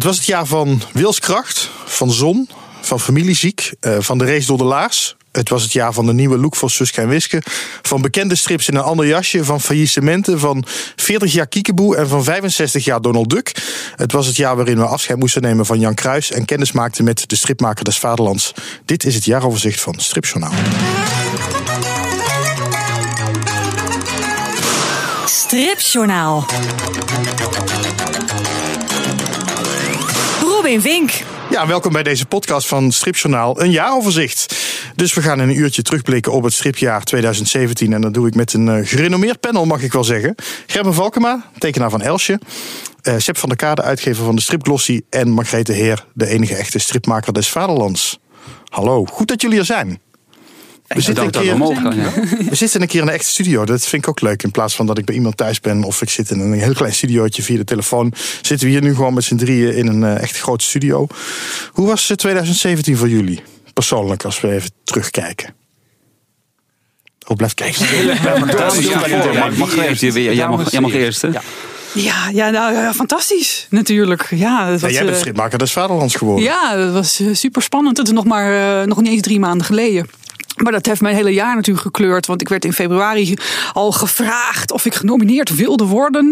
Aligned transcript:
Het 0.00 0.08
was 0.08 0.18
het 0.18 0.26
jaar 0.26 0.46
van 0.46 0.82
wilskracht, 0.92 1.70
van 1.84 2.10
zon, 2.10 2.48
van 2.80 3.00
familieziek, 3.00 3.72
uh, 3.80 3.96
van 3.98 4.18
de 4.18 4.24
race 4.24 4.46
door 4.46 4.58
de 4.58 4.64
laars. 4.64 5.16
Het 5.32 5.48
was 5.48 5.62
het 5.62 5.72
jaar 5.72 5.92
van 5.92 6.06
de 6.06 6.12
nieuwe 6.12 6.38
look 6.38 6.56
voor 6.56 6.70
Suske 6.70 7.00
en 7.00 7.08
Wiske. 7.08 7.42
Van 7.82 8.02
bekende 8.02 8.34
strips 8.34 8.68
in 8.68 8.74
een 8.74 8.82
ander 8.82 9.06
jasje. 9.06 9.44
Van 9.44 9.60
faillissementen. 9.60 10.38
Van 10.38 10.64
40 10.96 11.32
jaar 11.32 11.46
Kiekeboe 11.46 11.96
en 11.96 12.08
van 12.08 12.24
65 12.24 12.84
jaar 12.84 13.00
Donald 13.00 13.30
Duck. 13.30 13.52
Het 13.96 14.12
was 14.12 14.26
het 14.26 14.36
jaar 14.36 14.56
waarin 14.56 14.78
we 14.78 14.86
afscheid 14.86 15.18
moesten 15.18 15.42
nemen 15.42 15.66
van 15.66 15.80
Jan 15.80 15.94
Kruis. 15.94 16.30
En 16.30 16.44
kennis 16.44 16.72
maakten 16.72 17.04
met 17.04 17.28
de 17.28 17.36
stripmaker 17.36 17.84
des 17.84 17.98
Vaderlands. 17.98 18.52
Dit 18.84 19.04
is 19.04 19.14
het 19.14 19.24
jaaroverzicht 19.24 19.80
van 19.80 19.94
Stripjournaal. 19.98 20.52
Stripjournaal. 25.24 26.46
Ja, 31.50 31.66
welkom 31.66 31.92
bij 31.92 32.02
deze 32.02 32.26
podcast 32.26 32.68
van 32.68 32.92
Stripjournaal, 32.92 33.60
een 33.60 33.70
jaaroverzicht. 33.70 34.56
Dus 34.94 35.14
we 35.14 35.22
gaan 35.22 35.40
in 35.40 35.48
een 35.48 35.58
uurtje 35.58 35.82
terugblikken 35.82 36.32
op 36.32 36.42
het 36.42 36.52
stripjaar 36.52 37.04
2017. 37.04 37.92
En 37.92 38.00
dat 38.00 38.14
doe 38.14 38.26
ik 38.26 38.34
met 38.34 38.52
een 38.52 38.66
uh, 38.66 38.86
gerenommeerd 38.86 39.40
panel, 39.40 39.64
mag 39.64 39.82
ik 39.82 39.92
wel 39.92 40.04
zeggen. 40.04 40.34
Gerben 40.66 40.94
Valkema, 40.94 41.44
tekenaar 41.58 41.90
van 41.90 42.02
Elsje. 42.02 42.40
Uh, 43.02 43.14
Seb 43.18 43.36
van 43.36 43.48
der 43.48 43.58
Kade, 43.58 43.82
uitgever 43.82 44.24
van 44.24 44.34
de 44.34 44.42
Stripglossy. 44.42 45.00
En 45.08 45.30
Margrethe 45.30 45.72
Heer, 45.72 46.06
de 46.14 46.26
enige 46.26 46.54
echte 46.54 46.78
stripmaker 46.78 47.32
des 47.32 47.48
vaderlands. 47.48 48.18
Hallo, 48.68 49.04
goed 49.04 49.28
dat 49.28 49.42
jullie 49.42 49.58
er 49.58 49.64
zijn. 49.64 50.00
We 50.94 51.00
zitten, 51.00 51.24
een 51.24 51.30
keer, 51.30 51.58
we 52.48 52.54
zitten 52.54 52.80
een 52.82 52.88
keer 52.88 53.00
in 53.00 53.06
een 53.06 53.12
echte 53.12 53.28
studio. 53.28 53.64
Dat 53.64 53.86
vind 53.86 54.02
ik 54.02 54.08
ook 54.08 54.20
leuk. 54.20 54.42
In 54.42 54.50
plaats 54.50 54.74
van 54.74 54.86
dat 54.86 54.98
ik 54.98 55.04
bij 55.04 55.14
iemand 55.14 55.36
thuis 55.36 55.60
ben 55.60 55.84
of 55.84 56.02
ik 56.02 56.10
zit 56.10 56.30
in 56.30 56.40
een 56.40 56.52
heel 56.52 56.72
klein 56.72 56.94
studiootje 56.94 57.42
via 57.42 57.56
de 57.56 57.64
telefoon. 57.64 58.12
Zitten 58.42 58.66
we 58.66 58.72
hier 58.72 58.82
nu 58.82 58.94
gewoon 58.94 59.14
met 59.14 59.24
z'n 59.24 59.36
drieën 59.36 59.74
in 59.74 59.86
een 59.86 60.18
echt 60.18 60.38
grote 60.38 60.64
studio. 60.64 61.06
Hoe 61.72 61.86
was 61.86 62.12
2017 62.16 62.96
voor 62.96 63.08
jullie? 63.08 63.42
Persoonlijk, 63.74 64.24
als 64.24 64.40
we 64.40 64.52
even 64.52 64.70
terugkijken. 64.84 65.54
Oh, 67.26 67.36
blijf 67.36 67.54
kijken. 67.54 67.86
Jij 70.70 70.80
mag 70.80 70.92
eerst, 70.92 71.22
hè? 71.22 71.28
Ja, 71.94 72.28
ja, 72.32 72.50
nou, 72.50 72.72
ja, 72.74 72.94
fantastisch 72.94 73.66
natuurlijk. 73.70 74.26
Ja, 74.30 74.70
dat 74.70 74.80
was, 74.80 74.92
jij 74.92 75.04
bent 75.04 75.16
stripmaker 75.16 75.58
des 75.58 75.72
Vaderlands 75.72 76.14
geworden. 76.14 76.44
Ja, 76.44 76.76
dat 76.76 76.92
was 76.92 77.22
super 77.32 77.62
spannend. 77.62 77.96
Het 77.96 78.06
is 78.06 78.12
nog 78.12 78.24
maar 78.24 78.86
nog 78.88 79.00
niet 79.00 79.12
eens 79.12 79.22
drie 79.22 79.40
maanden 79.40 79.66
geleden. 79.66 80.06
Maar 80.62 80.72
dat 80.72 80.86
heeft 80.86 81.00
mijn 81.00 81.14
hele 81.14 81.32
jaar 81.32 81.54
natuurlijk 81.54 81.86
gekleurd. 81.86 82.26
Want 82.26 82.40
ik 82.40 82.48
werd 82.48 82.64
in 82.64 82.72
februari 82.72 83.36
al 83.72 83.92
gevraagd 83.92 84.72
of 84.72 84.84
ik 84.84 84.94
genomineerd 84.94 85.54
wilde 85.54 85.84
worden. 85.84 86.30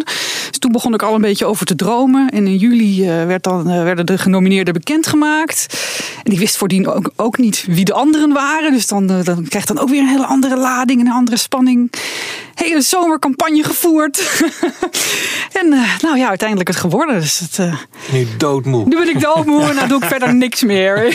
Dus 0.49 0.59
toen 0.59 0.73
begon 0.73 0.95
ik 0.95 1.03
al 1.03 1.15
een 1.15 1.21
beetje 1.21 1.47
over 1.47 1.67
te 1.67 1.75
dromen. 1.75 2.29
En 2.29 2.47
in 2.47 2.57
juli 2.57 3.09
eh, 3.09 3.27
werd 3.27 3.43
dan, 3.43 3.71
eh, 3.71 3.83
werden 3.83 4.07
de 4.07 4.19
genomineerden 4.19 4.75
bekendgemaakt. 4.75 5.67
En 6.23 6.33
ik 6.33 6.39
wist 6.39 6.57
voordien 6.57 6.89
ook, 6.89 7.11
ook 7.17 7.39
niet 7.39 7.65
wie 7.69 7.85
de 7.85 7.93
anderen 7.93 8.33
waren. 8.33 8.73
Dus 8.73 8.87
dan, 8.87 9.11
uh, 9.11 9.25
dan 9.25 9.49
krijgt 9.49 9.69
dan 9.69 9.79
ook 9.79 9.89
weer 9.89 10.01
een 10.01 10.09
hele 10.09 10.27
andere 10.27 10.57
lading 10.57 11.01
en 11.01 11.07
een 11.07 11.13
andere 11.13 11.37
spanning. 11.37 11.93
Hele 12.55 12.81
zomercampagne 12.81 13.65
gevoerd. 13.65 14.45
en 15.61 15.69
nou 16.01 16.19
ja, 16.19 16.29
uiteindelijk 16.29 16.69
het 16.69 16.79
geworden. 16.79 17.21
Dus 17.21 17.39
het, 17.39 17.71
nu 18.13 18.27
doodmoe. 18.39 18.85
Nu 18.85 18.97
ben 18.97 19.09
ik 19.09 19.21
doodmoe 19.21 19.63
en 19.63 19.77
dan 19.77 19.89
doe 19.89 20.03
ik 20.03 20.09
verder 20.09 20.35
niks 20.35 20.63
meer. 20.63 20.97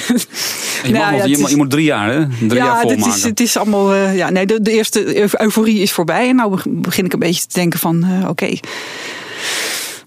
je, 0.83 0.91
nou, 0.91 1.15
ja, 1.15 1.25
je, 1.25 1.47
je, 1.49 1.57
moet 1.57 1.69
drie 1.69 1.85
jaar, 1.85 2.13
hè? 2.13 2.27
Drie 2.27 2.53
ja, 2.53 2.65
jaar 2.65 2.79
Het 3.05 3.15
is, 3.15 3.23
het 3.23 3.39
is 3.39 3.57
allemaal. 3.57 3.93
Uh, 3.93 4.15
ja, 4.15 4.29
nee, 4.29 4.45
de, 4.45 4.61
de, 4.61 4.71
eerste 4.71 5.31
euforie 5.41 5.81
is 5.81 5.91
voorbij. 5.91 6.29
En 6.29 6.35
nou 6.35 6.59
begin 6.65 7.05
ik 7.05 7.13
een 7.13 7.19
beetje 7.19 7.41
te 7.41 7.59
denken 7.59 7.79
van: 7.79 8.05
uh, 8.05 8.19
oké. 8.19 8.29
Okay, 8.29 8.59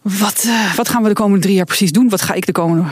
wat, 0.02 0.44
uh, 0.46 0.74
wat 0.74 0.88
gaan 0.88 1.02
we 1.02 1.08
de 1.08 1.14
komende 1.14 1.42
drie 1.42 1.54
jaar 1.54 1.64
precies 1.64 1.92
doen? 1.92 2.08
Wat 2.08 2.22
ga 2.22 2.34
ik 2.34 2.46
de 2.46 2.52
komende 2.52 2.84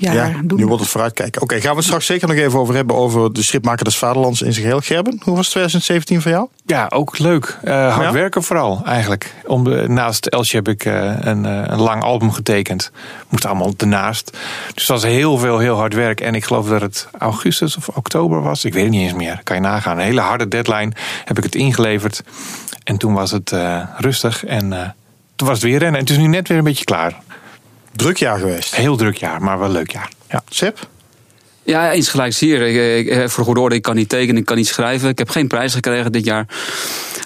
jaar 0.00 0.30
ja, 0.30 0.40
doen? 0.44 0.58
Nu 0.58 0.66
wordt 0.66 0.82
het 0.82 0.90
vooruitkijken. 0.90 1.42
Oké, 1.42 1.52
okay, 1.52 1.60
gaan 1.64 1.70
we 1.70 1.76
het 1.76 1.86
straks 1.86 2.06
zeker 2.06 2.28
nog 2.28 2.36
even 2.36 2.58
over 2.58 2.74
hebben 2.74 2.96
over 2.96 3.32
de 3.32 3.42
stripmaker 3.42 3.84
des 3.84 3.98
Vaderlands 3.98 4.42
in 4.42 4.52
zijn 4.52 4.64
geheel. 4.64 4.80
Gerben, 4.80 5.20
hoe 5.22 5.36
was 5.36 5.48
2017 5.48 6.22
voor 6.22 6.30
jou? 6.30 6.48
Ja, 6.66 6.86
ook 6.88 7.18
leuk. 7.18 7.58
Uh, 7.64 7.94
hard 7.94 8.06
ja? 8.06 8.12
werken 8.12 8.42
vooral 8.42 8.82
eigenlijk. 8.84 9.34
Om 9.46 9.64
de, 9.64 9.84
naast 9.88 10.26
Elsje 10.26 10.56
heb 10.56 10.68
ik 10.68 10.84
uh, 10.84 11.16
een, 11.20 11.44
uh, 11.44 11.62
een 11.66 11.80
lang 11.80 12.02
album 12.02 12.32
getekend. 12.32 12.90
Moest 13.28 13.44
allemaal 13.44 13.72
ernaast. 13.76 14.30
Dus 14.74 14.86
dat 14.86 15.00
was 15.00 15.10
heel 15.10 15.38
veel, 15.38 15.58
heel 15.58 15.76
hard 15.76 15.94
werk. 15.94 16.20
En 16.20 16.34
ik 16.34 16.44
geloof 16.44 16.68
dat 16.68 16.80
het 16.80 17.08
augustus 17.18 17.76
of 17.76 17.88
oktober 17.88 18.42
was. 18.42 18.64
Ik 18.64 18.72
weet 18.72 18.82
het 18.82 18.92
niet 18.92 19.02
eens 19.02 19.18
meer. 19.18 19.40
Kan 19.44 19.56
je 19.56 19.62
nagaan. 19.62 19.98
Een 19.98 20.04
hele 20.04 20.20
harde 20.20 20.48
deadline 20.48 20.92
heb 21.24 21.36
ik 21.36 21.44
het 21.44 21.54
ingeleverd. 21.54 22.22
En 22.84 22.96
toen 22.96 23.12
was 23.12 23.30
het 23.30 23.54
rustig. 23.96 24.44
En 24.44 24.94
toen 25.36 25.48
was 25.48 25.56
het 25.56 25.70
weer 25.70 25.78
rennen. 25.78 26.00
En 26.00 26.06
het 26.06 26.10
is 26.10 26.18
nu 26.18 26.26
net 26.26 26.48
weer 26.48 26.58
een 26.58 26.64
beetje 26.64 26.84
klaar. 26.84 27.16
Druk 27.92 28.16
jaar 28.16 28.38
geweest. 28.38 28.74
Heel 28.74 28.96
druk 28.96 29.16
jaar, 29.16 29.42
maar 29.42 29.58
wel 29.58 29.68
leuk 29.70 29.90
jaar. 29.90 30.10
Ja. 30.28 30.42
Seb? 30.48 30.88
Ja, 31.62 31.92
eens 31.92 32.08
gelijk 32.08 32.34
hier. 32.34 32.62
Ik, 32.62 33.06
ik, 33.06 33.30
voor 33.30 33.44
goede 33.44 33.60
orde, 33.60 33.74
ik 33.74 33.82
kan 33.82 33.96
niet 33.96 34.08
tekenen, 34.08 34.36
ik 34.36 34.44
kan 34.46 34.56
niet 34.56 34.66
schrijven. 34.66 35.08
Ik 35.08 35.18
heb 35.18 35.28
geen 35.28 35.46
prijs 35.46 35.74
gekregen 35.74 36.12
dit 36.12 36.24
jaar. 36.24 36.46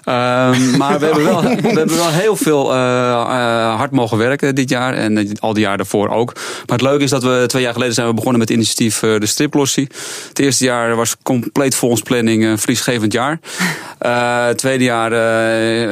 Um, 0.07 0.77
maar 0.77 0.99
we 0.99 1.05
hebben, 1.05 1.23
wel, 1.23 1.41
we 1.41 1.67
hebben 1.67 1.95
wel 1.95 2.09
heel 2.09 2.35
veel 2.35 2.71
uh, 2.71 2.77
uh, 2.77 3.75
hard 3.75 3.91
mogen 3.91 4.17
werken 4.17 4.55
dit 4.55 4.69
jaar. 4.69 4.93
En 4.93 5.39
al 5.39 5.53
die 5.53 5.63
jaar 5.63 5.77
daarvoor 5.77 6.09
ook. 6.09 6.33
Maar 6.33 6.77
het 6.77 6.81
leuke 6.81 7.03
is 7.03 7.09
dat 7.09 7.23
we 7.23 7.43
twee 7.47 7.61
jaar 7.61 7.73
geleden 7.73 7.93
zijn 7.93 8.07
we 8.07 8.13
begonnen 8.13 8.39
met 8.39 8.49
het 8.49 8.57
initiatief 8.57 8.99
de 8.99 9.25
Striplossie. 9.25 9.87
Het 10.29 10.39
eerste 10.39 10.63
jaar 10.63 10.95
was 10.95 11.15
compleet 11.23 11.75
volgens 11.75 12.01
planning 12.01 12.43
een 12.43 12.57
verliesgevend 12.57 13.13
jaar. 13.13 13.39
het 14.47 14.57
tweede 14.57 14.83
jaar 14.83 15.09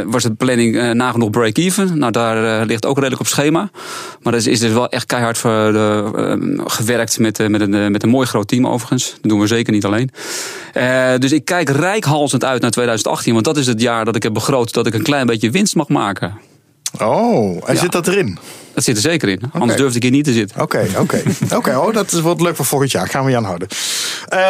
was 0.09 0.23
de 0.23 0.33
planning 0.33 0.93
nagenoeg 0.93 1.29
break-even. 1.29 1.97
Nou, 1.97 2.11
daar 2.11 2.65
ligt 2.65 2.85
ook 2.85 2.95
redelijk 2.95 3.21
op 3.21 3.27
schema. 3.27 3.69
Maar 4.21 4.33
er 4.33 4.47
is 4.47 4.59
dus 4.59 4.71
wel 4.71 4.89
echt 4.89 5.05
keihard 5.05 5.37
voor 5.37 5.73
gewerkt 6.65 7.19
met, 7.19 7.49
met, 7.49 7.61
een, 7.61 7.91
met 7.91 8.03
een 8.03 8.09
mooi 8.09 8.27
groot 8.33 8.47
team 8.47 8.67
overigens. 8.67 9.11
Dat 9.11 9.29
doen 9.29 9.39
we 9.39 9.47
zeker 9.47 9.73
niet 9.73 9.85
alleen. 9.85 10.09
dus 11.19 11.31
ik 11.31 11.45
kijk 11.45 11.69
rijkhalsend 11.69 12.43
uit 12.43 12.61
naar 12.61 12.71
2018. 12.71 13.33
Want 13.33 13.45
dat 13.45 13.57
is 13.57 13.67
het 13.67 13.81
jaar 13.81 14.05
dat 14.05 14.15
ik 14.15 14.23
heb 14.23 14.33
begroot 14.33 14.73
dat 14.73 14.87
ik 14.87 14.93
een 14.93 15.03
klein 15.03 15.25
beetje 15.25 15.51
winst 15.51 15.75
mag 15.75 15.87
maken. 15.87 16.39
Oh, 17.01 17.69
en 17.69 17.73
ja. 17.73 17.79
zit 17.79 17.91
dat 17.91 18.07
erin? 18.07 18.37
Dat 18.73 18.83
zit 18.83 18.95
er 18.95 19.01
zeker 19.01 19.29
in. 19.29 19.37
Okay. 19.37 19.61
Anders 19.61 19.79
durfde 19.79 19.97
ik 19.97 20.03
hier 20.03 20.11
niet 20.11 20.23
te 20.23 20.33
zitten. 20.33 20.61
Oké, 20.61 20.77
okay, 20.77 20.89
oké. 20.89 20.99
Okay. 21.01 21.57
oké, 21.59 21.77
oh, 21.77 21.93
dat 21.93 22.11
wordt 22.11 22.41
leuk 22.41 22.55
voor 22.55 22.65
volgend 22.65 22.91
jaar. 22.91 23.07
Gaan 23.07 23.23
we 23.23 23.29
je 23.29 23.37
aanhouden. 23.37 23.67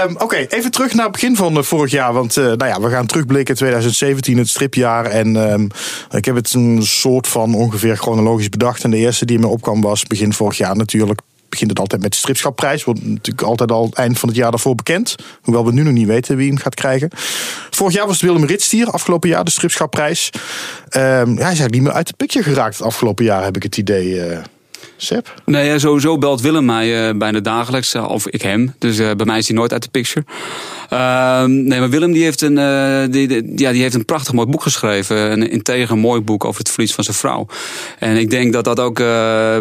Um, 0.05 0.15
oké, 0.17 0.35
even 0.35 0.71
terug 0.71 0.93
naar 0.93 1.03
het 1.03 1.11
begin 1.11 1.35
van 1.35 1.57
uh, 1.57 1.63
vorig 1.63 1.91
jaar. 1.91 2.13
Want 2.13 2.37
uh, 2.37 2.45
nou 2.45 2.65
ja, 2.65 2.81
we 2.81 2.89
gaan 2.89 3.05
terugblikken 3.05 3.55
2017, 3.55 4.37
het 4.37 4.49
stripjaar. 4.49 5.05
En 5.05 5.35
um, 5.35 5.67
ik 6.11 6.25
heb 6.25 6.35
het 6.35 6.53
een 6.53 6.79
soort 6.81 7.27
van 7.27 7.55
ongeveer 7.55 7.97
chronologisch 7.97 8.49
bedacht. 8.49 8.83
En 8.83 8.91
de 8.91 8.97
eerste 8.97 9.25
die 9.25 9.39
me 9.39 9.47
opkwam 9.47 9.81
was 9.81 10.03
begin 10.03 10.33
vorig 10.33 10.57
jaar 10.57 10.75
natuurlijk 10.75 11.19
begint 11.53 11.69
het 11.69 11.79
altijd 11.79 12.01
met 12.01 12.11
de 12.11 12.17
stripschapprijs. 12.17 12.83
Wordt 12.83 13.05
natuurlijk 13.05 13.47
altijd 13.47 13.71
al 13.71 13.85
het 13.85 13.93
eind 13.93 14.19
van 14.19 14.29
het 14.29 14.37
jaar 14.37 14.51
daarvoor 14.51 14.75
bekend. 14.75 15.15
Hoewel 15.41 15.65
we 15.65 15.71
nu 15.71 15.83
nog 15.83 15.93
niet 15.93 16.07
weten 16.07 16.37
wie 16.37 16.47
hem 16.47 16.57
gaat 16.57 16.75
krijgen. 16.75 17.09
Vorig 17.69 17.93
jaar 17.93 18.07
was 18.07 18.21
het 18.21 18.29
Willem 18.29 18.45
Ritstier, 18.45 18.89
afgelopen 18.89 19.29
jaar 19.29 19.43
de 19.43 19.51
stripschapprijs. 19.51 20.29
Ja, 20.89 20.99
hij 20.99 21.23
is 21.25 21.37
eigenlijk 21.37 21.73
niet 21.73 21.81
meer 21.81 21.91
uit 21.91 22.07
de 22.07 22.13
picture 22.17 22.43
geraakt 22.43 22.77
het 22.77 22.85
afgelopen 22.85 23.25
jaar, 23.25 23.43
heb 23.43 23.55
ik 23.55 23.63
het 23.63 23.77
idee. 23.77 24.21
Nee, 25.45 25.79
sowieso 25.79 26.17
belt 26.17 26.41
Willem 26.41 26.65
mij 26.65 27.09
uh, 27.09 27.17
bijna 27.17 27.39
dagelijks. 27.39 27.95
Uh, 27.95 28.09
of 28.09 28.27
ik 28.27 28.41
hem. 28.41 28.75
Dus 28.79 28.99
uh, 28.99 29.11
bij 29.11 29.25
mij 29.25 29.37
is 29.37 29.47
hij 29.47 29.57
nooit 29.57 29.73
uit 29.73 29.83
de 29.83 29.89
picture. 29.89 30.25
Ehm, 30.89 31.63
nee, 31.63 31.79
maar 31.79 31.89
Willem 31.89 32.11
die 32.11 32.23
heeft, 32.23 32.41
een, 32.41 32.55
die, 33.11 33.51
ja, 33.55 33.71
die 33.71 33.81
heeft 33.81 33.95
een 33.95 34.05
prachtig 34.05 34.33
mooi 34.33 34.47
boek 34.47 34.61
geschreven. 34.61 35.31
Een 35.31 35.49
integer 35.49 35.97
mooi 35.97 36.21
boek 36.21 36.45
over 36.45 36.59
het 36.59 36.69
verlies 36.69 36.93
van 36.93 37.03
zijn 37.03 37.15
vrouw. 37.15 37.45
En 37.99 38.17
ik 38.17 38.29
denk 38.29 38.53
dat 38.53 38.63
dat 38.63 38.79
ook 38.79 38.95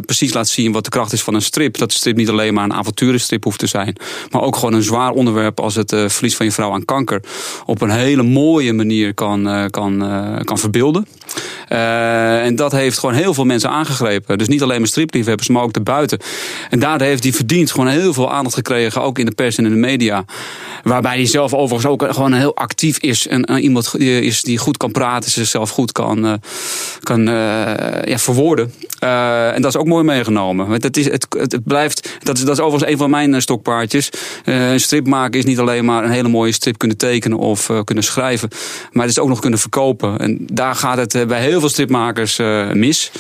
precies 0.06 0.32
laat 0.32 0.48
zien 0.48 0.72
wat 0.72 0.84
de 0.84 0.90
kracht 0.90 1.12
is 1.12 1.22
van 1.22 1.34
een 1.34 1.42
strip. 1.42 1.78
Dat 1.78 1.90
de 1.90 1.96
strip 1.96 2.16
niet 2.16 2.28
alleen 2.28 2.54
maar 2.54 2.64
een 2.64 2.72
avonturenstrip 2.72 3.44
hoeft 3.44 3.58
te 3.58 3.66
zijn. 3.66 3.96
Maar 4.30 4.42
ook 4.42 4.56
gewoon 4.56 4.74
een 4.74 4.82
zwaar 4.82 5.10
onderwerp 5.10 5.60
als 5.60 5.74
het 5.74 5.94
verlies 6.06 6.36
van 6.36 6.46
je 6.46 6.52
vrouw 6.52 6.72
aan 6.72 6.84
kanker. 6.84 7.22
Op 7.66 7.80
een 7.80 7.90
hele 7.90 8.22
mooie 8.22 8.72
manier 8.72 9.14
kan, 9.14 9.68
kan, 9.70 9.98
kan 10.44 10.58
verbeelden. 10.58 11.06
en 11.68 12.56
dat 12.56 12.72
heeft 12.72 12.98
gewoon 12.98 13.14
heel 13.14 13.34
veel 13.34 13.44
mensen 13.44 13.70
aangegrepen. 13.70 14.38
Dus 14.38 14.48
niet 14.48 14.62
alleen 14.62 14.80
maar 14.80 14.88
stripliefhebbers, 15.12 15.48
maar 15.48 15.62
ook 15.62 15.72
daarbuiten. 15.72 16.18
En 16.70 16.78
daardoor 16.78 17.06
heeft 17.06 17.22
hij 17.22 17.32
verdiend 17.32 17.70
gewoon 17.70 17.88
heel 17.88 18.12
veel 18.12 18.32
aandacht 18.32 18.54
gekregen, 18.54 19.02
ook 19.02 19.19
in 19.19 19.26
de 19.26 19.32
pers 19.32 19.56
en 19.56 19.64
in 19.64 19.70
de 19.70 19.76
media. 19.76 20.25
Waarbij 20.82 21.16
hij 21.16 21.26
zelf 21.26 21.54
overigens 21.54 21.92
ook 21.92 22.12
gewoon 22.14 22.32
heel 22.32 22.56
actief 22.56 22.98
is. 22.98 23.26
En, 23.26 23.44
en 23.44 23.58
iemand 23.58 23.98
is 23.98 24.42
die 24.42 24.58
goed 24.58 24.76
kan 24.76 24.90
praten, 24.90 25.31
zichzelf 25.31 25.70
goed 25.70 25.92
kan, 25.92 26.26
uh, 26.26 26.32
kan 27.00 27.20
uh, 27.20 27.34
ja, 28.04 28.19
verwoorden. 28.19 28.72
En 28.98 29.62
dat 29.62 29.75
is 29.75 29.81
ook 29.81 29.87
mooi 29.87 30.04
meegenomen. 30.04 30.69
Want 30.69 30.82
het, 30.82 30.96
is, 30.96 31.04
het, 31.04 31.26
het 31.31 31.64
blijft, 31.64 32.19
dat 32.22 32.37
is, 32.37 32.44
dat 32.44 32.58
is 32.58 32.64
overigens 32.64 32.92
een 32.92 32.98
van 32.98 33.10
mijn 33.10 33.42
stokpaardjes. 33.42 34.10
een 34.44 34.81
strip 34.81 35.06
maken 35.06 35.38
is 35.38 35.44
niet 35.44 35.58
alleen 35.58 35.84
maar 35.84 36.04
een 36.04 36.10
hele 36.10 36.28
mooie 36.28 36.52
strip 36.52 36.78
kunnen 36.78 36.96
tekenen 36.96 37.38
of 37.38 37.70
kunnen 37.84 38.04
schrijven. 38.04 38.48
Maar 38.92 39.02
het 39.02 39.12
is 39.12 39.19
ook 39.19 39.28
nog 39.28 39.40
kunnen 39.40 39.58
verkopen. 39.58 40.19
En 40.19 40.38
daar 40.52 40.75
gaat 40.75 40.96
het 40.96 41.26
bij 41.26 41.40
heel 41.40 41.60
veel 41.60 41.69
stripmakers 41.69 42.37
mis. 42.72 43.10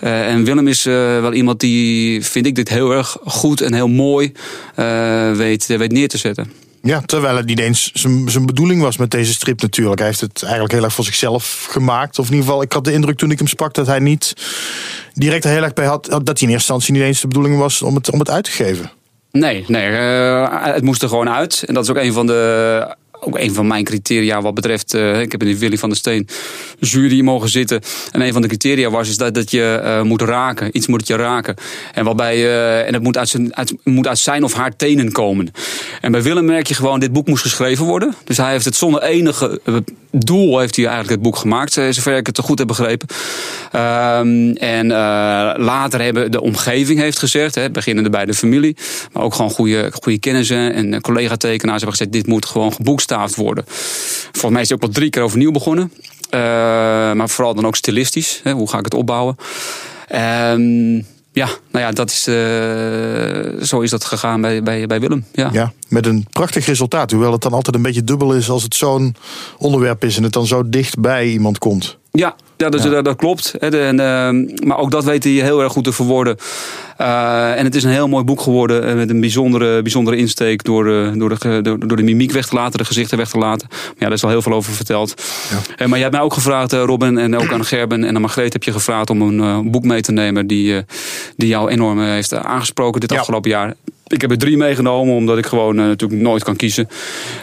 en 0.00 0.44
Willem 0.44 0.68
is 0.68 0.84
wel 0.84 1.32
iemand 1.36 1.60
die, 1.60 2.24
vind 2.24 2.46
ik, 2.46 2.54
dit 2.54 2.68
heel 2.68 2.90
erg 2.90 3.16
goed 3.24 3.60
en 3.60 3.74
heel 3.74 3.88
mooi 3.88 4.32
uh, 4.78 5.32
weet, 5.32 5.66
weet 5.66 5.92
neer 5.92 6.08
te 6.08 6.18
zetten. 6.18 6.52
Ja, 6.82 7.00
terwijl 7.00 7.36
het 7.36 7.46
niet 7.46 7.58
eens 7.58 7.90
zijn, 7.92 8.46
bedoeling 8.46 8.80
was 8.82 8.96
met 8.96 9.10
deze 9.10 9.32
strip 9.32 9.62
natuurlijk. 9.62 9.98
Hij 9.98 10.08
heeft 10.08 10.20
het 10.20 10.42
eigenlijk 10.42 10.72
heel 10.72 10.82
erg 10.82 10.92
voor 10.92 11.04
zichzelf 11.04 11.66
gemaakt. 11.70 12.18
Of 12.18 12.26
in 12.26 12.32
ieder 12.32 12.46
geval, 12.46 12.62
ik 12.62 12.72
had 12.72 12.84
de 12.84 12.92
indruk 12.92 13.16
toen 13.16 13.30
ik 13.30 13.38
hem 13.38 13.46
sprak 13.46 13.74
dat 13.74 13.86
hij 13.86 13.98
niet 13.98 14.32
direct 15.14 15.44
er 15.44 15.50
heel 15.50 15.62
erg 15.62 15.72
bij 15.72 15.86
had... 15.86 16.04
dat 16.04 16.10
hij 16.10 16.24
in 16.24 16.24
eerste 16.24 16.52
instantie 16.52 16.92
niet 16.92 17.02
eens 17.02 17.20
de 17.20 17.28
bedoeling 17.28 17.58
was 17.58 17.82
om 17.82 17.94
het, 17.94 18.10
om 18.10 18.18
het 18.18 18.30
uit 18.30 18.44
te 18.44 18.50
geven. 18.50 18.90
Nee, 19.32 19.64
nee 19.66 19.90
uh, 19.90 20.64
het 20.74 20.82
moest 20.82 21.02
er 21.02 21.08
gewoon 21.08 21.30
uit. 21.30 21.62
En 21.66 21.74
dat 21.74 21.84
is 21.84 21.90
ook 21.90 21.96
een 21.96 22.12
van 22.12 22.26
de 22.26 22.96
ook 23.20 23.38
een 23.38 23.54
van 23.54 23.66
mijn 23.66 23.84
criteria 23.84 24.42
wat 24.42 24.54
betreft. 24.54 24.94
Uh, 24.94 25.20
ik 25.20 25.32
heb 25.32 25.42
in 25.42 25.48
de 25.48 25.58
Willy 25.58 25.78
van 25.78 25.88
der 25.88 25.98
Steen 25.98 26.28
jury 26.80 27.20
mogen 27.20 27.48
zitten. 27.48 27.80
En 28.10 28.20
een 28.20 28.32
van 28.32 28.42
de 28.42 28.48
criteria 28.48 28.90
was 28.90 29.08
is 29.08 29.16
dat, 29.16 29.34
dat 29.34 29.50
je 29.50 29.80
uh, 29.84 30.02
moet 30.02 30.22
raken. 30.22 30.76
Iets 30.76 30.86
moet 30.86 31.06
je 31.06 31.16
raken. 31.16 31.54
En, 31.94 32.04
waarbij, 32.04 32.36
uh, 32.36 32.86
en 32.86 32.94
het 32.94 33.02
moet 33.02 33.16
uit, 33.16 33.28
zijn, 33.28 33.56
uit, 33.56 33.74
moet 33.84 34.06
uit 34.06 34.18
zijn 34.18 34.44
of 34.44 34.52
haar 34.52 34.76
tenen 34.76 35.12
komen. 35.12 35.50
En 36.00 36.12
bij 36.12 36.22
Willem 36.22 36.44
merk 36.44 36.66
je 36.66 36.74
gewoon, 36.74 37.00
dit 37.00 37.12
boek 37.12 37.26
moest 37.26 37.42
geschreven 37.42 37.84
worden. 37.84 38.14
Dus 38.24 38.36
hij 38.36 38.50
heeft 38.50 38.64
het 38.64 38.76
zonder 38.76 39.02
enige 39.02 39.60
doel 40.10 40.58
heeft 40.58 40.76
hij 40.76 40.84
eigenlijk 40.84 41.14
het 41.14 41.22
boek 41.22 41.36
gemaakt. 41.36 41.72
Zover 41.72 42.16
ik 42.16 42.26
het 42.26 42.38
goed 42.38 42.58
heb 42.58 42.66
begrepen. 42.66 43.08
Um, 43.72 44.56
en 44.56 44.86
later 45.56 46.00
hebben 46.00 46.32
de 46.32 46.40
omgeving 46.40 46.98
heeft 46.98 47.18
gezegd, 47.18 47.54
hè, 47.54 47.70
beginnende 47.70 48.10
bij 48.10 48.24
de 48.24 48.34
familie. 48.34 48.76
Maar 49.12 49.22
ook 49.22 49.34
gewoon 49.34 49.50
goede, 49.50 49.90
goede 50.02 50.18
kennissen 50.18 50.72
en 50.72 51.00
collega-tekenaars 51.00 51.82
hebben 51.82 51.96
gezegd, 51.96 52.12
dit 52.12 52.26
moet 52.26 52.46
gewoon 52.46 52.72
geboekstaafd 53.06 53.36
worden. 53.36 53.64
Volgens 54.32 54.52
mij 54.52 54.62
is 54.62 54.68
hij 54.68 54.76
ook 54.76 54.82
wel 54.82 54.92
drie 54.92 55.10
keer 55.10 55.22
overnieuw 55.22 55.50
begonnen. 55.50 55.92
Uh, 56.30 56.40
maar 57.12 57.28
vooral 57.28 57.54
dan 57.54 57.66
ook 57.66 57.76
stilistisch. 57.76 58.40
Hè, 58.42 58.52
hoe 58.52 58.68
ga 58.68 58.78
ik 58.78 58.84
het 58.84 58.94
opbouwen? 58.94 59.36
Um, 60.14 61.06
ja, 61.32 61.48
nou 61.70 61.84
ja, 61.84 61.90
dat 61.90 62.10
is, 62.10 62.28
uh, 62.28 63.62
zo 63.62 63.80
is 63.80 63.90
dat 63.90 64.04
gegaan 64.04 64.40
bij, 64.40 64.62
bij, 64.62 64.86
bij 64.86 65.00
Willem. 65.00 65.24
Ja. 65.32 65.48
ja, 65.52 65.72
met 65.88 66.06
een 66.06 66.26
prachtig 66.32 66.66
resultaat. 66.66 67.10
Hoewel 67.10 67.32
het 67.32 67.42
dan 67.42 67.52
altijd 67.52 67.76
een 67.76 67.82
beetje 67.82 68.04
dubbel 68.04 68.34
is 68.34 68.50
als 68.50 68.62
het 68.62 68.74
zo'n 68.74 69.16
onderwerp 69.58 70.04
is 70.04 70.16
en 70.16 70.22
het 70.22 70.32
dan 70.32 70.46
zo 70.46 70.68
dicht 70.68 71.00
bij 71.00 71.28
iemand 71.28 71.58
komt. 71.58 71.98
Ja, 72.16 72.34
ja, 72.56 72.68
dus, 72.68 72.82
ja. 72.82 73.02
Dat, 73.02 73.16
klopt. 73.16 73.54
En, 73.54 73.74
uh, 73.74 74.66
maar 74.66 74.78
ook 74.78 74.90
dat 74.90 75.04
weet 75.04 75.24
hij 75.24 75.32
heel 75.32 75.62
erg 75.62 75.72
goed 75.72 75.84
te 75.84 75.92
verwoorden. 75.92 76.36
Uh, 77.00 77.58
en 77.58 77.64
het 77.64 77.74
is 77.74 77.84
een 77.84 77.90
heel 77.90 78.08
mooi 78.08 78.24
boek 78.24 78.40
geworden 78.40 78.88
eh, 78.88 78.94
met 78.94 79.10
een 79.10 79.20
bijzondere, 79.20 79.82
bijzondere 79.82 80.16
insteek 80.16 80.64
door, 80.64 80.86
uh, 80.86 81.12
door, 81.14 81.38
de, 81.38 81.76
door, 81.78 81.96
de 81.96 82.02
mimiek 82.02 82.32
weg 82.32 82.46
te 82.46 82.54
laten, 82.54 82.78
de 82.78 82.84
gezichten 82.84 83.18
weg 83.18 83.28
te 83.28 83.38
laten. 83.38 83.68
Maar 83.70 83.94
ja, 83.98 84.04
daar 84.04 84.12
is 84.12 84.24
al 84.24 84.30
heel 84.30 84.42
veel 84.42 84.52
over 84.52 84.72
verteld. 84.72 85.22
Ja. 85.76 85.86
maar 85.86 85.96
je 85.96 86.02
hebt 86.02 86.14
mij 86.14 86.24
ook 86.24 86.32
gevraagd, 86.32 86.72
Robin, 86.72 87.18
en 87.18 87.36
ook 87.36 87.52
aan 87.52 87.64
Gerben 87.64 88.04
en 88.04 88.14
aan 88.14 88.20
Margreet 88.20 88.52
heb 88.52 88.62
je 88.62 88.72
gevraagd 88.72 89.10
om 89.10 89.22
een 89.22 89.70
boek 89.70 89.84
mee 89.84 90.00
te 90.00 90.12
nemen 90.12 90.46
die, 90.46 90.84
die 91.36 91.48
jou 91.48 91.70
enorm 91.70 92.00
heeft 92.00 92.34
aangesproken 92.34 93.00
dit 93.00 93.12
afgelopen 93.12 93.50
jaar. 93.50 93.74
Ik 94.08 94.20
heb 94.20 94.30
er 94.30 94.38
drie 94.38 94.56
meegenomen, 94.56 95.14
omdat 95.14 95.38
ik 95.38 95.46
gewoon 95.46 95.78
uh, 95.78 95.86
natuurlijk 95.86 96.20
nooit 96.20 96.44
kan 96.44 96.56
kiezen. 96.56 96.88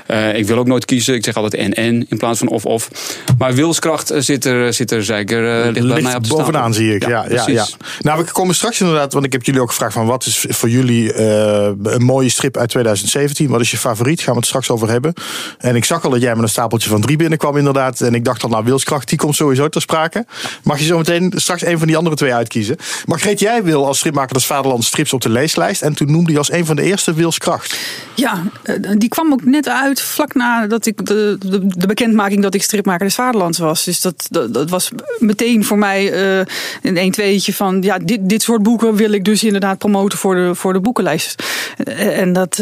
Uh, 0.07 0.35
ik 0.37 0.45
wil 0.45 0.57
ook 0.57 0.67
nooit 0.67 0.85
kiezen. 0.85 1.13
Ik 1.13 1.23
zeg 1.23 1.35
altijd 1.35 1.53
en-en 1.53 2.05
in 2.09 2.17
plaats 2.17 2.39
van 2.39 2.47
of-of. 2.47 2.89
Maar 3.37 3.53
wilskracht 3.53 4.11
uh, 4.11 4.19
zit 4.19 4.45
er, 4.45 4.73
zit 4.73 4.91
er 4.91 5.03
zeker 5.03 5.67
uh, 5.67 5.87
bij 5.87 6.01
mij 6.01 6.15
op 6.15 6.23
de 6.23 6.29
bovenaan, 6.29 6.73
zie 6.73 6.95
ik. 6.95 7.07
Ja, 7.07 7.25
ja, 7.29 7.43
ja, 7.47 7.67
Nou, 7.99 8.23
we 8.23 8.31
komen 8.31 8.55
straks 8.55 8.81
inderdaad, 8.81 9.13
want 9.13 9.25
ik 9.25 9.31
heb 9.31 9.43
jullie 9.43 9.61
ook 9.61 9.69
gevraagd 9.69 9.93
van 9.93 10.05
wat 10.05 10.25
is 10.25 10.45
voor 10.49 10.69
jullie 10.69 11.17
een 11.19 12.03
mooie 12.03 12.29
strip 12.29 12.57
uit 12.57 12.69
2017? 12.69 13.49
Wat 13.49 13.61
is 13.61 13.71
je 13.71 13.77
favoriet? 13.77 14.21
Gaan 14.21 14.33
we 14.33 14.39
het 14.39 14.47
straks 14.47 14.69
over 14.69 14.89
hebben. 14.89 15.13
En 15.57 15.75
ik 15.75 15.85
zag 15.85 16.03
al 16.03 16.09
dat 16.09 16.21
jij 16.21 16.35
met 16.35 16.43
een 16.43 16.49
stapeltje 16.49 16.89
van 16.89 17.01
drie 17.01 17.17
binnenkwam 17.17 17.57
inderdaad. 17.57 18.01
En 18.01 18.15
ik 18.15 18.25
dacht 18.25 18.43
al, 18.43 18.49
nou, 18.49 18.63
wilskracht, 18.63 19.09
die 19.09 19.17
komt 19.17 19.35
sowieso 19.35 19.69
ter 19.69 19.81
sprake. 19.81 20.25
Mag 20.63 20.79
je 20.79 20.85
zo 20.85 20.97
meteen 20.97 21.33
straks 21.35 21.65
een 21.65 21.77
van 21.77 21.87
die 21.87 21.97
andere 21.97 22.15
twee 22.15 22.33
uitkiezen? 22.33 22.75
Margreet, 23.05 23.39
jij 23.39 23.63
wil 23.63 23.85
als 23.85 23.97
stripmaker 23.97 24.33
des 24.33 24.45
Vaderlands 24.45 24.87
strips 24.87 25.13
op 25.13 25.21
de 25.21 25.29
leeslijst. 25.29 25.81
En 25.81 25.93
toen 25.93 26.11
noemde 26.11 26.31
je 26.31 26.37
als 26.37 26.51
een 26.53 26.65
van 26.65 26.75
de 26.75 26.81
eerste 26.81 27.13
Wilskracht. 27.13 27.77
Ja, 28.15 28.43
eh, 28.63 28.75
die 28.97 29.09
kwam 29.09 29.31
ook 29.33 29.43
net 29.43 29.69
uit 29.69 30.01
vlak 30.01 30.33
nadat 30.33 30.85
ik 30.85 31.05
de, 31.05 31.37
de, 31.75 31.87
bekendmaking 31.87 32.41
dat 32.41 32.53
ik 32.53 32.63
stripmaker 32.63 33.05
des 33.05 33.15
Vaderlands 33.15 33.57
was. 33.57 33.83
Dus 33.83 34.01
dat, 34.01 34.27
dat, 34.29 34.69
was 34.69 34.91
meteen 35.19 35.63
voor 35.63 35.77
mij 35.77 36.13
uh, 36.37 36.45
een 36.81 36.97
1 36.97 37.11
tweetje 37.11 37.53
van 37.53 37.81
ja, 37.81 37.97
dit, 37.97 38.29
dit 38.29 38.41
soort 38.41 38.63
boeken 38.63 38.95
wil 38.95 39.11
ik 39.11 39.25
dus 39.25 39.43
inderdaad 39.43 39.77
promoten 39.77 40.17
voor 40.17 40.35
de, 40.35 40.55
voor 40.55 40.73
de 40.73 40.79
boekenlijst. 40.79 41.43
Eh, 41.77 42.19
en 42.19 42.33
dat. 42.33 42.61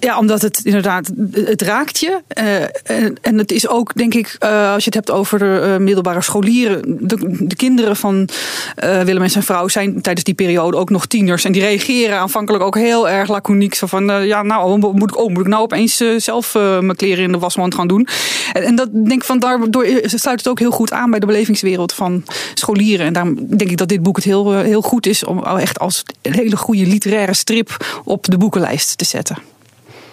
Ja, 0.00 0.18
omdat 0.18 0.42
het 0.42 0.60
inderdaad, 0.64 1.10
het 1.32 1.62
raakt 1.62 1.98
je. 1.98 2.22
Uh, 2.40 2.62
en, 3.20 3.38
het 3.38 3.52
is 3.52 3.68
ook, 3.68 3.94
denk 3.94 4.14
ik, 4.14 4.36
uh, 4.40 4.72
als 4.72 4.84
je 4.84 4.90
het 4.90 4.94
hebt 4.94 5.10
over 5.10 5.38
de 5.38 5.62
uh, 5.64 5.76
middelbare 5.76 6.22
scholieren. 6.22 6.82
De, 7.08 7.46
de 7.46 7.56
kinderen 7.56 7.96
van 7.96 8.28
Willem 8.76 9.22
en 9.22 9.30
zijn 9.30 9.44
vrouw 9.44 9.68
zijn 9.68 10.00
tijdens 10.00 10.24
die 10.24 10.34
periode 10.34 10.76
ook 10.76 10.90
nog 10.90 11.06
tieners. 11.06 11.44
En 11.44 11.52
die 11.52 11.62
reageren 11.62 12.18
aanvankelijk 12.18 12.64
ook 12.64 12.76
heel 12.76 13.08
erg 13.08 13.28
laconiek. 13.28 13.74
Zo 13.74 13.86
van, 13.86 14.26
ja, 14.26 14.42
nou, 14.42 14.78
moet 14.78 15.10
ik, 15.10 15.18
oh, 15.18 15.30
moet 15.30 15.40
ik 15.40 15.46
nou 15.46 15.62
opeens 15.62 16.02
zelf 16.16 16.54
mijn 16.54 16.96
kleren 16.96 17.24
in 17.24 17.32
de 17.32 17.38
wasmand 17.38 17.74
gaan 17.74 17.88
doen? 17.88 18.08
En, 18.52 18.62
en 18.62 18.76
dat 18.76 18.88
denk 18.92 19.12
ik 19.12 19.24
van, 19.24 19.38
daardoor 19.38 19.86
sluit 20.02 20.38
het 20.38 20.48
ook 20.48 20.58
heel 20.58 20.70
goed 20.70 20.92
aan 20.92 21.10
bij 21.10 21.20
de 21.20 21.26
belevingswereld 21.26 21.92
van 21.92 22.24
scholieren. 22.54 23.06
En 23.06 23.12
daarom 23.12 23.56
denk 23.56 23.70
ik 23.70 23.76
dat 23.76 23.88
dit 23.88 24.02
boek 24.02 24.16
het 24.16 24.24
heel, 24.24 24.52
heel 24.52 24.82
goed 24.82 25.06
is 25.06 25.24
om 25.24 25.44
echt 25.44 25.78
als 25.78 26.02
een 26.22 26.34
hele 26.34 26.56
goede 26.56 26.86
literaire 26.86 27.34
strip 27.34 28.00
op 28.04 28.24
de 28.24 28.38
boekenlijst 28.38 28.98
te 28.98 29.04
zetten. 29.04 29.54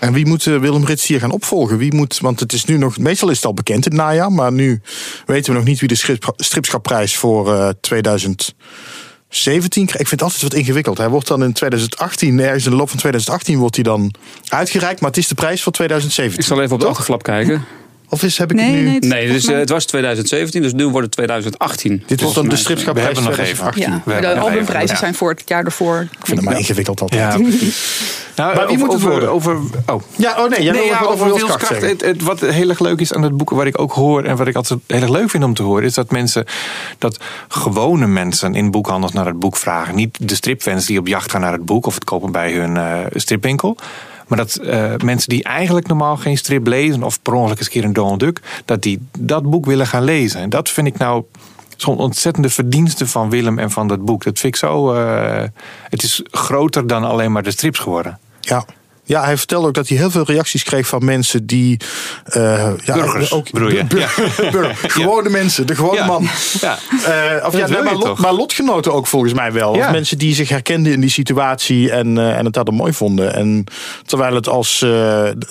En 0.04 0.14
wie 0.14 0.26
moet 0.26 0.44
Willem 0.44 0.86
Rits 0.86 1.08
hier 1.08 1.20
gaan 1.20 1.32
opvolgen? 1.32 1.78
Wie 1.78 1.94
moet, 1.94 2.20
want 2.20 2.40
het 2.40 2.54
is 2.54 2.66
nu 2.66 2.78
nog, 2.78 2.98
meestal 2.98 3.30
is 3.30 3.36
het 3.36 3.46
al 3.46 3.54
bekend 3.54 3.84
het 3.84 3.94
najaar, 3.94 4.32
maar 4.32 4.52
nu 4.52 4.82
weten 5.26 5.52
we 5.52 5.58
nog 5.58 5.68
niet 5.68 5.80
wie 5.80 5.88
de 5.88 6.18
stripschapprijs 6.38 7.16
voor 7.16 7.48
uh, 7.48 7.70
2017 7.82 9.84
Ik 9.84 9.90
vind 9.90 10.10
het 10.10 10.22
altijd 10.22 10.42
wat 10.42 10.54
ingewikkeld. 10.54 10.98
Hij 10.98 11.10
wordt 11.10 11.28
dan 11.28 11.44
in 11.44 11.54
2018, 11.54 12.40
ergens 12.40 12.66
in 12.66 12.72
de 12.72 12.78
loop 12.78 12.90
van 12.90 13.00
2018 13.00 13.58
wordt 13.58 13.76
hij 13.76 13.84
dan 13.84 14.14
uitgereikt, 14.48 15.02
maar 15.02 15.10
het 15.10 15.20
is 15.20 15.28
de 15.28 15.36
prijs 15.36 15.64
voor 15.64 15.72
2017. 15.72 16.42
Ik 16.42 16.48
zal 16.48 16.62
even 16.62 16.76
op 16.76 16.82
de 16.82 16.88
achterflap 16.88 17.24
kijken. 17.24 17.66
Of 18.14 18.24
is, 18.24 18.38
heb 18.38 18.52
ik 18.52 18.58
nee, 18.58 18.66
het 18.66 18.76
nu? 18.76 18.84
Nee, 18.84 18.94
het, 18.94 19.04
nee 19.04 19.28
dus, 19.28 19.46
uh, 19.46 19.58
het 19.58 19.70
was 19.70 19.86
2017, 19.86 20.62
dus 20.62 20.74
nu 20.74 20.88
wordt 20.88 21.06
het 21.06 21.12
2018. 21.12 22.04
Dit 22.06 22.22
wordt 22.22 22.36
dan 22.36 22.50
de 22.50 22.56
stripschapprijs 22.56 23.08
We 23.08 23.14
hebben 23.14 23.38
nog 23.38 23.48
even. 23.48 24.02
Ja, 24.06 24.22
de 24.22 24.40
albumprijzen 24.40 24.98
zijn 24.98 25.16
voor 25.16 25.30
het 25.30 25.44
jaar 25.46 25.66
ervoor. 25.66 26.02
Ik 26.02 26.26
vind 26.26 26.38
het 26.38 26.50
maar 26.50 26.58
ingewikkeld 26.58 27.02
altijd. 27.02 27.22
Ja, 27.22 27.38
nou, 28.36 28.56
maar 28.56 28.68
wie 28.68 28.78
moet 28.78 28.94
het 28.94 29.06
over, 29.06 29.28
over, 29.28 29.58
oh. 29.86 30.02
Ja, 30.16 30.44
oh 30.44 30.50
nee, 30.50 30.64
jij 30.64 30.72
nee, 30.72 30.82
wil 30.82 30.92
ja, 30.92 31.00
over, 31.00 31.12
over 31.12 31.26
wilskracht 31.26 31.70
wilskracht. 31.70 31.92
Het, 31.92 32.02
het, 32.02 32.22
wat 32.22 32.40
heel 32.40 32.70
erg 32.70 32.80
leuk 32.80 33.00
is 33.00 33.14
aan 33.14 33.24
het 33.24 33.38
boek, 33.38 33.50
wat 33.50 33.66
ik 33.66 33.80
ook 33.80 33.92
hoor 33.92 34.24
en 34.24 34.36
wat 34.36 34.48
ik 34.48 34.56
altijd 34.56 34.80
heel 34.88 35.02
erg 35.02 35.10
leuk 35.10 35.30
vind 35.30 35.44
om 35.44 35.54
te 35.54 35.64
horen, 35.64 35.84
is 35.84 35.94
dat 35.94 36.12
mensen, 36.12 36.46
dat 36.98 37.20
gewone 37.48 38.08
mensen 38.08 38.56
in 38.56 38.72
boekhandels 38.72 39.12
naar 39.12 39.26
het 39.26 39.40
boek 39.40 39.58
vragen. 39.58 39.96
Niet 39.96 40.18
de 40.20 40.36
stripfans 40.36 40.86
die 40.86 41.00
op 41.00 41.08
jacht 41.08 41.32
gaan 41.32 41.42
naar 41.42 41.54
het 41.54 41.66
boek 41.66 41.86
of 41.86 41.94
het 41.94 42.04
kopen 42.04 42.32
bij 42.32 42.52
hun 42.52 42.76
uh, 42.76 43.00
stripwinkel. 43.14 43.78
Maar 44.34 44.46
dat 44.46 44.60
uh, 44.64 44.94
mensen 45.04 45.30
die 45.30 45.44
eigenlijk 45.44 45.88
normaal 45.88 46.18
geen 46.18 46.38
strip 46.38 46.68
lezen, 46.68 47.04
of 47.04 47.22
per 47.22 47.34
ongeluk 47.34 47.58
eens 47.58 47.66
een 47.66 47.72
keer 47.72 47.84
een 47.84 47.94
Donald 47.94 48.20
Duck, 48.20 48.40
dat 48.66 48.82
die 48.82 49.08
dat 49.20 49.50
boek 49.50 49.66
willen 49.66 49.88
gaan 49.88 50.04
lezen. 50.04 50.42
En 50.42 50.50
dat 50.50 50.70
vind 50.70 50.88
ik 50.88 50.98
nou 50.98 51.24
zo'n 51.78 51.98
ontzettende 51.98 52.50
verdienste 52.50 53.08
van 53.08 53.30
Willem 53.30 53.60
en 53.60 53.72
van 53.72 53.88
dat 53.88 54.06
boek. 54.06 54.24
Dat 54.24 54.40
vind 54.40 54.54
ik 54.54 54.60
zo. 54.60 54.94
Uh, 54.94 55.44
het 55.90 56.04
is 56.04 56.22
groter 56.32 56.88
dan 56.88 57.04
alleen 57.04 57.32
maar 57.32 57.44
de 57.44 57.52
strips 57.52 57.80
geworden. 57.80 58.20
Ja. 58.40 58.66
Ja, 59.06 59.24
hij 59.24 59.38
vertelde 59.38 59.68
ook 59.68 59.74
dat 59.74 59.88
hij 59.88 59.98
heel 59.98 60.12
veel 60.12 60.24
reacties 60.24 60.64
kreeg 60.64 60.88
van 60.88 61.06
mensen 61.06 61.46
die. 61.46 61.80
Uh, 62.38 62.72
ja, 62.84 62.94
Burgers, 62.94 63.32
ook, 63.32 63.52
bur, 63.52 63.86
bur, 64.52 64.76
gewone 64.98 65.24
ja. 65.24 65.30
mensen, 65.30 65.68
de 65.68 65.76
gewone 65.76 66.06
man. 66.06 66.28
Ja. 66.62 66.78
Uh, 66.92 67.46
of 67.46 67.58
ja, 67.58 67.68
nee, 67.68 67.82
maar, 67.82 67.96
lot, 67.96 68.20
maar, 68.20 68.34
lotgenoten 68.34 68.94
ook 68.94 69.08
volgens 69.08 69.34
mij 69.34 69.52
wel. 69.52 69.72
Of 69.72 69.92
mensen 69.92 70.18
die 70.18 70.36
zich 70.36 70.50
herkenden 70.50 70.92
in 70.92 71.02
die 71.02 71.10
situatie 71.10 71.92
en, 71.92 72.16
uh, 72.16 72.38
en 72.38 72.46
het 72.46 72.54
daardoor 72.54 72.74
mooi 72.74 72.94
vonden. 72.94 73.34
En 73.34 73.64
terwijl 74.06 74.36
het 74.36 74.48
als 74.48 74.86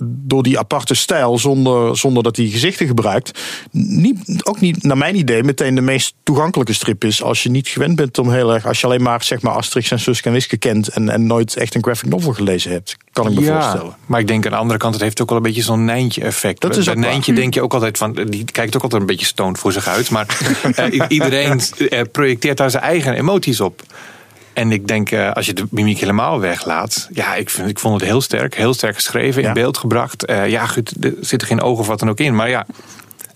door 0.05 0.43
die 0.43 0.59
aparte 0.59 0.95
stijl, 0.95 1.39
zonder, 1.39 1.97
zonder 1.97 2.23
dat 2.23 2.37
hij 2.37 2.47
gezichten 2.47 2.87
gebruikt, 2.87 3.41
niet, 3.71 4.43
ook 4.45 4.61
niet 4.61 4.83
naar 4.83 4.99
mijn 4.99 5.17
idee 5.17 5.43
meteen 5.43 5.75
de 5.75 5.81
meest 5.81 6.15
toegankelijke 6.23 6.73
strip 6.73 7.05
is. 7.05 7.23
Als 7.23 7.43
je 7.43 7.51
niet 7.51 7.69
gewend 7.69 7.97
bent 7.97 8.19
om 8.19 8.31
heel 8.31 8.55
erg, 8.55 8.67
als 8.67 8.81
je 8.81 8.87
alleen 8.87 9.03
maar 9.03 9.25
zeg 9.25 9.41
maar 9.41 9.55
Asterix 9.55 9.91
en 9.91 10.01
Suske 10.01 10.29
en 10.29 10.35
Wiske 10.35 10.57
kent 10.57 10.89
en, 10.89 11.09
en 11.09 11.27
nooit 11.27 11.57
echt 11.57 11.75
een 11.75 11.83
graphic 11.83 12.09
novel 12.09 12.33
gelezen 12.33 12.71
hebt. 12.71 12.97
Kan 13.13 13.31
ik 13.31 13.42
me 13.45 13.53
ja, 13.53 13.61
voorstellen. 13.61 13.97
Maar 14.07 14.21
ik 14.21 14.27
denk 14.27 14.45
aan 14.45 14.51
de 14.51 14.57
andere 14.57 14.79
kant, 14.79 14.95
het 14.95 15.03
heeft 15.03 15.21
ook 15.23 15.29
wel 15.29 15.37
een 15.37 15.45
beetje 15.45 15.63
zo'n 15.63 15.85
Nijntje 15.85 16.21
effect. 16.23 16.61
Dat 16.61 16.77
is 16.77 16.85
Bij 16.85 16.95
Nijntje 16.95 17.33
waar. 17.33 17.41
denk 17.41 17.55
je 17.55 17.63
ook 17.63 17.75
altijd 17.75 17.99
van, 17.99 18.13
die 18.13 18.45
kijkt 18.45 18.77
ook 18.77 18.83
altijd 18.83 19.01
een 19.01 19.07
beetje 19.07 19.27
stoned 19.27 19.59
voor 19.59 19.73
zich 19.73 19.89
uit. 19.89 20.11
Maar 20.11 20.27
uh, 20.93 21.05
iedereen 21.09 21.61
uh, 21.79 22.01
projecteert 22.13 22.57
daar 22.57 22.71
zijn 22.71 22.83
eigen 22.83 23.15
emoties 23.15 23.61
op. 23.61 23.83
En 24.53 24.73
ik 24.73 24.89
denk, 24.89 25.11
uh, 25.11 25.33
als 25.33 25.47
je 25.47 25.53
de 25.53 25.67
mimiek 25.71 25.99
helemaal 25.99 26.41
weglaat. 26.41 27.09
Ja, 27.13 27.35
ik, 27.35 27.51
vind, 27.51 27.69
ik 27.69 27.79
vond 27.79 28.01
het 28.01 28.11
heel 28.11 28.21
sterk. 28.21 28.55
Heel 28.55 28.75
sterk 28.75 28.95
geschreven, 28.95 29.43
Ja. 29.43 29.49
in 29.49 29.55
beeld 29.55 29.77
gebracht. 29.79 30.31
Uh, 30.31 30.49
ja, 30.49 30.67
goed, 30.67 30.93
er 31.05 31.15
zitten 31.21 31.49
geen 31.49 31.61
ogen 31.61 31.81
of 31.81 31.87
wat 31.87 31.99
dan 31.99 32.09
ook 32.11 32.19
in. 32.21 32.35
Maar 32.35 32.49
ja, 32.49 32.67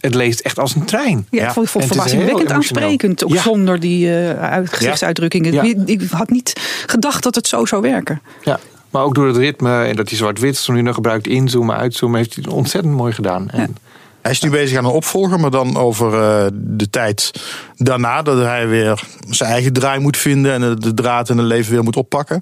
het 0.01 0.15
leest 0.15 0.41
echt 0.41 0.59
als 0.59 0.75
een 0.75 0.85
trein. 0.85 1.27
Ja, 1.31 1.47
ik 1.47 1.53
vond 1.53 1.75
En 1.75 1.79
het 1.81 1.87
verbazingwekkend 1.89 2.53
aansprekend. 2.53 3.25
Ook 3.25 3.33
Ja. 3.33 3.43
zonder 3.43 3.81
die 3.81 4.07
uh, 4.07 4.31
uit, 4.43 4.73
gezichtsuitdrukkingen. 4.73 5.53
Ja. 5.53 5.63
Ik, 5.63 5.77
ik 5.85 6.03
had 6.11 6.31
niet 6.31 6.53
gedacht 6.87 7.23
dat 7.23 7.35
het 7.35 7.47
zo 7.47 7.65
zou 7.65 7.83
werken. 7.83 8.21
Ja. 8.43 8.59
Maar 8.97 9.05
ook 9.05 9.15
door 9.15 9.27
het 9.27 9.37
ritme 9.37 9.85
en 9.85 9.97
dat 9.97 10.09
hij 10.09 10.19
zwart-wit 10.19 10.57
zo 10.57 10.73
nu 10.73 10.83
nog 10.83 10.95
gebruikt, 10.95 11.27
inzoomen, 11.27 11.77
uitzoomen, 11.77 12.19
heeft 12.19 12.35
hij 12.35 12.45
het 12.47 12.53
ontzettend 12.53 12.95
mooi 12.95 13.13
gedaan. 13.13 13.51
En, 13.51 13.77
Hij 14.23 14.31
is 14.31 14.41
nu 14.41 14.51
bezig 14.51 14.79
aan 14.79 14.85
een 14.85 14.91
opvolger, 14.91 15.41
maar 15.41 15.51
dan 15.51 15.77
over 15.77 16.13
uh, 16.13 16.47
de 16.53 16.91
tijd 16.91 17.31
daarna. 17.77 18.23
Dat 18.23 18.39
hij 18.39 18.69
weer 18.69 19.03
zijn 19.29 19.51
eigen 19.51 19.73
draai 19.73 20.01
moet 20.01 20.17
vinden 20.17 20.53
en 20.53 20.77
de 20.77 20.95
draad 20.95 21.29
in 21.29 21.39
het 21.39 21.47
leven 21.47 21.73
weer 21.73 21.83
moet 21.83 21.97
oppakken. 21.97 22.41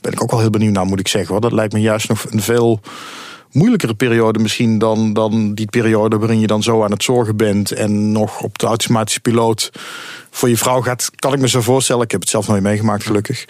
Ben 0.00 0.12
ik 0.12 0.22
ook 0.22 0.30
wel 0.30 0.40
heel 0.40 0.50
benieuwd 0.50 0.72
naar, 0.72 0.86
moet 0.86 1.00
ik 1.00 1.08
zeggen. 1.08 1.30
Hoor. 1.32 1.40
Dat 1.40 1.52
lijkt 1.52 1.72
me 1.72 1.80
juist 1.80 2.08
nog 2.08 2.24
een 2.30 2.42
veel 2.42 2.80
moeilijkere 3.56 3.94
periode 3.94 4.38
misschien 4.38 4.78
dan, 4.78 5.12
dan 5.12 5.54
die 5.54 5.66
periode 5.66 6.18
waarin 6.18 6.40
je 6.40 6.46
dan 6.46 6.62
zo 6.62 6.84
aan 6.84 6.90
het 6.90 7.02
zorgen 7.02 7.36
bent 7.36 7.72
en 7.72 8.12
nog 8.12 8.40
op 8.40 8.58
de 8.58 8.66
automatische 8.66 9.20
piloot 9.20 9.70
voor 10.30 10.48
je 10.48 10.56
vrouw 10.56 10.80
gaat, 10.80 11.10
kan 11.16 11.32
ik 11.32 11.40
me 11.40 11.48
zo 11.48 11.60
voorstellen. 11.60 12.02
Ik 12.02 12.10
heb 12.10 12.20
het 12.20 12.28
zelf 12.28 12.48
nooit 12.48 12.62
meegemaakt, 12.62 13.04
gelukkig. 13.04 13.44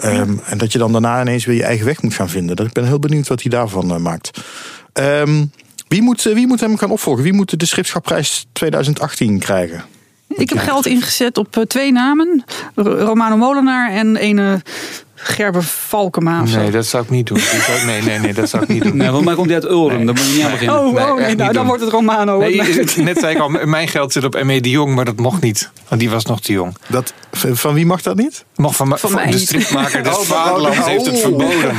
Ehm, 0.00 0.34
en 0.44 0.58
dat 0.58 0.72
je 0.72 0.78
dan 0.78 0.92
daarna 0.92 1.20
ineens 1.20 1.44
weer 1.44 1.56
je 1.56 1.62
eigen 1.62 1.86
weg 1.86 2.02
moet 2.02 2.14
gaan 2.14 2.28
vinden. 2.28 2.56
Dat, 2.56 2.66
ik 2.66 2.72
ben 2.72 2.86
heel 2.86 2.98
benieuwd 2.98 3.28
wat 3.28 3.42
hij 3.42 3.50
daarvan 3.50 3.94
eh, 3.94 3.96
maakt. 3.96 4.40
Ehm, 4.92 5.44
wie, 5.88 6.02
moet, 6.02 6.26
eh, 6.26 6.34
wie 6.34 6.46
moet 6.46 6.60
hem 6.60 6.76
gaan 6.76 6.90
opvolgen? 6.90 7.22
Wie 7.22 7.32
moet 7.32 7.58
de 7.60 7.66
Schipschapprijs 7.66 8.46
2018 8.52 9.38
krijgen? 9.38 9.84
Ik 10.28 10.48
heb 10.48 10.58
geld 10.58 10.86
ingezet 10.86 11.38
op 11.38 11.56
eh, 11.56 11.62
twee 11.62 11.92
namen. 11.92 12.44
Romano 12.74 13.36
Molenaar 13.36 13.90
en 13.90 14.16
ene 14.16 14.62
Gerber 15.24 15.62
Valkema. 15.62 16.42
Nee, 16.42 16.70
dat 16.70 16.86
zou 16.86 17.02
ik 17.04 17.10
niet 17.10 17.26
doen. 17.26 17.38
Die 17.38 17.84
nee, 17.86 18.02
nee, 18.02 18.18
nee, 18.18 18.32
dat 18.34 18.48
zou 18.48 18.62
ik 18.62 18.68
niet 18.68 18.82
doen. 18.82 18.96
Nee, 18.96 19.06
volgens 19.06 19.26
mij 19.26 19.34
komt 19.34 19.46
hij 19.50 19.54
uit 19.62 19.70
Ulrum. 19.70 20.06
Daar 20.06 20.14
moet 20.14 20.26
je 20.26 20.32
niet 20.34 20.44
aan 20.44 20.50
beginnen. 20.50 20.78
Oh, 20.78 20.92
Nee, 20.94 21.04
oh, 21.04 21.16
nee, 21.16 21.24
nou, 21.24 21.36
dan 21.36 21.52
doen. 21.52 21.66
wordt 21.66 21.82
het 21.82 21.90
Romano. 21.92 22.38
Nee, 22.38 22.56
Nee. 22.62 22.84
net 22.96 23.18
zei 23.18 23.34
ik 23.34 23.40
al, 23.40 23.48
mijn 23.48 23.88
geld 23.88 24.12
zit 24.12 24.24
op 24.24 24.42
ME 24.42 24.60
de 24.60 24.70
Jong, 24.70 24.94
maar 24.94 25.04
dat 25.04 25.16
mocht 25.16 25.42
niet. 25.42 25.70
Want 25.88 26.00
die 26.00 26.10
was 26.10 26.24
nog 26.24 26.40
te 26.40 26.52
jong. 26.52 26.76
Dat, 26.88 27.12
van 27.32 27.74
wie 27.74 27.86
mag 27.86 28.02
dat 28.02 28.16
niet? 28.16 28.44
Mocht 28.56 28.76
van, 28.76 28.88
Van 28.88 28.98
van 28.98 29.12
mij 29.14 29.30
de 29.30 29.38
stripmaker 29.38 30.02
des 30.02 30.12
Oh, 30.16 30.20
Vaderlands 30.20 30.78
oh. 30.78 30.86
heeft 30.86 31.06
het 31.06 31.20
verboden. 31.20 31.74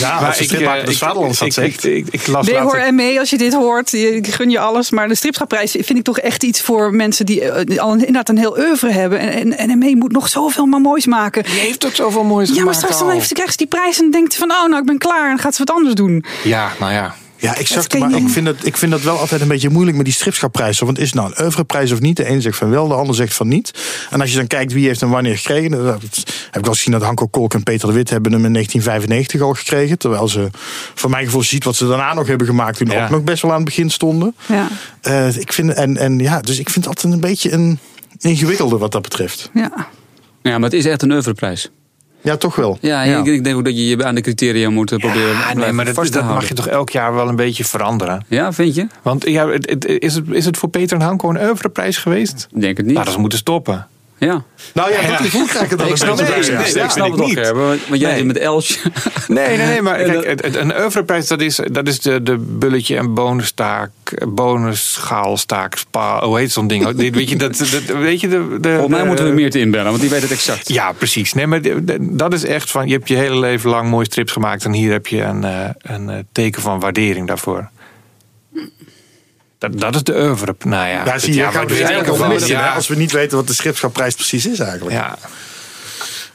Ja, 0.00 0.14
Maar 0.20 0.26
als 0.28 0.36
de 0.36 0.42
ik, 0.42 0.48
stripmaker 0.48 0.84
des 0.84 0.94
ik- 0.94 1.00
Vaderlands 1.00 1.38
dat 1.38 1.52
zegt. 1.52 1.84
Ik, 1.84 1.92
ik, 1.96 2.06
ik 2.10 2.26
las 2.26 2.46
Nee 2.46 2.58
hoor, 2.60 2.94
ME, 2.94 3.16
als 3.18 3.30
je 3.30 3.38
dit 3.38 3.54
hoort, 3.54 3.92
ik 3.92 4.26
gun 4.26 4.50
je 4.50 4.58
alles. 4.58 4.90
Maar 4.90 5.08
de 5.08 5.14
stripschapprijs 5.14 5.70
vind 5.70 5.98
ik 5.98 6.04
toch 6.04 6.18
echt 6.18 6.42
iets 6.42 6.60
voor 6.60 6.94
mensen 6.94 7.26
die 7.26 7.40
eh, 7.50 7.78
al 7.78 7.92
inderdaad 7.92 8.28
een 8.28 8.38
heel 8.38 8.56
oeuvre 8.58 8.90
hebben. 8.92 9.18
En, 9.18 9.56
en, 9.58 9.68
en 9.70 9.78
ME 9.78 9.96
moet 9.96 10.12
nog 10.12 10.28
zoveel 10.28 10.66
maar 10.66 10.80
moois 10.80 11.06
maken. 11.06 11.42
Die 11.42 11.52
heeft 11.60 11.80
toch 11.80 11.94
zoveel 11.94 12.24
moois 12.24 12.50
Ja, 12.54 12.63
maar 12.64 12.74
straks 12.74 12.98
dan 12.98 13.06
al. 13.08 13.12
heeft, 13.14 13.32
krijgt 13.32 13.50
ze 13.52 13.56
die 13.58 13.66
prijs 13.66 14.00
en 14.00 14.10
denkt 14.10 14.36
van, 14.36 14.50
oh 14.50 14.66
nou, 14.68 14.80
ik 14.80 14.86
ben 14.86 14.98
klaar. 14.98 15.22
En 15.22 15.28
dan 15.28 15.38
gaat 15.38 15.54
ze 15.54 15.64
wat 15.64 15.76
anders 15.76 15.94
doen. 15.94 16.24
Ja, 16.44 16.72
nou 16.80 16.92
ja. 16.92 17.14
Ja, 17.36 17.52
kan 17.88 18.00
maar 18.00 18.12
ik 18.18 18.28
vind, 18.28 18.46
dat, 18.46 18.56
ik 18.62 18.76
vind 18.76 18.90
dat 18.92 19.02
wel 19.02 19.18
altijd 19.18 19.40
een 19.40 19.48
beetje 19.48 19.68
moeilijk 19.68 19.96
met 19.96 20.04
die 20.06 20.14
stripschapprijs. 20.14 20.78
Want 20.78 20.98
is 20.98 21.06
het 21.06 21.14
nou 21.14 21.32
een 21.34 21.42
oeuvreprijs 21.44 21.92
of 21.92 22.00
niet? 22.00 22.16
De 22.16 22.28
een 22.30 22.42
zegt 22.42 22.56
van 22.56 22.70
wel, 22.70 22.88
de 22.88 22.94
ander 22.94 23.14
zegt 23.14 23.34
van 23.34 23.48
niet. 23.48 23.70
En 24.10 24.20
als 24.20 24.30
je 24.30 24.36
dan 24.36 24.46
kijkt 24.46 24.72
wie 24.72 24.86
heeft 24.86 25.00
hem 25.00 25.10
wanneer 25.10 25.36
gekregen. 25.36 25.70
Dan 25.70 25.86
heb 25.86 26.02
ik 26.58 26.64
wel 26.64 26.72
gezien 26.74 26.92
dat 26.92 27.02
Hanko 27.02 27.26
Kolk 27.26 27.54
en 27.54 27.62
Peter 27.62 27.88
de 27.88 27.94
Wit 27.94 28.10
hebben 28.10 28.32
hem 28.32 28.44
in 28.44 28.52
1995 28.52 29.40
al 29.40 29.54
gekregen. 29.54 29.98
Terwijl 29.98 30.28
ze, 30.28 30.48
voor 30.94 31.10
mijn 31.10 31.24
gevoel, 31.24 31.42
ziet 31.42 31.64
wat 31.64 31.76
ze 31.76 31.86
daarna 31.88 32.14
nog 32.14 32.26
hebben 32.26 32.46
gemaakt. 32.46 32.78
Toen 32.78 32.90
Ja. 32.90 33.04
ook 33.04 33.10
nog 33.10 33.22
best 33.24 33.42
wel 33.42 33.50
aan 33.50 33.56
het 33.56 33.66
begin 33.66 33.90
stonden. 33.90 34.34
Ja, 34.46 34.68
Eh, 35.00 35.36
ik 35.36 35.52
vind, 35.52 35.72
en, 35.72 35.96
en 35.96 36.18
ja, 36.18 36.40
dus 36.40 36.58
ik 36.58 36.70
vind 36.70 36.84
het 36.84 36.94
altijd 36.94 37.12
een 37.14 37.20
beetje 37.20 37.52
een 37.52 37.78
ingewikkelde 38.18 38.78
wat 38.78 38.92
dat 38.92 39.02
betreft. 39.02 39.50
ja. 39.54 39.88
Ja, 40.42 40.52
maar 40.58 40.70
het 40.70 40.78
is 40.78 40.86
echt 40.86 41.02
een 41.02 41.10
oeuvreprijs. 41.12 41.70
Ja, 42.24 42.36
toch 42.36 42.56
wel. 42.56 42.78
Ja, 42.80 43.02
Ik, 43.02 43.26
ik 43.26 43.44
denk 43.44 43.56
ook 43.56 43.64
dat 43.64 43.76
je 43.76 43.86
je 43.86 44.04
aan 44.04 44.14
de 44.14 44.20
criteria 44.20 44.70
moet 44.70 44.92
eh, 44.92 44.98
proberen 44.98 45.28
Ja, 45.28 45.54
nee, 45.54 45.72
maar 45.72 45.84
dat, 45.84 45.94
vast 45.94 46.12
te 46.12 46.18
dat 46.18 46.28
mag 46.28 46.48
je 46.48 46.54
toch 46.54 46.66
elk 46.68 46.90
jaar 46.90 47.14
wel 47.14 47.28
een 47.28 47.36
beetje 47.36 47.64
veranderen. 47.64 48.24
Ja, 48.28 48.52
vind 48.52 48.74
je? 48.74 48.86
Want 49.02 49.28
ja, 49.28 49.48
het, 49.48 49.70
het- 49.70 49.84
is, 49.84 50.14
het, 50.14 50.24
is 50.30 50.44
het 50.44 50.56
voor 50.56 50.68
Peter 50.68 50.96
en 50.98 51.02
Hanko 51.04 51.30
een 51.30 51.40
oeuvreprijs 51.42 51.96
geweest? 51.96 52.48
Ik 52.54 52.60
denk 52.60 52.76
het 52.76 52.86
niet. 52.86 52.94
Nou, 52.94 53.04
dat 53.06 53.14
ze 53.14 53.20
moeten 53.20 53.38
stoppen. 53.38 53.86
Ja. 54.24 54.42
Nou 54.74 54.92
ja, 54.92 55.00
dat 55.08 55.16
gevoel 55.16 55.46
krijg 55.46 55.70
ik 55.70 55.78
dan 55.78 55.88
Ik 55.88 55.96
snap 55.96 56.16
bij. 56.16 56.28
nee, 56.28 56.38
ik 56.38 56.74
nee, 56.74 56.88
snap 56.90 57.10
het 57.16 57.26
niet. 57.26 57.50
Want 57.52 57.80
jij 58.00 58.08
Nee. 58.08 58.16
zit 58.16 58.26
met 58.26 58.38
Elsje. 58.38 58.78
Nee, 59.28 59.56
nee, 59.56 59.66
nee, 59.66 59.82
maar 59.82 59.96
kijk, 60.04 60.26
het, 60.26 60.42
het- 60.42 60.56
een 60.56 60.76
oeuvreprijs 60.80 61.26
dat 61.28 61.40
is, 61.40 61.60
dat 61.72 61.88
is 61.88 62.00
de, 62.00 62.22
de 62.22 62.36
bulletje 62.38 62.96
en 62.96 63.14
bonustaak, 63.14 63.90
bonusschaalstaak, 64.28 65.76
spa, 65.76 66.24
hoe 66.24 66.38
heet 66.38 66.52
zo'n 66.52 66.66
ding? 66.66 66.92
Weet 67.12 67.28
je, 67.30 67.36
dat, 67.36 67.58
dat, 67.58 67.96
weet 67.98 68.20
je 68.20 68.28
de, 68.28 68.56
de, 68.60 68.68
Volgens 68.68 68.88
mij 68.90 69.00
de- 69.00 69.06
moeten 69.06 69.24
we 69.26 69.32
meer 69.32 69.50
te 69.50 69.60
inbellen, 69.60 69.88
want 69.88 70.00
die 70.00 70.10
weet 70.10 70.22
het 70.22 70.30
exact. 70.30 70.68
Ja, 70.68 70.92
precies. 70.92 71.32
Nee, 71.32 71.46
maar 71.46 71.62
de- 71.62 71.84
de- 71.84 71.98
dat 72.00 72.32
is 72.32 72.44
echt 72.44 72.70
van, 72.70 72.86
je 72.86 72.92
hebt 72.92 73.08
je 73.08 73.16
hele 73.16 73.38
leven 73.38 73.70
lang 73.70 73.88
mooie 73.88 74.04
strips 74.04 74.32
gemaakt 74.32 74.64
en 74.64 74.72
hier 74.72 74.92
heb 74.92 75.06
je 75.06 75.22
een, 75.22 75.44
eh, 75.44 75.68
een 75.82 76.10
eh, 76.10 76.16
teken 76.32 76.62
van 76.62 76.80
waardering 76.80 77.26
daarvoor. 77.26 77.68
Dat, 79.70 79.80
dat 79.80 79.94
is 79.94 80.02
de 80.02 80.20
oeuvre. 80.22 80.54
Nou 80.64 80.88
ja, 80.88 81.04
Daar 81.04 81.20
zie 81.20 81.28
je, 81.34 81.38
ja, 81.40 81.64
dus 81.64 81.80
eigenlijk 81.80 82.48
hè, 82.48 82.68
als 82.68 82.88
we 82.88 82.96
niet 82.96 83.12
weten 83.12 83.36
wat 83.36 83.46
de 83.46 83.54
schipschapprijs 83.54 84.14
precies 84.14 84.46
is 84.46 84.58
eigenlijk. 84.58 84.96
ja. 84.96 85.18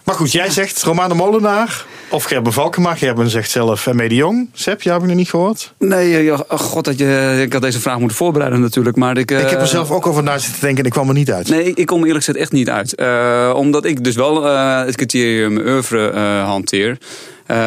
Maar 0.04 0.16
goed, 0.18 0.32
jij 0.32 0.50
zegt 0.50 0.84
Romane 0.84 1.14
Molenaar 1.14 1.86
of 2.10 2.24
Gerben 2.24 2.54
Valkema. 2.54 2.96
Gerben 2.96 3.30
zegt 3.30 3.52
zelf 3.52 3.86
uh, 3.88 3.98
de 4.08 4.16
Jong. 4.16 4.50
Sepp, 4.54 4.82
jij 4.82 4.94
heb 4.94 5.02
ik 5.02 5.08
nog 5.08 5.18
niet 5.18 5.30
gehoord. 5.30 5.74
Nee, 5.80 6.16
eh, 6.16 6.26
ja, 6.26 6.44
oh 6.48 6.60
god, 6.60 6.86
dat 6.86 7.00
je, 7.00 7.40
ik 7.46 7.54
had 7.54 7.62
deze 7.62 7.80
vraag 7.80 8.00
moeten 8.00 8.18
voorbereiden 8.18 8.62
natuurlijk. 8.62 8.96
Maar 8.96 9.18
ik, 9.18 9.32
eh, 9.32 9.40
ik 9.42 9.50
heb 9.50 9.62
er 9.62 9.68
zelf 9.68 9.92
ook 9.92 10.08
over 10.08 10.24
na 10.24 10.38
zitten 10.38 10.62
denken 10.62 10.80
en 10.80 10.86
ik 10.86 10.92
kwam 10.92 11.08
er 11.08 11.14
niet 11.14 11.32
uit. 11.32 11.50
Nee, 11.50 11.74
ik- 11.74 11.86
kom 11.86 11.98
eerlijk 12.00 12.18
gezegd 12.26 12.38
echt 12.38 12.52
niet 12.52 12.70
uit. 12.70 12.96
Eh, 12.96 13.52
omdat 13.56 13.86
ik 13.86 14.04
dus 14.04 14.16
wel 14.16 14.48
eh, 14.48 14.86
het 14.86 14.96
criterium 14.96 15.58
oeuvre 15.58 16.10
eh, 16.10 16.44
hanteer. 16.44 16.98
Eh, 17.46 17.58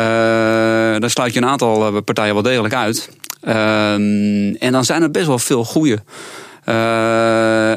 dan 0.99 1.11
sluit 1.11 1.33
je 1.35 1.41
een 1.41 1.47
aantal 1.49 1.87
eh, 1.87 2.03
partijen 2.05 2.35
wel 2.35 2.43
degelijk 2.43 2.75
uit. 2.75 3.09
Ehm, 3.43 4.55
en 4.59 4.73
dan 4.73 4.85
zijn 4.85 5.03
er 5.03 5.11
best 5.11 5.27
wel 5.27 5.39
veel 5.39 5.65
goede. 5.65 5.99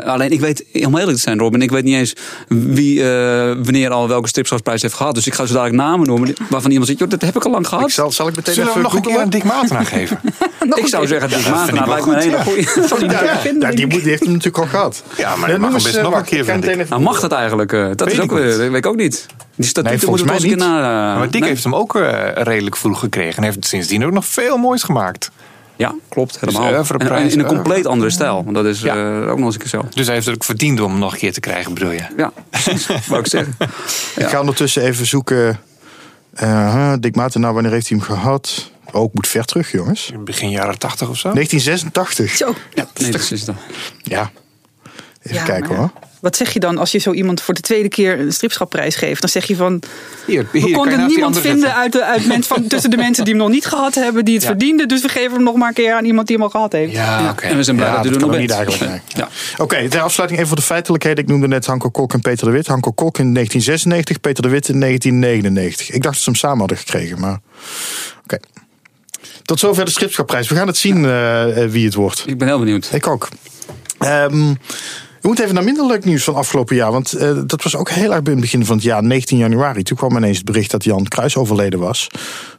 alleen 0.05 0.31
ik 0.31 0.39
weet, 0.39 0.65
om 0.85 0.97
eerlijk 0.97 1.17
te 1.17 1.23
zijn 1.23 1.39
Robin, 1.39 1.61
ik 1.61 1.71
weet 1.71 1.83
niet 1.83 1.95
eens 1.95 2.15
wie 2.47 3.03
eh, 3.03 3.45
wanneer 3.63 3.89
al 3.91 4.07
welke 4.07 4.27
stripschapsprijs 4.27 4.81
heeft 4.81 4.93
gehad. 4.93 5.15
Dus 5.15 5.27
ik 5.27 5.33
ga 5.33 5.45
zo 5.45 5.53
dadelijk 5.53 5.75
namen 5.77 6.07
noemen 6.07 6.33
waarvan 6.49 6.69
iemand 6.71 6.87
zegt, 6.87 6.99
joh, 6.99 7.09
dat 7.09 7.21
heb 7.21 7.35
ik 7.35 7.45
al 7.45 7.51
lang 7.51 7.67
gehad. 7.67 7.83
Ik 7.87 7.93
zal, 7.93 8.11
zal 8.11 8.27
ik 8.27 8.35
meteen 8.35 8.53
Zullen 8.53 8.69
even 8.69 8.81
nog 8.81 8.93
een 8.93 9.01
keer 9.01 9.19
aan 9.19 9.29
Dick 9.29 9.43
geven? 9.83 10.19
ik 10.75 10.87
zou 10.87 11.07
zeggen, 11.07 11.29
Dick 11.29 11.37
ik 11.39 11.85
lijkt 11.87 12.05
me 12.05 12.13
een 12.13 12.19
hele 12.19 12.37
goed, 12.37 12.65
goede. 12.89 13.07
Die 13.07 13.09
Ja, 13.09 13.23
ja, 13.23 13.37
vinden? 13.47 13.69
ja, 13.69 13.75
die, 13.75 13.87
moet, 13.87 13.99
die 14.01 14.09
heeft 14.09 14.23
hem 14.23 14.31
natuurlijk 14.31 14.57
al 14.63 14.67
gehad. 14.69 15.03
Ja, 15.17 15.35
maar 15.35 15.49
dat 15.49 15.59
mag 15.59 15.73
hem 15.73 15.83
best 15.83 15.95
eh, 15.95 16.03
nog 16.03 16.15
een 16.15 16.23
keer, 16.23 16.39
ik 16.39 16.45
ga 16.45 16.51
vind 16.51 16.63
meteen 16.63 16.79
ik. 16.79 16.85
even 16.85 16.89
Nou, 16.89 17.01
mag 17.01 17.19
dat 17.19 17.31
eigenlijk? 17.31 17.73
eh, 17.73 17.87
dat 17.87 17.99
Weet 17.99 18.07
is 18.11 18.15
ik 18.17 18.21
ook 18.23 18.37
weer, 18.37 18.47
niet. 18.47 18.57
dat 18.57 18.67
weet 18.67 18.77
ik 18.77 18.85
ook 18.85 18.95
niet. 18.95 19.25
Die 19.55 19.65
statuuten 19.65 19.83
Nee, 19.83 19.99
volgens 19.99 20.09
moeten 20.21 20.25
we 20.25 20.25
mij 20.25 20.33
eens 20.35 20.43
een 20.43 20.69
keer 20.81 20.81
na... 20.81 21.17
maar 21.17 21.29
Dick 21.29 21.39
nee. 21.39 21.49
heeft 21.49 21.63
hem 21.63 21.75
ook 21.75 21.95
eh, 21.95 22.19
redelijk 22.33 22.75
vroeg 22.77 22.99
gekregen. 22.99 23.37
En 23.37 23.43
heeft 23.43 23.65
sindsdien 23.65 24.05
ook 24.05 24.11
nog 24.11 24.25
veel 24.25 24.57
moois 24.57 24.83
gemaakt. 24.83 25.31
Ja, 25.77 25.95
klopt, 26.09 26.39
helemaal. 26.39 26.71
Dus 26.71 26.89
En- 26.89 26.99
en 26.99 27.07
in 27.07 27.15
een 27.15 27.39
oeuvre. 27.39 27.45
compleet 27.55 27.85
andere 27.85 28.09
stijl. 28.09 28.43
Want 28.43 28.55
dat 28.55 28.65
is 28.65 28.81
Ja. 28.81 28.95
eh, 29.21 29.29
ook 29.31 29.37
nog 29.37 29.45
eens 29.45 29.53
een 29.53 29.59
keer 29.61 29.69
zo. 29.69 29.85
Dus 29.93 30.05
hij 30.05 30.15
heeft 30.15 30.25
het 30.27 30.35
ook 30.35 30.43
verdiend 30.43 30.79
om 30.81 30.91
hem 30.91 30.99
nog 30.99 31.13
een 31.13 31.19
keer 31.19 31.33
te 31.33 31.39
krijgen, 31.39 31.73
bedoel 31.73 31.91
je? 31.91 32.01
Ja, 32.17 32.31
precies. 32.49 32.87
Wou 33.07 33.19
ik 33.19 33.27
zeggen. 33.27 33.55
Ik 34.15 34.25
ga 34.27 34.39
ondertussen 34.39 34.83
even 34.83 35.05
zoeken. 35.05 35.59
Uh, 36.43 36.93
Dick 36.99 37.15
Maarten, 37.15 37.41
nou 37.41 37.53
wanneer 37.53 37.71
heeft 37.71 37.89
hij 37.89 37.97
hem 37.97 38.07
gehad? 38.07 38.71
Oh, 38.91 39.03
ik 39.03 39.09
moet 39.13 39.27
ver 39.27 39.45
terug, 39.45 39.71
jongens. 39.71 40.11
Begin 40.19 40.49
jaren 40.49 40.79
tachtig 40.79 41.09
of 41.09 41.17
zo? 41.17 41.31
1986. 41.33 42.35
Zo. 42.35 42.53
Ja, 42.73 42.87
nee, 43.01 43.11
dat 43.11 43.31
is 43.31 43.45
dat. 43.45 43.55
Ja. 44.01 44.31
Even 45.21 45.37
Ja, 45.37 45.43
kijken 45.43 45.69
maar 45.69 45.77
hoor. 45.77 45.91
Wat 46.25 46.35
zeg 46.35 46.53
je 46.53 46.59
dan 46.59 46.77
als 46.77 46.91
je 46.91 46.97
zo 46.97 47.11
iemand 47.11 47.41
voor 47.41 47.53
de 47.53 47.61
tweede 47.61 47.89
keer 47.89 48.19
een 48.19 48.31
stripschapprijs 48.33 48.95
geeft? 48.95 49.21
Dan 49.21 49.29
zeg 49.29 49.45
je 49.45 49.55
van, 49.55 49.79
Hier, 50.25 50.47
hier 50.51 50.63
we 50.63 50.71
konden 50.71 51.07
niemand 51.07 51.39
vinden 51.39 51.59
zetten. 51.59 51.77
uit 51.79 51.91
de, 51.91 52.03
uit 52.05 52.25
men, 52.31 52.43
van, 52.43 52.67
tussen 52.67 52.89
de 52.89 52.97
mensen 52.97 53.23
die 53.23 53.33
hem 53.33 53.41
nog 53.43 53.51
niet 53.51 53.65
gehad 53.65 53.95
hebben, 53.95 54.25
die 54.25 54.33
het 54.33 54.43
Ja. 54.43 54.49
verdienden. 54.49 54.87
Dus 54.87 55.01
we 55.01 55.09
geven 55.09 55.31
hem 55.33 55.43
nog 55.43 55.55
maar 55.55 55.67
een 55.67 55.73
keer 55.73 55.93
aan 55.93 56.05
iemand 56.05 56.27
die 56.27 56.35
hem 56.35 56.45
al 56.45 56.51
gehad 56.51 56.71
heeft. 56.71 56.91
Ja, 56.91 57.29
oké. 57.29 57.45
En 57.45 57.57
we 57.57 57.63
zijn 57.63 57.75
blij 57.75 57.87
Ja, 57.89 58.01
dat 58.01 58.05
er 58.13 58.19
nog 58.19 58.29
bent. 58.29 58.41
niet 58.41 58.51
eigenlijk. 58.51 58.81
nee. 58.91 58.99
Ja. 59.07 59.29
Oké, 59.57 59.89
ter 59.89 60.01
afsluiting 60.01 60.39
even 60.39 60.47
voor 60.51 60.59
de 60.59 60.65
feitelijkheden. 60.67 61.23
Ik 61.23 61.29
noemde 61.29 61.47
net 61.47 61.65
Hanko 61.65 61.89
Kolk 61.89 62.13
en 62.13 62.21
Peter 62.21 62.45
de 62.45 62.51
Wit. 62.51 62.67
Hanko 62.67 62.91
Kolk 62.91 63.17
in 63.17 63.33
1996, 63.33 64.19
Peter 64.21 64.43
de 64.43 64.49
Wit 64.49 64.67
in 64.69 64.79
1999. 64.79 65.95
Ik 65.95 66.01
dacht 66.01 66.13
dat 66.15 66.23
ze 66.23 66.29
hem 66.29 66.39
samen 66.39 66.59
hadden 66.59 66.77
gekregen, 66.77 67.19
maar 67.19 67.39
oké. 68.23 68.37
Tot 69.43 69.59
zover 69.59 69.85
de 69.85 69.91
schipschapprijs. 69.91 70.47
We 70.49 70.55
gaan 70.55 70.67
het 70.67 70.77
zien 70.77 71.05
eh, 71.05 71.63
eh, 71.63 71.69
wie 71.71 71.85
het 71.85 71.93
wordt. 71.93 72.23
Ik 72.27 72.37
ben 72.37 72.47
heel 72.47 72.59
benieuwd. 72.59 72.89
Ik 72.93 73.07
ook. 73.07 73.29
Ehm, 73.99 74.53
we 75.25 75.31
moeten 75.31 75.49
even 75.49 75.55
naar 75.65 75.73
minder 75.73 75.93
leuk 75.93 76.05
nieuws 76.05 76.23
van 76.23 76.35
afgelopen 76.35 76.75
jaar. 76.75 76.91
Want 76.91 77.13
eh, 77.13 77.39
dat 77.45 77.63
was 77.63 77.75
ook 77.75 77.89
heel 77.89 78.13
erg 78.13 78.21
bij 78.21 78.31
het 78.33 78.41
begin 78.41 78.65
van 78.65 78.75
het 78.75 78.85
jaar, 78.85 79.03
19 79.03 79.37
januari. 79.37 79.83
Toen 79.83 79.97
kwam 79.97 80.17
ineens 80.17 80.37
het 80.37 80.45
bericht 80.45 80.71
dat 80.71 80.83
Jan 80.83 81.03
Kruis 81.03 81.35
overleden 81.37 81.79
was. 81.79 82.07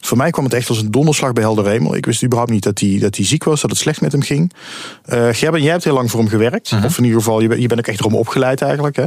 Voor 0.01 0.17
mij 0.17 0.31
kwam 0.31 0.45
het 0.45 0.55
echt 0.55 0.69
als 0.69 0.79
een 0.83 0.91
donderslag 0.91 1.33
bij 1.33 1.43
helder 1.43 1.67
hemel. 1.67 1.97
Ik 1.97 2.07
wist 2.07 2.25
überhaupt 2.25 2.53
niet 2.53 2.63
dat 2.63 2.79
hij, 2.81 2.99
dat 3.01 3.17
hij 3.17 3.25
ziek 3.27 3.45
was, 3.45 3.61
dat 3.61 3.71
het 3.71 3.79
slecht 3.79 4.01
met 4.01 4.13
hem 4.13 4.23
ging. 4.23 4.53
Eh 5.05 5.29
Gerben, 5.33 5.63
jij 5.63 5.71
hebt 5.71 5.85
heel 5.85 5.95
lang 5.95 6.11
voor 6.11 6.21
hem 6.21 6.29
gewerkt. 6.29 6.73
Of 6.85 6.99
in 6.99 7.05
ieder 7.05 7.19
geval, 7.19 7.41
je, 7.41 7.49
bent- 7.49 7.61
je 7.61 7.67
bent 7.67 7.81
ook 7.81 7.87
echt 7.87 8.01
erom 8.01 8.15
opgeleid 8.15 8.63
eigenlijk. 8.63 8.97
Hè? 8.97 9.07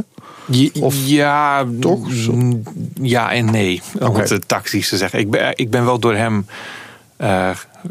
Of- 0.79 0.95
ja, 1.05 1.65
toch? 1.79 2.07
mm, 2.31 2.63
Ja 3.01 3.31
en 3.31 3.45
nee. 3.51 3.81
Om 3.99 4.07
Oké. 4.07 4.19
het 4.19 4.31
eh, 4.31 4.37
tactisch 4.45 4.89
te 4.89 4.97
zeggen. 4.97 5.19
Ik 5.19 5.29
ben, 5.29 5.51
ik 5.55 5.69
ben 5.69 5.85
wel 5.85 5.99
door 5.99 6.15
hem 6.15 6.45
eh, 7.17 7.49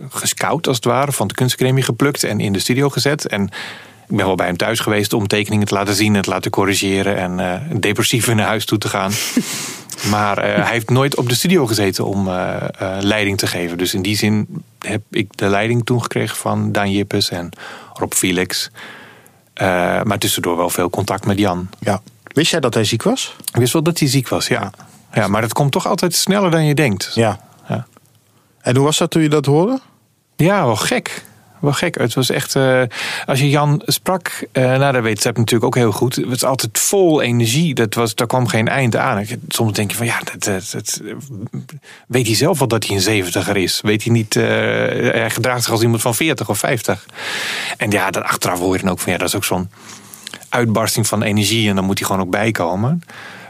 gescout, 0.09 0.67
als 0.67 0.77
het 0.77 0.85
ware. 0.85 1.13
Van 1.13 1.29
de 1.29 1.35
kunstacademie 1.35 1.83
geplukt 1.83 2.25
en 2.25 2.41
in 2.41 2.53
de 2.53 2.59
studio 2.59 2.89
gezet. 2.89 3.27
En 3.27 3.51
ik 4.09 4.17
ben 4.17 4.27
wel 4.27 4.35
bij 4.35 4.47
hem 4.47 4.57
thuis 4.57 4.81
geweest 4.81 5.13
om 5.13 5.27
tekeningen 5.27 5.67
te 5.67 5.75
laten 5.75 5.95
zien 5.95 6.17
en 6.17 6.23
te 6.23 6.31
laten 6.31 6.51
corrigeren. 6.51 7.17
En 7.17 7.41
eh, 7.41 7.81
depressief 7.81 8.35
naar 8.35 8.47
huis 8.47 8.65
toe 8.65 8.79
te 8.79 8.89
gaan. 8.89 9.13
maar 10.15 10.39
eh, 10.39 10.63
hij 10.63 10.73
heeft 10.73 10.91
nooit 10.91 11.17
op 11.17 11.29
de 11.29 11.35
studio 11.35 11.67
gezeten 11.67 12.05
om 12.05 12.29
eh, 12.29 12.57
leiding 13.01 13.39
te 13.39 13.47
geven. 13.47 13.79
Dus 13.79 13.95
in 13.95 14.03
die 14.03 14.17
zin 14.17 14.65
heb 14.79 15.03
ik 15.11 15.37
de 15.37 15.49
leiding 15.49 15.85
toen 15.85 16.03
gekregen 16.03 16.37
van 16.37 16.73
Daan 16.73 16.91
Jippes 16.91 17.31
en 17.31 17.51
Rob 17.93 18.13
Felix. 18.13 18.71
Maar 20.05 20.19
tussendoor 20.19 20.57
wel 20.57 20.71
veel 20.71 20.91
contact 20.91 21.27
met 21.27 21.39
Jan. 21.39 21.69
Ja. 21.79 22.03
Wist 22.23 22.51
jij 22.51 22.61
dat 22.61 22.75
hij 22.75 22.85
ziek 22.85 23.03
was? 23.03 23.35
Ik 23.53 23.57
wist 23.57 23.73
wel 23.73 23.83
dat 23.83 23.99
hij 23.99 24.09
ziek 24.09 24.29
was, 24.29 24.49
ja. 24.49 24.71
Ja, 25.13 25.29
maar 25.29 25.41
dat 25.41 25.53
komt 25.53 25.73
toch 25.73 25.87
altijd 25.87 26.15
sneller 26.15 26.51
dan 26.51 26.65
je 26.65 26.75
denkt. 26.75 27.11
Ja. 27.15 27.41
Ja, 27.69 27.87
En 28.61 28.77
hoe 28.77 28.85
was 28.85 28.99
dat 28.99 29.11
toen 29.11 29.23
je 29.23 29.29
dat 29.29 29.47
hoorde? 29.47 29.81
ja 30.37 30.65
wel 30.65 30.77
gek. 30.77 31.25
Wel 31.61 31.73
gek. 31.73 31.99
Het 31.99 32.15
was 32.15 32.31
echt, 32.31 32.55
uh, 32.55 32.83
als 33.27 33.39
je 33.39 33.49
Jan 33.49 33.83
sprak, 33.85 34.47
uh, 34.53 34.65
nou 34.65 34.93
dat 34.93 35.03
weet 35.03 35.21
Sepp 35.21 35.37
natuurlijk 35.37 35.65
ook 35.65 35.75
heel 35.75 35.93
goed. 35.93 36.17
Het 36.17 36.29
was 36.29 36.45
altijd 36.45 36.79
vol 36.79 37.23
energie. 37.23 37.75
Dat 37.75 37.95
was, 37.95 38.15
daar 38.15 38.27
kwam 38.27 38.47
geen 38.47 38.69
eind 38.69 38.97
aan. 38.97 39.25
Soms 39.49 39.73
denk 39.73 39.91
je 39.91 39.97
van 39.97 40.07
ja, 40.07 40.21
dat, 40.33 40.45
dat, 40.45 40.71
dat 40.73 41.01
weet 42.07 42.27
hij 42.27 42.37
zelf 42.37 42.59
wel 42.59 42.69
dat 42.69 42.87
hij 42.87 42.97
een 42.97 43.03
zeventiger 43.03 43.57
is. 43.57 43.81
Weet 43.81 44.03
hij 44.03 44.13
niet, 44.13 44.35
uh, 44.35 44.45
hij 44.45 45.31
gedraagt 45.31 45.63
zich 45.63 45.73
als 45.73 45.83
iemand 45.83 46.03
van 46.03 46.15
40 46.15 46.49
of 46.49 46.59
50. 46.59 47.07
En 47.77 47.91
ja, 47.91 48.11
dat 48.11 48.23
achteraf 48.23 48.59
hoor 48.59 48.75
je 48.75 48.83
dan 48.83 48.91
ook 48.91 48.99
van 48.99 49.13
ja, 49.13 49.19
dat 49.19 49.29
is 49.29 49.35
ook 49.35 49.45
zo'n 49.45 49.71
uitbarsting 50.49 51.07
van 51.07 51.23
energie. 51.23 51.69
En 51.69 51.75
dan 51.75 51.85
moet 51.85 51.99
hij 51.99 52.07
gewoon 52.07 52.23
ook 52.23 52.31
bijkomen. 52.31 53.03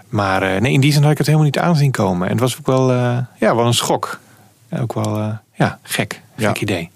Maar 0.08 0.60
nee, 0.60 0.72
in 0.72 0.80
die 0.80 0.92
zin 0.92 1.02
had 1.02 1.10
ik 1.10 1.18
het 1.18 1.26
helemaal 1.26 1.46
niet 1.46 1.58
aanzien 1.58 1.90
komen. 1.90 2.26
En 2.26 2.32
het 2.32 2.40
was 2.40 2.58
ook 2.58 2.66
wel, 2.66 2.92
ja, 3.38 3.54
wel 3.54 3.66
een 3.66 3.74
schok. 3.74 4.20
Ook 4.80 4.92
wel, 4.92 5.38
ja, 5.54 5.78
gek. 5.82 6.20
Gek 6.36 6.56
ja. 6.56 6.62
idee. 6.62 6.90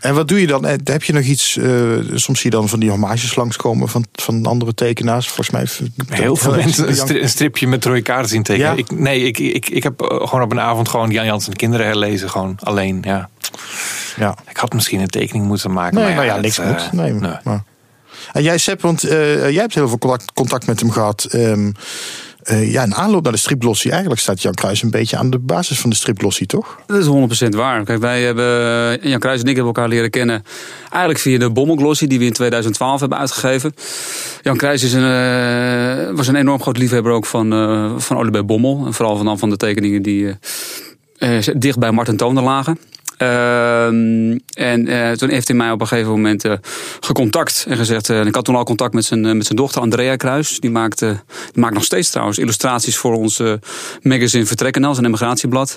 En 0.00 0.14
wat 0.14 0.28
doe 0.28 0.40
je 0.40 0.46
dan? 0.46 0.66
Eh, 0.66 0.74
heb 0.84 1.02
je 1.02 1.12
nog 1.12 1.22
iets? 1.22 1.56
Uh, 1.56 1.98
soms 2.14 2.40
zie 2.40 2.50
je 2.50 2.56
dan 2.56 2.68
van 2.68 2.80
die 2.80 2.90
hommages 2.90 3.34
langskomen 3.34 3.88
van, 3.88 4.04
van 4.12 4.46
andere 4.46 4.74
tekenaars. 4.74 5.26
Volgens 5.26 5.50
mij 5.50 5.66
heel 6.18 6.36
veel 6.36 6.54
mensen 6.64 7.22
een 7.22 7.28
stripje 7.28 7.66
met 7.66 7.84
rode 7.84 8.02
kaarten 8.02 8.28
zien 8.28 8.42
tekenen. 8.42 8.78
Ik, 8.78 8.90
nee, 8.90 9.22
ik, 9.22 9.38
ik, 9.38 9.68
ik 9.68 9.82
heb 9.82 10.00
eh, 10.00 10.06
gewoon 10.08 10.42
op 10.42 10.50
een 10.50 10.60
avond 10.60 10.88
gewoon 10.88 11.10
Jan 11.10 11.24
Jans 11.24 11.44
en 11.44 11.50
de 11.50 11.56
kinderen 11.56 11.86
herlezen. 11.86 12.30
Gewoon 12.30 12.58
alleen. 12.60 12.98
Ja. 13.02 13.28
Ja. 14.16 14.36
Ik 14.48 14.56
had 14.56 14.72
misschien 14.72 15.00
een 15.00 15.08
tekening 15.08 15.46
moeten 15.46 15.72
maken. 15.72 16.00
Nee, 16.00 16.14
maar 16.14 16.24
ja, 16.24 16.36
niks 16.36 16.58
uh, 16.58 16.66
moet. 16.66 16.92
Nee, 16.92 17.12
nee. 17.12 17.32
Maar. 17.44 17.62
En 18.32 18.42
jij, 18.42 18.58
Sepp, 18.58 18.80
want 18.80 19.04
uh, 19.04 19.10
jij 19.50 19.60
hebt 19.60 19.74
heel 19.74 19.88
veel 19.88 19.98
contact, 19.98 20.32
contact 20.32 20.66
met 20.66 20.80
hem 20.80 20.90
gehad. 20.90 21.28
Um, 21.34 21.74
uh, 22.44 22.72
ja, 22.72 22.82
in 22.82 22.94
aanloop 22.94 23.22
naar 23.22 23.32
de 23.32 23.38
stripglossie, 23.38 23.90
eigenlijk 23.90 24.20
staat 24.20 24.42
Jan 24.42 24.54
Kruis 24.54 24.82
een 24.82 24.90
beetje 24.90 25.16
aan 25.16 25.30
de 25.30 25.38
basis 25.38 25.80
van 25.80 25.90
de 25.90 25.96
stripglossie, 25.96 26.46
toch? 26.46 26.80
Dat 26.86 26.98
is 26.98 27.46
100% 27.46 27.48
waar. 27.48 27.84
Kijk, 27.84 28.00
wij 28.00 28.22
hebben, 28.22 29.08
Jan 29.08 29.18
Kruis 29.18 29.40
en 29.40 29.46
ik 29.46 29.54
hebben 29.54 29.74
elkaar 29.74 29.88
leren 29.88 30.10
kennen 30.10 30.44
eigenlijk 30.90 31.20
via 31.20 31.38
de 31.38 31.50
Bommelglossie 31.50 32.08
die 32.08 32.18
we 32.18 32.24
in 32.24 32.32
2012 32.32 33.00
hebben 33.00 33.18
uitgegeven. 33.18 33.74
Jan 34.42 34.56
Kruis 34.56 34.82
is 34.82 34.92
een, 34.92 35.02
uh, 35.02 36.16
was 36.16 36.26
een 36.26 36.36
enorm 36.36 36.60
groot 36.60 36.78
liefhebber 36.78 37.12
ook 37.12 37.26
van, 37.26 37.52
uh, 37.52 37.98
van 37.98 38.46
Bommel. 38.46 38.82
En 38.86 38.94
vooral 38.94 39.16
van, 39.16 39.38
van 39.38 39.50
de 39.50 39.56
tekeningen 39.56 40.02
die 40.02 40.36
dicht 41.56 41.78
bij 41.78 41.90
Martin 41.90 42.16
Toner 42.16 42.42
lagen. 42.42 42.78
Ehm, 43.20 44.38
en 44.54 44.88
uh, 44.88 45.10
toen 45.10 45.28
heeft 45.28 45.48
hij 45.48 45.56
mij 45.56 45.70
op 45.70 45.80
een 45.80 45.86
gegeven 45.86 46.10
moment 46.10 46.44
uh, 46.44 46.52
gecontact 47.00 47.64
en 47.68 47.76
gezegd. 47.76 48.08
Uh, 48.08 48.24
ik 48.24 48.34
had 48.34 48.44
toen 48.44 48.54
al 48.54 48.64
contact 48.64 48.94
met 48.94 49.04
zijn, 49.04 49.36
met 49.36 49.46
zijn 49.46 49.58
dochter 49.58 49.80
Andrea 49.80 50.16
Kruis. 50.16 50.60
Die 50.60 50.70
maakt, 50.70 50.98
die 50.98 51.18
maakt 51.54 51.74
nog 51.74 51.84
steeds 51.84 52.10
trouwens 52.10 52.38
illustraties 52.38 52.96
voor 52.96 53.14
ons 53.14 53.42
magazine 54.02 54.46
Vertrekken, 54.46 54.84
als 54.84 54.98
een 54.98 55.04
emigratieblad. 55.04 55.76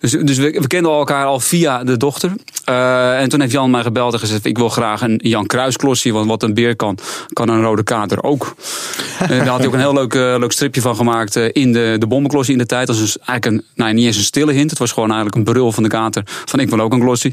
Dus, 0.00 0.10
dus 0.10 0.36
we, 0.36 0.50
we, 0.50 0.66
kenden 0.66 0.92
elkaar 0.92 1.26
al 1.26 1.40
via 1.40 1.84
de 1.84 1.96
dochter. 1.96 2.32
Uh, 2.68 3.20
en 3.20 3.28
toen 3.28 3.40
heeft 3.40 3.52
Jan 3.52 3.70
mij 3.70 3.82
gebeld 3.82 4.12
en 4.12 4.18
gezegd: 4.18 4.44
Ik 4.44 4.58
wil 4.58 4.68
graag 4.68 5.02
een 5.02 5.20
Jan 5.22 5.46
Kruisklossie. 5.46 6.12
Want 6.12 6.26
wat 6.26 6.42
een 6.42 6.54
beer 6.54 6.76
kan, 6.76 6.98
kan 7.32 7.48
een 7.48 7.62
rode 7.62 7.82
kater 7.82 8.22
ook. 8.22 8.54
en 9.18 9.38
daar 9.38 9.46
had 9.46 9.58
hij 9.58 9.66
ook 9.66 9.72
een 9.72 9.80
heel 9.80 9.92
leuk, 9.92 10.14
uh, 10.14 10.34
leuk 10.38 10.52
stripje 10.52 10.80
van 10.80 10.96
gemaakt 10.96 11.36
uh, 11.36 11.44
in 11.52 11.72
de, 11.72 11.96
de 11.98 12.06
bommenklossie 12.06 12.52
in 12.52 12.58
de 12.58 12.66
tijd. 12.66 12.86
Dat 12.86 12.96
was 12.98 13.04
dus 13.04 13.18
eigenlijk 13.18 13.46
een, 13.46 13.66
nou, 13.74 13.92
niet 13.92 14.06
eens 14.06 14.16
een 14.16 14.22
stille 14.22 14.52
hint. 14.52 14.70
Het 14.70 14.78
was 14.78 14.92
gewoon 14.92 15.08
eigenlijk 15.08 15.36
een 15.36 15.52
brul 15.52 15.72
van 15.72 15.82
de 15.82 15.88
kater. 15.88 16.22
Van 16.24 16.60
ik 16.60 16.68
wil 16.68 16.80
ook 16.80 16.92
een 16.92 17.00
glossie. 17.00 17.32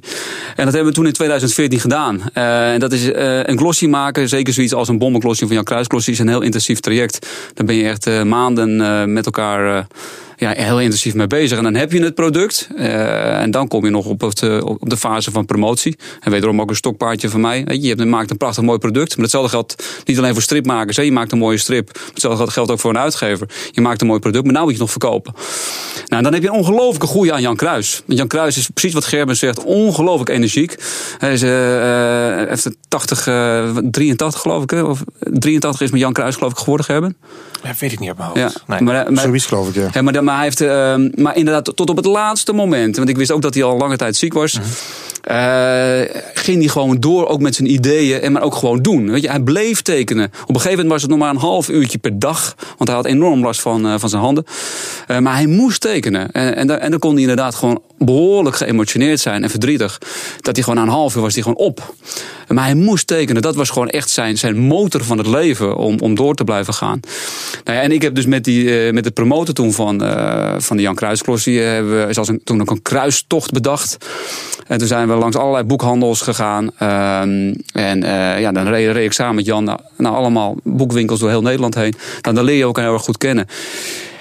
En 0.56 0.66
dat 0.66 0.74
hebben 0.74 0.92
we 0.92 0.98
toen 0.98 1.06
in 1.06 1.14
2014 1.14 1.80
gedaan. 1.80 2.22
en 2.34 2.80
dat 2.80 2.92
is 2.92 3.10
een 3.44 3.58
glossie 3.58 3.88
maken, 3.88 4.30
zeker 4.30 4.54
zoiets 4.54 4.74
als 4.74 4.88
een 4.88 4.98
bommenklossie 4.98 5.44
of 5.44 5.50
een 5.50 5.56
Jan 5.56 5.66
Kruisklossie, 5.66 6.14
is 6.14 6.20
een 6.20 6.28
heel 6.28 6.42
intensief 6.42 6.80
traject. 6.80 7.28
Dan 7.54 7.66
ben 7.66 7.76
je 7.76 7.90
echt 7.90 8.24
maanden 8.24 9.14
met 9.14 9.26
elkaar 9.26 9.88
ja, 10.40 10.54
heel 10.56 10.80
intensief 10.80 11.14
mee 11.14 11.28
bezig. 11.28 11.58
En 11.58 11.64
dan 11.64 11.76
heb 11.76 11.92
je 11.92 12.04
het 12.04 12.16
product. 12.16 12.68
Uh, 12.76 13.42
en 13.42 13.52
dan 13.52 13.68
kom 13.68 13.86
je 13.86 13.92
nog 13.92 14.06
op, 14.06 14.22
het, 14.22 14.42
uh, 14.42 14.64
op 14.64 14.90
de 14.90 14.98
fase 14.98 15.32
van 15.32 15.46
promotie. 15.46 15.98
En 16.20 16.32
wederom 16.32 16.62
ook 16.62 16.70
een 16.70 16.76
stokpaardje 16.76 17.30
van 17.30 17.42
mij. 17.42 17.66
Je, 17.80 17.88
hebt, 17.88 18.06
maakt 18.06 18.32
een 18.32 18.38
prachtig 18.38 18.64
mooi 18.64 18.78
product. 18.78 19.16
Maar 19.16 19.24
hetzelfde 19.24 19.50
geldt 19.50 20.02
niet 20.06 20.18
alleen 20.18 20.34
voor 20.34 20.42
stripmakers. 20.42 20.98
Hè. 20.98 21.04
Je 21.04 21.12
maakt 21.12 21.32
een 21.32 21.38
mooie 21.38 21.58
strip. 21.58 22.00
Hetzelfde 22.14 22.52
geldt 22.52 22.72
ook 22.72 22.80
voor 22.80 22.90
een 22.90 22.98
uitgever. 22.98 23.50
Je 23.72 23.82
maakt 23.82 24.02
een 24.02 24.08
mooi 24.08 24.20
product, 24.20 24.44
maar 24.44 24.54
nou 24.54 24.66
moet 24.66 24.76
je 24.76 24.84
het 24.84 24.92
nog 24.92 25.02
verkopen. 25.02 25.34
Nou, 26.08 26.24
dan 26.24 26.34
heb 26.34 26.42
je 26.42 26.48
een 26.48 26.56
ongelooflijke 26.56 27.08
groei 27.08 27.30
aan 27.30 27.42
Jan 27.42 27.56
Kruis. 27.56 28.04
Jan 28.06 28.28
Kruis 28.28 28.58
is 28.58 28.70
precies 28.74 28.94
wat 28.94 29.06
Gerben 29.06 29.36
zegt. 29.36 29.64
Ongelooflijk 29.64 30.30
energiek. 30.30 30.76
Hij 31.18 31.34
is, 31.34 31.44
uh, 31.44 32.50
heeft 32.50 32.70
80, 32.88 33.24
83 33.92 34.42
geloof 34.42 34.64
ik. 34.64 34.72
Of 34.72 35.04
83 35.20 35.82
is 35.82 35.92
met 35.92 36.00
Jan 36.00 36.14
Kruis 36.14 36.36
geloof 36.36 36.52
ik 36.52 36.58
geworden, 36.58 36.86
Gerben. 36.86 37.18
Ja, 37.64 37.74
weet 37.80 37.92
ik 37.92 38.00
niet 38.00 38.12
op 38.12 38.18
mijn 38.18 38.30
hoofd. 38.30 38.40
Ja, 38.40 38.52
nee. 38.68 38.82
maar, 38.82 39.14
maar, 39.14 39.24
Zoiets 39.24 39.46
geloof 39.46 39.68
ik, 39.68 39.76
ja. 39.76 39.90
ja 39.94 40.02
maar, 40.02 40.24
maar, 40.24 40.36
hij 40.36 40.44
heeft, 40.44 40.62
uh, 40.62 40.96
maar 41.24 41.36
inderdaad, 41.36 41.76
tot 41.76 41.90
op 41.90 41.96
het 41.96 42.06
laatste 42.06 42.54
moment, 42.54 42.98
want 42.98 43.10
ik 43.10 43.18
wist 43.18 43.32
ook 43.32 43.42
dat 43.42 43.54
hij 43.54 43.64
al 43.64 43.78
lange 43.78 43.98
tijd 43.98 44.16
ziek 44.16 44.34
was, 44.34 44.54
uh, 44.54 44.62
ging 46.34 46.60
hij 46.60 46.68
gewoon 46.68 47.00
door, 47.00 47.28
ook 47.28 47.40
met 47.40 47.56
zijn 47.56 47.72
ideeën, 47.72 48.22
en 48.22 48.32
maar 48.32 48.42
ook 48.42 48.56
gewoon 48.56 48.82
doen. 48.82 49.12
Weet 49.12 49.22
je, 49.22 49.30
hij 49.30 49.40
bleef 49.40 49.82
tekenen. 49.82 50.26
Op 50.26 50.50
een 50.50 50.56
gegeven 50.56 50.70
moment 50.70 50.90
was 50.90 51.02
het 51.02 51.10
nog 51.12 51.20
maar 51.20 51.30
een 51.30 51.38
half 51.38 51.70
uurtje 51.70 51.98
per 51.98 52.20
dag, 52.20 52.56
want 52.78 52.90
hij 52.90 52.98
had 52.98 53.06
enorm 53.06 53.44
last 53.44 53.62
van, 53.62 53.86
uh, 53.86 53.94
van 53.98 54.10
zijn 54.10 54.22
handen. 54.22 54.46
maar 55.08 55.34
hij 55.34 55.48
moest 55.48 55.82
tekenen. 55.82 55.97
En, 56.06 56.32
en, 56.56 56.80
en 56.82 56.92
dan 56.92 57.00
kon 57.00 57.12
hij 57.12 57.22
inderdaad 57.22 57.56
gewoon 57.56 57.82
behoorlijk 57.98 58.56
geëmotioneerd 58.56 59.20
zijn 59.20 59.44
en 59.44 59.50
verdrietig. 59.50 60.02
Dat 60.42 60.56
hij 60.56 60.64
gewoon 60.64 60.84
een 60.84 60.90
half 60.90 61.16
uur 61.16 61.22
was 61.22 61.34
hij 61.34 61.44
gewoon 61.44 61.58
op. 61.58 61.94
Maar 62.48 62.64
hij 62.64 62.76
moest 62.76 63.08
tekenen. 63.08 63.42
Dat 63.42 63.56
was 63.56 63.70
gewoon 63.70 63.90
echt 63.90 64.10
zijn, 64.10 64.38
zijn 64.38 64.58
motor 64.58 65.04
van 65.04 65.18
het 65.18 65.28
leven 65.28 65.76
om, 65.76 66.00
om 66.00 66.16
door 66.16 66.36
te 66.36 66.44
blijven 66.44 66.74
gaan. 66.74 67.00
Nou 67.64 67.78
ja, 67.78 67.84
en 67.84 67.92
ik 67.92 68.02
heb 68.02 68.16
dus 68.16 68.26
met, 68.26 68.44
die, 68.44 68.64
uh, 68.64 68.94
met 68.94 69.06
het 69.06 69.14
promoten 69.14 69.54
toen 69.54 69.74
van, 69.74 70.04
uh, 70.04 70.54
van 70.58 70.78
de 70.78 70.84
Jan 70.84 70.96
Kruisklossie... 70.96 71.60
hebben 71.60 72.08
we 72.08 72.14
zelfs 72.14 72.30
toen 72.44 72.62
ook 72.62 72.72
een 72.72 72.82
kruistocht 72.82 73.52
bedacht. 73.52 73.98
En 74.68 74.78
toen 74.78 74.88
zijn 74.88 75.08
we 75.08 75.14
langs 75.14 75.38
allerlei 75.38 75.64
boekhandels 75.64 76.22
gegaan. 76.22 76.64
Um, 76.64 77.56
en 77.74 78.00
ja, 78.40 78.52
dan 78.52 78.68
reed, 78.68 78.96
ik 78.96 79.14
samen 79.14 79.36
met 79.36 79.46
Jan 79.46 79.64
naar, 79.98 80.12
allemaal 80.12 80.56
boekwinkels 80.64 81.20
door 81.20 81.30
heel 81.30 81.42
Nederland 81.42 81.76
heen. 81.76 81.94
Nou, 82.22 82.36
dan 82.36 82.44
leer 82.44 82.58
je 82.58 82.66
ook 82.66 82.78
heel 82.78 82.94
erg 82.94 83.02
goed 83.02 83.18
kennen. 83.18 83.48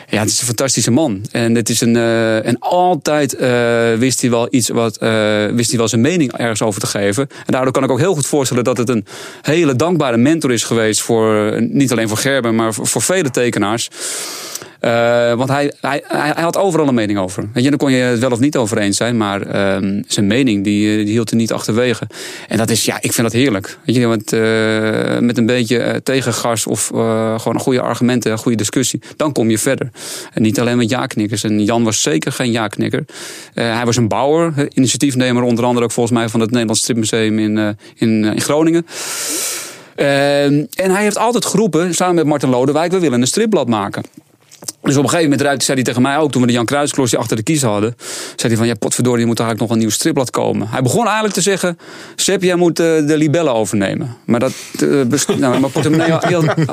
Ja, 0.09 0.21
het 0.21 0.31
is 0.31 0.41
een 0.41 0.47
fantastische 0.47 0.91
man. 0.91 1.25
En, 1.31 1.55
het 1.55 1.69
is 1.69 1.81
een, 1.81 1.95
uh, 1.95 2.47
en 2.47 2.59
altijd 2.59 3.35
uh, 3.41 3.95
wist 3.95 4.21
hij 4.21 4.31
wel 4.31 4.49
iets 4.51 4.69
wat, 4.69 5.03
uh, 5.03 5.47
wist 5.47 5.69
hij 5.69 5.79
wel 5.79 5.89
zijn 5.89 6.01
mening 6.01 6.33
ergens 6.33 6.63
over 6.63 6.81
te 6.81 6.87
geven. 6.87 7.29
En 7.47 7.53
daardoor 7.53 7.73
kan 7.73 7.85
ik 7.85 7.91
ook 7.91 7.99
heel 7.99 8.15
goed 8.15 8.27
voorstellen 8.27 8.65
dat 8.65 8.77
het 8.77 8.89
een 8.89 9.07
hele 9.43 9.77
dankbare 9.77 10.17
mentor 10.17 10.53
is 10.53 10.65
geweest 10.65 11.01
voor, 11.01 11.57
niet 11.63 11.93
alleen 11.93 12.09
voor 12.09 12.17
Gerben, 12.17 12.55
maar 12.55 12.75
voor 12.75 13.03
vele 13.03 13.31
tekenaars. 13.31 13.89
Uh, 14.81 15.33
want 15.33 15.49
hij, 15.49 15.73
hij, 15.81 16.03
hij, 16.07 16.43
had 16.43 16.57
overal 16.57 16.89
een 16.89 16.95
mening 16.95 17.19
over. 17.19 17.49
Weet 17.53 17.65
je, 17.65 17.71
dan 17.71 17.79
kon 17.79 17.93
je 17.93 18.03
het 18.03 18.19
wel 18.19 18.31
of 18.31 18.41
niet 18.41 18.57
over 18.57 18.79
eens 18.79 18.97
zijn, 18.97 19.17
maar 19.17 19.47
uh, 19.47 20.03
zijn 20.07 20.27
mening 20.27 20.65
die, 20.65 21.05
die 21.05 21.13
hield 21.13 21.31
er 21.31 21.37
niet 21.37 21.53
achterwege. 21.53 22.07
En 22.49 22.57
dat 22.57 22.71
is, 22.71 22.85
ja, 22.85 22.95
ik 22.95 23.13
vind 23.13 23.31
dat 23.31 23.33
heerlijk. 23.33 23.79
Weet 23.85 23.97
je, 23.97 24.07
want 24.07 24.33
uh, 24.33 25.19
met 25.19 25.39
een 25.39 25.47
beetje 25.47 26.01
tegengas 26.03 26.67
of 26.67 26.87
gewoon 27.37 27.59
goede 27.59 27.81
argumenten, 27.81 28.33
een 28.33 28.39
goede 28.39 28.57
discussie, 28.57 29.01
dan 29.17 29.33
kom 29.33 29.51
je 29.51 29.59
verder. 29.59 29.91
En 30.33 30.43
niet 30.43 30.61
alleen 30.61 30.77
met 30.77 30.91
ja-knikkers. 30.91 31.45
En 31.45 31.65
Jan 31.65 31.85
was 31.85 32.03
zeker 32.03 32.33
geen 32.33 32.53
ja-knikker. 32.53 33.05
hij 33.55 33.85
was 33.85 33.97
een 33.97 34.09
bouwer, 34.09 34.69
initiatiefnemer, 34.75 35.43
onder 35.43 35.65
andere 35.65 35.85
ook 35.85 35.93
volgens 35.93 36.19
mij 36.19 36.29
van 36.29 36.41
het 36.41 36.51
Nederlands 36.51 36.81
Stripmuseum 36.81 37.39
in, 37.39 37.77
in, 37.97 38.25
in 38.25 38.41
Groningen. 38.41 38.87
Uh, 39.97 40.45
en 40.45 40.91
hij 40.91 41.03
heeft 41.03 41.19
altijd 41.19 41.45
geroepen, 41.45 41.95
samen 41.95 42.15
met 42.15 42.25
Martin 42.25 42.49
Lodewijk, 42.49 42.93
we 42.93 42.99
willen 42.99 43.21
een 43.21 43.27
stripblad 43.27 43.69
maken. 43.69 44.03
Dus 44.83 44.97
op 44.97 45.03
een 45.03 45.09
gegeven 45.09 45.31
moment 45.31 45.63
zei 45.63 45.77
hij 45.77 45.87
tegen 45.87 46.03
mij 46.03 46.17
ook, 46.17 46.33
toen 46.33 46.41
we 46.41 46.47
de 46.47 46.53
Jan 46.53 46.65
Kruisklosje 46.65 47.17
achter 47.17 47.37
de 47.37 47.43
kies 47.43 47.63
hadden, 47.63 47.95
zei 48.37 48.49
hij 48.49 48.57
van, 48.57 48.67
ja 48.67 48.75
potverdorie, 48.75 49.21
er 49.21 49.27
moet 49.27 49.41
eigenlijk 49.41 49.69
nog 49.69 49.79
een 49.79 49.85
nieuw 49.85 49.95
stripblad 49.95 50.31
komen. 50.31 50.69
Hij 50.69 50.83
begon 50.83 51.05
eigenlijk 51.05 51.35
te 51.35 51.41
zeggen, 51.41 51.79
Sepp, 52.17 52.43
jij 52.43 52.57
moet 52.57 52.81
uh, 52.81 53.07
de 53.07 53.17
libellen 53.17 53.55
overnemen. 53.55 54.17
Maar 54.25 54.41
dat, 54.41 54.53
uh, 54.83 55.03
nou, 55.39 55.61
mijn, 55.61 55.73
portemonnee, 55.73 56.09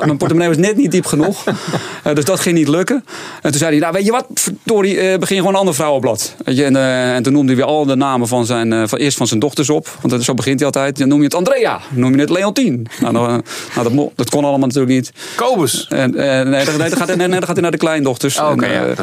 mijn, 0.04 0.16
portemonnee, 0.16 0.48
was 0.48 0.56
net 0.56 0.76
niet 0.76 0.90
diep 0.90 1.06
genoeg, 1.06 1.44
uh, 1.46 2.14
dus 2.14 2.24
dat 2.24 2.40
ging 2.40 2.56
niet 2.56 2.68
lukken. 2.68 3.04
En 3.42 3.50
toen 3.50 3.58
zei 3.58 3.70
hij, 3.70 3.80
nou 3.80 3.92
weet 3.92 4.04
je 4.04 4.10
wat, 4.10 4.26
verdorie, 4.34 5.18
begin 5.18 5.36
gewoon 5.36 5.52
een 5.52 5.58
ander 5.58 5.74
vrouwenblad. 5.74 6.34
Weet 6.44 6.56
je, 6.56 6.64
en, 6.64 6.76
en, 6.76 7.22
toen 7.22 7.32
noemde 7.32 7.52
hij 7.52 7.56
weer 7.56 7.70
al 7.70 7.86
de 7.86 7.96
namen 7.96 8.28
van 8.28 8.46
zijn, 8.46 8.88
van, 8.88 8.98
eerst 8.98 9.16
van 9.16 9.26
zijn 9.26 9.40
dochters 9.40 9.70
op, 9.70 9.88
want 10.00 10.12
dat, 10.12 10.22
zo 10.22 10.34
begint 10.34 10.58
hij 10.58 10.66
altijd. 10.66 10.98
Dan 10.98 11.08
noem 11.08 11.18
je 11.18 11.24
het 11.24 11.34
Andrea, 11.34 11.80
noem 11.90 12.14
je 12.14 12.20
het 12.20 12.30
Leontien. 12.30 12.86
Nou, 13.00 13.12
nou, 13.12 13.42
dat, 13.74 14.10
dat, 14.14 14.30
kon 14.30 14.44
allemaal 14.44 14.66
natuurlijk 14.66 14.94
niet. 14.94 15.12
Kobus. 15.36 15.86
En, 15.88 16.10
nee, 16.10 16.64
dan 16.64 16.90
gaat, 16.90 17.16
nee, 17.16 17.28
dan 17.28 17.42
gaat 17.42 17.52
hij 17.52 17.60
naar 17.60 17.70
de 17.70 17.76
kleine 17.76 18.03
dochters. 18.04 18.38
Oh, 18.38 18.50
okay, 18.50 18.68
en, 18.68 18.74
ja, 18.74 18.86
uh, 18.88 18.96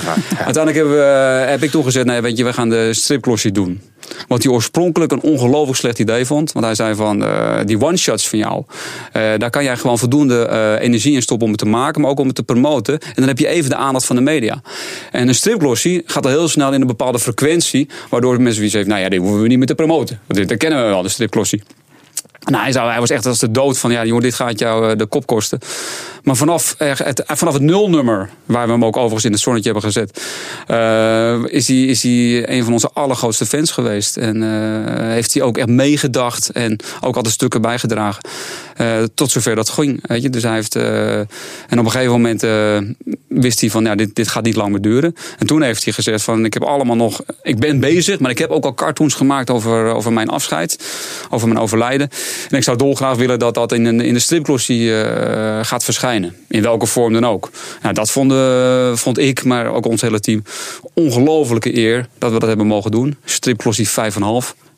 uiteindelijk 0.45 0.75
heb, 0.75 0.85
uh, 0.85 1.49
heb 1.49 1.63
ik 1.63 1.71
toegezet, 1.71 2.05
nee, 2.05 2.21
weet 2.21 2.37
je, 2.37 2.43
we 2.43 2.53
gaan 2.53 2.69
de 2.69 2.93
stripklossie 2.93 3.51
doen. 3.51 3.81
Wat 4.27 4.43
hij 4.43 4.51
oorspronkelijk 4.51 5.11
een 5.11 5.21
ongelooflijk 5.21 5.77
slecht 5.77 5.99
idee 5.99 6.25
vond. 6.25 6.51
Want 6.51 6.65
hij 6.65 6.75
zei 6.75 6.95
van, 6.95 7.23
uh, 7.23 7.59
die 7.65 7.81
one-shots 7.81 8.29
van 8.29 8.39
jou, 8.39 8.63
daar 9.11 9.49
kan 9.49 9.63
jij 9.63 9.77
gewoon 9.77 9.99
voldoende 9.99 10.77
energie 10.81 11.13
in 11.13 11.21
stoppen 11.21 11.45
om 11.45 11.53
het 11.53 11.61
te 11.61 11.67
maken, 11.67 12.01
maar 12.01 12.09
ook 12.09 12.19
om 12.19 12.27
het 12.27 12.35
te 12.35 12.43
promoten. 12.43 12.99
En 12.99 13.13
dan 13.15 13.27
heb 13.27 13.39
je 13.39 13.47
even 13.47 13.69
de 13.69 13.75
aandacht 13.75 14.05
van 14.05 14.15
de 14.15 14.21
media. 14.21 14.61
En 15.11 15.27
een 15.27 15.35
stripglossie 15.35 16.03
gaat 16.05 16.25
al 16.25 16.31
heel 16.31 16.47
snel 16.47 16.73
in 16.73 16.81
een 16.81 16.87
bepaalde 16.87 17.19
frequentie, 17.19 17.89
waardoor 18.09 18.41
mensen 18.41 18.61
wie 18.61 18.69
zeggen, 18.69 18.89
nou 18.89 19.01
ja, 19.01 19.09
dit 19.09 19.19
hoeven 19.19 19.41
we 19.41 19.47
niet 19.47 19.57
meer 19.57 19.67
te 19.67 19.75
promoten. 19.75 20.19
Want 20.27 20.47
dit 20.47 20.57
kennen 20.57 20.83
we 20.83 20.89
wel, 20.89 21.01
de 21.01 21.09
stripglossie. 21.09 21.63
Nou, 22.49 22.89
hij, 22.89 22.99
was 22.99 23.09
echt 23.09 23.25
als 23.25 23.39
de 23.39 23.51
dood 23.51 23.77
van, 23.79 23.91
ja 23.91 24.05
jongen, 24.05 24.23
dit 24.23 24.33
gaat 24.33 24.59
jou 24.59 24.89
eh, 24.89 24.97
de 24.97 25.05
kop 25.05 25.25
kosten. 25.25 25.59
Maar 26.23 26.35
vanaf 26.35 26.75
het, 26.77 27.23
vanaf 27.25 27.53
het 27.53 27.61
nulnummer, 27.61 28.29
waar 28.45 28.65
we 28.65 28.71
hem 28.71 28.85
ook 28.85 28.97
overigens 28.97 29.25
in 29.25 29.31
het 29.31 29.41
zonnetje 29.41 29.71
hebben 29.71 29.91
gezet, 29.91 30.17
is, 31.51 31.67
hij, 31.67 31.77
is 31.77 32.03
hij 32.03 32.49
een 32.49 32.63
van 32.63 32.73
onze 32.73 32.89
allergrootste 32.93 33.45
fans 33.45 33.71
geweest. 33.71 34.17
En 34.17 34.41
heeft 35.11 35.33
hij 35.33 35.43
ook 35.43 35.57
echt 35.57 35.67
meegedacht 35.67 36.49
en 36.49 36.79
ook 37.01 37.15
al 37.15 37.23
de 37.23 37.29
stukken 37.29 37.61
bijgedragen. 37.61 38.23
Tot 39.13 39.31
zover 39.31 39.55
dat 39.55 39.69
ging. 39.69 40.07
Weet 40.07 40.21
je? 40.21 40.29
Dus 40.29 40.43
hij 40.43 40.53
heeft. 40.53 40.75
en 40.75 41.79
op 41.79 41.85
een 41.85 41.91
gegeven 41.91 42.11
moment 42.11 42.43
wist 43.27 43.61
hij 43.61 43.69
van 43.69 43.83
ja, 43.83 43.95
dit, 43.95 44.15
dit 44.15 44.27
gaat 44.27 44.43
niet 44.43 44.55
lang 44.55 44.79
duren. 44.79 45.15
En 45.37 45.47
toen 45.47 45.61
heeft 45.61 45.83
hij 45.83 45.93
gezegd 45.93 46.23
van 46.23 46.45
ik 46.45 46.53
heb 46.53 46.63
allemaal 46.63 46.95
nog. 46.95 47.21
Ik 47.41 47.59
ben 47.59 47.79
bezig, 47.79 48.19
maar 48.19 48.31
ik 48.31 48.37
heb 48.37 48.49
ook 48.49 48.65
al 48.65 48.73
cartoons 48.73 49.13
gemaakt 49.13 49.49
over, 49.49 49.93
over 49.93 50.13
mijn 50.13 50.29
afscheid. 50.29 50.79
Over 51.29 51.47
mijn 51.47 51.59
overlijden. 51.59 52.09
En 52.49 52.57
ik 52.57 52.63
zou 52.63 52.77
dolgraag 52.77 53.17
willen 53.17 53.39
dat 53.39 53.53
dat 53.53 53.71
in, 53.71 54.01
in 54.01 54.13
de 54.13 54.19
stripglossie 54.19 54.91
gaat 55.61 55.83
verschijnen. 55.83 56.35
In 56.47 56.61
welke 56.61 56.85
vorm 56.85 57.13
dan 57.13 57.25
ook. 57.25 57.49
Nou, 57.81 57.93
dat 57.93 58.11
vonden, 58.11 58.97
vond 58.97 59.17
ik, 59.17 59.43
maar 59.43 59.73
ook 59.73 59.85
ons 59.85 60.01
hele 60.01 60.19
team, 60.19 60.43
ongelofelijke 60.93 61.77
eer 61.77 62.07
dat 62.17 62.31
we 62.31 62.39
dat 62.39 62.47
hebben 62.47 62.67
mogen 62.67 62.91
doen. 62.91 63.17
Stripglossie 63.25 63.89
5,5. 63.89 63.93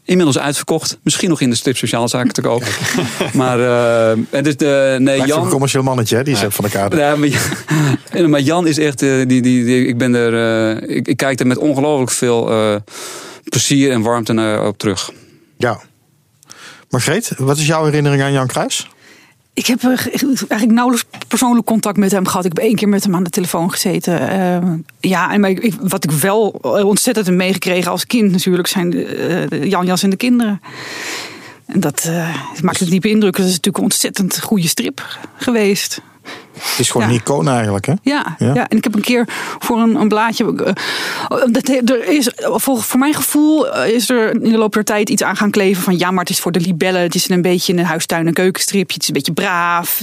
Inmiddels 0.05 0.39
uitverkocht. 0.39 0.97
Misschien 1.03 1.29
nog 1.29 1.41
in 1.41 1.49
de 1.49 1.55
strip 1.55 1.77
sociaalzaken 1.77 2.33
te 2.33 2.41
koop. 2.41 2.63
maar, 3.33 3.59
uh, 3.59 4.43
dus 4.43 4.57
de, 4.57 4.95
nee, 4.99 5.21
Jan. 5.21 5.43
een 5.43 5.49
commercieel 5.49 5.83
mannetje, 5.83 6.15
hè, 6.15 6.23
die 6.23 6.33
is 6.33 6.43
van 6.47 6.65
elkaar. 6.65 6.97
Ja, 6.97 7.15
maar, 7.15 8.29
maar, 8.29 8.41
Jan 8.41 8.67
is 8.67 8.77
echt. 8.77 9.01
Uh, 9.01 9.27
die, 9.27 9.41
die, 9.41 9.65
die, 9.65 9.87
ik, 9.87 9.97
ben 9.97 10.13
er, 10.13 10.33
uh, 10.33 10.95
ik, 10.95 11.07
ik, 11.07 11.17
kijk 11.17 11.39
er 11.39 11.47
met 11.47 11.57
ongelooflijk 11.57 12.11
veel 12.11 12.51
plezier 13.49 13.91
en 13.91 14.01
warmte 14.01 14.61
op 14.65 14.77
terug. 14.77 15.11
Ja. 15.57 15.79
Margreet, 16.93 17.31
wat 17.37 17.57
is 17.57 17.67
jouw 17.67 17.85
herinnering 17.85 18.21
aan 18.21 18.31
Jan 18.31 18.47
Kruis? 18.47 18.89
Ik 19.53 19.65
heb 19.65 19.83
eigenlijk 19.83 20.71
nauwelijks 20.71 21.05
persoonlijk 21.27 21.65
contact 21.65 21.97
met 21.97 22.11
hem 22.11 22.27
gehad. 22.27 22.45
Ik 22.45 22.51
heb 22.55 22.65
één 22.65 22.75
keer 22.75 22.89
met 22.89 23.03
hem 23.03 23.15
aan 23.15 23.23
de 23.23 23.29
telefoon 23.29 23.71
gezeten. 23.71 24.21
Uh, 24.21 24.73
ja, 24.99 25.31
en 25.31 25.43
ik, 25.43 25.73
wat 25.81 26.03
ik 26.03 26.11
wel 26.11 26.47
ontzettend 26.63 27.25
heb 27.25 27.35
meegekregen 27.35 27.91
als 27.91 28.05
kind 28.05 28.31
natuurlijk 28.31 28.67
zijn 28.67 28.89
de, 28.89 29.47
uh, 29.51 29.69
Jan 29.69 29.85
Jas 29.85 30.03
en 30.03 30.09
de 30.09 30.15
kinderen. 30.15 30.61
En 31.65 31.79
dat 31.79 32.11
maakt 32.61 32.81
een 32.81 32.89
diepe 32.89 33.09
indruk. 33.09 33.35
Dat 33.35 33.45
is 33.45 33.51
natuurlijk 33.51 33.77
een 33.77 33.83
ontzettend 33.83 34.41
goede 34.41 34.67
strip 34.67 35.17
geweest. 35.37 36.01
Het 36.53 36.79
is 36.79 36.89
gewoon 36.89 37.07
een 37.07 37.13
icoon 37.13 37.47
eigenlijk, 37.49 37.85
hè? 37.85 37.93
Ja, 38.01 38.35
ja, 38.37 38.67
en 38.67 38.77
ik 38.77 38.83
heb 38.83 38.95
een 38.95 39.01
keer 39.01 39.27
voor 39.59 39.79
een, 39.79 39.95
een 39.95 40.07
blaadje. 40.07 40.43
Uh, 40.43 40.71
dat, 41.51 41.67
er 41.67 42.07
is, 42.07 42.31
voor, 42.35 42.81
voor 42.81 42.99
mijn 42.99 43.13
gevoel 43.13 43.69
eh, 43.69 43.93
is 43.93 44.09
er 44.09 44.43
in 44.43 44.51
de 44.51 44.57
loop 44.57 44.73
der 44.73 44.83
tijd 44.83 45.09
iets 45.09 45.23
aan 45.23 45.35
gaan 45.35 45.51
kleven 45.51 45.83
van 45.83 45.97
ja, 45.97 46.11
maar 46.11 46.19
het 46.19 46.29
is 46.29 46.39
voor 46.39 46.51
de 46.51 46.59
libellen. 46.59 47.01
Het 47.01 47.15
is 47.15 47.29
een 47.29 47.41
beetje 47.41 47.73
een 47.73 47.85
huistuin- 47.85 48.27
en 48.27 48.33
keukenstripje. 48.33 48.93
Het 48.93 49.01
is 49.01 49.07
een 49.07 49.13
beetje 49.13 49.33
braaf. 49.33 50.01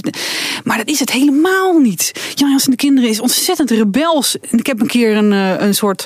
Maar 0.63 0.77
dat 0.77 0.87
is 0.87 0.99
het 0.99 1.11
helemaal 1.11 1.77
niet. 1.77 2.11
Jan 2.35 2.49
Jans 2.49 2.65
en 2.65 2.71
de 2.71 2.77
kinderen 2.77 3.09
is 3.09 3.19
ontzettend 3.19 3.69
rebels. 3.69 4.37
En 4.49 4.57
ik 4.57 4.65
heb 4.65 4.81
een 4.81 4.87
keer 4.87 5.17
een, 5.17 5.31
een 5.31 5.75
soort 5.75 6.05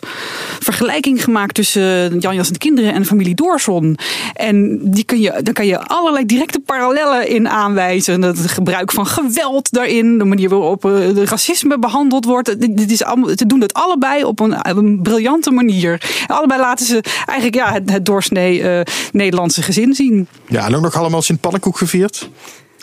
vergelijking 0.60 1.23
gemaakt 1.23 1.53
tussen 1.53 2.19
Jan 2.19 2.36
Jans 2.36 2.47
en 2.47 2.53
de 2.53 2.60
kinderen 2.60 2.93
en 2.93 3.01
de 3.01 3.08
familie 3.08 3.36
Doorson. 3.36 3.97
En 4.34 4.79
die 4.91 5.03
kun 5.03 5.19
je, 5.19 5.39
daar 5.43 5.53
kan 5.53 5.65
je 5.65 5.79
allerlei 5.79 6.25
directe 6.25 6.60
parallellen 6.60 7.27
in 7.27 7.49
aanwijzen. 7.49 8.21
Het 8.21 8.39
gebruik 8.39 8.91
van 8.91 9.08
geweld 9.08 9.71
daarin, 9.71 10.17
de 10.17 10.23
manier 10.36 10.50
waarop 10.50 10.82
de 10.82 11.26
racisme 11.26 11.80
behandeld 11.80 12.26
wordt. 12.26 12.60
Dit 12.78 12.91
is 12.91 13.04
ze 13.36 13.45
doen 13.48 13.62
het 13.62 13.74
allebei 13.74 14.24
op 14.24 14.39
een, 14.39 15.00
briljante 15.04 15.52
manier. 15.52 16.26
allebei 16.28 16.60
laten 16.60 16.86
ze 16.86 17.04
eigenlijk 17.26 17.56
ja, 17.56 17.82
het, 17.84 18.06
doorsnee 18.06 18.60
uh, 18.62 18.82
Nederlandse 19.12 19.62
gezin 19.62 19.93
zien. 19.93 20.28
Ja, 20.48 20.65
en 20.65 20.76
ook 20.76 20.82
nog 20.82 20.95
allemaal 20.95 21.21
Sint 21.21 21.39
Pannenkoek 21.39 21.78
gevierd? 21.78 22.30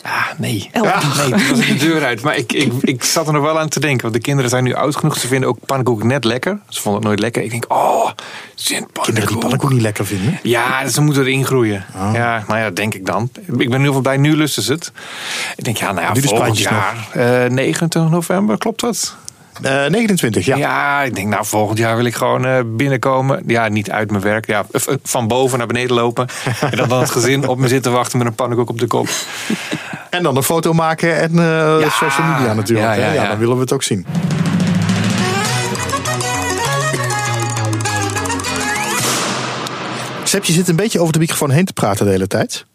Ah, 0.02 0.26
nee. 0.36 0.70
Nee, 0.72 0.82
toen 1.30 1.48
was 1.48 1.58
ik 1.58 1.66
de 1.66 1.86
deur 1.86 2.04
uit. 2.04 2.22
Maar 2.22 2.36
ik, 2.36 2.52
ik, 2.52 2.72
ik 2.80 3.04
zat 3.04 3.26
er 3.26 3.32
nog 3.32 3.42
wel 3.42 3.58
aan 3.58 3.68
te 3.68 3.80
denken. 3.80 4.02
Want 4.02 4.14
de 4.14 4.20
kinderen 4.20 4.50
zijn 4.50 4.64
nu 4.64 4.74
oud 4.74 4.96
genoeg. 4.96 5.18
Ze 5.18 5.26
vinden 5.26 5.48
ook 5.48 5.58
pannenkoek 5.66 6.02
net 6.02 6.24
lekker. 6.24 6.58
Ze 6.68 6.80
vonden 6.80 7.00
het 7.00 7.08
nooit 7.08 7.20
lekker. 7.20 7.42
Ik 7.42 7.50
denk, 7.50 7.64
oh, 7.68 8.10
Sint 8.54 8.92
Pannenkoek. 8.92 9.28
Die 9.28 9.38
pannenkoek 9.38 9.70
niet 9.70 9.82
lekker 9.82 10.06
vinden? 10.06 10.38
Ja, 10.42 10.88
ze 10.88 11.00
moeten 11.00 11.22
erin 11.22 11.44
groeien. 11.44 11.84
Oh. 11.94 12.10
Ja, 12.12 12.44
nou 12.48 12.60
ja, 12.60 12.70
denk 12.70 12.94
ik 12.94 13.06
dan. 13.06 13.30
Ik 13.34 13.46
ben 13.46 13.60
in 13.60 13.70
ieder 13.70 13.86
geval 13.86 14.00
bij, 14.00 14.16
nu 14.16 14.36
lusten 14.36 14.62
ze 14.62 14.72
het. 14.72 14.92
Ik 15.56 15.64
denk, 15.64 15.76
ja, 15.76 15.92
nou 15.92 16.14
ja, 16.14 16.28
volgend 16.28 16.58
jaar. 16.58 17.08
Uh, 17.16 17.50
29 17.50 18.10
november, 18.10 18.58
klopt 18.58 18.80
dat? 18.80 19.16
Uh, 19.64 19.86
29, 19.86 20.44
ja. 20.44 20.56
Ja, 20.56 21.02
ik 21.02 21.14
denk 21.14 21.28
nou 21.28 21.44
volgend 21.44 21.78
jaar 21.78 21.96
wil 21.96 22.04
ik 22.04 22.14
gewoon 22.14 22.46
uh, 22.46 22.58
binnenkomen. 22.66 23.42
Ja, 23.46 23.68
niet 23.68 23.90
uit 23.90 24.10
mijn 24.10 24.22
werk. 24.22 24.46
Ja, 24.46 24.66
van 25.02 25.28
boven 25.28 25.58
naar 25.58 25.66
beneden 25.66 25.96
lopen. 25.96 26.28
en 26.70 26.76
dan, 26.76 26.88
dan 26.88 27.00
het 27.00 27.10
gezin 27.10 27.48
op 27.48 27.58
me 27.58 27.68
zitten 27.68 27.92
wachten 27.92 28.18
met 28.18 28.26
een 28.26 28.34
pannenkoek 28.34 28.68
op 28.68 28.78
de 28.78 28.86
kop. 28.86 29.08
En 30.12 30.22
dan 30.22 30.36
een 30.36 30.42
foto 30.42 30.72
maken 30.72 31.20
en 31.20 31.32
uh, 31.32 31.40
ja, 31.80 31.88
social 31.88 32.26
media 32.26 32.54
natuurlijk. 32.54 32.86
Ja, 32.86 33.04
ja, 33.04 33.12
ja, 33.12 33.28
dan 33.28 33.38
willen 33.38 33.54
we 33.54 33.60
het 33.60 33.72
ook 33.72 33.82
zien. 33.82 34.06
Seb, 40.24 40.44
je 40.44 40.52
zit 40.52 40.68
een 40.68 40.76
beetje 40.76 41.00
over 41.00 41.12
de 41.12 41.18
microfoon 41.18 41.50
heen 41.50 41.64
te 41.64 41.72
praten 41.72 42.04
de 42.04 42.10
hele 42.10 42.26
tijd. 42.26 42.66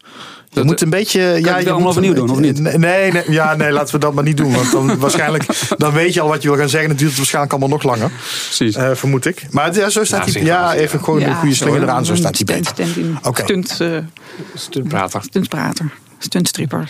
Je 0.50 0.64
moet 0.64 0.82
een 0.82 0.90
beetje. 0.90 1.20
Kan 1.20 1.40
ja, 1.40 1.58
je 1.58 1.64
het 1.64 1.68
allemaal 1.68 1.92
opnieuw 1.92 2.14
doen, 2.14 2.30
of 2.30 2.40
niet? 2.40 2.60
Nee, 2.60 2.78
nee, 3.12 3.24
ja, 3.28 3.56
nee, 3.56 3.72
laten 3.72 3.94
we 3.94 4.00
dat 4.00 4.14
maar 4.14 4.24
niet 4.24 4.38
doen. 4.38 4.54
Want 4.54 4.72
dan 4.72 4.98
waarschijnlijk 5.00 5.46
dan 5.78 5.94
weet 5.94 6.14
je 6.14 6.22
al 6.22 6.28
wat 6.28 6.42
je 6.42 6.50
wil 6.50 6.58
gaan 6.58 6.70
zeggen. 6.70 6.90
Het 6.90 6.98
duurt 6.98 7.10
het 7.10 7.20
waarschijnlijk 7.20 7.54
allemaal 7.54 7.78
nog 7.78 7.84
langer. 7.84 8.12
Precies. 8.46 8.76
Uh, 8.76 8.92
vermoed 8.94 9.26
ik. 9.26 9.48
Maar 9.52 9.76
ja, 9.76 9.90
zo 9.90 10.04
staat 10.04 10.34
hij. 10.34 10.44
Ja, 10.44 10.74
even 10.74 11.04
gewoon 11.04 11.22
een 11.22 11.36
goede 11.36 11.56
slinger 11.56 11.82
eraan. 11.82 12.06
Zo 12.06 12.16
staat 12.16 12.38
hij 12.38 12.56
beter. 12.56 12.86
Oké. 13.24 13.42
Stunt, 13.42 13.78
uh, 13.82 13.98
stuntprater. 14.54 15.22
Stuntprater. 15.22 15.94
Stuntstripper. 16.18 16.90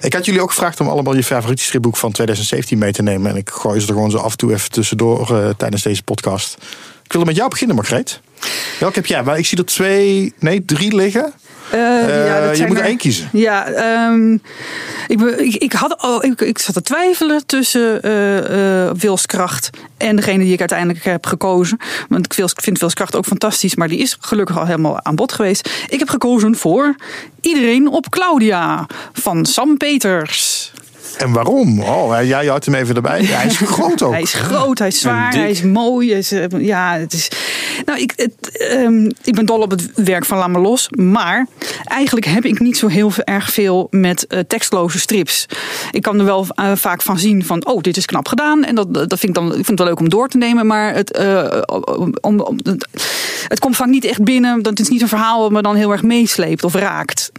Ik 0.00 0.12
had 0.12 0.24
jullie 0.24 0.40
ook 0.40 0.50
gevraagd 0.50 0.80
om 0.80 0.88
allemaal 0.88 1.14
je 1.14 1.24
favoriete 1.24 1.62
stripboek 1.62 1.96
van 1.96 2.12
2017 2.12 2.78
mee 2.78 2.92
te 2.92 3.02
nemen. 3.02 3.30
En 3.30 3.36
ik 3.36 3.50
gooi 3.50 3.80
ze 3.80 3.86
er 3.86 3.92
gewoon 3.92 4.10
zo 4.10 4.18
af 4.18 4.30
en 4.30 4.36
toe 4.36 4.52
even 4.52 4.70
tussendoor 4.70 5.28
uh, 5.30 5.48
tijdens 5.56 5.82
deze 5.82 6.02
podcast. 6.02 6.56
Ik 7.04 7.12
wilde 7.12 7.26
met 7.26 7.36
jou 7.36 7.50
beginnen, 7.50 7.76
Margreet. 7.76 8.20
Welke 8.80 8.94
heb 8.94 9.06
jij? 9.06 9.22
Maar 9.22 9.38
ik 9.38 9.46
zie 9.46 9.58
er 9.58 9.64
twee, 9.64 10.34
nee, 10.38 10.64
drie 10.64 10.94
liggen. 10.94 11.32
Uh, 11.74 11.80
uh, 11.80 12.26
ja, 12.26 12.52
je 12.52 12.66
moet 12.66 12.78
er 12.78 12.84
één 12.84 12.96
kiezen. 12.96 13.28
Ja, 13.32 13.68
um, 14.08 14.42
ik, 15.06 15.20
ik, 15.20 15.54
ik, 15.54 15.72
had, 15.72 16.02
oh, 16.02 16.24
ik, 16.24 16.40
ik 16.40 16.58
zat 16.58 16.74
te 16.74 16.82
twijfelen 16.82 17.46
tussen 17.46 18.06
uh, 18.06 18.90
Wilskracht 18.98 19.70
en 19.98 20.16
degene 20.16 20.44
die 20.44 20.52
ik 20.52 20.60
uiteindelijk 20.60 21.04
heb 21.04 21.26
gekozen. 21.26 21.78
Want 22.08 22.34
ik 22.34 22.50
vind 22.54 22.78
Wilskracht 22.78 23.16
ook 23.16 23.26
fantastisch, 23.26 23.74
maar 23.74 23.88
die 23.88 23.98
is 23.98 24.16
gelukkig 24.20 24.58
al 24.58 24.66
helemaal 24.66 25.04
aan 25.04 25.14
bod 25.14 25.32
geweest. 25.32 25.70
Ik 25.88 25.98
heb 25.98 26.08
gekozen 26.08 26.56
voor 26.56 26.94
Iedereen 27.40 27.88
op 27.88 28.08
Claudia 28.08 28.86
van 29.12 29.46
Sam 29.46 29.76
Peters. 29.76 30.72
En 31.18 31.32
waarom? 31.32 31.80
Oh, 31.80 32.22
jij 32.22 32.46
houdt 32.46 32.64
hem 32.64 32.74
even 32.74 32.94
erbij. 32.94 33.24
Hij 33.24 33.46
is 33.46 33.56
groot 33.76 34.02
ook. 34.02 34.12
hij 34.12 34.22
is 34.22 34.32
groot, 34.32 34.78
hij 34.78 34.88
is 34.88 35.00
zwaar, 35.00 35.32
hij 35.32 35.50
is 35.50 35.62
mooi. 35.62 36.10
Hij 36.10 36.18
is, 36.18 36.32
ja, 36.58 36.96
het 36.98 37.12
is. 37.12 37.28
Nou, 37.84 38.00
ik, 38.00 38.12
het, 38.16 38.60
um, 38.72 39.10
ik 39.24 39.34
ben 39.34 39.46
dol 39.46 39.60
op 39.60 39.70
het 39.70 39.90
werk 39.94 40.24
van 40.24 40.38
Lamme 40.38 40.58
Los. 40.58 40.88
Maar 40.90 41.46
eigenlijk 41.84 42.26
heb 42.26 42.44
ik 42.44 42.60
niet 42.60 42.78
zo 42.78 42.86
heel 42.86 43.12
erg 43.24 43.52
veel 43.52 43.86
met 43.90 44.26
uh, 44.28 44.38
tekstloze 44.46 44.98
strips. 44.98 45.46
Ik 45.90 46.02
kan 46.02 46.18
er 46.18 46.24
wel 46.24 46.46
uh, 46.60 46.72
vaak 46.74 47.02
van 47.02 47.18
zien 47.18 47.44
van, 47.44 47.66
oh, 47.66 47.80
dit 47.80 47.96
is 47.96 48.06
knap 48.06 48.28
gedaan. 48.28 48.64
En 48.64 48.74
dat, 48.74 48.94
dat 48.94 49.18
vind 49.18 49.22
ik 49.22 49.34
dan 49.34 49.46
ik 49.46 49.52
vind 49.52 49.68
het 49.68 49.78
wel 49.78 49.88
leuk 49.88 50.00
om 50.00 50.08
door 50.08 50.28
te 50.28 50.36
nemen. 50.36 50.66
Maar 50.66 50.94
het, 50.94 51.18
uh, 51.18 51.62
om, 52.20 52.40
om, 52.40 52.58
het 53.48 53.58
komt 53.58 53.76
vaak 53.76 53.88
niet 53.88 54.04
echt 54.04 54.22
binnen. 54.22 54.62
Dat 54.62 54.78
is 54.78 54.88
niet 54.88 55.02
een 55.02 55.08
verhaal 55.08 55.40
wat 55.40 55.50
me 55.50 55.62
dan 55.62 55.76
heel 55.76 55.92
erg 55.92 56.02
meesleept 56.02 56.64
of 56.64 56.74
raakt. 56.74 57.32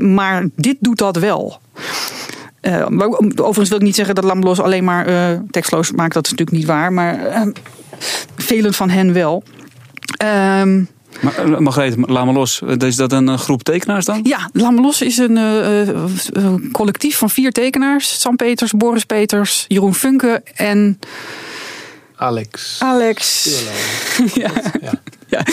maar 0.00 0.48
dit 0.56 0.76
doet 0.80 0.98
dat 0.98 1.16
wel. 1.16 1.60
Uh, 2.66 2.86
overigens 3.36 3.68
wil 3.68 3.78
ik 3.78 3.84
niet 3.84 3.94
zeggen 3.94 4.14
dat 4.14 4.24
Lambelos 4.24 4.60
alleen 4.60 4.84
maar 4.84 5.08
uh, 5.08 5.38
tekstloos 5.50 5.92
maakt. 5.92 6.14
Dat 6.14 6.24
is 6.24 6.30
natuurlijk 6.30 6.58
niet 6.58 6.66
waar. 6.66 6.92
Maar 6.92 7.26
uh, 7.26 7.52
velen 8.36 8.74
van 8.74 8.90
hen 8.90 9.12
wel. 9.12 9.42
Um, 10.60 10.88
maar, 11.20 11.62
Margreet, 11.62 11.96
Lamelos, 12.08 12.60
is 12.78 12.96
dat 12.96 13.12
een 13.12 13.38
groep 13.38 13.62
tekenaars 13.62 14.04
dan? 14.04 14.20
Ja, 14.22 14.50
Lamelos 14.52 15.02
is 15.02 15.18
een 15.18 15.36
uh, 15.36 16.54
collectief 16.72 17.16
van 17.16 17.30
vier 17.30 17.52
tekenaars. 17.52 18.20
Sam 18.20 18.36
Peters, 18.36 18.72
Boris 18.72 19.04
Peters, 19.04 19.64
Jeroen 19.68 19.94
Funke 19.94 20.42
en... 20.54 20.98
Alex. 22.16 22.76
Alex. 22.78 23.48
ja. 24.34 24.50
ja. 24.80 24.92
ja. 25.26 25.44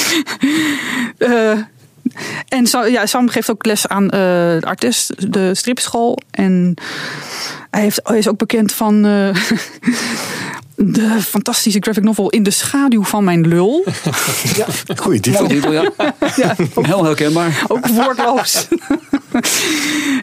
Uh, 1.17 1.57
en 2.47 2.67
ja, 2.91 3.05
Sam 3.05 3.29
geeft 3.29 3.51
ook 3.51 3.65
les 3.65 3.87
aan 3.87 4.03
uh, 4.03 4.11
de 4.11 4.61
artist, 4.61 5.31
de 5.31 5.55
stripschool. 5.55 6.19
En 6.31 6.73
hij, 7.69 7.81
heeft, 7.81 7.99
hij 8.03 8.17
is 8.17 8.27
ook 8.27 8.37
bekend 8.37 8.73
van. 8.73 9.01
De 10.83 11.21
fantastische 11.21 11.79
graphic 11.79 12.03
novel 12.03 12.29
In 12.29 12.43
de 12.43 12.51
schaduw 12.51 13.03
van 13.03 13.23
mijn 13.23 13.47
lul. 13.47 13.85
ja, 14.57 14.65
goeie 14.95 15.19
titel. 15.19 15.47
titel 15.47 15.71
ja. 15.71 15.91
ja. 16.35 16.55
Heel 16.81 17.05
herkenbaar. 17.05 17.63
Ook 17.67 17.87
woordloos. 17.87 18.67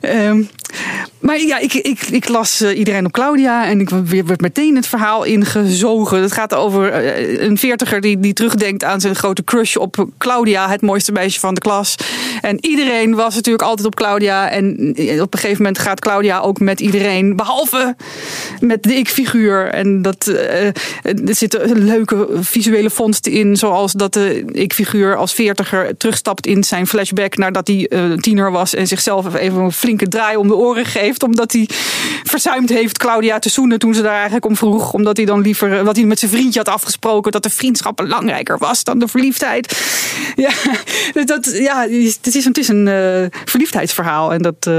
um, 0.02 0.48
maar 1.20 1.40
ja, 1.40 1.58
ik, 1.58 1.74
ik, 1.74 2.00
ik 2.00 2.28
las 2.28 2.62
uh, 2.62 2.78
iedereen 2.78 3.06
op 3.06 3.12
Claudia 3.12 3.66
en 3.66 3.80
ik 3.80 3.88
werd 4.26 4.40
meteen 4.40 4.76
het 4.76 4.86
verhaal 4.86 5.24
ingezogen. 5.24 6.22
Het 6.22 6.32
gaat 6.32 6.54
over 6.54 7.04
uh, 7.04 7.42
een 7.42 7.58
veertiger 7.58 8.00
die, 8.00 8.20
die 8.20 8.32
terugdenkt 8.32 8.84
aan 8.84 9.00
zijn 9.00 9.14
grote 9.14 9.44
crush 9.44 9.76
op 9.76 10.08
Claudia, 10.18 10.68
het 10.68 10.80
mooiste 10.80 11.12
meisje 11.12 11.40
van 11.40 11.54
de 11.54 11.60
klas. 11.60 11.94
En 12.40 12.64
iedereen 12.64 13.14
was 13.14 13.34
natuurlijk 13.34 13.64
altijd 13.64 13.86
op 13.86 13.94
Claudia. 13.94 14.50
En 14.50 14.74
op 15.20 15.34
een 15.34 15.38
gegeven 15.38 15.56
moment 15.56 15.78
gaat 15.78 16.00
Claudia 16.00 16.38
ook 16.38 16.60
met 16.60 16.80
iedereen, 16.80 17.36
behalve 17.36 17.96
met 18.60 18.82
de 18.82 18.94
ik-figuur. 18.94 19.66
En 19.66 20.02
dat, 20.02 20.26
uh, 20.26 20.47
er 20.48 21.34
zitten 21.34 21.84
leuke 21.84 22.28
visuele 22.40 22.90
vondsten 22.90 23.32
in, 23.32 23.56
zoals 23.56 23.92
dat 23.92 24.12
de 24.12 24.44
ik-figuur 24.52 25.16
als 25.16 25.32
veertiger 25.32 25.96
terugstapt 25.96 26.46
in 26.46 26.64
zijn 26.64 26.86
flashback 26.86 27.36
nadat 27.36 27.66
hij 27.66 27.90
tiener 28.20 28.50
was 28.50 28.74
en 28.74 28.86
zichzelf 28.86 29.34
even 29.34 29.60
een 29.60 29.72
flinke 29.72 30.08
draai 30.08 30.36
om 30.36 30.48
de 30.48 30.54
oren 30.54 30.84
geeft. 30.84 31.22
Omdat 31.22 31.52
hij 31.52 31.68
verzuimd 32.22 32.68
heeft 32.68 32.98
Claudia 32.98 33.38
te 33.38 33.48
zoenen 33.48 33.78
toen 33.78 33.94
ze 33.94 34.02
daar 34.02 34.14
eigenlijk 34.14 34.46
om 34.46 34.56
vroeg. 34.56 34.92
Omdat 34.92 35.16
hij 35.16 35.26
dan 35.26 35.40
liever, 35.40 35.84
wat 35.84 35.96
hij 35.96 36.04
met 36.04 36.18
zijn 36.18 36.30
vriendje 36.30 36.58
had 36.58 36.68
afgesproken, 36.68 37.32
dat 37.32 37.42
de 37.42 37.50
vriendschap 37.50 37.96
belangrijker 37.96 38.58
was 38.58 38.84
dan 38.84 38.98
de 38.98 39.08
verliefdheid. 39.08 39.66
Ja, 40.36 41.24
dat, 41.24 41.50
ja 41.52 41.80
het 41.82 42.34
is, 42.34 42.44
het 42.44 42.68
een 42.68 43.30
verliefdheidsverhaal. 43.44 44.32
En 44.32 44.42
dat. 44.42 44.70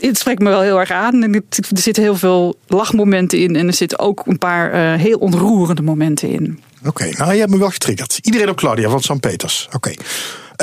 Het 0.00 0.18
spreekt 0.18 0.42
me 0.42 0.48
wel 0.48 0.60
heel 0.60 0.80
erg 0.80 0.90
aan. 0.90 1.22
En 1.22 1.34
er 1.34 1.42
zitten 1.72 2.02
heel 2.02 2.16
veel 2.16 2.56
lachmomenten 2.66 3.38
in. 3.38 3.56
En 3.56 3.66
er 3.66 3.74
zitten 3.74 3.98
ook 3.98 4.22
een 4.26 4.38
paar 4.38 4.74
uh, 4.74 5.00
heel 5.00 5.18
ontroerende 5.18 5.82
momenten 5.82 6.28
in. 6.28 6.60
Oké, 6.86 7.10
nou 7.10 7.32
je 7.32 7.38
hebt 7.38 7.50
me 7.50 7.58
wel 7.58 7.70
getriggerd. 7.70 8.18
Iedereen 8.22 8.48
op 8.48 8.56
Claudia 8.56 8.88
van 8.88 9.02
St. 9.02 9.20
Peters. 9.20 9.68
Oké. 9.72 9.92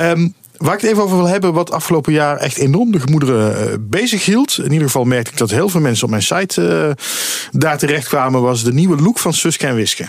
Um, 0.01 0.33
Waar 0.57 0.73
ik 0.73 0.81
het 0.81 0.89
even 0.89 1.03
over 1.03 1.17
wil 1.17 1.27
hebben, 1.27 1.53
wat 1.53 1.71
afgelopen 1.71 2.13
jaar 2.13 2.37
echt 2.37 2.57
enorm 2.57 2.91
de 2.91 2.99
gemoederen 2.99 3.69
uh, 3.69 3.73
bezig 3.79 4.25
hield. 4.25 4.57
In 4.57 4.71
ieder 4.71 4.87
geval 4.87 5.03
merkte 5.03 5.31
ik 5.31 5.37
dat 5.37 5.49
heel 5.49 5.69
veel 5.69 5.81
mensen 5.81 6.03
op 6.03 6.09
mijn 6.09 6.23
site 6.23 6.61
uh, 6.61 7.05
daar 7.51 7.77
terecht 7.77 8.07
kwamen, 8.07 8.41
was 8.41 8.63
de 8.63 8.73
nieuwe 8.73 9.01
look 9.01 9.19
van 9.19 9.33
Suske 9.33 9.67
en 9.67 9.75
Wiske. 9.75 10.07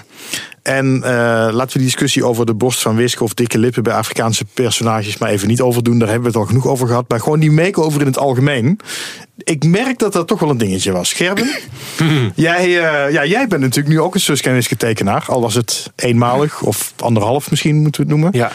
En 0.64 0.96
uh, 0.96 1.02
laten 1.52 1.66
we 1.66 1.78
die 1.78 1.82
discussie 1.82 2.24
over 2.24 2.46
de 2.46 2.54
borst 2.54 2.82
van 2.82 2.96
Wiske 2.96 3.24
of 3.24 3.34
dikke 3.34 3.58
lippen 3.58 3.82
bij 3.82 3.92
Afrikaanse 3.92 4.44
personages 4.54 5.18
maar 5.18 5.28
even 5.28 5.48
niet 5.48 5.60
overdoen. 5.60 5.98
Daar 5.98 6.08
hebben 6.08 6.32
we 6.32 6.38
het 6.38 6.46
al 6.46 6.48
genoeg 6.48 6.66
over 6.66 6.86
gehad. 6.86 7.08
Maar 7.08 7.20
gewoon 7.20 7.40
die 7.40 7.50
make-over 7.50 8.00
in 8.00 8.06
het 8.06 8.18
algemeen. 8.18 8.80
Ik 9.36 9.64
merk 9.64 9.98
dat 9.98 10.12
dat 10.12 10.26
toch 10.26 10.40
wel 10.40 10.50
een 10.50 10.58
dingetje 10.58 10.92
was. 10.92 11.12
Gerben, 11.12 11.48
jij, 12.34 12.66
uh, 12.66 13.12
ja, 13.12 13.24
jij 13.24 13.46
bent 13.46 13.60
natuurlijk 13.60 13.94
nu 13.94 14.00
ook 14.00 14.14
een 14.14 14.20
Suske 14.20 14.76
tekenaar. 14.76 15.24
Al 15.26 15.40
was 15.40 15.54
het 15.54 15.92
eenmalig 15.96 16.62
of 16.62 16.92
anderhalf 16.96 17.50
misschien 17.50 17.82
moeten 17.82 18.06
we 18.06 18.12
het 18.12 18.20
noemen. 18.20 18.40
Ja. 18.40 18.52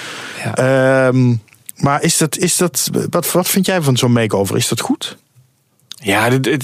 ja. 0.56 1.08
Um, 1.08 1.41
maar 1.76 2.04
is 2.04 2.17
dat, 2.17 2.38
is 2.38 2.58
dat, 2.58 2.89
wat, 3.10 3.32
wat 3.32 3.50
vind 3.50 3.65
jij 3.65 3.82
van 3.82 3.98
zo'n 3.98 4.12
makeover? 4.12 4.56
Is 4.56 4.67
dat 4.67 4.80
goed? 4.80 5.17
Ja, 6.02 6.32
er 6.32 6.60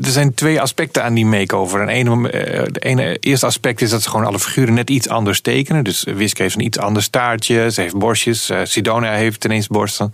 zijn 0.00 0.34
twee 0.34 0.60
aspecten 0.60 1.04
aan 1.04 1.14
die 1.14 1.26
makeover. 1.26 1.80
En 1.80 1.88
ene, 1.88 2.30
eh, 2.30 2.94
de 2.94 3.16
eerste 3.20 3.46
aspect 3.46 3.80
is 3.80 3.90
dat 3.90 4.02
ze 4.02 4.10
gewoon 4.10 4.26
alle 4.26 4.38
figuren 4.38 4.74
net 4.74 4.90
iets 4.90 5.08
anders 5.08 5.40
tekenen. 5.40 5.84
Dus 5.84 6.04
Wiske 6.04 6.42
heeft 6.42 6.54
een 6.54 6.64
iets 6.64 6.78
ander 6.78 7.02
staartje. 7.02 7.70
Ze 7.70 7.80
heeft 7.80 7.96
borstjes. 7.96 8.50
Uh, 8.50 8.60
Sidonia 8.64 9.12
heeft 9.12 9.44
ineens 9.44 9.66
borsten. 9.66 10.10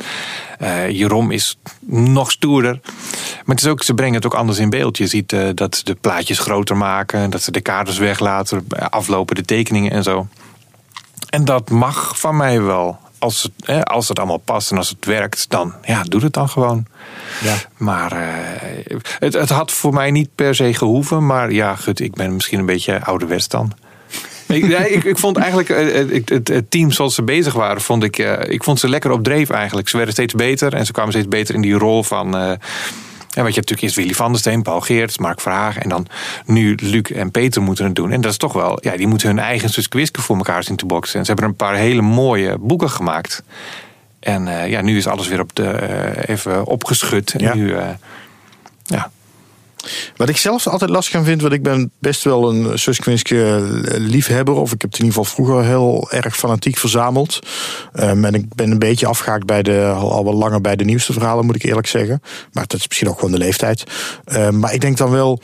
Uh, 0.62 0.90
Jeroen 0.90 1.31
is 1.31 1.59
nog 1.87 2.31
stoerder. 2.31 2.81
Maar 3.45 3.57
het 3.57 3.64
is 3.64 3.71
ook, 3.71 3.83
ze 3.83 3.95
brengen 3.95 4.14
het 4.14 4.27
ook 4.27 4.35
anders 4.35 4.59
in 4.59 4.71
beeld. 4.71 4.99
Je 4.99 5.07
ziet 5.07 5.33
uh, 5.33 5.49
dat 5.55 5.77
ze 5.77 5.85
de 5.85 5.95
plaatjes 5.95 6.38
groter 6.38 6.77
maken. 6.77 7.31
Dat 7.31 7.42
ze 7.42 7.51
de 7.51 7.61
kaders 7.61 7.99
weglaten. 7.99 8.66
Aflopen 8.90 9.37
de 9.37 9.45
tekeningen 9.45 9.90
en 9.90 10.03
zo. 10.03 10.27
En 11.31 11.45
dat 11.45 11.71
mag 11.71 12.19
van 12.19 12.37
mij 12.37 12.62
wel 12.62 12.99
als 13.18 13.42
het, 13.42 13.52
hè, 13.64 13.85
als 13.85 14.09
het 14.09 14.18
allemaal 14.18 14.37
past 14.37 14.70
en 14.70 14.76
als 14.76 14.88
het 14.88 15.05
werkt, 15.05 15.46
dan 15.48 15.74
ja, 15.83 16.02
doe 16.02 16.20
het 16.20 16.33
dan 16.33 16.48
gewoon. 16.48 16.87
Ja. 17.42 17.57
Maar 17.76 18.12
uh, 18.12 18.96
het, 19.18 19.35
het 19.35 19.48
had 19.48 19.72
voor 19.72 19.92
mij 19.92 20.11
niet 20.11 20.29
per 20.35 20.55
se 20.55 20.74
gehoeven. 20.74 21.26
Maar 21.26 21.52
ja, 21.52 21.76
goed, 21.76 22.00
ik 22.00 22.14
ben 22.14 22.35
misschien 22.35 22.59
een 22.59 22.66
beetje 22.66 23.05
ouderwets 23.05 23.48
dan. 23.48 23.72
ik, 24.46 24.64
ik, 24.96 25.05
ik, 25.05 25.18
vond 25.18 25.37
eigenlijk 25.37 25.68
eh, 25.68 26.22
het, 26.26 26.48
het, 26.48 26.70
team 26.70 26.90
zoals 26.90 27.14
ze 27.14 27.22
bezig 27.22 27.55
waren, 27.55 27.81
vond 27.81 28.02
ik, 28.02 28.18
ik 28.48 28.64
vond 28.64 28.81
ze 28.81 28.88
lekker 28.88 29.11
op 29.11 29.24
dreef 29.24 29.50
eigenlijk. 29.50 29.88
Ze 29.88 29.96
werden 29.96 30.14
steeds 30.14 30.35
beter 30.35 30.74
en 30.74 30.87
ze 30.87 30.92
kwamen 30.92 31.12
steeds 31.12 31.29
beter 31.29 31.55
in 31.55 31.61
die 31.61 31.79
rol 31.79 32.02
van. 32.02 32.59
En 33.37 33.42
wat 33.42 33.55
je 33.55 33.61
hebt 33.61 33.70
natuurlijk 33.70 33.83
eerst 33.83 33.96
Willy 33.96 34.14
van 34.14 34.31
der 34.31 34.40
Steen, 34.40 34.62
Paul 34.62 34.81
Geerts, 34.81 35.18
Mark 35.18 35.40
Verhagen. 35.40 35.83
En 35.83 35.88
dan 35.88 36.07
nu 36.44 36.75
Luc 36.83 37.03
en 37.03 37.31
Peter 37.31 37.62
moeten 37.62 37.85
het 37.85 37.94
doen. 37.94 38.12
En 38.12 38.20
dat 38.20 38.31
is 38.31 38.37
toch 38.37 38.53
wel, 38.53 38.79
ja, 38.81 38.96
die 38.96 39.07
moeten 39.07 39.29
hun 39.29 39.38
eigen 39.38 39.68
Suske 39.68 40.09
voor 40.12 40.37
elkaar 40.37 40.64
zien 40.64 40.77
te 40.77 40.87
boksen. 40.87 41.18
En 41.18 41.25
ze 41.25 41.33
hebben 41.33 41.51
een 41.51 41.57
paar 41.57 41.75
hele 41.75 42.03
mooie 42.03 42.59
boeken 42.59 42.90
gemaakt. 42.90 43.42
En 44.20 44.46
uh, 44.46 44.68
ja, 44.68 44.81
nu 44.81 44.96
is 44.96 45.07
alles 45.07 45.29
weer 45.29 45.40
op 45.40 45.55
de, 45.55 45.62
uh, 45.62 46.35
even 46.35 46.66
opgeschud. 46.66 47.33
En 47.33 47.40
ja. 47.40 47.55
nu, 47.55 47.68
uh, 47.68 47.88
ja, 48.83 49.11
wat 50.16 50.29
ik 50.29 50.37
zelf 50.37 50.66
altijd 50.66 50.90
lastig 50.90 51.14
aan 51.14 51.25
vind, 51.25 51.40
want 51.40 51.53
ik 51.53 51.62
ben 51.62 51.90
best 51.99 52.25
wel 52.25 52.51
een 52.51 52.79
Suskwinske 52.79 53.68
liefhebber. 53.99 54.55
Of 54.55 54.72
ik 54.72 54.81
heb 54.81 54.90
het 54.90 55.01
in 55.01 55.07
ieder 55.07 55.22
geval 55.22 55.35
vroeger 55.35 55.64
heel 55.64 56.11
erg 56.11 56.37
fanatiek 56.37 56.77
verzameld. 56.77 57.38
Um, 58.01 58.25
en 58.25 58.35
ik 58.35 58.55
ben 58.55 58.70
een 58.70 58.79
beetje 58.79 59.07
afgehaakt 59.07 59.46
bij 59.46 59.62
de, 59.62 59.92
al 59.96 60.25
wel 60.25 60.35
langer 60.35 60.61
bij 60.61 60.77
de 60.77 60.85
nieuwste 60.85 61.12
verhalen, 61.12 61.46
moet 61.46 61.57
ik 61.57 61.62
eerlijk 61.62 61.87
zeggen. 61.87 62.22
Maar 62.53 62.64
dat 62.66 62.79
is 62.79 62.88
misschien 62.88 63.09
ook 63.09 63.18
gewoon 63.18 63.31
de 63.31 63.38
leeftijd. 63.38 63.85
Um, 64.33 64.59
maar 64.59 64.75
ik 64.75 64.81
denk 64.81 64.96
dan 64.96 65.11
wel, 65.11 65.40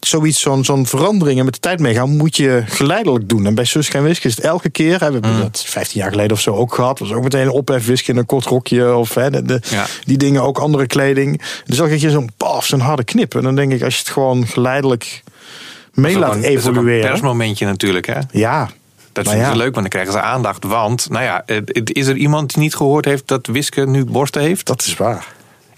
zoiets, 0.00 0.40
zo'n 0.40 0.64
zo'n 0.64 0.86
verandering 0.86 1.38
en 1.38 1.44
met 1.44 1.54
de 1.54 1.60
tijd 1.60 1.80
meegaan, 1.80 2.16
moet 2.16 2.36
je 2.36 2.62
geleidelijk 2.66 3.28
doen. 3.28 3.46
En 3.46 3.54
bij 3.54 3.66
Wiske 4.02 4.28
is 4.28 4.36
het 4.36 4.44
elke 4.44 4.70
keer, 4.70 5.00
hè, 5.00 5.06
we 5.06 5.12
hebben 5.12 5.34
mm. 5.34 5.40
dat 5.40 5.64
15 5.66 6.00
jaar 6.00 6.10
geleden 6.10 6.32
of 6.32 6.40
zo 6.40 6.54
ook 6.54 6.74
gehad. 6.74 6.98
Was 6.98 7.12
ook 7.12 7.22
meteen 7.22 7.42
een 7.42 7.50
ophef 7.50 7.86
Wiske 7.86 8.10
in 8.10 8.16
een 8.16 8.26
kort 8.26 8.44
rokje. 8.44 8.94
Of 8.94 9.14
hè, 9.14 9.30
de, 9.30 9.42
de, 9.42 9.60
ja. 9.70 9.86
die 10.04 10.16
dingen, 10.16 10.42
ook 10.42 10.58
andere 10.58 10.86
kleding. 10.86 11.42
Dus 11.64 11.76
dan 11.76 11.86
krijg 11.86 12.02
je 12.02 12.10
zo'n 12.10 12.30
paf, 12.36 12.66
zo'n 12.66 12.80
harde 12.80 13.04
knip. 13.04 13.34
En 13.34 13.42
dan 13.42 13.54
denk 13.54 13.63
ik, 13.72 13.82
als 13.82 13.94
je 13.94 14.00
het 14.00 14.08
gewoon 14.08 14.46
geleidelijk 14.46 15.22
mee 15.92 16.18
laat 16.18 16.36
evolueren. 16.36 16.84
Dat 16.84 16.94
is 16.94 17.02
een 17.02 17.10
persmomentje 17.10 17.66
natuurlijk, 17.66 18.06
hè? 18.06 18.20
Ja. 18.30 18.70
Dat 19.12 19.28
vind 19.28 19.40
ik 19.40 19.46
ja. 19.46 19.54
leuk, 19.54 19.74
want 19.74 19.74
dan 19.74 19.88
krijgen 19.88 20.12
ze 20.12 20.20
aandacht. 20.20 20.64
Want, 20.64 21.10
nou 21.10 21.24
ja, 21.24 21.44
is 21.74 22.06
er 22.06 22.16
iemand 22.16 22.54
die 22.54 22.62
niet 22.62 22.74
gehoord 22.74 23.04
heeft 23.04 23.28
dat 23.28 23.46
Wiske 23.46 23.86
nu 23.86 24.04
borsten 24.04 24.42
heeft? 24.42 24.66
Dat 24.66 24.84
is 24.86 24.96
waar. 24.96 25.26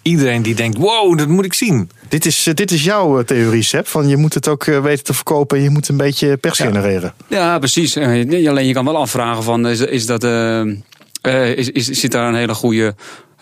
Iedereen 0.03 0.42
die 0.42 0.55
denkt, 0.55 0.79
wow, 0.79 1.18
dat 1.18 1.29
moet 1.29 1.44
ik 1.44 1.55
zien. 1.55 1.90
Dit 2.09 2.27
is, 2.27 2.51
dit 2.55 2.70
is 2.70 2.85
jouw 2.85 3.22
theorie, 3.22 3.62
Seb. 3.62 3.87
Van 3.87 4.09
je 4.09 4.16
moet 4.16 4.35
het 4.35 4.49
ook 4.49 4.64
weten 4.64 5.05
te 5.05 5.14
verkopen. 5.14 5.62
Je 5.62 5.70
moet 5.70 5.88
een 5.88 5.96
beetje 5.96 6.37
pers 6.37 6.59
genereren. 6.59 7.14
Ja, 7.29 7.59
precies. 7.59 7.96
Alleen 7.96 8.66
je 8.66 8.72
kan 8.72 8.85
wel 8.85 8.96
afvragen 8.96 9.42
van, 9.42 9.66
is, 9.66 9.81
is 9.81 10.07
dat... 10.07 10.25
Uh, 10.25 11.57
is, 11.57 11.70
is, 11.70 11.87
zit 11.87 12.12
daar 12.12 12.29
een 12.29 12.35
hele 12.35 12.55
goede 12.55 12.94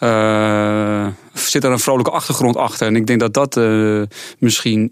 uh, 0.04 1.06
zit 1.32 1.64
er 1.64 1.70
een 1.70 1.78
vrolijke 1.78 2.10
achtergrond 2.10 2.56
achter. 2.56 2.86
En 2.86 2.96
ik 2.96 3.06
denk 3.06 3.20
dat 3.20 3.34
dat 3.34 3.56
uh, 3.56 4.02
misschien 4.38 4.90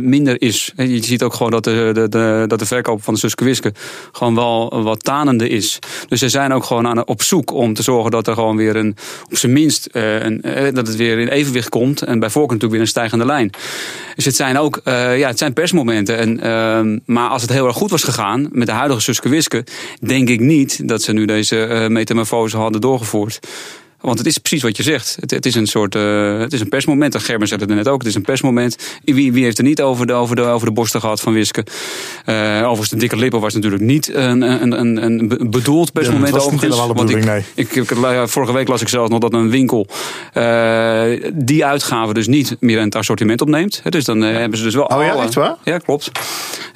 minder 0.00 0.42
is. 0.42 0.72
Je 0.76 1.04
ziet 1.04 1.22
ook 1.22 1.34
gewoon 1.34 1.52
dat 1.52 1.64
de, 1.64 2.06
de, 2.08 2.44
dat 2.46 2.58
de 2.58 2.66
verkoop 2.66 3.02
van 3.02 3.14
de 3.14 3.20
Suske 3.20 3.72
gewoon 4.12 4.34
wel 4.34 4.82
wat 4.82 5.04
tanende 5.04 5.48
is. 5.48 5.78
Dus 6.08 6.18
ze 6.18 6.28
zijn 6.28 6.52
ook 6.52 6.64
gewoon 6.64 6.86
aan, 6.86 7.06
op 7.06 7.22
zoek 7.22 7.52
om 7.52 7.74
te 7.74 7.82
zorgen 7.82 8.10
dat 8.10 8.26
er 8.26 8.34
gewoon 8.34 8.56
weer 8.56 8.76
een, 8.76 8.96
op 9.30 9.36
zijn 9.36 9.52
minst, 9.52 9.88
een, 9.92 10.40
dat 10.74 10.86
het 10.86 10.96
weer 10.96 11.18
in 11.18 11.28
evenwicht 11.28 11.68
komt. 11.68 12.02
En 12.02 12.18
bij 12.18 12.30
voorkeur 12.30 12.56
natuurlijk 12.56 12.72
weer 12.72 12.80
een 12.80 12.86
stijgende 12.86 13.24
lijn. 13.24 13.50
Dus 14.14 14.24
het 14.24 14.36
zijn 14.36 14.58
ook, 14.58 14.80
ja, 14.84 15.28
het 15.28 15.38
zijn 15.38 15.52
persmomenten. 15.52 16.18
En, 16.18 16.40
ehm, 16.40 16.98
maar 17.04 17.28
als 17.28 17.42
het 17.42 17.52
heel 17.52 17.66
erg 17.66 17.76
goed 17.76 17.90
was 17.90 18.02
gegaan 18.02 18.48
met 18.52 18.66
de 18.66 18.72
huidige 18.72 19.00
Suske 19.00 19.64
denk 20.00 20.28
ik 20.28 20.40
niet 20.40 20.88
dat 20.88 21.02
ze 21.02 21.12
nu 21.12 21.24
deze 21.24 21.86
metamorfose 21.88 22.56
hadden 22.56 22.80
doorgevoerd. 22.80 23.40
Want 24.00 24.18
het 24.18 24.26
is 24.26 24.38
precies 24.38 24.62
wat 24.62 24.76
je 24.76 24.82
zegt. 24.82 25.16
Het, 25.20 25.30
het 25.30 25.46
is 25.46 25.54
een 25.54 25.66
soort 25.66 25.94
uh, 25.94 26.38
het 26.38 26.52
is 26.52 26.60
een 26.60 26.68
persmoment. 26.68 27.18
Gerben 27.18 27.48
zei 27.48 27.60
het 27.60 27.68
net 27.68 27.88
ook. 27.88 27.98
Het 27.98 28.08
is 28.08 28.14
een 28.14 28.22
persmoment. 28.22 28.76
Wie, 29.04 29.32
wie 29.32 29.44
heeft 29.44 29.58
er 29.58 29.64
niet 29.64 29.82
over 29.82 30.06
de, 30.06 30.12
over 30.12 30.36
de, 30.36 30.42
over 30.42 30.66
de 30.66 30.72
borsten 30.72 31.00
gehad 31.00 31.20
van 31.20 31.32
Wiske? 31.32 31.64
Uh, 32.26 32.56
overigens, 32.56 32.88
de 32.88 32.96
dikke 32.96 33.16
lippen 33.16 33.40
was 33.40 33.54
natuurlijk 33.54 33.82
niet 33.82 34.14
een, 34.14 34.42
een, 34.42 34.80
een, 34.80 35.04
een 35.04 35.50
bedoeld 35.50 35.92
persmoment. 35.92 36.26
Ja, 36.26 36.32
dat 36.32 36.42
was 36.42 36.52
niet 36.52 36.60
helemaal 36.60 36.86
de 36.86 36.94
bedoeling, 36.94 37.24
ik, 37.24 37.30
nee. 37.32 37.44
Ik, 37.54 37.74
ik, 37.74 38.28
vorige 38.28 38.52
week 38.52 38.68
las 38.68 38.80
ik 38.80 38.88
zelfs 38.88 39.10
nog 39.10 39.18
dat 39.18 39.32
een 39.32 39.50
winkel 39.50 39.86
uh, 40.34 41.30
die 41.34 41.64
uitgave 41.64 42.14
dus 42.14 42.26
niet 42.26 42.56
meer 42.60 42.78
in 42.78 42.84
het 42.84 42.96
assortiment 42.96 43.40
opneemt. 43.40 43.82
Dus 43.88 44.04
dan 44.04 44.20
hebben 44.20 44.58
ze 44.58 44.64
dus 44.64 44.74
wel... 44.74 44.84
Oh 44.84 45.02
ja, 45.02 45.22
echt 45.22 45.34
waar? 45.34 45.56
Ja, 45.64 45.78
klopt. 45.78 46.10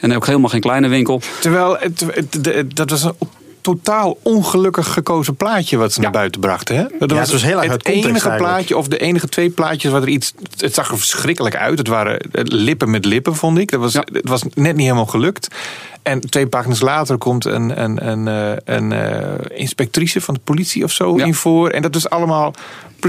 En 0.01 0.15
ook 0.15 0.27
helemaal 0.27 0.51
geen 0.51 0.61
kleine 0.61 0.89
winkel. 0.89 1.21
Terwijl, 1.41 1.77
het, 1.79 2.05
het, 2.43 2.77
dat 2.77 2.91
was 2.91 3.03
een 3.03 3.15
totaal 3.65 4.19
ongelukkig 4.23 4.93
gekozen 4.93 5.37
plaatje 5.37 5.77
wat 5.77 5.93
ze 5.93 6.01
naar 6.01 6.11
buiten 6.11 6.41
brachten. 6.41 6.77
Hè? 6.77 6.85
Dat 6.99 7.11
was, 7.11 7.21
het 7.21 7.31
was 7.31 7.43
heel 7.43 7.63
erg 7.63 7.73
het 7.73 7.87
enige 7.87 8.07
eigenlijk. 8.07 8.37
plaatje 8.37 8.77
of 8.77 8.89
de 8.89 8.99
enige 8.99 9.29
twee 9.29 9.51
plaatjes 9.51 9.93
waar 9.93 10.03
er 10.03 10.09
iets. 10.09 10.33
Het 10.57 10.75
zag 10.75 10.91
er 10.91 10.99
verschrikkelijk 10.99 11.57
uit. 11.57 11.79
Het 11.79 11.89
waren 11.89 12.19
eh, 12.19 12.43
lippen 12.45 12.91
met 12.91 13.05
lippen, 13.05 13.37
vond 13.37 13.59
ik. 13.59 13.71
Dat 13.71 13.81
was. 13.81 13.95
Het 13.95 14.29
was 14.29 14.43
net 14.43 14.77
niet 14.77 14.87
helemaal 14.87 15.07
gelukt. 15.07 15.49
En 16.03 16.21
twee 16.21 16.47
pagina's 16.47 16.81
later 16.81 17.19
komt 17.19 17.45
een, 17.45 17.83
een, 17.83 18.09
een, 18.09 18.27
een, 18.27 18.61
een 18.65 18.91
uh, 18.91 19.59
inspectrice 19.59 20.21
van 20.21 20.35
de 20.35 20.41
politie 20.45 20.85
of 20.85 20.93
zo 20.93 21.15
in 21.15 21.35
voor. 21.35 21.71
En 21.71 21.83
dat 21.83 21.95
is 21.95 22.09
allemaal 22.09 22.55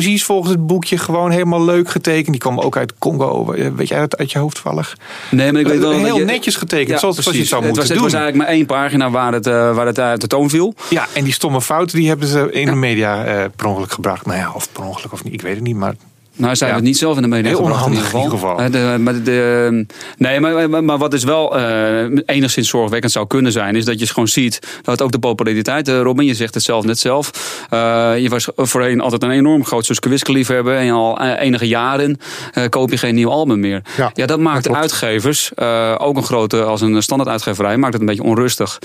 precies 0.02 0.26
volgens 0.26 0.52
het 0.52 0.68
boekje. 0.68 0.98
Gewoon 0.98 1.32
helemaal 1.32 1.64
leuk 1.66 1.90
getekend. 1.90 2.28
Die 2.32 2.38
kwam 2.40 2.60
ook 2.60 2.78
uit 2.78 2.94
Congo. 3.00 3.46
Weet 3.76 3.88
jij 3.88 4.00
dat 4.00 4.18
uit 4.18 4.32
je 4.32 4.40
hoofd 4.40 4.60
vallig? 4.60 4.98
Nee, 5.32 5.52
maar 5.52 5.62
ik 5.62 5.68
weet 5.68 5.80
wel 5.80 5.92
Heel 5.92 6.08
dat 6.08 6.16
je- 6.18 6.24
netjes 6.24 6.56
getekend, 6.56 7.00
zoals, 7.00 7.16
zoals 7.18 7.32
je 7.32 7.40
het 7.40 7.48
zou 7.50 7.62
het 7.66 7.70
moeten 7.76 7.88
was, 7.90 7.98
doen. 7.98 8.04
Het 8.06 8.14
was 8.14 8.22
eigenlijk 8.22 8.50
maar 8.50 8.58
één 8.58 8.66
pagina 8.66 9.10
waar 9.10 9.34
het, 9.34 9.48
eh, 9.48 9.76
waar 9.76 9.86
het 9.86 10.00
uit 10.00 10.22
de 10.22 10.28
toon 10.28 10.50
viel. 10.50 10.74
Ja, 10.90 11.08
en 11.14 11.24
die 11.24 11.34
stomme 11.34 11.62
fouten 11.62 11.98
die 11.98 12.08
hebben 12.08 12.28
ze 12.28 12.52
in 12.52 12.66
de 12.66 12.76
media 12.76 13.24
eh, 13.26 13.44
per 13.56 13.66
ongeluk 13.66 13.92
gebracht. 13.92 14.26
Nou 14.26 14.38
ja, 14.40 14.52
of 14.54 14.72
per 14.72 14.84
ongeluk 14.84 15.12
of 15.14 15.24
niet, 15.24 15.34
ik 15.34 15.42
weet 15.42 15.56
het 15.56 15.64
niet. 15.64 15.76
Maar 15.76 15.94
Nou, 16.38 16.56
zij 16.56 16.68
Ja. 16.68 16.74
hebben 16.74 16.76
het 16.76 16.84
niet 16.84 16.98
zelf 16.98 17.16
in 17.16 17.22
de 17.22 17.28
media 17.28 17.50
Heel 17.50 17.58
gebracht 17.58 17.86
in 17.86 17.92
ieder 17.92 18.06
in 18.06 18.10
geval. 18.12 18.24
ieder 18.24 18.40
geval. 18.40 18.60
Eh, 18.60 18.72
de- 18.72 19.00
maar 19.00 19.24
de, 19.24 19.86
nee, 20.18 20.40
maar, 20.40 20.70
maar, 20.70 20.84
maar 20.84 20.98
wat 20.98 21.12
dus 21.12 21.24
wel 21.24 21.58
eh, 21.58 22.04
enigszins 22.26 22.70
zorgwekkend 22.70 23.12
zou 23.12 23.28
kunnen 23.28 23.52
zijn... 23.52 23.76
is 23.76 23.86
dat 23.86 24.00
je 24.00 24.08
gewoon 24.08 24.28
ziet 24.28 24.60
dat 24.82 25.02
ook 25.02 25.12
de 25.12 25.20
populariteit... 25.20 25.88
eh, 25.88 26.02
Robin, 26.02 26.26
je 26.26 26.34
zegt 26.34 26.54
het 26.54 26.64
zelf 26.64 26.86
net 26.86 27.00
zelf... 27.00 27.32
eh, 27.70 28.14
je 28.18 28.30
was 28.30 28.48
voorheen 28.56 29.02
altijd 29.02 29.24
een 29.24 29.30
enorm 29.32 29.66
groot 29.66 29.86
Suske 29.86 30.10
Wiske 30.10 30.32
liefhebber... 30.32 30.78
en 30.78 30.92
al 30.92 31.20
eh, 31.20 31.42
enige 31.42 31.68
jaren 31.68 32.20
eh, 32.54 32.64
koop 32.70 32.90
je 32.90 32.98
geen 32.98 33.16
nieuw 33.16 33.30
album 33.30 33.60
meer. 33.60 33.82
Ja, 34.14 34.26
dat 34.26 34.40
maakt 34.40 34.64
klopt. 34.66 34.80
uitgevers, 34.80 35.52
eh, 35.56 35.96
ook 35.98 36.18
een 36.18 36.24
grote 36.24 36.64
als 36.64 36.82
een 36.82 37.02
standaard 37.04 37.30
uitgeverij... 37.30 37.78
maakt 37.78 37.94
het 37.94 38.02
een 38.02 38.08
beetje 38.08 38.24
onrustig. 38.24 38.80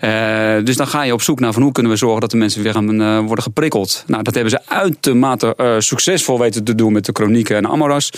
Eh, 0.00 0.10
dus 0.64 0.76
dan 0.76 0.86
ga 0.86 1.02
je 1.02 1.12
op 1.12 1.22
zoek 1.22 1.40
naar 1.40 1.52
van 1.52 1.62
hoe 1.62 1.72
kunnen 1.72 1.92
we 1.92 1.98
zorgen... 1.98 2.20
dat 2.20 2.30
de 2.30 2.36
mensen 2.36 2.62
weer 2.62 2.72
gaan 2.72 3.00
eh, 3.02 3.18
worden 3.18 3.42
geprikkeld. 3.44 4.04
Nou, 4.06 4.22
dat 4.22 4.34
hebben 4.34 4.50
ze 4.52 4.58
uitermate 4.66 5.54
eh, 5.56 5.74
succesvol 5.78 6.38
weten 6.38 6.64
te 6.64 6.74
doen... 6.74 6.92
met 6.94 7.04
de 7.04 7.12
Chronieken 7.12 7.56
en 7.56 7.66
Amoras. 7.68 8.10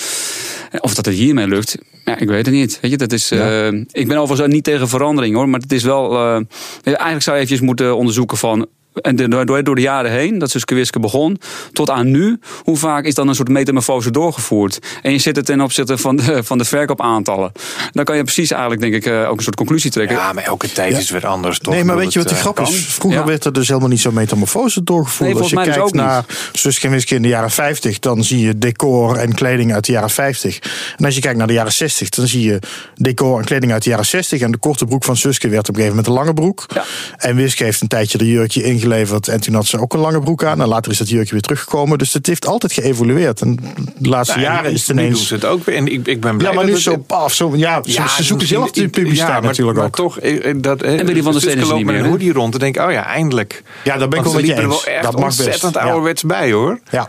Of 0.80 0.94
dat 0.94 1.04
het 1.06 1.14
hiermee 1.14 1.46
lukt, 1.46 1.78
ja, 2.04 2.18
ik 2.18 2.28
weet 2.28 2.46
het 2.46 2.54
niet. 2.54 2.78
Weet 2.80 2.90
je, 2.90 2.96
dat 2.96 3.12
is, 3.12 3.30
eh, 3.30 3.66
ik 3.90 4.08
ben 4.08 4.16
overigens 4.16 4.52
niet 4.52 4.64
tegen 4.64 4.88
verandering 4.88 5.34
hoor. 5.34 5.48
Maar 5.48 5.60
het 5.60 5.72
is 5.72 5.82
wel. 5.82 6.12
eh, 6.12 6.40
eigenlijk 6.84 7.22
zou 7.22 7.36
je 7.36 7.42
eventjes 7.42 7.60
moeten 7.60 7.96
onderzoeken 7.96 8.36
van. 8.36 8.66
En 9.02 9.16
de- 9.16 9.28
door, 9.44 9.64
door 9.64 9.74
de 9.74 9.80
jaren 9.80 10.10
heen, 10.10 10.38
dat 10.38 10.50
Suske 10.50 10.74
Wiske 10.74 11.00
begon, 11.00 11.38
tot 11.72 11.90
aan 11.90 12.10
nu, 12.10 12.38
hoe 12.62 12.76
vaak 12.76 13.04
is 13.04 13.14
dan 13.14 13.28
een 13.28 13.34
soort 13.34 13.48
metamorfose 13.48 14.10
doorgevoerd? 14.10 14.78
En 15.02 15.12
je 15.12 15.18
zit 15.18 15.36
het 15.36 15.46
ten 15.46 15.60
opzichte 15.60 15.98
van 15.98 16.16
de, 16.16 16.44
van 16.44 16.58
de 16.58 16.64
verkoopaantallen. 16.64 17.52
Dan 17.92 18.04
kan 18.04 18.16
je 18.16 18.22
precies 18.22 18.50
eigenlijk, 18.50 18.80
denk 18.80 18.94
ik, 18.94 19.06
eh, 19.06 19.28
ook 19.30 19.36
een 19.36 19.42
soort 19.42 19.56
conclusie 19.56 19.90
trekken. 19.90 20.16
ja, 20.16 20.32
maar 20.32 20.44
elke 20.44 20.72
tijd 20.72 20.92
Ja. 20.92 20.98
is 20.98 21.10
weer 21.10 21.26
anders, 21.26 21.58
toch? 21.58 21.74
Nee, 21.74 21.84
maar 21.84 21.96
weet 21.96 22.12
je 22.12 22.18
wat 22.18 22.28
die 22.28 22.36
grap 22.36 22.58
eh, 22.60 22.68
is? 22.68 22.84
Vroeger 22.84 23.20
Ja. 23.20 23.26
werd 23.26 23.44
er 23.44 23.52
dus 23.52 23.68
helemaal 23.68 23.88
niet 23.88 24.00
zo 24.00 24.12
metamorfose 24.12 24.82
doorgevoerd. 24.84 25.30
Nee, 25.30 25.38
Als 25.40 25.50
je 25.50 25.56
dus 25.56 25.64
kijkt 25.64 25.80
ook 25.80 25.92
naar 25.94 26.24
Suske 26.52 26.86
en 26.86 26.92
Wiske 26.92 27.14
in 27.14 27.22
de 27.22 27.28
jaren 27.28 27.50
50, 27.50 27.98
dan 27.98 28.24
zie 28.24 28.40
je 28.40 28.58
decor 28.58 29.16
en 29.16 29.34
kleding 29.34 29.74
uit 29.74 29.84
de 29.86 29.92
jaren 29.92 30.10
50. 30.10 30.58
En 30.96 31.04
als 31.04 31.14
je 31.14 31.20
kijkt 31.20 31.38
naar 31.38 31.46
de 31.46 31.52
jaren 31.52 31.72
60, 31.72 32.08
dan 32.08 32.26
zie 32.26 32.42
je 32.42 32.58
decor 32.94 33.38
en 33.38 33.44
kleding 33.44 33.72
uit 33.72 33.82
de 33.82 33.90
jaren 33.90 34.06
60. 34.06 34.40
En 34.40 34.50
de 34.50 34.58
korte 34.58 34.84
broek 34.84 35.04
van 35.04 35.16
Suske 35.16 35.48
werd 35.48 35.68
op 35.68 35.74
een 35.74 35.80
gegeven 35.82 35.96
moment 35.96 36.06
een 36.06 36.24
lange 36.24 36.34
broek. 36.34 36.66
Ja. 36.74 36.84
En 37.16 37.36
Wiske 37.36 37.64
heeft 37.64 37.80
een 37.80 37.88
tijdje 37.88 38.18
de 38.18 38.28
jurkje 38.28 38.62
ingeleverd. 38.86 39.28
En 39.28 39.40
toen 39.40 39.54
had 39.54 39.66
ze 39.66 39.78
ook 39.80 39.92
een 39.94 40.00
lange 40.00 40.20
broek 40.20 40.44
aan. 40.44 40.60
En 40.60 40.68
later 40.68 40.92
is 40.92 40.98
dat 40.98 41.08
jurkje 41.08 41.32
weer 41.32 41.40
teruggekomen. 41.40 41.98
Dus 41.98 42.12
het 42.12 42.26
heeft 42.26 42.46
altijd 42.46 42.72
geëvolueerd. 42.72 43.40
En 43.40 43.58
de 43.98 44.08
laatste 44.08 44.38
nou, 44.38 44.46
jaren 44.46 44.64
en 44.64 44.72
is 44.72 44.86
het 44.86 44.96
nu 44.96 45.02
doen 45.02 45.10
ineens... 45.10 45.26
ze 45.26 45.34
het 45.34 45.44
ook 45.44 45.64
weer. 45.64 45.76
En 45.76 45.86
ik, 45.92 46.06
ik 46.06 46.20
ben 46.20 46.36
blij 46.36 46.50
Ja, 46.50 46.54
maar 46.54 46.54
dat 46.54 46.64
nu 46.64 46.72
het- 46.72 46.82
zo 46.82 46.96
paf. 46.96 47.34
Zo, 47.34 47.52
ja, 47.56 47.82
ze- 47.82 48.02
ze 48.16 48.22
zoeken 48.22 48.46
zelf 48.46 48.70
de 48.70 48.88
publiciteit 48.88 49.28
ja, 49.28 49.40
natuurlijk 49.40 49.76
maar 49.76 49.86
ook. 49.86 49.94
toch, 49.94 50.18
eh, 50.18 50.50
eh, 50.50 50.56
dat, 50.60 50.82
En 50.82 51.06
Willy 51.06 51.22
van 51.22 51.32
der 51.32 51.40
Steen 51.40 51.54
is 51.56 51.60
er 51.60 51.66
loopt 51.66 51.76
niet 51.76 51.86
met 51.86 51.94
meer, 51.94 52.04
een 52.04 52.10
hoodie 52.10 52.32
rond 52.32 52.54
en 52.54 52.60
denk 52.60 52.76
ik, 52.76 52.82
oh 52.82 52.92
ja, 52.92 53.06
eindelijk. 53.06 53.62
Ja, 53.84 53.96
daar 53.98 54.08
ben 54.08 54.18
ik 54.18 54.24
wel 54.24 54.34
met 54.34 54.46
je 54.46 54.54
eens. 54.60 54.84
Dat 55.02 55.02
mag 55.02 55.12
best. 55.12 55.40
ontzettend 55.40 55.74
Ja. 55.74 55.80
ouderwets 55.80 56.22
bij, 56.22 56.52
hoor. 56.52 56.80
Ja. 56.90 57.08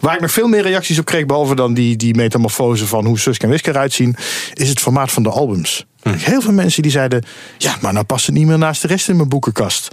Waar 0.00 0.14
ik 0.14 0.20
nog 0.20 0.30
veel 0.30 0.48
meer 0.48 0.62
reacties 0.62 0.98
op 0.98 1.04
kreeg, 1.04 1.26
behalve 1.26 1.54
dan 1.54 1.74
die, 1.74 1.96
die 1.96 2.14
metamorfose 2.14 2.86
van 2.86 3.04
hoe 3.06 3.18
Suske 3.18 3.44
en 3.44 3.50
Wiske 3.50 3.70
eruit 3.70 3.92
zien, 3.92 4.16
is 4.54 4.68
het 4.68 4.80
formaat 4.80 5.10
van 5.12 5.22
de 5.22 5.30
albums. 5.30 5.86
Heel 6.10 6.40
veel 6.40 6.52
mensen 6.52 6.82
die 6.82 6.90
zeiden, 6.90 7.24
ja, 7.58 7.74
maar 7.80 7.92
nou 7.92 8.04
past 8.04 8.26
het 8.26 8.34
niet 8.34 8.46
meer 8.46 8.58
naast 8.58 8.82
de 8.82 8.88
rest 8.88 9.08
in 9.08 9.16
mijn 9.16 9.28
boekenkast. 9.28 9.90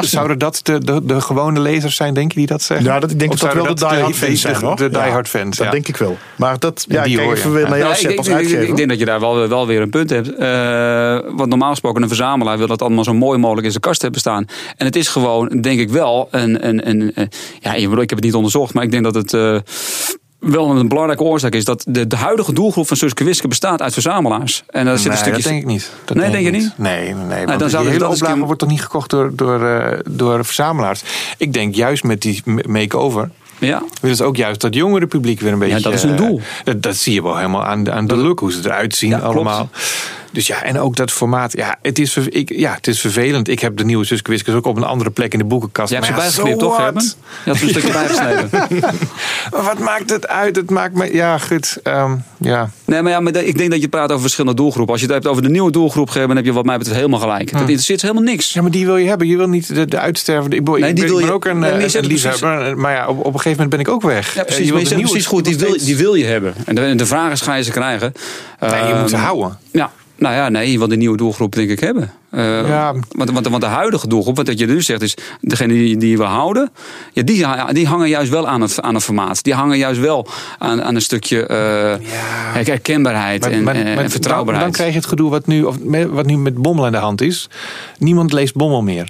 Zouden 0.00 0.38
dat 0.38 0.60
de, 0.62 0.78
de, 0.84 1.00
de 1.04 1.20
gewone 1.20 1.60
lezers 1.60 1.96
zijn, 1.96 2.14
denk 2.14 2.32
je, 2.32 2.38
die 2.38 2.46
dat 2.46 2.62
zeggen? 2.62 2.86
Ja, 2.86 3.00
dat, 3.00 3.10
ik 3.10 3.18
denk 3.18 3.32
Of 3.32 3.38
dat 3.38 3.52
dat 3.52 3.64
wel 3.64 3.76
zouden 3.78 3.88
de 3.88 3.94
die-hard 3.96 4.16
fans 4.16 4.40
zijn, 4.40 4.76
de, 4.76 4.82
de 4.82 4.98
die-hard 4.98 5.28
fans, 5.28 5.56
Dat 5.56 5.66
ja. 5.66 5.72
denk 5.72 5.88
ik 5.88 5.96
wel. 5.96 6.16
Maar 6.36 6.58
dat, 6.58 6.84
ja, 6.88 7.02
die 7.02 7.12
ik 7.12 7.26
kijk 7.26 7.38
even 7.38 7.52
weer 7.52 7.60
naar 7.60 7.70
Nou, 7.70 7.80
jou, 7.82 7.92
ik, 7.92 7.98
Sepp, 7.98 8.08
denk, 8.08 8.18
als 8.18 8.28
ik, 8.28 8.32
ik- 8.32 8.38
uitgever. 8.40 8.68
ik 8.68 8.76
denk 8.76 8.88
dat 8.88 8.98
je 8.98 9.04
daar 9.04 9.20
wel, 9.20 9.48
wel 9.48 9.66
weer 9.66 9.80
een 9.80 9.90
punt 9.90 10.10
hebt. 10.10 10.34
Eh 10.34 11.18
want 11.36 11.48
normaal 11.48 11.70
gesproken 11.70 12.02
een 12.02 12.08
verzamelaar 12.08 12.58
wil 12.58 12.66
dat 12.66 12.82
allemaal 12.82 13.04
zo 13.04 13.14
mooi 13.14 13.38
mogelijk 13.38 13.64
in 13.66 13.70
zijn 13.70 13.82
kast 13.82 14.02
hebben 14.02 14.20
staan. 14.20 14.44
En 14.76 14.86
het 14.86 14.96
is 14.96 15.08
gewoon, 15.08 15.48
denk 15.60 15.80
ik 15.80 15.90
wel, 15.90 16.28
een... 16.30 16.68
een, 16.68 16.88
een, 16.88 17.10
een- 17.14 17.30
ja, 17.60 17.74
ik 17.74 17.90
heb 17.90 18.10
het 18.10 18.22
niet 18.24 18.34
onderzocht, 18.34 18.74
maar 18.74 18.84
ik 18.84 18.90
denk 18.90 19.04
dat 19.04 19.14
het... 19.14 19.34
eh, 19.34 19.56
wel 20.46 20.70
een 20.70 20.88
belangrijke 20.88 21.22
oorzaak 21.22 21.54
is 21.54 21.64
dat 21.64 21.84
de, 21.88 22.06
de 22.06 22.16
huidige 22.16 22.52
doelgroep 22.52 22.86
van 22.86 22.96
Suske 22.96 23.24
Wiske 23.24 23.48
bestaat 23.48 23.82
uit 23.82 23.92
verzamelaars. 23.92 24.62
En 24.66 24.84
daar 24.84 24.98
zit 24.98 25.12
een 25.12 25.16
stukje. 25.18 25.32
dat 25.42 25.50
denk 25.50 25.60
ik 25.60 25.66
niet. 25.66 25.90
Dat 26.04 26.16
Nee, 26.16 26.30
denk 26.30 26.44
je 26.44 26.50
Nee, 26.50 26.70
nee, 26.76 27.14
nee. 27.14 27.46
want 27.46 27.58
dan 27.58 27.70
zou 27.70 27.82
dus 27.84 27.92
hele 27.92 28.08
oplage 28.08 28.38
wordt 28.38 28.58
toch 28.60 28.68
niet 28.68 28.82
gekocht 28.82 29.10
door, 29.10 29.30
door, 29.34 29.66
eh, 29.66 29.98
door 30.10 30.44
verzamelaars. 30.44 31.02
Ik 31.38 31.52
denk 31.52 31.74
juist 31.74 32.04
met 32.04 32.22
die 32.22 32.42
make-over... 32.66 33.30
Ja. 33.58 33.82
willen 34.00 34.16
ze 34.16 34.24
ook 34.24 34.36
juist 34.36 34.60
dat 34.60 34.74
jongere 34.74 35.06
publiek 35.06 35.40
weer 35.40 35.52
een 35.52 35.58
beetje... 35.58 35.80
dat 35.80 35.92
is 35.92 36.02
hun 36.02 36.10
eh, 36.12 36.16
doel. 36.16 36.40
dat, 36.64 36.82
dat 36.82 36.96
zie 36.96 37.14
je 37.14 37.22
wel 37.22 37.36
helemaal 37.36 37.64
aan, 37.64 37.84
de- 37.84 37.92
aan 37.92 38.06
de 38.06 38.16
look, 38.16 38.40
hoe 38.40 38.52
ze 38.52 38.58
eruit 38.64 38.94
zien 38.94 39.10
Ja, 39.10 39.18
klopt. 39.18 39.50
Dus 40.36 40.46
ja, 40.46 40.62
en 40.62 40.78
ook 40.78 40.96
dat 40.96 41.10
formaat. 41.12 41.52
Ja 41.56 41.76
het, 41.82 41.98
is, 41.98 42.16
ik, 42.16 42.52
ja, 42.56 42.72
het 42.74 42.86
is 42.86 43.00
vervelend. 43.00 43.48
Ik 43.48 43.60
heb 43.60 43.76
de 43.76 43.84
nieuwe 43.84 44.04
Suske 44.04 44.30
Wiskers 44.30 44.56
ook 44.56 44.66
op 44.66 44.76
een 44.76 44.82
andere 44.84 45.10
plek 45.10 45.32
in 45.32 45.38
de 45.38 45.44
boekenkast. 45.44 45.90
Jij 45.90 45.98
hebt 45.98 46.10
ze 46.12 46.16
ja, 46.18 46.22
bijgesnipt, 46.26 46.60
so 46.60 46.66
toch? 46.66 46.76
Herman? 46.76 47.02
Je 47.44 47.50
had 47.50 47.60
een 47.60 47.68
stukje 47.68 47.92
bijgesneden. 48.00 48.48
Maar 49.50 49.62
wat 49.70 49.78
maakt 49.78 50.10
het 50.10 50.28
uit? 50.28 50.56
Het 50.56 50.70
maakt 50.70 50.94
me... 50.94 51.14
Ja, 51.14 51.38
goed. 51.38 51.78
ehm, 51.82 52.14
ja. 52.38 52.70
Nee, 52.84 53.02
maar 53.02 53.12
ja, 53.12 53.20
maar 53.20 53.36
ik 53.36 53.58
denk 53.58 53.70
dat 53.70 53.80
je 53.80 53.88
praat 53.88 54.08
over 54.10 54.20
verschillende 54.20 54.56
doelgroepen. 54.56 54.92
Als 54.92 55.00
je 55.02 55.06
het 55.06 55.14
hebt 55.16 55.26
over 55.28 55.42
de 55.42 55.48
nieuwe 55.48 55.70
doelgroep, 55.70 56.08
Gerben, 56.10 56.28
dan 56.28 56.36
heb 56.36 56.44
je 56.46 56.52
wat 56.52 56.64
mij 56.64 56.76
betreft 56.78 56.98
helemaal 56.98 57.20
gelijk. 57.20 57.52
Dat 57.52 57.60
interesseert 57.60 58.00
ze 58.00 58.06
helemaal 58.06 58.28
niks. 58.32 58.52
Ja, 58.52 58.62
maar 58.62 58.70
die 58.70 58.84
wil 58.86 58.96
je 58.96 59.08
hebben. 59.08 59.26
Je 59.26 59.36
wil 59.36 59.48
niet 59.48 59.74
de, 59.74 59.84
de 59.86 59.98
uitstervende. 59.98 60.56
Ik, 60.56 60.64
bedoel, 60.64 60.80
Nee, 60.80 60.90
ik 60.90 60.96
die 60.96 61.04
ben, 61.04 61.14
wil 61.14 61.24
je- 61.26 61.32
ook 61.32 61.44
een, 61.44 61.58
nee, 61.58 61.70
eh, 61.70 61.94
een 61.94 62.06
liefhebber. 62.06 62.78
Maar 62.78 62.92
ja, 62.92 63.08
op, 63.08 63.18
op 63.18 63.24
een 63.24 63.40
gegeven 63.40 63.50
moment 63.50 63.70
ben 63.70 63.80
ik 63.80 63.88
ook 63.88 64.02
weg. 64.02 64.34
Ja, 64.34 64.40
Eh, 64.40 64.46
precies. 64.46 64.66
je 64.66 64.72
maar 64.72 64.82
je 64.82 64.88
wilt 64.88 64.88
zegt 64.88 64.90
een 64.90 64.96
nieuwe- 64.96 65.10
precies 65.10 65.26
goed, 65.28 65.44
die 65.44 65.58
wil, 65.58 65.84
die 65.86 65.96
wil 65.96 66.14
je 66.14 66.24
hebben. 66.24 66.54
En 66.66 66.74
de, 66.74 66.94
de 66.94 67.06
vraag 67.06 67.32
is, 67.32 67.40
ga 67.40 67.54
je 67.54 67.62
ze 67.62 67.70
krijgen? 67.70 68.12
Nee, 68.60 68.70
je 68.84 68.94
moet 69.00 69.08
ze 69.10 69.14
Ehm, 69.16 69.24
houden. 69.24 69.58
Ja. 69.70 69.90
Nou 70.18 70.34
ja, 70.34 70.48
nee, 70.48 70.72
je 70.72 70.78
wil 70.78 70.88
de 70.88 70.96
nieuwe 70.96 71.16
doelgroep 71.16 71.54
denk 71.54 71.70
ik 71.70 71.80
hebben. 71.80 72.12
Eh, 72.30 72.68
Ja. 72.68 72.92
want, 73.08 73.30
want, 73.30 73.48
want 73.48 73.60
de 73.62 73.68
huidige 73.68 74.08
doelgroep, 74.08 74.36
wat 74.36 74.58
je 74.58 74.66
nu 74.66 74.82
zegt, 74.82 75.02
is 75.02 75.16
degene 75.40 75.72
die, 75.72 75.96
die 75.96 76.16
we 76.18 76.24
houden, 76.24 76.70
ja, 77.12 77.22
die, 77.22 77.46
die 77.72 77.86
hangen 77.86 78.08
juist 78.08 78.30
wel 78.30 78.48
aan 78.48 78.60
het, 78.60 78.80
aan 78.82 78.94
het 78.94 79.02
formaat. 79.04 79.42
Die 79.44 79.54
hangen 79.54 79.78
juist 79.78 80.00
wel 80.00 80.28
aan, 80.58 80.82
aan 80.82 80.94
een 80.94 81.00
stukje 81.02 81.46
eh, 81.46 81.94
herkenbaarheid 82.52 83.40
Maar- 83.40 83.50
en, 83.50 83.62
maar- 83.62 83.74
eh, 83.74 83.80
maar 83.82 83.90
en 83.92 83.96
dan, 83.96 84.10
vertrouwbaarheid. 84.10 84.64
dan 84.66 84.74
krijg 84.74 84.90
je 84.92 84.98
het 84.98 85.08
gedoe 85.08 85.30
wat 85.30 85.46
nu, 85.46 85.62
of, 85.62 85.76
wat 86.10 86.26
nu 86.26 86.36
met 86.36 86.54
Bommel 86.54 86.86
aan 86.86 86.92
de 86.92 86.98
hand 86.98 87.20
is. 87.20 87.48
Niemand 87.98 88.32
leest 88.32 88.54
Bommel 88.54 88.82
meer. 88.82 89.08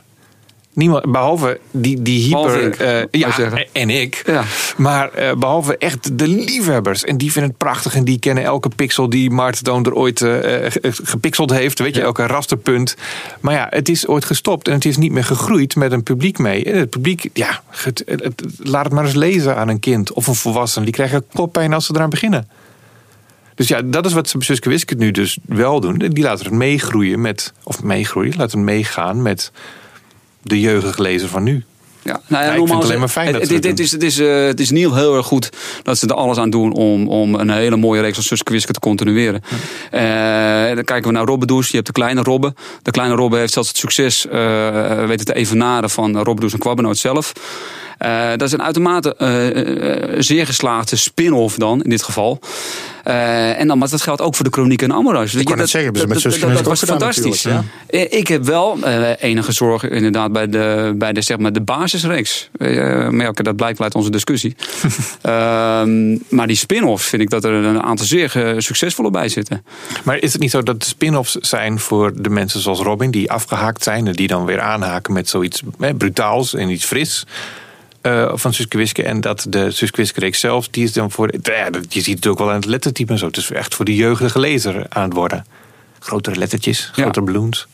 Niemand, 0.76 1.12
behalve 1.12 1.58
die, 1.70 2.02
die 2.02 2.22
hyper. 2.24 2.62
Ik, 2.62 2.76
eh, 2.78 3.20
ja, 3.20 3.50
en 3.72 3.90
ik. 3.90 4.22
Ja. 4.26 4.44
Maar 4.76 5.10
eh, 5.12 5.34
behalve 5.34 5.76
echt 5.78 6.18
de 6.18 6.28
liefhebbers. 6.28 7.04
En 7.04 7.18
die 7.18 7.32
vinden 7.32 7.50
het 7.50 7.58
prachtig. 7.58 7.94
En 7.94 8.04
die 8.04 8.18
kennen 8.18 8.44
elke 8.44 8.68
pixel 8.76 9.08
die 9.10 9.30
Martendoon 9.30 9.84
er 9.84 9.94
ooit 9.94 10.22
eh, 10.22 10.30
ge- 10.70 10.92
gepixeld 11.02 11.50
heeft. 11.50 11.78
Weet 11.78 11.94
je, 11.94 12.00
elke 12.02 12.26
rasterpunt. 12.26 12.96
Maar 13.40 13.54
ja, 13.54 13.66
het 13.70 13.88
is 13.88 14.06
ooit 14.06 14.24
gestopt. 14.24 14.68
En 14.68 14.74
het 14.74 14.84
is 14.84 14.96
niet 14.96 15.12
meer 15.12 15.24
gegroeid 15.24 15.76
met 15.76 15.92
een 15.92 16.02
publiek 16.02 16.38
mee. 16.38 16.64
En 16.64 16.78
het 16.78 16.90
publiek, 16.90 17.30
ja, 17.32 17.62
het, 17.68 18.02
het- 18.06 18.22
het- 18.24 18.42
laat 18.58 18.84
het 18.84 18.92
maar 18.92 19.04
eens 19.04 19.14
lezen 19.14 19.56
aan 19.56 19.68
een 19.68 19.80
kind. 19.80 20.12
Of 20.12 20.26
een 20.26 20.34
volwassene. 20.34 20.84
Die 20.84 20.94
krijgen 20.94 21.24
koppijn 21.34 21.72
als 21.72 21.86
ze 21.86 21.92
eraan 21.94 22.10
beginnen. 22.10 22.48
Dus 23.54 23.68
ja, 23.68 23.82
dat 23.84 24.06
is 24.06 24.12
wat 24.12 24.34
Suske 24.38 24.68
Wiske 24.68 24.94
nu 24.94 25.10
dus 25.10 25.38
wel 25.46 25.80
doen. 25.80 25.98
Die 25.98 26.24
laten 26.24 26.44
het 26.44 26.54
meegroeien 26.54 27.20
met, 27.20 27.52
of 27.62 27.82
meegroeien, 27.82 28.34
laten 28.36 28.58
het 28.58 28.66
meegaan 28.68 29.22
met 29.22 29.52
de 30.48 30.60
jeugdige 30.60 31.02
lezer 31.02 31.28
van 31.28 31.42
nu. 31.42 31.64
Ja, 32.02 32.20
nou 32.26 32.44
ja, 32.44 32.48
Ja, 32.50 32.54
ik 32.54 32.58
normaal 32.58 32.66
vind 32.66 32.70
het 32.70 32.82
alleen 32.82 32.92
is- 32.94 32.98
maar 33.14 33.24
fijn 33.24 33.26
het, 33.34 33.48
ze 33.48 33.54
het, 33.54 33.64
het 33.64 33.70
het 33.72 33.80
is, 33.80 33.92
het, 33.92 34.02
is, 34.02 34.18
eh, 34.18 34.46
het 34.46 34.60
is 34.60 34.70
niet 34.70 34.94
heel 34.94 35.16
erg 35.16 35.26
goed 35.26 35.50
dat 35.82 35.98
ze 35.98 36.06
er 36.06 36.14
alles 36.14 36.36
aan 36.38 36.50
doen 36.50 36.72
om, 36.72 37.08
om 37.08 37.34
een 37.34 37.50
hele 37.50 37.76
mooie 37.76 38.00
reeks 38.00 38.14
van 38.14 38.38
Suske 38.38 38.72
te 38.72 38.80
continueren. 38.80 39.42
Eh, 39.90 40.00
dan 40.74 40.84
kijken 40.84 41.04
we 41.04 41.10
naar 41.12 41.24
Robbedoes. 41.26 41.68
Je 41.68 41.74
hebt 41.74 41.86
de 41.86 41.92
kleine 41.92 42.22
Robbe. 42.22 42.54
De 42.82 42.90
kleine 42.90 43.14
Robbe 43.14 43.36
heeft 43.36 43.52
zelfs 43.52 43.68
het 43.68 43.76
succes 43.78 44.26
eh, 44.26 45.04
weten 45.06 45.26
te 45.26 45.34
evenaren 45.34 45.90
van 45.90 46.18
Robbedoes 46.22 46.52
en 46.52 46.58
Quabbenoot 46.58 46.96
zelf. 46.98 47.32
Eh, 47.98 48.28
dat 48.30 48.42
is 48.42 48.52
een 48.52 48.62
uitermate 48.62 49.16
eh, 49.16 50.02
eh, 50.02 50.14
zeer 50.18 50.46
geslaagde 50.46 50.96
spin-off 50.96 51.56
dan, 51.56 51.82
in 51.82 51.90
dit 51.90 52.02
geval. 52.02 52.38
Eh, 53.06 53.60
en 53.60 53.68
dan, 53.68 53.78
maar 53.78 53.88
dat 53.88 54.02
geldt 54.02 54.20
ook 54.20 54.34
voor 54.34 54.44
de 54.44 54.50
Chroniek 54.50 54.82
en 54.82 54.92
Amoras. 54.92 55.32
Je, 55.32 55.42
wou 55.42 55.56
net 55.56 55.68
zeggen, 55.68 56.08
met 56.08 56.20
Suske 56.20 56.46
dat, 56.46 56.54
dat 56.54 56.66
was 56.66 56.84
fantastisch. 56.84 57.44
natuurlijk, 57.44 57.64
Eh, 57.86 58.18
Ik 58.18 58.28
heb 58.28 58.44
wel 58.44 58.78
eh, 58.82 59.10
enige 59.18 59.52
zorgen 59.52 59.90
inderdaad 59.90 60.32
bij 60.32 60.48
de, 60.48 60.94
bij 60.96 61.12
de, 61.12 61.22
zeg 61.22 61.38
maar, 61.38 61.52
de 61.52 61.60
basisreeks. 61.60 62.48
Maar 62.58 63.14
ja, 63.14 63.28
oké, 63.28 63.42
dat 63.42 63.56
blijkt 63.56 63.80
uit 63.80 63.94
onze 63.94 64.10
discussie. 64.10 64.56
Ehm, 65.22 66.16
maar 66.28 66.46
die 66.46 66.56
spin-offs 66.56 67.06
vind 67.06 67.22
ik 67.22 67.30
dat 67.30 67.44
er 67.44 67.52
een 67.52 67.82
aantal 67.82 68.06
zeer 68.06 68.54
succesvolle 68.58 69.10
bij 69.10 69.28
zitten. 69.28 69.64
Maar 70.02 70.18
is 70.18 70.32
het 70.32 70.40
niet 70.42 70.50
zo 70.50 70.62
dat 70.62 70.80
de 70.80 70.86
spin-offs 70.86 71.34
zijn 71.34 71.78
voor 71.78 72.12
de 72.22 72.30
mensen 72.30 72.60
zoals 72.60 72.80
Robin, 72.80 73.10
die 73.10 73.30
afgehaakt 73.30 73.82
zijn 73.82 74.06
en 74.06 74.12
die 74.12 74.28
dan 74.28 74.44
weer 74.44 74.60
aanhaken 74.60 75.12
met 75.12 75.28
zoiets 75.28 75.62
hè, 75.78 75.94
brutaals 75.94 76.54
en 76.54 76.68
iets 76.68 76.84
fris? 76.84 77.26
Eh, 78.06 78.30
van 78.34 78.54
Suske 78.54 78.76
Wiske. 78.76 79.02
En 79.02 79.20
dat 79.20 79.46
de 79.48 79.70
Suske 79.70 79.96
Wiske 79.96 80.20
reeks 80.20 80.40
zelf, 80.40 80.68
die 80.68 80.84
is 80.84 80.92
dan 80.92 81.10
voor. 81.10 81.34
Ja, 81.42 81.68
je 81.88 82.00
ziet 82.00 82.16
het 82.16 82.26
ook 82.26 82.38
wel 82.38 82.48
aan 82.48 82.54
het 82.54 82.64
lettertype 82.64 83.12
en 83.12 83.18
zo. 83.18 83.26
Het 83.26 83.36
is 83.36 83.50
echt 83.50 83.74
voor 83.74 83.84
de 83.84 83.94
jeugdige 83.94 84.38
lezer 84.40 84.86
aan 84.88 85.02
het 85.04 85.12
worden. 85.12 85.46
Grotere 85.98 86.36
lettertjes, 86.36 86.90
Ja. 86.94 87.02
grotere 87.02 87.24
balloons. 87.24 87.66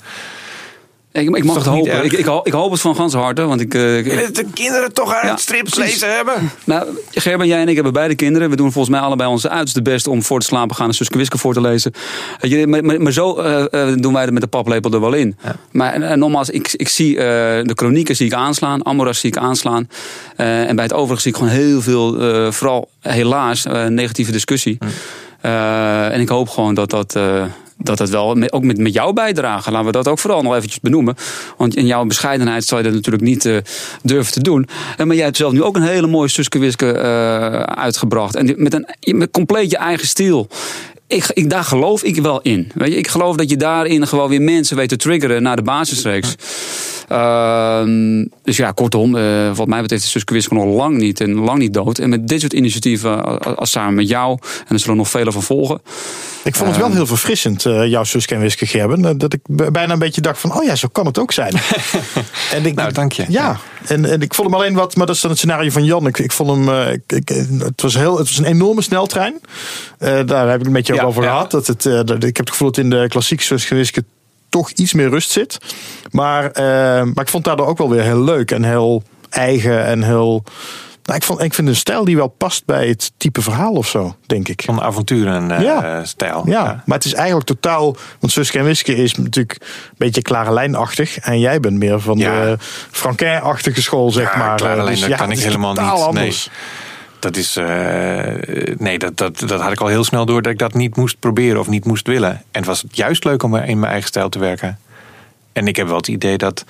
Ik, 1.12 1.36
ik 1.36 1.44
mag 1.44 1.54
het 1.56 1.64
hopen. 1.66 2.04
Ik, 2.04 2.12
ik, 2.12 2.26
ik 2.42 2.52
hoop 2.52 2.70
het 2.70 2.80
van 2.80 2.94
ganse 2.96 3.18
harte. 3.18 3.42
Want 3.42 3.60
ik, 3.60 3.74
eh, 3.74 3.98
ik- 3.98 4.04
Willen 4.04 4.34
de 4.34 4.44
kinderen 4.54 4.92
toch 4.92 5.14
aan 5.14 5.26
Ja, 5.26 5.30
het 5.32 5.40
strips 5.40 5.70
precies. 5.70 5.92
lezen 5.92 6.14
hebben? 6.16 6.50
nou, 6.64 6.86
Gerben, 7.10 7.46
jij 7.46 7.60
en 7.60 7.68
ik 7.68 7.74
hebben 7.74 7.92
beide 7.92 8.14
kinderen. 8.14 8.50
We 8.50 8.56
doen 8.56 8.72
volgens 8.72 8.94
mij 8.94 9.04
allebei 9.04 9.30
ons 9.30 9.48
uiterste 9.48 9.82
best 9.82 10.06
om 10.06 10.22
voor 10.22 10.40
te 10.40 10.46
slapen 10.46 10.76
gaan 10.76 10.88
en 10.88 10.94
Suske 10.94 11.18
Wiske 11.18 11.38
voor 11.38 11.54
te 11.54 11.60
lezen. 11.60 11.92
Je, 12.40 12.66
maar, 12.66 12.84
maar, 12.84 13.00
maar 13.00 13.12
zo 13.12 13.36
eh, 13.36 13.64
eh, 13.90 13.96
doen 13.96 14.12
wij 14.12 14.22
het 14.22 14.32
met 14.32 14.42
de 14.42 14.48
paplepel 14.48 14.92
er 14.92 15.00
wel 15.00 15.12
in. 15.12 15.36
Maar 15.72 15.92
eh, 16.02 16.16
nogmaals, 16.16 16.50
ik, 16.50 16.72
ik 16.72 16.88
zie 16.88 17.16
eh, 17.16 17.24
de 17.64 17.72
chronieken 17.74 18.16
zie 18.16 18.26
ik 18.26 18.32
aanslaan, 18.32 18.86
Amoras 18.86 19.18
zie 19.20 19.30
ik 19.30 19.36
aanslaan. 19.36 19.88
Eh, 20.36 20.68
en 20.68 20.74
bij 20.76 20.84
het 20.84 20.94
overige 20.94 21.22
zie 21.22 21.30
ik 21.30 21.36
gewoon 21.36 21.52
heel 21.52 21.82
veel, 21.82 22.18
eh, 22.20 22.50
vooral 22.52 22.88
helaas, 23.00 23.64
eh, 23.66 23.86
negatieve 23.86 24.32
discussie. 24.32 24.78
Eh, 25.40 26.12
en 26.14 26.20
ik 26.20 26.28
hoop 26.28 26.48
gewoon 26.48 26.74
dat 26.74 26.90
dat. 26.90 27.16
Dat 27.82 27.98
het 27.98 28.10
wel, 28.10 28.50
ook 28.50 28.62
met, 28.62 28.78
met 28.78 28.92
jouw 28.92 29.12
bijdrage, 29.12 29.70
laten 29.70 29.86
we 29.86 29.92
dat 29.92 30.08
ook 30.08 30.18
vooral 30.18 30.42
nog 30.42 30.54
eventjes 30.54 30.80
benoemen. 30.80 31.14
Want 31.56 31.76
in 31.76 31.86
jouw 31.86 32.04
bescheidenheid 32.04 32.64
zou 32.64 32.80
je 32.80 32.86
dat 32.86 32.96
natuurlijk 32.96 33.24
niet 33.24 33.44
eh, 33.44 33.56
durven 34.02 34.32
te 34.32 34.40
doen. 34.40 34.68
Eh, 34.96 35.06
maar 35.06 35.16
jij 35.16 35.24
hebt 35.24 35.36
zelf 35.36 35.52
nu 35.52 35.62
ook 35.62 35.76
een 35.76 35.82
hele 35.82 36.06
mooie 36.06 36.28
Suske 36.28 36.58
Wiske 36.58 36.92
eh, 36.92 37.60
uitgebracht. 37.60 38.34
En 38.34 38.54
met 38.56 38.84
een 39.00 39.30
compleet 39.30 39.70
je 39.70 39.76
eigen 39.76 40.06
stijl. 40.06 40.48
Ik, 41.06 41.30
ik, 41.34 41.50
daar 41.50 41.64
geloof 41.64 42.02
ik 42.02 42.22
wel 42.22 42.40
in. 42.40 42.70
Weet 42.74 42.92
je, 42.92 42.98
ik 42.98 43.08
geloof 43.08 43.36
dat 43.36 43.50
je 43.50 43.56
daarin 43.56 44.06
gewoon 44.06 44.28
weer 44.28 44.42
mensen 44.42 44.76
weet 44.76 44.88
te 44.88 44.96
triggeren 44.96 45.42
naar 45.42 45.56
de 45.56 45.62
basisreeks. 45.62 46.34
Ehm, 47.12 48.24
dus 48.42 48.56
ja, 48.56 48.70
kortom, 48.70 49.16
eh, 49.16 49.54
wat 49.54 49.66
mij 49.66 49.80
betreft 49.82 50.02
is 50.04 50.10
Suske 50.10 50.32
Wiske 50.32 50.54
nog 50.54 50.64
lang 50.64 50.96
niet 50.96 51.20
en 51.20 51.34
lang 51.34 51.58
niet 51.58 51.74
dood. 51.74 51.98
En 51.98 52.08
met 52.08 52.28
dit 52.28 52.40
soort 52.40 52.52
initiatieven, 52.52 53.24
als, 53.40 53.56
als 53.56 53.70
samen 53.70 53.94
met 53.94 54.08
jou, 54.08 54.38
en 54.66 54.74
er 54.74 54.78
zullen 54.78 54.96
nog 54.96 55.08
vele 55.08 55.32
van 55.32 55.42
volgen. 55.42 55.80
Ik 56.44 56.54
vond 56.54 56.70
het 56.70 56.78
wel 56.78 56.90
heel 56.92 57.06
verfrissend, 57.06 57.64
eh, 57.66 57.86
jouw 57.86 58.04
Suske 58.04 58.34
en 58.34 58.40
Wiske 58.40 58.66
Gerben. 58.66 59.04
eh, 59.04 59.12
Dat 59.16 59.32
ik 59.32 59.40
bijna 59.72 59.92
een 59.92 59.98
beetje 59.98 60.20
dacht 60.20 60.40
van, 60.40 60.54
oh 60.56 60.64
ja, 60.64 60.74
zo 60.74 60.88
kan 60.92 61.06
het 61.06 61.18
ook 61.18 61.32
zijn. 61.32 61.54
en 62.54 62.66
ik, 62.66 62.74
Nou, 62.74 62.92
dank 62.92 63.12
je. 63.12 63.24
Ja, 63.28 63.56
en, 63.86 64.04
en 64.04 64.20
ik 64.22 64.34
vond 64.34 64.50
hem 64.50 64.56
alleen 64.60 64.74
wat, 64.74 64.96
maar 64.96 65.06
dat 65.06 65.14
is 65.14 65.20
dan 65.22 65.30
het 65.30 65.38
scenario 65.40 65.70
van 65.70 65.84
Jan. 65.84 66.06
Ik, 66.06 66.18
ik 66.18 66.32
vond 66.32 66.50
hem, 66.50 66.68
eh, 66.68 66.92
ik, 66.92 67.02
ik- 67.12 67.28
het, 67.58 67.82
was 67.82 67.94
heel, 67.94 68.18
het 68.18 68.26
was 68.28 68.38
een 68.38 68.44
enorme 68.44 68.82
sneltrein. 68.82 69.40
Eh, 69.98 70.20
daar 70.26 70.48
heb 70.50 70.60
ik 70.60 70.66
een 70.66 70.72
beetje 70.72 70.94
Ja, 70.94 71.02
over 71.02 71.22
ja. 71.22 71.28
gehad. 71.30 71.50
Dat 71.50 71.66
het, 71.66 71.82
dat, 71.82 72.10
ik 72.24 72.36
heb 72.36 72.38
het 72.38 72.50
gevoel 72.50 72.70
dat 72.72 72.84
in 72.84 72.90
de 72.90 73.04
klassieke 73.08 73.42
Suske 73.42 73.70
en 73.70 73.76
Wiske 73.76 74.04
toch 74.52 74.70
iets 74.70 74.92
meer 74.92 75.08
rust 75.08 75.30
zit. 75.30 75.58
Maar, 76.10 76.50
eh, 76.50 76.64
maar 77.02 77.24
ik 77.24 77.28
vond 77.28 77.44
daardoor 77.44 77.66
ook 77.66 77.78
wel 77.78 77.90
weer 77.90 78.02
heel 78.02 78.22
leuk 78.24 78.50
en 78.50 78.64
heel 78.64 79.02
eigen 79.30 79.84
en 79.84 80.02
heel... 80.02 80.44
Nou, 81.04 81.18
ik, 81.18 81.24
vond, 81.24 81.40
ik 81.42 81.54
vind 81.54 81.68
een 81.68 81.76
stijl 81.76 82.04
die 82.04 82.16
wel 82.16 82.28
past 82.28 82.64
bij 82.64 82.88
het 82.88 83.12
type 83.16 83.42
verhaal 83.42 83.72
of 83.72 83.88
zo, 83.88 84.16
denk 84.26 84.48
ik. 84.48 84.62
Van 84.64 84.80
avonturen 84.80 85.50
eh, 85.50 85.62
Ja. 85.62 86.04
stijl. 86.04 86.42
Ja, 86.46 86.82
maar 86.86 86.96
het 86.96 87.06
is 87.06 87.14
eigenlijk 87.14 87.46
totaal. 87.46 87.96
Want 88.20 88.32
Suske 88.32 88.58
en 88.58 88.64
Wiske 88.64 88.96
is 88.96 89.14
natuurlijk 89.14 89.56
een 89.60 89.94
beetje 89.96 90.22
klare 90.22 90.52
lijnachtig. 90.52 91.18
En 91.18 91.40
jij 91.40 91.60
bent 91.60 91.78
meer 91.78 92.00
van 92.00 92.18
Ja. 92.18 92.44
de 92.44 92.56
Franquin-achtige 92.90 93.82
school, 93.82 94.10
zeg 94.10 94.32
Ja, 94.32 94.38
maar. 94.38 94.56
klare 94.56 94.72
Eh, 94.72 94.78
lijn, 94.82 94.90
dus 94.90 95.00
dat 95.00 95.08
ja, 95.10 95.16
kan 95.16 95.30
ik 95.30 95.38
helemaal 95.38 95.72
niet. 95.72 95.80
Anders. 95.80 96.50
Dat 97.22 97.36
is. 97.36 97.56
eh, 97.56 98.74
nee, 98.78 98.98
dat, 98.98 99.16
dat, 99.16 99.38
dat 99.38 99.60
had 99.60 99.72
ik 99.72 99.80
al 99.80 99.86
heel 99.86 100.04
snel 100.04 100.26
door 100.26 100.42
dat 100.42 100.52
ik 100.52 100.58
dat 100.58 100.74
niet 100.74 100.96
moest 100.96 101.18
proberen 101.18 101.60
of 101.60 101.68
niet 101.68 101.84
moest 101.84 102.06
willen. 102.06 102.30
En 102.30 102.42
het 102.50 102.64
was 102.64 102.84
juist 102.90 103.24
leuk 103.24 103.42
om 103.42 103.56
in 103.56 103.78
mijn 103.78 103.92
eigen 103.92 104.08
stijl 104.08 104.28
te 104.28 104.38
werken. 104.38 104.78
En 105.52 105.66
ik 105.66 105.76
heb 105.76 105.86
wel 105.86 105.96
het 105.96 106.08
idee 106.08 106.38
dat 106.38 106.64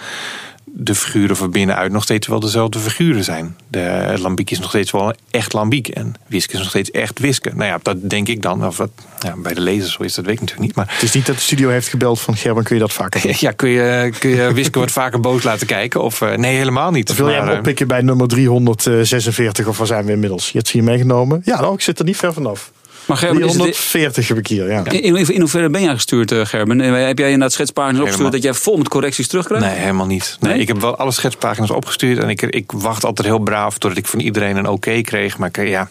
de 0.75 0.95
figuren 0.95 1.37
van 1.37 1.51
binnenuit 1.51 1.93
nog 1.93 2.03
steeds 2.03 2.27
wel 2.27 2.41
dezelfde 2.41 2.79
figuren 2.79 3.25
zijn. 3.25 3.57
De 3.69 4.15
lambiek 4.19 4.51
is 4.51 4.59
nog 4.59 4.69
steeds 4.69 4.91
wel 4.91 5.15
echt 5.31 5.53
lambiek. 5.53 5.89
En 5.89 6.15
Wiske 6.27 6.53
is 6.53 6.59
nog 6.59 6.69
steeds 6.69 6.91
echt 6.91 7.19
Wiske. 7.19 7.51
Nou 7.55 7.65
ja, 7.65 7.79
dat 7.83 8.11
denk 8.11 8.29
ik 8.29 8.43
dan. 8.43 8.67
Of 8.67 8.77
dat, 8.77 8.91
ja, 9.21 9.35
bij 9.37 9.55
de 9.55 9.61
lezers 9.61 9.93
zo 9.93 10.03
is 10.03 10.15
dat 10.15 10.25
weet 10.25 10.35
ik 10.35 10.41
natuurlijk 10.41 10.67
niet. 10.67 10.77
Maar 10.77 10.95
Het 10.95 11.03
is 11.03 11.13
niet 11.13 11.27
dat 11.27 11.35
de 11.35 11.43
studio 11.43 11.69
heeft 11.69 11.89
gebeld 11.89 12.21
van 12.21 12.37
Gerben, 12.37 12.65
kun 12.65 12.75
je 12.75 12.81
dat 12.81 12.93
vaker 12.93 13.23
doen? 13.23 13.35
ja, 13.47 13.51
kun 13.51 13.69
je, 13.69 14.13
kun 14.19 14.31
je 14.31 14.53
Wiske 14.53 14.79
wat 14.79 14.91
vaker 14.91 15.21
boos 15.21 15.43
laten 15.43 15.67
kijken? 15.67 16.03
Of 16.03 16.21
eh, 16.21 16.37
nee, 16.37 16.57
helemaal 16.57 16.91
niet. 16.91 17.11
Of 17.11 17.17
wil 17.17 17.29
jij 17.29 17.39
hem 17.39 17.49
eh, 17.49 17.57
oppikken 17.57 17.89
bij 17.89 18.03
nummer 18.03 18.29
346 18.29 19.67
of 19.67 19.79
waar 19.79 19.87
zijn 19.87 20.05
we 20.05 20.13
inmiddels? 20.13 20.47
Je 20.47 20.57
hebt 20.59 20.69
ze 20.69 20.77
hier 20.77 20.87
meegenomen. 20.87 21.43
Ja, 21.45 21.61
nou, 21.61 21.75
ik 21.75 21.81
zit 21.81 21.99
er 21.99 22.05
niet 22.05 22.17
ver 22.17 22.33
vanaf. 22.33 22.73
Maar 23.07 23.17
Gerben, 23.17 23.43
is 23.43 23.53
het, 23.53 23.63
340 23.63 24.29
heb 24.29 24.39
ik 24.39 24.47
hier, 24.47 24.71
ja. 24.71 24.85
in, 24.85 25.17
in, 25.17 25.35
in 25.35 25.41
hoeverre 25.41 25.71
ben 25.71 25.83
jij 25.83 25.95
gestuurd, 25.95 26.33
eh, 26.33 26.45
Gerben? 26.45 26.79
Heb 26.79 27.19
jij 27.19 27.27
inderdaad 27.27 27.53
schetspagina's 27.53 28.01
opgestuurd 28.01 28.33
dat 28.33 28.43
jij 28.43 28.55
vol 28.55 28.77
met 28.77 28.89
correcties 28.89 29.29
terugkrijgt? 29.29 29.67
Nee, 29.67 29.75
helemaal 29.75 30.07
niet. 30.07 30.37
Nee, 30.41 30.53
Nee? 30.53 30.61
Ik 30.61 30.69
heb 30.69 30.81
wel 30.81 30.97
alle 30.97 31.13
schetspagina's 31.13 31.71
opgestuurd 31.71 32.19
en 32.19 32.29
ik, 32.29 32.43
ik 32.43 32.73
wacht 32.73 33.05
altijd 33.05 33.29
heel 33.29 33.39
braaf 33.39 33.79
totdat 33.79 33.99
ik 33.99 34.07
van 34.07 34.21
iedereen 34.21 34.57
een 34.57 34.69
oké 34.69 35.01
kreeg. 35.01 35.39
Maar 35.39 35.49
ik, 35.49 35.69
ja, 35.69 35.89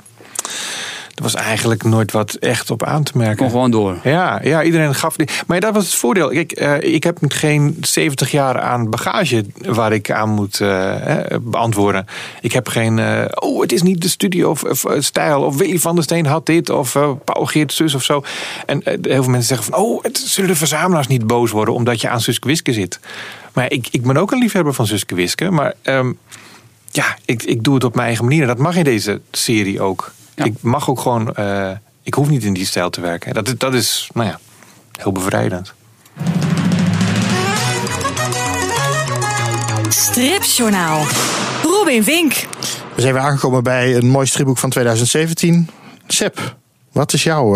er 1.21 1.27
was 1.31 1.35
eigenlijk 1.35 1.83
nooit 1.83 2.11
wat 2.11 2.33
echt 2.33 2.71
op 2.71 2.83
aan 2.83 3.03
te 3.03 3.17
merken. 3.17 3.37
Kom 3.37 3.49
gewoon 3.49 3.71
door. 3.71 3.97
Ja, 4.03 4.39
ja, 4.43 4.63
iedereen 4.63 4.95
gaf 4.95 5.15
die. 5.15 5.27
Maar 5.47 5.59
dat 5.59 5.73
was 5.73 5.85
het 5.85 5.93
voordeel. 5.93 6.29
Kijk, 6.29 6.51
eh, 6.51 6.93
ik 6.93 7.03
heb 7.03 7.17
geen 7.27 7.77
70 7.81 8.31
jaar 8.31 8.59
aan 8.59 8.89
bagage 8.89 9.45
waar 9.65 9.93
ik 9.93 10.11
aan 10.11 10.29
moet 10.29 10.59
eh, 10.61 11.21
beantwoorden. 11.41 12.05
Ik 12.41 12.51
heb 12.51 12.67
geen. 12.67 12.99
eh, 12.99 13.25
oh, 13.29 13.61
het 13.61 13.71
is 13.71 13.81
niet 13.81 14.01
de 14.01 14.09
studio 14.09 14.49
of, 14.49 14.63
of 14.63 14.85
stijl. 14.99 15.41
Of 15.41 15.57
Willy 15.57 15.79
van 15.79 15.95
der 15.95 16.03
Steen 16.03 16.25
had 16.25 16.45
dit. 16.45 16.69
Of 16.69 16.91
Paul 17.23 17.45
Geert 17.45 17.73
zus 17.73 17.95
of 17.95 18.03
zo. 18.03 18.23
En 18.65 18.81
heel 18.83 18.99
veel 19.01 19.31
mensen 19.31 19.55
zeggen 19.55 19.73
van. 19.73 19.83
Oh, 19.83 20.03
het, 20.03 20.17
zullen 20.17 20.49
de 20.49 20.55
verzamelaars 20.55 21.07
niet 21.07 21.27
boos 21.27 21.51
worden 21.51 21.73
omdat 21.73 22.01
je 22.01 22.09
aan 22.09 22.21
Suske 22.21 22.47
Wiske 22.47 22.73
zit? 22.73 22.99
Maar 23.53 23.71
ik, 23.71 23.87
ik 23.91 24.01
ben 24.01 24.17
ook 24.17 24.31
een 24.31 24.39
liefhebber 24.39 24.73
van 24.73 24.87
Suske 24.87 25.15
Wiske. 25.15 25.51
Maar 25.51 25.73
ehm, 25.81 26.11
ja, 26.91 27.17
ik, 27.25 27.43
ik 27.43 27.63
doe 27.63 27.73
het 27.73 27.83
op 27.83 27.95
mijn 27.95 28.07
eigen 28.07 28.25
manier. 28.25 28.41
En 28.41 28.47
dat 28.47 28.57
mag 28.57 28.75
in 28.75 28.83
deze 28.83 29.21
serie 29.31 29.81
ook. 29.81 30.11
Ja. 30.35 30.43
Ik 30.43 30.53
mag 30.61 30.89
ook 30.89 30.99
gewoon. 30.99 31.33
eh, 31.35 31.69
ik 32.03 32.13
hoef 32.13 32.29
niet 32.29 32.43
in 32.43 32.53
die 32.53 32.65
stijl 32.65 32.89
te 32.89 33.01
werken. 33.01 33.33
Dat, 33.33 33.47
is- 33.47 33.57
dat 33.57 33.73
is, 33.73 34.09
nou 34.13 34.27
ja, 34.27 34.39
heel 34.99 35.11
bevrijdend. 35.11 35.73
Stripjournaal. 39.89 41.05
Robin 41.63 42.03
Vink. 42.03 42.33
We 42.95 43.01
zijn 43.01 43.13
weer 43.13 43.21
aangekomen 43.23 43.63
bij 43.63 43.95
een 43.95 44.09
mooi 44.09 44.25
stripboek 44.27 44.57
van 44.57 44.69
2017. 44.69 45.69
Sep, 46.07 46.55
wat 46.91 47.13
is 47.13 47.23
jouw 47.23 47.51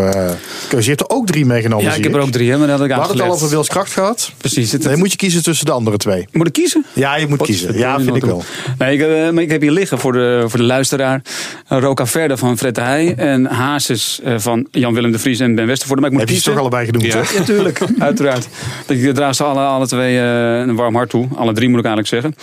keuze? 0.67 0.89
Je 0.89 0.95
hebt 0.95 1.01
er 1.01 1.15
ook 1.15 1.27
drie 1.27 1.45
meegenomen, 1.45 1.85
Ja, 1.85 1.93
ik 1.93 2.03
heb 2.03 2.13
er 2.13 2.21
ook 2.21 2.29
drie, 2.29 2.51
hè, 2.51 2.57
maar 2.57 2.67
dat 2.67 2.77
had 2.77 2.85
ik 2.85 2.93
We 2.93 2.99
hadden 2.99 3.17
het 3.17 3.25
al 3.25 3.33
over 3.33 3.49
Wils 3.49 3.67
Kracht 3.67 3.91
gehad. 3.93 4.31
Precies. 4.37 4.71
Het, 4.71 4.83
Nee, 4.83 4.95
moet 4.95 5.11
je 5.11 5.17
kiezen 5.17 5.43
tussen 5.43 5.65
de 5.65 5.71
andere 5.71 5.97
twee. 5.97 6.27
Moet 6.31 6.47
ik 6.47 6.53
kiezen? 6.53 6.85
Ja, 6.93 7.15
je 7.15 7.27
moet 7.27 7.41
kiezen. 7.41 7.77
Ja, 7.77 7.99
vind 7.99 8.15
ik 8.15 8.25
wel. 8.25 8.43
Nee, 8.77 8.93
ik, 8.97 9.01
eh, 9.01 9.29
maar 9.29 9.43
ik 9.43 9.51
heb 9.51 9.61
hier 9.61 9.71
liggen 9.71 9.99
voor 9.99 10.11
de, 10.11 10.43
voor 10.47 10.59
de 10.59 10.65
luisteraar. 10.65 11.21
Roca 11.67 12.05
Verde 12.05 12.37
van 12.37 12.57
Fred 12.57 12.75
de 12.75 12.81
Heij. 12.81 13.13
En 13.15 13.45
Hazes 13.45 14.19
eh, 14.23 14.33
van 14.37 14.67
Jan-Willem 14.71 15.11
de 15.11 15.19
Vries 15.19 15.39
en 15.39 15.55
Ben 15.55 15.67
Westervoort. 15.67 15.99
Maar 15.99 16.09
ik 16.09 16.15
moet 16.15 16.25
Heb 16.25 16.35
je 16.35 16.41
ze 16.41 16.49
toch 16.49 16.59
allebei 16.59 16.85
genoemd, 16.85 17.05
Ja. 17.05 17.23
Ja, 17.33 17.43
tuurlijk. 17.53 17.81
Uiteraard. 17.99 18.47
Ik 18.87 19.13
draag 19.13 19.35
ze 19.35 19.43
alle, 19.43 19.61
alle 19.61 19.87
twee 19.87 20.17
een 20.17 20.75
warm 20.75 20.95
hart 20.95 21.09
toe. 21.09 21.27
Alle 21.35 21.53
drie 21.53 21.69
moet 21.69 21.79
ik 21.79 21.85
eigenlijk 21.85 22.07
zeggen. 22.07 22.35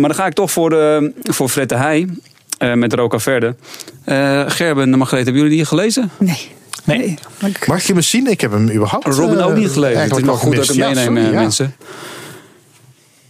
Maar 0.00 0.08
dan 0.08 0.14
ga 0.14 0.26
ik 0.26 0.32
toch 0.32 0.50
voor, 0.50 0.70
de, 0.70 1.12
voor 1.22 1.48
Fred 1.48 1.68
de 1.68 1.76
Heij. 1.76 2.06
Eh, 2.58 2.72
met 2.72 2.92
Roca 2.92 3.18
Verde. 3.18 3.54
Eh, 4.04 4.42
Gerben 4.46 4.92
en 4.92 4.98
Margreet, 4.98 5.24
hebben 5.24 5.42
jullie 5.42 5.56
die 5.56 5.66
gelezen? 5.66 6.10
Nee. 6.18 6.56
Nee. 6.84 7.18
Mag 7.66 7.82
je 7.82 7.92
hem 7.92 8.02
zien? 8.02 8.26
Ik 8.26 8.40
heb 8.40 8.50
hem 8.50 8.70
überhaupt 8.70 9.06
Robin 9.06 9.38
eh, 9.38 9.46
ook 9.46 9.56
niet 9.56 9.70
gelezen. 9.70 10.00
Het 10.02 10.10
is 10.10 10.18
nog 10.18 10.26
wel 10.26 10.36
goed 10.36 10.56
dat 10.56 10.68
ik 10.68 10.74
hem 10.74 10.82
gemist. 10.82 11.04
Ja, 11.04 11.10
meeneem, 11.10 11.16
sorry, 11.16 11.26
eh, 11.26 11.32
ja. 11.32 11.40
mensen. 11.40 11.74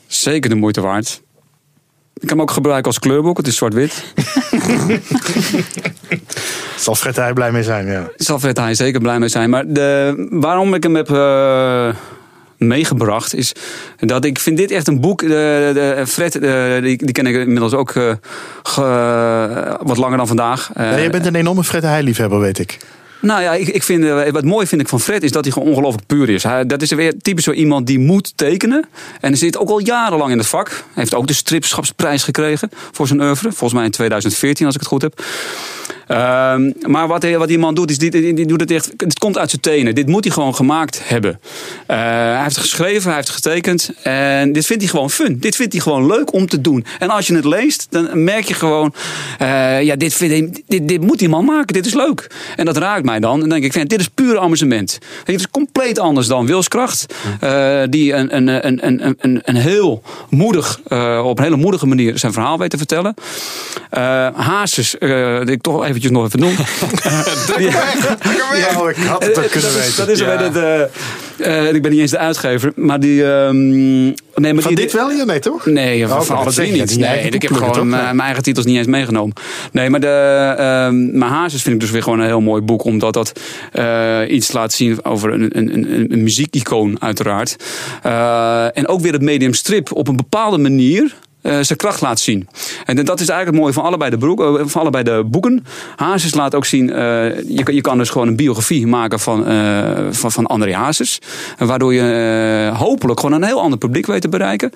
Zeker 0.07 0.51
de 0.51 0.57
moeite 0.57 0.81
waard. 0.81 1.22
Ik 2.14 2.26
kan 2.29 2.29
hem 2.29 2.41
ook 2.41 2.51
gebruiken 2.51 2.87
als 2.87 2.99
kleurboek. 2.99 3.37
Het 3.37 3.47
is 3.47 3.57
zwart-wit. 3.57 4.05
Zal 6.76 6.95
Fred 6.95 7.16
hij 7.16 7.33
blij 7.33 7.53
mee 7.53 7.62
zijn, 7.62 7.87
ja. 7.87 8.11
Zal 8.16 8.39
Fred 8.39 8.57
Heij 8.57 8.74
zeker 8.74 9.01
blij 9.01 9.18
mee 9.18 9.29
zijn. 9.29 9.51
Maar 9.51 9.64
de, 9.66 10.14
waarom 10.31 10.74
ik 10.74 10.83
hem 10.83 10.95
heb 10.95 11.11
eh, 11.11 11.89
meegebracht 12.59 13.35
is 13.35 13.53
dat 13.97 14.25
ik 14.25 14.39
vind 14.39 14.57
dit 14.57 14.71
echt 14.71 14.89
een 14.89 15.01
boek. 15.01 15.21
De, 15.21 15.71
de, 15.75 16.05
Fred, 16.07 16.37
eh, 16.37 16.83
die, 16.83 16.97
die 17.05 17.13
ken 17.13 17.27
ik 17.27 17.35
inmiddels 17.35 17.73
ook 17.73 17.91
eh, 17.91 18.13
ge- 18.63 19.77
wat 19.83 19.97
langer 19.97 20.17
dan 20.17 20.27
vandaag. 20.27 20.71
Eh, 20.75 20.91
Ja, 20.91 20.97
je 20.97 21.11
bent 21.11 21.27
een 21.27 21.35
enorme 21.35 21.65
Fred 21.65 21.83
hij 21.83 22.03
liefhebber, 22.03 22.41
weet 22.41 22.59
ik. 22.59 22.79
nou 23.21 23.43
ja, 23.43 23.55
ik, 23.55 23.69
ik 23.69 23.83
vind, 23.83 24.05
eh, 24.05 24.29
wat 24.31 24.45
mooi 24.45 24.67
vind 24.67 24.81
ik 24.81 24.89
van 24.89 25.01
Fred 25.01 25.23
is 25.23 25.33
dat 25.33 25.45
hij 25.45 25.53
gewoon 25.53 25.69
ongelooflijk 25.69 26.07
puur 26.07 26.29
is. 26.29 26.43
Hij, 26.43 26.67
dat 26.67 26.83
is 26.83 26.91
weer 26.93 27.15
typisch 27.23 27.45
zo 27.45 27.51
iemand 27.53 27.87
die 27.87 27.99
moet 27.99 28.33
tekenen. 28.37 28.89
En 29.21 29.29
hij 29.29 29.39
zit 29.39 29.59
ook 29.59 29.69
al 29.69 29.79
jarenlang 29.79 30.31
in 30.33 30.39
het 30.39 30.47
vak. 30.47 30.69
Hij 30.69 30.77
heeft 30.95 31.15
ook 31.15 31.27
de 31.27 31.33
stripschapsprijs 31.33 32.23
gekregen 32.23 32.71
voor 32.93 33.07
zijn 33.07 33.21
oeuvre. 33.21 33.49
Volgens 33.49 33.73
mij 33.73 33.85
in 33.85 33.91
2014, 33.91 34.67
als 34.67 34.75
ik 34.75 34.81
het 34.81 34.89
goed 34.91 35.03
heb. 35.03 35.23
Ehm, 36.09 36.71
maar 36.87 37.09
wat, 37.09 37.31
wat 37.31 37.49
die 37.49 37.59
man 37.59 37.75
doet, 37.75 37.91
is 37.91 37.99
die, 37.99 38.47
doet 38.47 38.61
het 38.61 38.71
echt. 38.71 38.93
Het 38.97 39.19
komt 39.19 39.39
uit 39.39 39.51
zijn 39.51 39.63
tenen. 39.63 39.95
Dit 39.95 40.07
moet 40.07 40.25
hij 40.25 40.33
gewoon 40.33 40.55
gemaakt 40.55 41.01
hebben. 41.05 41.41
Eh, 41.87 41.97
hij 41.99 42.43
heeft 42.43 42.57
geschreven, 42.57 43.07
hij 43.07 43.15
heeft 43.15 43.31
getekend. 43.31 43.91
En 44.03 44.53
dit 44.53 44.67
vindt 44.67 44.83
hij 44.83 44.91
gewoon 44.91 45.11
fun. 45.11 45.39
Dit 45.39 45.57
vindt 45.57 45.73
hij 45.73 45.83
gewoon 45.83 46.07
leuk 46.07 46.33
om 46.33 46.47
te 46.47 46.61
doen. 46.61 46.85
En 46.99 47.11
als 47.11 47.27
je 47.27 47.35
het 47.35 47.45
leest, 47.45 47.87
dan 47.91 48.25
merk 48.25 48.45
je 48.45 48.55
gewoon. 48.55 48.95
eh, 49.39 49.83
ja, 49.83 49.97
dit, 49.97 50.19
dit, 50.67 50.89
dit 50.89 51.01
moet 51.01 51.19
die 51.19 51.29
man 51.29 51.45
maken. 51.45 51.75
Dit 51.75 51.87
is 51.87 51.95
leuk. 51.95 52.31
En 52.57 52.65
dat 52.65 52.77
raakt 52.77 53.05
mij 53.05 53.21
dan. 53.21 53.35
En 53.43 53.49
dan 53.49 53.61
denk 53.61 53.75
ik, 53.75 53.89
dit 53.89 54.01
is 54.01 54.09
puur 54.09 54.39
amusement. 54.39 54.99
Het 55.25 55.35
is 55.35 55.51
compleet 55.51 55.99
anders 55.99 56.27
dan 56.27 56.47
Wilskracht. 56.47 57.15
eh, 57.41 57.83
die 57.91 58.13
een, 58.13 58.37
een, 58.37 58.67
een, 58.67 58.87
een, 58.87 59.17
een, 59.21 59.41
een 59.45 59.57
heel 59.57 60.03
moedig, 60.31 60.81
op 61.23 61.39
een 61.39 61.45
hele 61.45 61.57
moedige 61.57 61.87
manier 61.87 62.19
zijn 62.19 62.33
verhaal 62.33 62.59
weet 62.59 62.71
te 62.71 62.77
vertellen. 62.77 63.15
Hazes, 64.35 64.95
ik 65.45 65.63
toch 65.63 65.85
even 65.85 65.98
eventjes 65.99 66.11
nog 66.13 66.25
even 66.27 66.41
doen. 66.41 66.57
Ja, 68.59 68.81
oh, 68.81 68.91
ik 68.91 68.97
had 68.97 69.25
het 69.25 69.39
ook 69.39 69.51
kunnen 69.51 69.73
dat, 69.73 69.79
is, 69.81 69.97
weten. 69.97 69.97
dat 69.97 70.09
is 70.09 70.19
Ja. 70.19 70.43
het. 70.43 70.57
eh, 71.39 71.67
eh, 71.69 71.75
ik 71.75 71.83
ben 71.83 71.91
niet 71.91 72.01
eens 72.01 72.11
de 72.11 72.19
uitgever, 72.19 72.73
maar 72.77 73.01
die. 73.01 73.25
ehm, 73.33 74.05
nee, 74.05 74.15
maar 74.35 74.63
Van 74.63 74.75
die, 74.75 74.85
dit 74.85 74.93
wel? 74.93 75.11
Ja, 75.11 75.25
nee 75.25 75.39
toch? 75.39 75.67
Nee, 75.67 76.03
Oh, 76.05 76.11
van, 76.11 76.25
van 76.25 76.35
wou 76.35 76.47
alle 76.47 76.55
drie 76.55 76.73
niet. 76.73 76.99
Nee, 76.99 77.29
ik 77.29 77.43
heb 77.43 77.53
gewoon 77.53 77.95
eh, 77.95 78.01
mijn 78.05 78.21
eigen 78.21 78.43
titels 78.43 78.67
niet 78.67 78.77
eens 78.77 78.87
meegenomen. 78.87 79.35
Nee, 79.73 79.91
maar 79.91 80.01
de 80.01 80.55
ehm 80.59 81.19
maar 81.19 81.29
Hazes 81.29 81.63
vind 81.63 81.75
ik 81.75 81.81
dus 81.81 81.91
weer 81.91 82.03
gewoon 82.03 82.19
een 82.19 82.27
heel 82.27 82.41
mooi 82.41 82.63
boek. 82.63 82.85
Omdat 82.85 83.15
dat 83.15 83.33
eh, 83.73 84.21
iets 84.29 84.53
laat 84.53 84.73
zien 84.73 85.05
over 85.05 85.33
een, 85.33 85.51
een, 85.59 85.75
een, 85.75 86.13
een 86.13 86.23
muziekicoon 86.23 86.97
uiteraard. 87.03 87.57
Eh, 88.03 88.77
en 88.77 88.89
ook 88.89 89.01
weer 89.01 89.13
het 89.13 89.23
medium 89.23 89.55
strip 89.55 89.93
op 89.93 90.09
een 90.09 90.17
bepaalde 90.17 90.59
manier 90.59 91.15
eh, 91.43 91.59
zijn 91.61 91.78
kracht 91.78 92.01
laat 92.01 92.20
zien. 92.20 92.49
En 92.84 92.97
dat 92.97 93.20
is 93.20 93.28
eigenlijk 93.28 93.47
het 93.47 93.57
mooie 93.57 93.72
van 93.72 93.84
allebei 93.84 94.11
de, 94.11 94.18
broek, 94.18 94.41
eh, 94.41 94.55
van 94.64 94.80
allebei 94.80 95.05
de 95.05 95.24
boeken. 95.26 95.64
Hazes 95.97 96.34
laat 96.34 96.55
ook 96.55 96.64
zien, 96.64 96.93
eh, 96.93 96.99
je, 97.49 97.72
je 97.72 97.80
kan 97.80 97.99
dus 97.99 98.11
gewoon 98.11 98.28
een 98.28 98.36
biografie 98.36 98.86
maken 98.86 99.20
van, 99.20 99.45
van, 100.11 100.32
van 100.32 100.47
André 100.47 100.74
Hazes. 100.74 101.18
Waardoor 101.59 101.95
je 101.95 102.70
hopelijk 102.74 103.20
gewoon 103.20 103.34
een 103.43 103.49
heel 103.49 103.61
ander 103.61 103.78
publiek 103.78 104.07
weet 104.07 104.20
te 104.20 104.28
bereiken. 104.28 104.70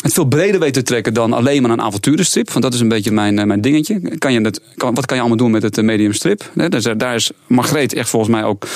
Het 0.00 0.12
veel 0.12 0.24
breder 0.24 0.60
weet 0.60 0.72
te 0.72 0.82
trekken 0.82 1.14
dan 1.14 1.32
alleen 1.32 1.62
maar 1.62 1.70
een 1.70 1.80
avonturenstrip. 1.80 2.50
Want 2.50 2.64
dat 2.64 2.74
is 2.74 2.80
een 2.80 2.88
beetje 2.88 3.10
mijn, 3.10 3.46
mijn 3.46 3.60
dingetje. 3.60 4.18
Kan 4.18 4.32
je 4.32 4.40
dat, 4.40 4.60
wat 4.76 5.06
kan 5.06 5.16
je 5.16 5.20
allemaal 5.20 5.38
doen 5.38 5.50
met 5.50 5.62
het 5.62 5.78
eh, 5.78 5.84
medium 5.84 6.12
strip? 6.12 6.50
Hè, 6.54 6.68
dus, 6.68 6.88
daar 6.96 7.14
is 7.14 7.30
Margreet 7.46 7.94
echt 7.94 8.08
volgens 8.08 8.32
mij 8.32 8.44
ook 8.44 8.66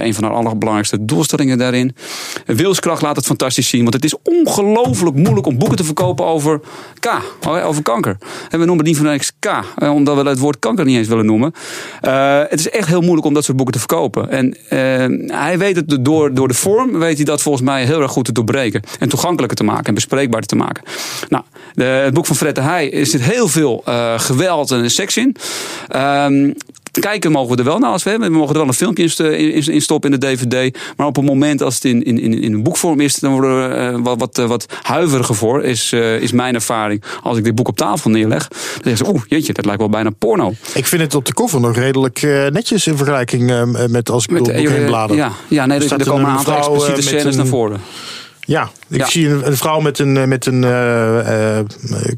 een 0.00 0.14
van 0.14 0.24
haar 0.24 0.32
allerbelangrijkste 0.32 1.04
doelstellingen 1.04 1.58
daarin. 1.58 1.94
Wilskracht 2.46 3.02
laat 3.02 3.16
het 3.16 3.26
fantastisch 3.26 3.68
zien. 3.68 3.82
Want 3.82 3.94
het 3.94 4.04
is 4.04 4.14
ongelooflijk 4.22 5.16
moeilijk 5.16 5.46
om 5.46 5.58
boeken 5.58 5.76
te 5.76 5.84
verkopen 5.84 6.13
over 6.20 6.60
K. 7.00 7.08
Over 7.48 7.82
kanker. 7.82 8.16
En 8.50 8.58
we 8.58 8.64
noemen 8.64 8.84
die 8.84 8.96
van 8.96 9.06
niks 9.06 9.32
K. 9.38 9.46
eh, 9.76 9.94
Omdat 9.94 10.22
we 10.22 10.28
het 10.28 10.38
woord 10.38 10.58
kanker 10.58 10.84
niet 10.84 10.96
eens 10.96 11.08
willen 11.08 11.26
noemen. 11.26 11.52
Eh, 12.00 12.40
het 12.48 12.58
is 12.58 12.70
echt 12.70 12.88
heel 12.88 13.00
moeilijk 13.00 13.26
om 13.26 13.34
dat 13.34 13.44
soort 13.44 13.56
boeken 13.56 13.74
te 13.74 13.80
verkopen. 13.80 14.30
En 14.30 14.56
eh, 14.68 15.38
hij 15.38 15.58
weet 15.58 15.76
het 15.76 16.04
door, 16.04 16.34
door 16.34 16.48
de 16.48 16.54
vorm, 16.54 16.98
weet 16.98 17.16
hij 17.16 17.24
dat 17.24 17.42
volgens 17.42 17.64
mij 17.64 17.84
heel 17.84 18.00
erg 18.00 18.10
goed 18.10 18.24
te 18.24 18.32
doorbreken. 18.32 18.82
En 18.98 19.08
toegankelijker 19.08 19.56
te 19.56 19.64
maken 19.64 19.86
en 19.86 19.94
bespreekbaarder 19.94 20.48
te 20.48 20.56
maken. 20.56 20.84
Nou, 21.28 21.44
de, 21.74 21.84
het 21.84 22.14
boek 22.14 22.26
van 22.26 22.36
Fred 22.36 22.54
de 22.54 22.60
Heij 22.60 23.04
zit 23.04 23.22
heel 23.22 23.48
veel 23.48 23.82
geweld 24.16 24.70
en 24.70 24.90
seks 24.90 25.16
in. 25.16 25.36
Ehm, 25.88 26.50
Kijken 27.00 27.32
mogen 27.32 27.50
we 27.52 27.58
er 27.58 27.68
wel 27.68 27.78
naar 27.78 27.90
als 27.90 28.02
we 28.02 28.10
hebben. 28.10 28.30
We 28.30 28.36
mogen 28.36 28.52
er 28.52 28.58
wel 28.60 28.68
een 28.68 28.74
filmpje 28.74 29.02
in 29.02 29.10
st- 29.10 29.20
in, 29.20 29.66
in 29.72 29.80
stoppen 29.80 30.12
in 30.12 30.20
de 30.20 30.26
DVD. 30.26 30.78
Maar 30.96 31.06
op 31.06 31.16
het 31.16 31.24
moment 31.24 31.62
als 31.62 31.74
het 31.74 31.84
in, 31.84 32.02
in, 32.04 32.18
in, 32.42 32.52
een 32.54 32.62
boekvorm 32.62 33.00
is, 33.00 33.14
dan 33.14 33.32
worden 33.32 33.68
we 33.68 33.74
eh, 33.74 33.98
wat, 34.02 34.18
wat, 34.18 34.38
eh, 34.38 34.46
wat 34.46 34.66
huiveriger 34.82 35.34
voor, 35.34 35.62
is, 35.64 35.92
eh, 35.92 36.20
is 36.20 36.32
mijn 36.32 36.54
ervaring. 36.54 37.02
Als 37.22 37.38
ik 37.38 37.44
dit 37.44 37.54
boek 37.54 37.68
op 37.68 37.76
tafel 37.76 38.10
neerleg, 38.10 38.48
dan 38.48 38.58
zeggen 38.84 39.06
ze, 39.06 39.12
oeh, 39.12 39.22
jeetje, 39.28 39.52
dat 39.52 39.64
lijkt 39.64 39.80
wel 39.80 39.90
bijna 39.90 40.10
porno. 40.18 40.52
Ik 40.74 40.86
vind 40.86 41.02
het 41.02 41.14
op 41.14 41.24
de 41.24 41.34
cover 41.34 41.60
nog 41.60 41.76
redelijk 41.76 42.20
netjes 42.52 42.86
in 42.86 42.96
vergelijking 42.96 43.66
met 43.88 44.10
als 44.10 44.22
ik 44.26 44.28
door 44.36 44.46
het 44.46 44.56
boek 44.56 44.68
heen 44.68 44.84
blader. 44.86 45.16
Ja, 45.16 45.32
ja 45.48 45.66
nee, 45.66 45.78
Er 45.88 46.04
komen 46.04 46.20
een 46.30 46.36
aantal 46.36 46.56
expliciete 46.56 46.94
met 46.94 47.04
scènes 47.04 47.24
een- 47.24 47.36
naar 47.36 47.46
voren. 47.46 47.80
Ja, 48.46 48.70
ik 48.88 48.96
Ja. 48.98 49.06
zie 49.06 49.28
een, 49.28 49.46
een 49.46 49.56
vrouw 49.56 49.80
met 49.80 49.98
een, 49.98 50.16
eh, 50.16 50.24
met 50.24 50.46
een 50.46 50.64
eh, 50.64 51.58
eh, 51.58 51.64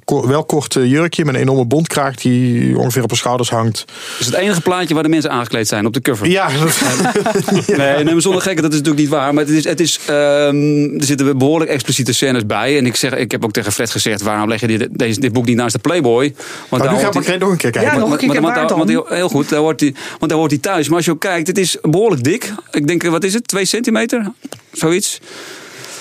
ko- 0.05 0.27
wel 0.27 0.45
kort 0.45 0.75
jurkje 0.75 1.25
met 1.25 1.35
een 1.35 1.41
enorme 1.41 1.65
bontkraag 1.65 2.15
die 2.15 2.79
ongeveer 2.79 3.03
op 3.03 3.09
haar 3.09 3.19
schouders 3.19 3.51
hangt. 3.51 3.85
Dat 3.87 4.21
is 4.21 4.27
het 4.27 4.35
enige 4.35 4.61
plaatje 4.61 4.95
waar 4.95 5.03
de 5.03 5.09
mensen 5.09 5.31
aangekleed 5.31 5.69
zijn 5.69 5.87
op 5.87 5.93
de 5.93 6.01
cover. 6.01 6.27
Ja, 6.27 6.49
dat, 6.59 7.67
Nee, 7.77 8.05
nee, 8.05 8.13
maar 8.13 8.21
zonder 8.23 8.43
gekken, 8.43 8.63
dat 8.63 8.73
is 8.73 8.79
natuurlijk 8.79 9.05
niet 9.05 9.09
waar. 9.15 9.35
Maar 9.35 9.45
het 9.45 9.53
is, 9.53 9.65
het 9.65 9.81
is, 9.81 9.99
ehm, 10.07 10.99
er 10.99 11.05
zitten 11.05 11.39
behoorlijk 11.39 11.71
expliciete 11.71 12.13
scènes 12.13 12.47
bij. 12.47 12.79
En 12.79 12.87
ik, 12.87 12.97
zeg, 12.97 13.13
ik 13.15 13.31
heb 13.31 13.45
ook 13.45 13.53
tegen 13.53 13.73
Fred 13.73 13.91
gezegd: 13.91 14.23
waarom 14.23 14.49
leg 14.49 14.61
je 14.61 14.67
dit, 14.67 14.89
deze, 14.91 15.21
dit 15.21 15.33
boek 15.33 15.47
niet 15.47 15.57
naast 15.57 15.75
de 15.75 15.79
Playboy? 15.81 16.35
Want 16.37 16.71
maar 16.71 16.81
daar 16.81 16.93
nu 16.93 16.99
gaat 17.05 17.15
Margreet 17.15 17.39
nog 17.41 17.51
een 17.51 17.57
keer 17.57 17.71
kijken. 17.71 17.93
Ja, 17.93 17.99
nog 17.99 18.11
een 18.11 18.19
keer, 18.19 18.41
want, 18.41 18.55
want, 18.57 18.69
dan? 18.69 18.79
want 18.79 18.91
heel- 18.91 19.07
heel 19.09 19.29
goed, 19.29 19.49
daar 19.49 19.59
hoort 19.61 19.81
hij, 19.81 19.95
want 20.19 20.31
daar 20.31 20.39
hoort 20.41 20.51
hij 20.51 20.61
thuis. 20.61 20.87
Maar 20.89 20.97
als 20.97 21.05
je 21.05 21.11
ook 21.11 21.21
kijkt, 21.21 21.47
het 21.47 21.59
is 21.59 21.77
behoorlijk 21.83 22.25
dik. 22.25 22.53
Ik 22.71 22.87
denk, 22.87 23.03
wat 23.03 23.25
is 23.25 23.35
het? 23.35 23.49
Twee 23.49 23.65
centimeter? 23.65 24.33
Zoiets. 24.73 25.21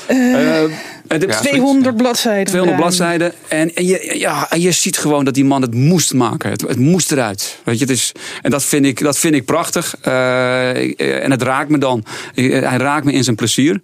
Eh, 0.10 0.70
het 1.08 1.26
heeft 1.26 1.38
200 1.44 1.98
bladzijden. 1.98 2.46
200 2.46 2.80
Ja. 2.82 2.86
bladzijden. 2.86 3.34
En, 3.48 3.76
en, 3.76 3.86
je, 3.86 4.16
ja, 4.18 4.52
en 4.52 4.62
je 4.62 4.72
ziet 4.72 4.98
gewoon 4.98 5.26
dat 5.26 5.34
die 5.34 5.46
man 5.46 5.62
het 5.62 5.74
moest 5.74 6.14
maken. 6.14 6.50
Het, 6.50 6.62
het 6.62 6.80
moest 6.80 7.12
eruit. 7.12 7.60
Weet 7.64 7.76
je, 7.80 7.86
het 7.86 7.94
is, 7.94 8.12
en 8.42 8.52
dat 8.52 8.64
vind 8.64 8.86
ik, 8.86 9.00
dat 9.00 9.18
vind 9.18 9.36
ik 9.36 9.46
prachtig. 9.46 9.96
Eh, 10.02 10.82
ik- 10.84 11.00
eh, 11.00 11.24
en 11.24 11.32
het 11.32 11.42
raakt 11.42 11.70
me 11.70 11.78
dan. 11.78 12.04
Eh, 12.36 12.68
Hij 12.68 12.78
raakt 12.78 13.06
me 13.06 13.12
in 13.12 13.24
zijn 13.24 13.36
plezier. 13.36 13.82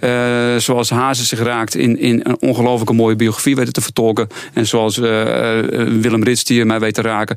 Eh, 0.00 0.10
zoals 0.56 0.90
Hazes 0.90 1.28
zich 1.28 1.40
raakt 1.42 1.74
in, 1.74 1.98
in 1.98 2.20
een 2.22 2.36
ongelooflijke 2.40 2.92
mooie 2.92 3.16
biografie 3.16 3.56
weten 3.56 3.72
te 3.72 3.80
vertolken. 3.80 4.28
En 4.54 4.66
zoals 4.66 4.98
eh, 5.00 5.58
eh, 5.58 5.66
Willem 6.00 6.22
Rits 6.22 6.44
die 6.44 6.64
mij 6.64 6.80
weet 6.80 6.94
te 6.94 7.02
raken. 7.02 7.36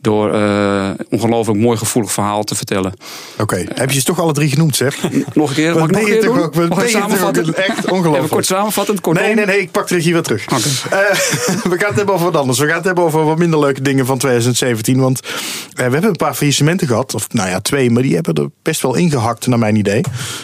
Door 0.00 0.34
eh 0.34 0.90
ongelooflijk 1.10 1.58
mooi 1.58 1.78
gevoelig 1.78 2.12
verhaal 2.12 2.44
te 2.44 2.54
vertellen. 2.54 2.92
Oké, 3.38 3.64
heb 3.74 3.90
je 3.90 3.98
ze 3.98 4.04
toch 4.04 4.20
alle 4.20 4.32
drie 4.32 4.48
genoemd, 4.50 4.76
zeg? 4.76 4.96
Nog 5.34 5.48
een 5.48 5.54
keer? 5.54 5.74
Mag 5.78 5.88
ik 5.88 5.90
nog 5.90 6.00
een 6.02 6.06
je 6.06 6.12
keer 6.18 6.22
doen? 6.22 6.88
samenvatten? 6.88 7.54
echt 7.54 7.78
Even 7.78 7.90
ongelooflijk. 7.92 8.28
kort 8.30 8.46
samenvattend, 8.72 9.00
kort 9.00 9.18
Nee, 9.20 9.34
nee, 9.34 9.46
nee, 9.46 9.60
ik 9.60 9.70
pak 9.70 9.88
de 9.88 9.94
regie 9.94 10.12
weer 10.12 10.22
terug. 10.22 10.46
Eh, 10.46 10.50
we 11.72 11.76
gaan 11.78 11.88
het 11.88 11.96
hebben 11.96 12.14
over 12.14 12.26
wat 12.26 12.36
anders. 12.36 12.58
We 12.58 12.66
gaan 12.66 12.76
het 12.76 12.84
hebben 12.84 13.04
over 13.04 13.24
wat 13.24 13.38
minder 13.38 13.58
leuke 13.58 13.82
dingen 13.82 14.06
van 14.06 14.18
2017. 14.18 15.00
Want 15.00 15.20
eh, 15.22 15.28
we 15.74 15.82
hebben 15.82 16.04
een 16.04 16.16
paar 16.16 16.34
faillissementen 16.34 16.86
gehad. 16.86 17.14
Of 17.14 17.32
nou 17.32 17.48
ja, 17.48 17.60
twee, 17.60 17.90
maar 17.90 18.02
die 18.02 18.14
hebben 18.14 18.34
er 18.34 18.48
best 18.62 18.82
wel 18.82 18.94
ingehakt, 18.94 19.46
naar 19.46 19.58
mijn 19.58 19.76
idee. 19.76 20.00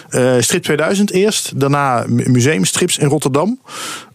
Eh, 0.08 0.34
Strip 0.40 0.62
2000 0.62 1.10
eerst, 1.10 1.60
daarna 1.60 2.04
mu- 2.08 2.28
museumstrips 2.30 2.98
in 2.98 3.08
Rotterdam. 3.08 3.60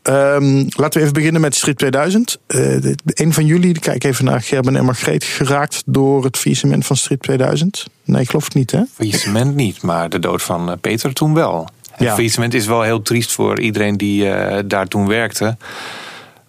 Ehm, 0.02 0.56
laten 0.70 0.94
we 0.94 1.00
even 1.00 1.14
beginnen 1.14 1.42
met 1.42 1.56
Strip 1.56 1.78
2000. 1.78 2.38
Eh, 2.48 2.82
dit- 2.82 3.02
een 3.06 3.34
van 3.34 3.46
jullie, 3.46 3.70
ik 3.76 3.82
kijk 3.82 4.04
even 4.04 4.26
naar 4.26 4.42
Gerben 4.42 4.76
en 4.76 4.86
Margreet, 4.86 5.24
geraakt 5.24 5.84
door 5.86 6.24
het 6.24 6.38
faillissement 6.38 6.86
van 6.86 6.96
Strip 6.98 7.22
2000? 7.22 7.86
Nee, 8.06 8.22
ik 8.22 8.28
geloof 8.30 8.44
het 8.44 8.54
niet, 8.54 8.72
hè? 8.72 8.80
Faillissement 8.94 9.56
niet, 9.56 9.82
maar 9.82 10.10
de 10.10 10.20
dood 10.20 10.42
van 10.42 10.78
Peter 10.82 11.14
toen 11.14 11.34
wel. 11.34 11.68
Het 12.04 12.12
Ja. 12.12 12.16
faillissement 12.16 12.54
is 12.54 12.66
wel 12.66 12.82
heel 12.82 13.02
triest 13.02 13.32
voor 13.32 13.60
iedereen 13.60 13.98
die 13.98 14.30
eh, 14.30 14.64
daar 14.66 14.88
toen 14.88 15.08
werkte. 15.08 15.58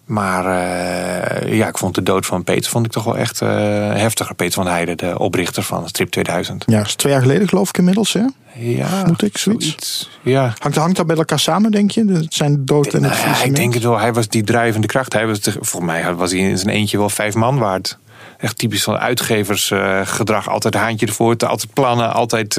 Maar 0.05 0.45
eh, 0.45 1.57
ja, 1.57 1.67
ik 1.67 1.77
vond 1.77 1.95
de 1.95 2.03
dood 2.03 2.25
van 2.25 2.43
Peter 2.43 2.71
vond 2.71 2.85
ik 2.85 2.91
toch 2.91 3.03
wel 3.03 3.17
echt 3.17 3.41
eh, 3.41 3.49
heftiger. 3.93 4.35
Peter 4.35 4.53
van 4.53 4.67
Heijden, 4.67 4.97
de 4.97 5.19
oprichter 5.19 5.63
van 5.63 5.87
Strip 5.87 6.09
2000. 6.09 6.63
Ja, 6.67 6.77
dat 6.77 6.85
is 6.85 6.95
twee 6.95 7.11
jaar 7.11 7.21
geleden 7.21 7.47
geloof 7.47 7.69
ik 7.69 7.77
inmiddels, 7.77 8.13
hè? 8.13 8.23
Ja, 8.57 9.03
Moet 9.05 9.23
ik 9.23 9.37
zoiets? 9.37 10.09
Ja. 10.21 10.53
Hangt, 10.57 10.77
hangt 10.77 10.95
dat 10.95 11.07
bij 11.07 11.15
elkaar 11.15 11.39
samen, 11.39 11.71
denk 11.71 11.91
je? 11.91 12.05
Het 12.05 12.33
zijn 12.33 12.65
dood 12.65 12.93
en 12.93 13.03
het 13.03 13.11
Nou 13.13 13.37
ja, 13.37 13.43
ik 13.43 13.55
denk 13.55 13.73
het 13.73 13.83
wel. 13.83 13.99
Hij 13.99 14.13
was 14.13 14.27
die 14.27 14.43
drijvende 14.43 14.87
kracht. 14.87 15.13
Hij 15.13 15.27
was 15.27 15.41
de, 15.41 15.51
volgens 15.51 15.91
mij 15.91 16.13
was 16.13 16.31
hij 16.31 16.39
in 16.39 16.57
zijn 16.57 16.69
eentje 16.69 16.97
wel 16.97 17.09
vijf 17.09 17.33
man 17.33 17.57
waard. 17.57 17.97
Echt 18.37 18.57
typisch 18.57 18.83
van 18.83 18.97
uitgeversgedrag. 18.97 20.49
altijd 20.49 20.73
haantje 20.73 21.05
ervoor, 21.05 21.35
altijd 21.37 21.73
plannen, 21.73 22.13
altijd 22.13 22.57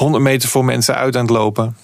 100 0.00 0.22
meter 0.22 0.48
voor 0.48 0.64
mensen 0.64 0.94
uit 0.94 1.16
aan 1.16 1.22
het 1.22 1.30
lopen. 1.30 1.76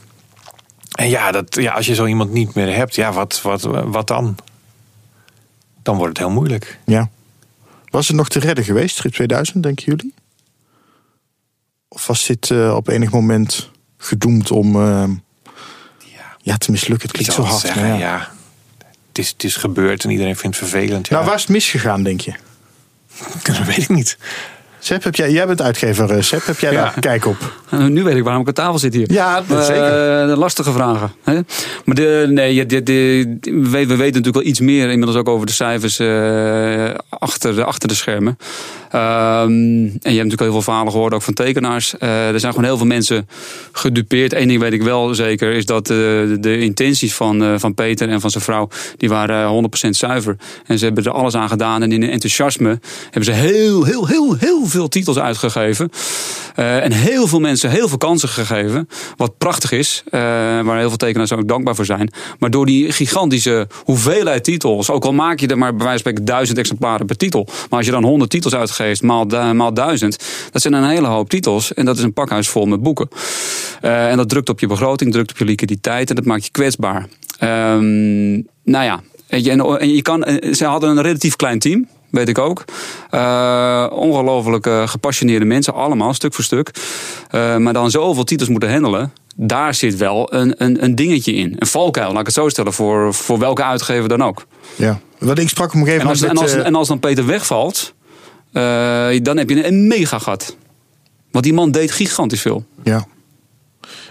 En 0.91 1.09
ja, 1.09 1.33
dat, 1.33 1.55
ja, 1.55 1.73
als 1.73 1.87
je 1.87 1.95
zo 1.95 2.07
iemand 2.07 2.33
niet 2.33 2.55
meer 2.55 2.75
hebt, 2.75 2.95
ja, 2.95 3.13
wat, 3.13 3.43
wat, 3.43 3.63
wat 3.85 4.07
dan? 4.07 4.37
Dan 5.83 5.97
wordt 5.97 6.19
het 6.19 6.27
heel 6.27 6.35
moeilijk. 6.35 6.79
Ja. 6.85 7.11
Was 7.91 8.09
het 8.09 8.17
nog 8.17 8.29
te 8.29 8.39
redden 8.39 8.65
geweest, 8.65 8.97
Strip 8.97 9.13
2000, 9.13 9.63
denken 9.63 9.85
jullie? 9.85 10.15
Of 11.89 12.07
was 12.07 12.27
dit 12.27 12.51
eh, 12.51 12.75
op 12.75 12.89
enig 12.89 13.11
moment 13.11 13.71
gedoemd 13.99 14.51
om 14.51 14.83
eh, 14.83 15.05
ja. 16.43 16.57
te 16.57 16.71
mislukken? 16.71 17.09
Het 17.09 17.17
klinkt 17.17 17.35
zo 17.35 17.43
hard. 17.43 17.61
zeggen, 17.61 17.87
ja. 17.87 17.97
ja. 17.97 18.31
Het, 19.09 19.19
is, 19.19 19.29
het 19.29 19.45
is 19.45 19.57
gebeurd 19.57 20.05
en 20.05 20.11
iedereen 20.11 20.37
vindt 20.37 20.61
het 20.61 20.69
vervelend. 20.69 21.09
Ja. 21.09 21.15
Nou, 21.15 21.27
waar 21.27 21.37
is 21.37 21.43
het 21.43 21.51
misgegaan, 21.51 22.03
denk 22.03 22.21
je? 22.21 22.35
dat 23.43 23.59
weet 23.59 23.79
ik 23.79 23.89
niet. 23.89 24.19
Sepp, 24.87 25.05
heb 25.05 25.15
jij, 25.17 25.31
jij 25.31 25.47
bent 25.47 25.63
uitgever, 25.63 26.11
eh, 26.11 26.23
Sepp. 26.23 26.47
Heb 26.47 26.59
jij 26.59 26.73
Ja. 26.73 26.81
daar 26.83 27.01
kijk 27.01 27.27
op? 27.27 27.37
En 27.71 27.93
nu 27.93 28.03
weet 28.03 28.17
ik 28.17 28.23
waarom 28.25 28.41
ik 28.43 28.49
aan 28.49 28.55
tafel 28.55 28.79
zit 28.79 28.95
hier. 28.95 29.13
Ja, 29.13 29.43
dat 29.47 29.59
Eh, 29.59 29.65
zeker. 29.65 30.37
lastige 30.37 30.73
vragen. 30.73 31.13
Hè? 31.23 31.35
Maar 31.85 31.95
de, 31.95 32.27
nee, 32.31 32.67
de, 32.67 32.83
de, 32.83 33.37
we, 33.43 33.61
we 33.71 33.87
weten 33.87 33.97
natuurlijk 33.97 34.35
wel 34.35 34.45
iets 34.45 34.61
meer 34.61 34.89
inmiddels 34.91 35.17
ook 35.19 35.29
over 35.29 35.47
de 35.47 35.53
cijfers 35.53 35.99
eh, 35.99 36.91
achter, 37.09 37.55
de, 37.55 37.65
achter 37.65 37.89
de 37.89 37.95
schermen. 37.95 38.39
Ehm, 38.91 39.51
en 39.51 39.83
je 39.83 39.89
hebt 39.91 40.03
natuurlijk 40.03 40.41
al 40.41 40.45
heel 40.47 40.53
veel 40.53 40.63
verhalen 40.63 40.93
gehoord, 40.93 41.15
ook 41.15 41.23
van 41.23 41.35
tekenaars. 41.35 41.99
Eh, 41.99 42.29
er 42.29 42.41
zijn 42.41 42.53
gewoon 42.53 42.69
heel 42.69 42.77
veel 42.79 42.87
mensen 42.87 43.29
gedupeerd. 43.73 44.33
Eén 44.33 44.49
ding 44.49 44.61
weet 44.61 44.73
ik 44.73 44.83
wel 44.83 45.15
zeker, 45.15 45.53
is 45.53 45.67
dat 45.67 45.91
eh, 45.91 45.97
de, 45.97 46.37
de 46.41 46.59
intenties 46.59 47.15
van, 47.15 47.43
eh, 47.43 47.55
van 47.57 47.75
Peter 47.75 48.09
en 48.09 48.21
van 48.21 48.31
zijn 48.31 48.45
vrouw, 48.45 48.69
die 48.97 49.09
waren 49.09 49.43
eh, 49.45 49.49
100% 49.87 49.97
zuiver. 49.97 50.37
En 50.67 50.79
ze 50.79 50.85
hebben 50.85 51.05
er 51.05 51.11
alles 51.11 51.35
aan 51.35 51.49
gedaan. 51.49 51.83
En 51.83 51.93
in 51.93 52.03
hun 52.03 52.11
enthousiasme 52.11 52.81
hebben 53.05 53.25
ze 53.25 53.33
heel, 53.33 53.85
heel, 53.85 54.07
heel, 54.07 54.37
heel 54.39 54.67
veel 54.67 54.75
titels 54.85 55.19
uitgegeven. 55.19 55.91
Eh, 56.55 56.85
en 56.85 56.93
heel 56.93 57.27
veel 57.27 57.41
mensen 57.41 57.71
heel 57.71 57.89
veel 57.89 57.99
kansen 57.99 58.29
gegeven. 58.29 58.89
Wat 59.17 59.39
prachtig 59.39 59.73
is. 59.73 60.03
eh, 60.07 60.21
waar 60.61 60.79
heel 60.79 60.89
veel 60.89 60.97
tekenaars 60.97 61.33
ook 61.33 61.49
dankbaar 61.49 61.75
voor 61.75 61.85
zijn. 61.85 62.11
Maar 62.39 62.51
door 62.51 62.67
die 62.67 62.93
gigantische 62.93 63.69
hoeveelheid 63.85 64.45
titels. 64.45 64.91
Ook 64.91 65.05
al 65.05 65.13
maak 65.13 65.41
je 65.41 65.47
er 65.47 65.59
maar 65.59 65.75
bij 65.75 65.87
wijze 65.87 66.03
van 66.03 66.13
spreken 66.13 66.25
duizend 66.25 66.59
exemplaren 66.59 67.07
per 67.07 67.17
titel. 67.17 67.45
Maar 67.47 67.79
als 67.79 67.87
je 67.87 67.93
dan 67.93 68.05
honderd 68.05 68.31
titels 68.31 68.55
uitgeeft 68.55 69.03
maal, 69.03 69.25
maal 69.55 69.75
duizend. 69.75 70.19
Dat 70.53 70.63
zijn 70.63 70.75
een 70.75 70.89
hele 70.89 71.07
hoop 71.07 71.31
titels. 71.31 71.75
En 71.75 71.85
dat 71.85 71.97
is 71.97 72.03
een 72.03 72.13
pakhuis 72.13 72.49
vol 72.49 72.67
met 72.67 72.83
boeken. 72.83 73.09
Eh, 73.81 74.11
en 74.11 74.17
dat 74.17 74.29
drukt 74.29 74.49
op 74.49 74.61
je 74.61 74.67
begroting, 74.67 75.13
drukt 75.13 75.31
op 75.31 75.39
je 75.39 75.45
liquiditeit. 75.45 76.11
En 76.11 76.17
dat 76.17 76.25
maakt 76.25 76.45
je 76.45 76.51
kwetsbaar. 76.51 77.07
Ehm, 77.39 78.33
nou 78.65 78.85
ja. 78.85 79.01
En 79.27 79.43
je, 79.95 80.03
kan, 80.03 80.27
ze 80.53 80.65
hadden 80.65 80.91
een 80.91 81.03
relatief 81.03 81.37
klein 81.37 81.59
team. 81.59 81.89
Weet 82.17 82.29
ik 82.29 82.39
ook. 82.39 82.65
Uh, 83.11 83.87
ongelooflijk 83.91 84.69
gepassioneerde 84.91 85.45
mensen, 85.45 85.75
allemaal, 85.75 86.15
stuk 86.15 86.35
voor 86.35 86.45
stuk. 86.45 86.71
maar 87.31 87.73
dan 87.73 87.91
zoveel 87.91 88.25
titels 88.25 88.49
moeten 88.49 88.73
handelen 88.73 89.13
daar 89.37 89.75
zit 89.75 89.97
wel 89.97 90.35
een, 90.35 90.55
een, 90.59 90.85
een 90.85 90.95
dingetje 90.95 91.33
in. 91.33 91.57
Een 91.59 91.67
valkuil, 91.67 92.11
laat 92.11 92.21
ik 92.21 92.27
het 92.27 92.35
zo 92.35 92.49
stellen, 92.49 92.73
voor, 92.73 93.15
voor 93.15 93.39
welke 93.39 93.65
uitgever 93.65 94.09
dan 94.09 94.23
ook. 94.23 94.47
Ja, 94.77 95.01
wat 95.19 95.39
ik 95.39 95.49
sprak 95.49 95.69
op 95.69 95.75
een 95.75 95.87
gegeven 95.87 96.07
moment. 96.07 96.23
En 96.23 96.29
als, 96.31 96.53
en 96.53 96.59
als, 96.59 96.67
en 96.67 96.75
als 96.75 96.89
dan 96.89 96.99
Peter 96.99 97.27
wegvalt, 97.27 97.95
uh, 98.53 98.63
dan 99.23 99.37
heb 99.37 99.49
je 99.51 99.67
een 99.67 99.87
mega 99.87 100.19
gat. 100.19 100.57
Want 101.31 101.45
die 101.45 101.55
man 101.55 101.71
deed 101.71 101.91
gigantisch 101.91 102.41
veel. 102.41 102.65
Ja. 102.83 103.07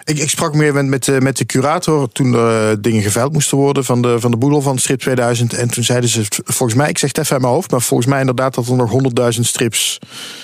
Ik, 0.06 0.18
ik 0.18 0.30
sprak 0.30 0.54
meer 0.54 0.74
met, 0.74 0.86
met, 0.86 1.22
met 1.22 1.38
de 1.38 1.46
curator 1.46 2.12
toen 2.12 2.34
er 2.34 2.72
uh, 2.72 2.78
dingen 2.80 3.02
geveild 3.02 3.34
moesten 3.34 3.58
worden 3.58 3.86
van 3.86 4.02
de, 4.02 4.20
van 4.20 4.32
de 4.32 4.38
boedel 4.38 4.62
van 4.62 4.78
Strip 4.78 5.00
2000. 5.00 5.54
En 5.54 5.70
toen 5.70 5.84
zeiden 5.84 6.10
ze, 6.10 6.26
volgens 6.30 6.74
mij, 6.74 6.90
ik 6.90 6.98
zeg 6.98 7.10
het 7.10 7.18
even 7.18 7.32
uit 7.32 7.42
mijn 7.42 7.54
hoofd, 7.54 7.72
maar 7.72 7.82
volgens 7.82 8.10
mij 8.10 8.20
inderdaad 8.20 8.54
dat 8.54 8.68
er 8.68 8.76
nog 8.76 8.92
100.000 9.34 9.40
strips 9.40 10.00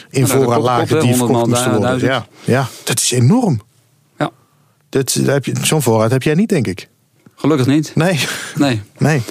in 0.09 0.22
nou, 0.22 0.34
voorraad 0.34 0.62
lagen 0.62 0.99
die 0.99 1.16
verkocht 1.16 1.47
moesten 1.47 1.78
worden. 1.78 1.99
Ja, 1.99 2.28
ja, 2.43 2.68
dat 2.84 2.99
is 2.99 3.12
enorm. 3.12 3.62
Ja. 4.18 4.32
Dat, 4.89 5.14
heb 5.14 5.45
je, 5.45 5.53
zo'n 5.62 5.82
voorraad 5.82 6.12
heb 6.12 6.24
jij 6.24 6.34
niet, 6.34 6.49
denk 6.49 6.68
ik. 6.68 6.89
Gelukkig 7.36 7.68
niet. 7.68 7.91
Nee. 7.95 8.20
Nee. 8.55 8.82
nee. 8.97 9.22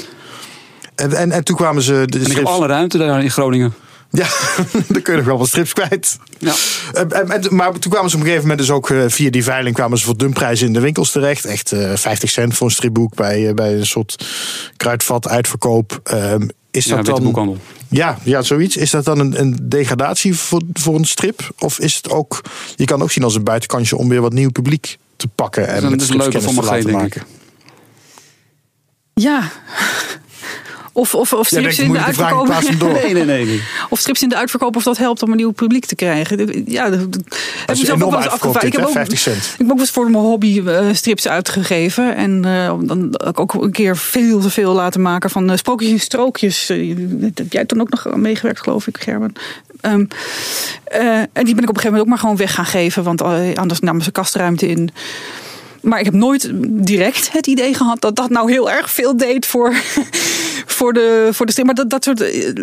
En, 0.94 1.12
en, 1.12 1.32
en 1.32 1.44
toen 1.44 1.56
kwamen 1.56 1.82
ze. 1.82 2.04
De 2.06 2.18
ik 2.18 2.36
heb 2.36 2.44
alle 2.44 2.66
ruimte 2.66 2.98
daar 2.98 3.22
in 3.22 3.30
Groningen. 3.30 3.74
Ja, 4.10 4.26
dan 4.88 5.02
kun 5.02 5.12
je 5.12 5.18
nog 5.18 5.26
wel 5.26 5.38
wat 5.38 5.48
strips 5.48 5.72
kwijt. 5.72 6.18
Ja. 6.38 6.54
En, 6.92 7.10
en, 7.10 7.54
maar 7.54 7.78
toen 7.78 7.90
kwamen 7.92 8.10
ze 8.10 8.16
op 8.16 8.22
een 8.22 8.28
gegeven 8.28 8.48
moment 8.48 8.58
dus 8.58 8.70
ook 8.70 8.90
eh, 8.90 9.04
via 9.06 9.30
die 9.30 9.44
veiling 9.44 9.74
kwamen 9.74 9.98
ze 9.98 10.04
voor 10.04 10.16
dumprijzen 10.16 10.66
in 10.66 10.72
de 10.72 10.80
winkels 10.80 11.10
terecht. 11.12 11.44
Echt 11.44 11.72
uh, 11.72 11.92
eh, 11.92 11.98
50 11.98 12.30
cent 12.30 12.56
voor 12.56 12.66
een 12.66 12.72
stripboek 12.72 13.14
bij, 13.14 13.40
uh, 13.40 13.54
bij 13.54 13.74
een 13.74 13.86
soort 13.86 14.26
kruidvat 14.76 15.28
uitverkoop. 15.28 16.00
Um, 16.12 16.48
is 16.70 16.84
ja, 16.84 16.96
dat 16.96 17.06
dan 17.06 17.22
boekhandel. 17.22 17.58
Ja, 17.88 18.18
ja, 18.22 18.42
zoiets. 18.42 18.76
Is 18.76 18.90
dat 18.90 19.04
dan 19.04 19.18
een, 19.18 19.40
een, 19.40 19.58
degradatie 19.62 20.34
voor, 20.34 20.62
voor 20.72 20.94
een 20.94 21.04
strip? 21.04 21.50
Of 21.58 21.78
is 21.78 21.96
het 21.96 22.10
ook, 22.10 22.40
je 22.76 22.84
kan 22.84 23.02
ook 23.02 23.10
zien 23.10 23.24
als 23.24 23.34
een 23.34 23.44
buitenkantje 23.44 23.96
om 23.96 24.08
weer 24.08 24.20
wat 24.20 24.32
nieuw 24.32 24.50
publiek 24.50 24.98
te 25.16 25.28
pakken 25.28 25.68
en 25.68 25.90
dat 25.90 26.00
is 26.00 26.08
een 26.08 26.16
leuke 26.16 26.40
voor 26.40 26.64
me 26.64 26.84
denk 26.84 27.14
ik. 27.14 27.24
Ja, 29.14 29.50
of, 30.92 31.14
of, 31.14 31.32
of 31.32 31.46
strips 31.46 31.78
in 31.78 31.92
de 31.92 31.98
uitverkoop. 31.98 32.48
nee, 32.80 33.12
nee, 33.12 33.24
nee, 33.24 33.44
nee, 33.44 33.62
Of 33.88 33.98
strips 33.98 34.22
in 34.22 34.28
de 34.28 34.36
uitverkoop 34.36 34.76
of 34.76 34.82
dat 34.82 34.96
helpt 34.96 35.22
om 35.22 35.30
een 35.30 35.36
nieuw 35.36 35.50
publiek 35.50 35.84
te 35.84 35.94
krijgen. 35.94 36.64
Ja, 36.66 36.90
dat, 36.90 37.00
heb 37.66 37.76
je 37.76 37.84
zelf 37.86 38.02
ook 38.02 38.10
wel 38.10 38.22
eens 38.22 38.30
afgevraagd. 38.30 38.66
Ik 38.66 38.72
heb 38.72 38.84
ook, 38.84 38.92
50 38.92 39.18
cent. 39.18 39.36
Ik 39.36 39.58
heb 39.58 39.70
ook 39.70 39.78
eens 39.78 39.90
voor 39.90 40.10
mijn 40.10 40.24
hobby 40.24 40.62
uh, 40.64 40.86
strips 40.92 41.28
uitgegeven. 41.28 42.16
En 42.16 42.42
uh, 42.46 42.74
dan 42.80 43.20
ook 43.34 43.54
een 43.54 43.72
keer 43.72 43.96
veel 43.96 44.40
te 44.40 44.50
veel 44.50 44.72
laten 44.72 45.02
maken 45.02 45.30
van 45.30 45.50
uh, 45.50 45.56
sprookjes 45.56 45.90
en 45.90 46.00
strookjes. 46.00 46.72
dat 46.96 47.38
heb 47.38 47.52
jij 47.52 47.64
toen 47.64 47.80
ook 47.80 47.90
nog 47.90 48.16
meegewerkt, 48.16 48.60
geloof 48.60 48.86
ik, 48.86 49.00
Gerben. 49.00 49.32
Um, 49.82 50.08
en 51.32 51.44
die 51.44 51.54
ben 51.54 51.62
ik 51.62 51.68
op 51.68 51.76
een 51.76 51.80
gegeven 51.80 51.82
moment 51.84 52.00
ook 52.00 52.08
maar 52.08 52.18
gewoon 52.18 52.36
weg 52.36 52.54
gaan 52.54 52.66
geven. 52.66 53.02
Want 53.02 53.22
anders 53.56 53.80
namen 53.80 54.02
ze 54.02 54.10
kastruimte 54.10 54.68
in. 54.68 54.90
Maar 55.80 55.98
ik 55.98 56.04
heb 56.04 56.14
nooit 56.14 56.50
direct 56.86 57.32
het 57.32 57.46
idee 57.46 57.74
gehad 57.74 58.00
dat 58.00 58.16
dat 58.16 58.30
nou 58.30 58.50
heel 58.50 58.70
erg 58.70 58.90
veel 58.90 59.16
deed 59.16 59.46
voor, 59.46 59.74
voor, 60.76 60.92
de, 60.92 61.28
voor 61.32 61.46
de. 61.46 61.64
Maar 61.64 61.74
dat, 61.74 61.90
dat 61.90 62.04
soort 62.04 62.20
eh, 62.20 62.54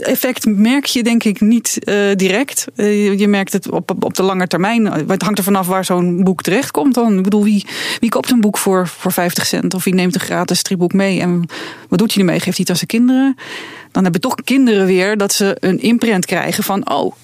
effect 0.00 0.46
merk 0.46 0.84
je 0.84 1.02
denk 1.02 1.24
ik 1.24 1.40
niet 1.40 1.78
uh, 1.84 2.14
direct. 2.14 2.66
Uh, 2.76 3.18
je 3.18 3.28
merkt 3.28 3.52
het 3.52 3.70
op, 3.70 4.04
op 4.04 4.14
de 4.14 4.22
lange 4.22 4.46
termijn. 4.46 4.86
Het 4.86 5.22
hangt 5.22 5.38
er 5.38 5.44
vanaf 5.44 5.66
waar 5.66 5.84
zo'n 5.84 6.24
boek 6.24 6.42
terecht 6.42 6.70
komt 6.70 6.94
dan. 6.94 7.16
Ik 7.16 7.22
bedoel, 7.22 7.44
wie, 7.44 7.66
wie 8.00 8.10
koopt 8.10 8.30
een 8.30 8.40
boek 8.40 8.58
voor, 8.58 8.86
voor 8.88 9.12
50 9.12 9.46
cent? 9.46 9.74
Of 9.74 9.84
wie 9.84 9.94
neemt 9.94 10.14
een 10.14 10.20
gratis 10.20 10.58
stripboek 10.58 10.92
mee? 10.92 11.20
En 11.20 11.44
wat 11.88 11.98
doet 11.98 12.14
hij 12.14 12.22
ermee? 12.22 12.40
Geeft 12.40 12.56
hij 12.56 12.66
het 12.68 12.70
aan 12.70 12.76
zijn 12.76 12.86
kinderen? 12.86 13.36
Dan 13.92 14.02
hebben 14.02 14.20
toch 14.20 14.34
kinderen 14.44 14.86
weer 14.86 15.16
dat 15.16 15.32
ze 15.32 15.56
een 15.60 15.80
imprint 15.80 16.26
krijgen 16.26 16.64
van... 16.64 16.90
oh, 16.90 17.14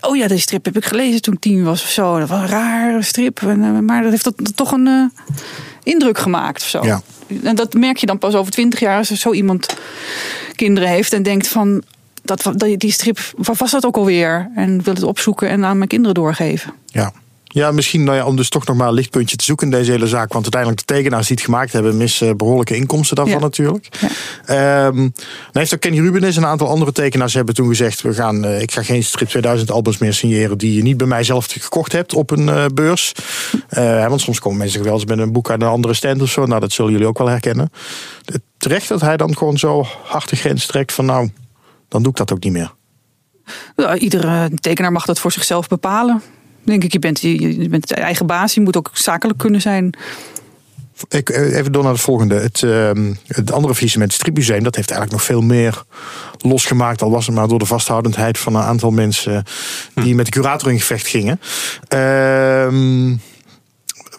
oh 0.00 0.16
ja, 0.16 0.28
deze 0.28 0.42
strip 0.42 0.64
heb 0.64 0.76
ik 0.76 0.84
gelezen 0.84 1.22
toen 1.22 1.34
ik 1.34 1.40
tien 1.40 1.64
was 1.64 1.82
of 1.82 1.88
zo. 1.88 2.18
Dat 2.18 2.28
was 2.28 2.40
een 2.40 2.48
rare 2.48 3.02
strip. 3.02 3.42
Eh, 3.42 3.78
maar 3.78 4.02
dat 4.02 4.10
heeft 4.10 4.56
toch 4.56 4.72
een 4.72 4.86
uh, 4.86 5.04
indruk 5.82 6.18
gemaakt 6.18 6.62
of 6.62 6.68
zo. 6.68 6.84
Ja. 6.84 7.02
En 7.42 7.56
dat 7.56 7.74
merk 7.74 7.96
je 7.96 8.06
dan 8.06 8.18
pas 8.18 8.34
over 8.34 8.52
twintig 8.52 8.80
jaar 8.80 8.98
als 8.98 9.10
er 9.10 9.16
zo 9.16 9.32
iemand 9.32 9.76
kinderen 10.54 10.88
heeft 10.88 11.12
en 11.12 11.22
denkt 11.22 11.48
van 11.48 11.82
dat, 12.22 12.52
die 12.76 12.92
strip, 12.92 13.18
wat 13.36 13.58
was 13.58 13.70
dat 13.70 13.86
ook 13.86 13.96
alweer? 13.96 14.50
En 14.54 14.82
wil 14.82 14.94
het 14.94 15.02
opzoeken 15.02 15.48
en 15.48 15.64
aan 15.64 15.76
mijn 15.76 15.88
kinderen 15.88 16.14
doorgeven. 16.14 16.72
Ja. 16.86 17.12
Ja, 17.56 17.70
misschien 17.70 18.04
nou 18.04 18.16
ja, 18.16 18.24
om 18.24 18.36
dus 18.36 18.48
toch 18.48 18.66
nog 18.66 18.76
maar 18.76 18.88
een 18.88 18.94
lichtpuntje 18.94 19.36
te 19.36 19.44
zoeken 19.44 19.66
in 19.66 19.72
deze 19.72 19.90
hele 19.90 20.06
zaak. 20.06 20.32
Want 20.32 20.42
uiteindelijk 20.42 20.86
de 20.86 20.94
tekenaars 20.94 21.26
die 21.26 21.36
het 21.36 21.44
gemaakt 21.44 21.72
hebben, 21.72 21.96
missen 21.96 22.36
behoorlijke 22.36 22.76
inkomsten 22.76 23.16
daarvan 23.16 23.40
natuurlijk. 23.40 23.88
Ja. 24.46 24.86
Um, 24.86 25.12
heeft 25.52 25.74
ook 25.74 25.80
Kenny 25.80 26.00
Rubenis 26.00 26.36
en 26.36 26.42
een 26.42 26.48
aantal 26.48 26.68
andere 26.68 26.92
tekenaars 26.92 27.34
hebben 27.34 27.54
toen 27.54 27.68
gezegd: 27.68 28.02
we 28.02 28.14
gaan, 28.14 28.44
uh, 28.44 28.60
ik 28.60 28.72
ga 28.72 28.82
geen 28.82 29.04
Strip 29.04 29.28
2000 29.28 29.70
albums 29.70 29.98
meer 29.98 30.12
signeren 30.12 30.58
die 30.58 30.74
je 30.74 30.82
niet 30.82 30.96
bij 30.96 31.06
mij 31.06 31.22
zelf 31.22 31.46
gekocht 31.50 31.92
hebt 31.92 32.14
op 32.14 32.30
een 32.30 32.46
uh, 32.46 32.64
beurs. 32.74 33.12
Uh, 33.78 34.08
want 34.08 34.20
soms 34.20 34.38
komen 34.38 34.58
mensen 34.58 34.82
wel 34.82 34.94
eens 34.94 35.04
met 35.04 35.18
een 35.18 35.32
boek 35.32 35.50
uit 35.50 35.62
een 35.62 35.68
andere 35.68 35.94
stand 35.94 36.22
of 36.22 36.30
zo. 36.30 36.46
Nou, 36.46 36.60
dat 36.60 36.72
zullen 36.72 36.92
jullie 36.92 37.06
ook 37.06 37.18
wel 37.18 37.28
herkennen. 37.28 37.70
Terecht 38.56 38.88
dat 38.88 39.00
hij 39.00 39.16
dan 39.16 39.36
gewoon 39.36 39.58
zo 39.58 39.86
hard 40.04 40.28
de 40.28 40.36
grens 40.36 40.66
trekt 40.66 40.92
van 40.92 41.04
nou, 41.04 41.30
dan 41.88 42.02
doe 42.02 42.10
ik 42.10 42.16
dat 42.16 42.32
ook 42.32 42.44
niet 42.44 42.52
meer. 42.52 42.72
Iedere 43.98 44.50
tekenaar 44.54 44.92
mag 44.92 45.04
dat 45.04 45.18
voor 45.18 45.32
zichzelf 45.32 45.68
bepalen 45.68 46.22
denk 46.66 46.84
ik. 46.84 46.92
Je 46.92 46.98
bent, 46.98 47.20
je, 47.20 47.68
bent 47.68 47.92
eigen 47.92 48.26
baas, 48.26 48.54
je 48.54 48.60
moet 48.60 48.76
ook 48.76 48.90
zakelijk 48.92 49.38
kunnen 49.38 49.60
zijn. 49.60 49.94
Ik, 51.08 51.30
eh, 51.30 51.56
even 51.56 51.72
door 51.72 51.82
naar 51.82 51.92
het 51.92 52.00
volgende. 52.00 52.34
Het, 52.34 52.62
uh, 52.62 52.90
het 53.26 53.52
andere 53.52 53.74
faillissement, 53.74 54.12
het 54.12 54.20
Stripmuseum, 54.20 54.62
dat 54.62 54.76
heeft 54.76 54.90
eigenlijk 54.90 55.20
nog 55.20 55.28
veel 55.28 55.42
meer 55.42 55.84
losgemaakt. 56.38 57.02
Al 57.02 57.10
was 57.10 57.26
het 57.26 57.34
maar 57.34 57.48
door 57.48 57.58
de 57.58 57.66
vasthoudendheid 57.66 58.38
van 58.38 58.54
een 58.54 58.62
aantal 58.62 58.90
mensen 58.90 59.44
die 59.94 60.10
hm. 60.10 60.14
met 60.14 60.24
de 60.24 60.32
curator 60.32 60.72
in 60.72 60.78
gevecht 60.78 61.06
gingen. 61.06 61.40
Uh, 61.94 63.18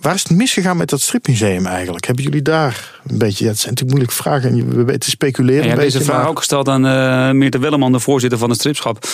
Waar 0.02 0.14
is 0.14 0.24
het 0.24 0.38
misgegaan 0.38 0.78
met 0.78 0.90
dat 0.90 1.02
stripmuseum 1.02 1.66
eigenlijk? 1.66 2.06
Hebben 2.06 2.24
jullie 2.24 2.42
daar 2.42 3.00
een 3.08 3.18
beetje... 3.18 3.44
Ja, 3.44 3.50
het 3.50 3.60
zijn 3.60 3.74
natuurlijk 3.74 3.98
moeilijke 3.98 4.16
vragen 4.16 4.50
en 4.50 4.76
we 4.76 4.84
weten 4.84 5.12
speculeren 5.12 5.64
ja, 5.64 5.70
een 5.70 5.76
beetje. 5.76 5.98
deze 5.98 6.12
vraag 6.12 6.28
ook 6.28 6.38
gesteld 6.38 6.70
aan 6.70 6.86
uh, 6.86 7.32
Meerte 7.32 7.60
Welleman, 7.60 7.92
de 7.92 8.00
voorzitter 8.00 8.40
van 8.40 8.50
het 8.50 8.60
stripschap. 8.60 9.08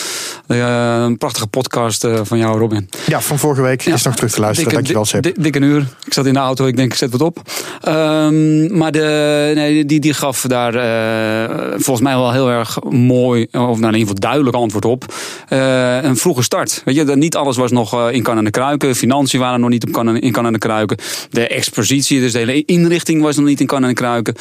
Uh, 0.48 1.04
een 1.04 1.18
prachtige 1.18 1.48
podcast 1.48 2.06
uh, 2.06 2.20
van 2.24 2.38
jou, 2.38 2.60
Robin. 2.60 2.90
Ja, 3.08 3.22
van 3.22 3.40
vorige 3.40 3.62
week. 3.62 3.86
Is 3.86 4.04
nog 4.04 4.16
terug 4.16 4.32
te 4.32 4.40
luisteren. 4.40 4.72
Dikke, 4.72 4.94
Dankjewel, 4.94 5.06
Sepp. 5.06 5.44
Dikke 5.44 5.60
uur. 5.60 5.88
Ik 6.06 6.14
zat 6.14 6.26
in 6.26 6.34
de 6.34 6.40
auto. 6.40 6.66
Ik 6.66 6.76
denk, 6.76 6.92
ik 6.92 6.98
zet 6.98 7.12
wat 7.12 7.22
op. 7.22 7.42
Um, 7.88 8.78
maar 8.78 8.92
de, 8.92 9.52
nee, 9.56 9.86
die, 9.86 10.00
die 10.00 10.14
gaf 10.14 10.42
daar 10.42 10.74
volgens 11.72 12.02
mij 12.02 12.16
wel 12.16 12.32
heel 12.32 12.50
erg 12.50 12.78
mooi... 12.90 13.44
of 13.44 13.52
nou, 13.52 13.70
in 13.78 13.84
ieder 13.84 14.00
geval 14.00 14.16
duidelijk 14.16 14.56
antwoord 14.56 14.86
op. 14.86 15.14
een 15.48 16.18
vroege 16.18 16.42
start. 16.42 16.82
Weet 16.86 16.96
je, 16.96 17.16
niet 17.16 17.36
alles 17.36 17.58
was 17.58 17.72
nog 17.72 18.10
in 18.10 18.24
kan 18.24 18.38
en 18.38 18.44
de 18.44 18.52
kruiken. 18.52 18.96
Financiën 18.96 19.40
waren 19.40 19.60
nog 19.60 19.70
niet 19.70 19.86
op 19.86 19.92
kan 19.92 20.18
in 20.18 20.32
kan 20.32 20.46
en 20.46 20.54
de 20.54 20.60
kruiken. 20.60 20.73
De 21.30 21.48
expositie, 21.48 22.20
dus 22.20 22.32
de 22.32 22.38
hele 22.38 22.66
inrichting 22.66 23.22
was 23.22 23.36
nog 23.36 23.46
niet 23.46 23.60
in 23.60 23.66
kan 23.66 23.84
en 23.84 23.94
kruiken. 23.94 24.36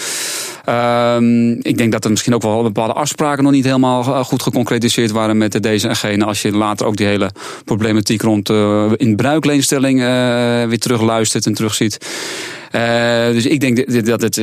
Um, 0.68 1.59
ik 1.62 1.78
denk 1.78 1.93
dat 1.93 2.05
er 2.05 2.11
misschien 2.11 2.35
ook 2.35 2.43
wel 2.43 2.62
bepaalde 2.62 2.93
afspraken 2.93 3.45
nog 3.45 3.53
niet 3.53 3.64
helemaal 3.64 4.05
eh, 4.05 4.24
goed 4.24 4.43
geconcretiseerd 4.43 5.11
waren 5.11 5.39
met 5.39 5.62
deze 5.62 5.89
en 5.89 5.97
gene. 5.97 6.24
Als 6.24 6.43
je 6.43 6.53
later 6.53 6.87
ook 6.87 6.97
die 6.97 7.07
hele 7.07 7.30
problematiek 7.64 8.22
rond 8.22 8.51
uh, 8.51 8.93
in 8.97 9.16
bruikleenstelling 9.16 9.99
uh, 10.01 10.07
weer 10.64 10.78
terugluistert 10.78 11.47
en 11.47 11.55
terugziet. 11.55 11.99
Uh, 12.74 13.26
dus 13.26 13.47
ik 13.47 13.61
denk 13.61 14.07
dat 14.07 14.20
het 14.20 14.41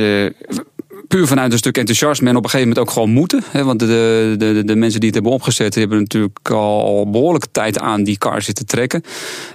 puur 1.10 1.26
vanuit 1.26 1.52
een 1.52 1.58
stuk 1.58 1.78
enthousiasme 1.78 2.28
en 2.28 2.36
op 2.36 2.44
een 2.44 2.50
gegeven 2.50 2.68
moment 2.68 2.88
ook 2.88 2.94
gewoon 2.94 3.10
moeten. 3.10 3.42
Hè, 3.50 3.64
want 3.64 3.78
de, 3.78 4.34
de, 4.38 4.62
de, 4.64 4.76
mensen 4.76 5.00
die 5.00 5.08
het 5.08 5.14
hebben 5.14 5.32
opgezet 5.32 5.74
hebben 5.74 5.98
natuurlijk 5.98 6.50
al 6.50 7.10
behoorlijke 7.10 7.48
tijd 7.52 7.78
aan 7.78 8.04
die 8.04 8.18
car 8.18 8.42
zitten 8.42 8.66
trekken. 8.66 9.02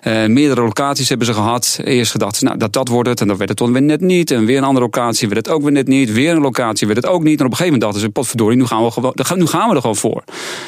Uh, 0.04 0.26
meerdere 0.26 0.62
locaties 0.62 1.10
hebben 1.10 1.28
ze 1.28 1.34
gehad. 1.34 1.80
Eerst 1.84 2.12
gedacht 2.12 2.42
nou, 2.42 2.58
dat 2.58 2.74
dat 2.74 2.88
wordt 2.88 3.10
het 3.10 3.22
en 3.22 3.28
dan 3.28 3.38
werd 3.38 3.50
het 3.50 3.58
dan 3.58 3.72
weer 3.72 3.82
net 3.82 4.02
niet. 4.02 4.32
En 4.32 4.46
weer 4.46 4.58
een 4.58 4.64
andere 4.64 4.86
locatie 4.86 5.28
werd 5.28 5.46
het 5.46 5.56
ook 5.56 5.62
weer 5.62 5.72
net 5.72 5.88
niet. 5.88 6.12
Weer 6.12 6.32
een 6.32 6.42
locatie 6.42 6.88
werd 6.88 7.04
het 7.04 7.12
ook 7.12 7.24
niet. 7.24 7.40
En 7.40 7.46
op 7.46 7.52
een 7.52 7.58
gegeven 7.58 7.80
moment 7.80 7.82
dachten 7.82 8.02
ze, 8.02 8.10
potverdorie, 8.10 8.58
nu 8.58 8.66
gaan 8.66 8.84
we, 8.84 8.92
gewoon, 8.92 9.14
nu 9.36 9.46
gaan 9.46 9.70
we 9.70 9.76
er 9.76 9.82
gewoon 9.82 9.96
voor. 9.96 10.24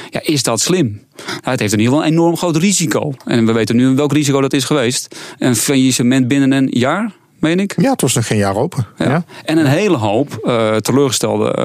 Ja, 0.10 0.20
is 0.24 0.44
dat 0.44 0.60
slim? 0.60 1.02
Nou, 1.16 1.40
het 1.42 1.60
heeft 1.60 1.74
in 1.74 1.80
ieder 1.80 1.94
geval 1.94 2.08
een 2.08 2.14
enorm 2.14 2.38
groot 2.38 2.56
risico. 2.56 3.14
En 3.26 3.46
we 3.46 3.52
weten 3.52 3.76
nu 3.76 3.96
welk 3.96 4.14
risico 4.14 4.42
dat 4.42 4.54
is 4.54 4.64
geweest. 4.64 5.16
Een 5.38 5.56
faillissement 5.56 6.28
binnen 6.28 6.52
een 6.52 6.68
jaar 6.70 7.12
meen 7.40 7.60
ik. 7.60 7.74
Ja, 7.82 7.92
het 7.92 8.02
was 8.02 8.14
nog 8.14 8.28
geen 8.28 8.38
jaar 8.38 8.56
open. 8.56 8.86
Ja. 8.98 9.24
En 9.46 9.58
een 9.58 9.66
hele 9.66 9.98
hoop 9.98 10.40
uh, 10.44 10.76
teleurgestelde 10.76 11.56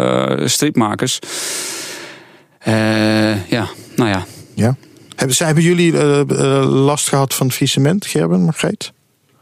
uh, 0.40 0.46
stripmakers. 0.46 1.18
Uh, 2.68 3.50
ja, 3.50 3.68
nou 3.96 4.10
ja. 4.10 4.24
ja. 4.54 4.76
Hebben, 5.16 5.36
hebben 5.38 5.64
jullie 5.64 5.92
last 6.64 7.08
gehad 7.08 7.34
van 7.34 7.46
het 7.46 7.54
faillissement, 7.56 8.06
Gerben, 8.06 8.40
Margreet? 8.40 8.92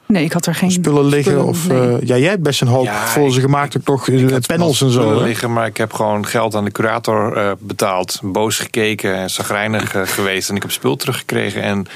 Nee, 0.07 0.25
ik 0.25 0.33
had 0.33 0.47
er 0.47 0.55
geen 0.55 0.71
spullen 0.71 1.05
liggen. 1.05 1.45
of, 1.45 1.67
ja, 2.01 2.17
jij 2.17 2.29
hebt 2.29 2.43
best 2.43 2.61
een 2.61 2.69
hoop 2.69 2.85
ja, 2.85 3.07
voor 3.07 3.33
ze 3.33 3.41
gemaakt, 3.41 3.77
ook 3.77 3.85
toch 3.85 4.09
panels 4.47 4.81
en 4.81 4.91
zo. 4.91 5.23
liggen, 5.23 5.53
maar 5.53 5.67
ik 5.67 5.77
heb 5.77 5.93
gewoon 5.93 6.27
geld 6.27 6.55
aan 6.55 6.65
de 6.65 6.71
curator 6.71 7.57
betaald. 7.61 8.21
Boos 8.23 8.59
gekeken 8.59 9.15
en 9.15 9.31
zagrijnig 9.31 9.95
geweest. 10.15 10.49
En 10.49 10.57
ik 10.57 10.63
heb 10.63 10.71
spul 10.71 10.97
teruggekregen. 10.97 11.63
En 11.63 11.87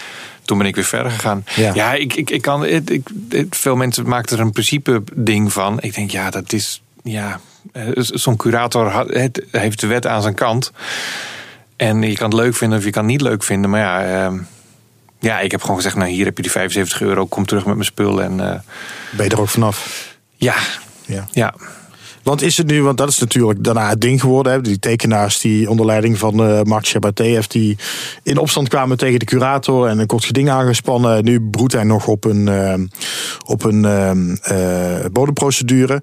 toen 0.44 0.58
ben 0.58 0.66
ik 0.66 0.74
weer 0.74 0.84
verder 0.84 1.12
gegaan. 1.12 1.44
Ja, 1.56 1.92
ik, 1.92 2.14
ik, 2.14 2.30
ik 2.30 2.42
kan. 2.42 2.64
Ik, 2.66 2.90
ik, 3.28 3.54
veel 3.54 3.76
mensen 3.76 4.08
maken 4.08 4.36
er 4.36 4.42
een 4.42 4.52
principe 4.52 5.02
ding 5.14 5.52
van. 5.52 5.80
Ik 5.80 5.94
denk, 5.94 6.10
ja, 6.10 6.30
dat 6.30 6.52
is. 6.52 6.82
Ja, 7.02 7.40
zo'n 7.96 8.36
curator 8.36 9.06
heeft 9.50 9.80
de 9.80 9.86
wet 9.86 10.06
aan 10.06 10.22
zijn 10.22 10.34
kant. 10.34 10.72
En 11.76 12.02
je 12.02 12.14
kan 12.14 12.30
het 12.30 12.38
leuk 12.38 12.54
vinden 12.54 12.78
of 12.78 12.84
je 12.84 12.90
kan 12.90 13.02
het 13.02 13.12
niet 13.12 13.20
leuk 13.20 13.42
vinden. 13.42 13.70
Maar 13.70 13.80
ja, 13.80 14.24
ehm, 14.24 14.38
ja 15.20 15.40
ik 15.40 15.50
heb 15.50 15.60
gewoon 15.60 15.76
gezegd, 15.76 15.96
nou 15.96 16.10
hier 16.10 16.24
heb 16.24 16.36
je 16.36 16.42
die 16.42 16.50
75 16.50 17.00
euro. 17.00 17.26
Kom 17.26 17.46
terug 17.46 17.64
met 17.64 17.74
mijn 17.74 17.86
spul. 17.86 18.22
En, 18.22 18.32
uh, 18.32 18.54
ben 19.10 19.24
je 19.24 19.30
er 19.30 19.40
ook 19.40 19.48
vanaf? 19.48 20.08
Ja. 20.36 20.54
ja. 21.06 21.28
ja. 21.32 21.54
Want 22.24 22.42
is 22.42 22.56
het 22.56 22.66
nu, 22.66 22.82
want 22.82 22.98
dat 22.98 23.08
is 23.08 23.18
natuurlijk 23.18 23.64
daarna 23.64 23.88
het 23.88 24.00
ding 24.00 24.20
geworden. 24.20 24.62
Die 24.62 24.78
tekenaars 24.78 25.40
die 25.40 25.70
onder 25.70 25.86
leiding 25.86 26.18
van 26.18 26.50
uh, 26.50 26.62
Mark 26.62 26.86
heeft 27.14 27.50
die 27.50 27.78
in 28.22 28.38
opstand 28.38 28.68
kwamen 28.68 28.96
tegen 28.96 29.18
de 29.18 29.24
curator 29.24 29.88
en 29.88 29.98
een 29.98 30.06
kort 30.06 30.24
geding 30.24 30.50
aangespannen. 30.50 31.24
Nu 31.24 31.40
broedt 31.40 31.72
hij 31.72 31.84
nog 31.84 32.06
op 32.06 32.24
een, 32.24 32.46
uh, 32.46 32.74
op 33.46 33.64
een 33.64 33.82
uh, 34.52 35.04
bodemprocedure. 35.12 36.02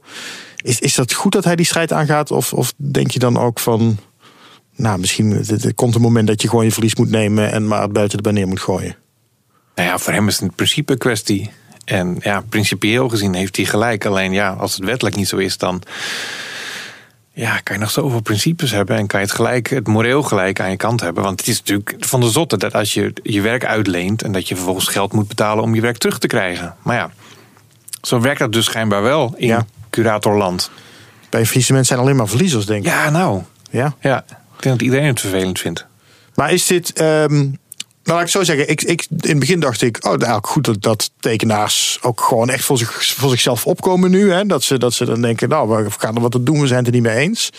Is, 0.62 0.80
is 0.80 0.96
dat 0.96 1.14
goed 1.14 1.32
dat 1.32 1.44
hij 1.44 1.56
die 1.56 1.66
strijd 1.66 1.94
aangaat? 1.94 2.32
Of, 2.32 2.54
of 2.54 2.74
denk 2.78 3.12
je 3.12 3.20
dan 3.20 3.38
ook 3.38 3.60
van, 3.60 3.98
nou 4.76 5.00
misschien 5.00 5.46
komt 5.76 5.96
een 5.96 6.02
moment 6.02 6.28
dat 6.28 6.42
je 6.42 6.50
gewoon 6.50 6.66
je 6.66 6.72
verlies 6.72 6.96
moet 6.96 7.10
nemen 7.10 7.52
en 7.52 7.68
maar 7.68 7.82
het 7.82 7.94
buiten 7.94 8.24
de 8.24 8.32
neer 8.32 8.48
moet 8.48 8.62
gooien? 8.62 8.96
Nou 9.76 9.88
ja, 9.88 9.98
voor 9.98 10.14
hem 10.14 10.28
is 10.28 10.34
het 10.34 10.44
een 10.44 10.56
principe 10.56 10.98
kwestie. 10.98 11.50
En 11.92 12.18
ja, 12.20 12.44
principieel 12.50 13.10
gezien 13.10 13.34
heeft 13.34 13.56
hij 13.56 13.66
gelijk. 13.66 14.06
Alleen 14.06 14.32
ja, 14.32 14.50
als 14.50 14.76
het 14.76 14.84
wettelijk 14.84 15.16
niet 15.16 15.28
zo 15.28 15.38
is, 15.38 15.58
dan 15.58 15.82
ja, 17.34 17.60
kan 17.60 17.76
je 17.76 17.82
nog 17.82 17.92
zoveel 17.92 18.22
principes 18.22 18.72
hebben 18.72 18.98
en 18.98 19.08
kan 19.08 19.20
je 19.20 19.26
het 19.26 19.36
gelijk, 19.36 19.70
het 19.70 19.88
moreel 19.88 20.24
gelijk 20.24 20.60
aan 20.60 20.70
je 20.70 20.78
kant 20.78 21.02
hebben. 21.02 21.24
Want 21.24 21.40
het 21.40 21.50
is 21.50 21.58
natuurlijk 21.58 21.96
van 22.00 22.20
de 22.20 22.30
zotte 22.30 22.58
dat 22.58 22.74
als 22.74 22.94
je 22.94 23.14
je 23.24 23.42
werk 23.42 23.66
uitleent 23.66 24.22
en 24.22 24.32
dat 24.32 24.48
je 24.48 24.56
vervolgens 24.56 24.88
geld 24.88 25.14
moet 25.14 25.28
betalen 25.28 25.64
om 25.64 25.76
je 25.76 25.82
werk 25.82 25.98
terug 25.98 26.20
te 26.20 26.28
krijgen. 26.28 26.76
Maar 26.82 26.96
ja, 26.96 27.12
zo 28.02 28.22
werkt 28.22 28.40
dat 28.40 28.54
dus 28.54 28.66
schijnbaar 28.66 29.02
wel 29.02 29.34
in 29.38 29.48
ja. 29.48 29.66
curatorland. 29.90 30.72
Bij 31.30 31.48
mensen 31.54 31.86
zijn 31.86 32.00
alleen 32.00 32.16
maar 32.16 32.28
verliezers, 32.28 32.66
denk 32.66 32.86
ik. 32.86 32.92
Ja, 32.92 33.10
nou. 33.10 33.42
Ja? 33.70 33.96
Ja, 34.02 34.24
ik 34.28 34.64
denk 34.64 34.76
dat 34.78 34.82
iedereen 34.82 35.08
het 35.08 35.20
vervelend 35.20 35.60
vindt. 35.60 35.86
Maar 36.36 36.52
is 36.52 36.66
dit, 36.66 37.02
um, 37.02 37.58
nou, 38.12 38.24
laat 38.24 38.34
ik 38.34 38.40
zo 38.40 38.44
zeggen. 38.44 38.70
Ik, 38.70 38.82
ik, 38.82 39.06
in 39.10 39.30
het 39.30 39.40
begin 39.40 39.60
dacht 39.60 39.82
ik, 39.82 40.06
oh, 40.06 40.12
eigenlijk 40.12 40.48
goed 40.48 40.66
dat, 40.66 40.82
dat 40.82 41.12
tekenaars 41.20 42.00
ook 42.02 42.22
gewoon 42.22 42.50
echt 42.50 42.66
voor, 42.66 42.78
zich, 42.78 43.06
voor 43.06 43.30
zichzelf 43.30 43.66
opkomen 43.66 44.12
nu. 44.12 44.32
Hè? 44.32 44.46
Dat, 44.46 44.64
ze, 44.64 44.80
dat 44.80 44.94
ze 44.94 45.06
dan 45.06 45.22
denken, 45.22 45.50
nou, 45.50 45.84
we 45.84 45.92
gaan 45.98 46.16
er 46.16 46.22
wat 46.22 46.32
te 46.32 46.44
doen, 46.44 46.62
we 46.62 46.68
zijn 46.68 46.80
het 46.80 46.88
er 46.88 46.94
niet 46.94 47.04
mee 47.04 47.18
eens. 47.18 47.50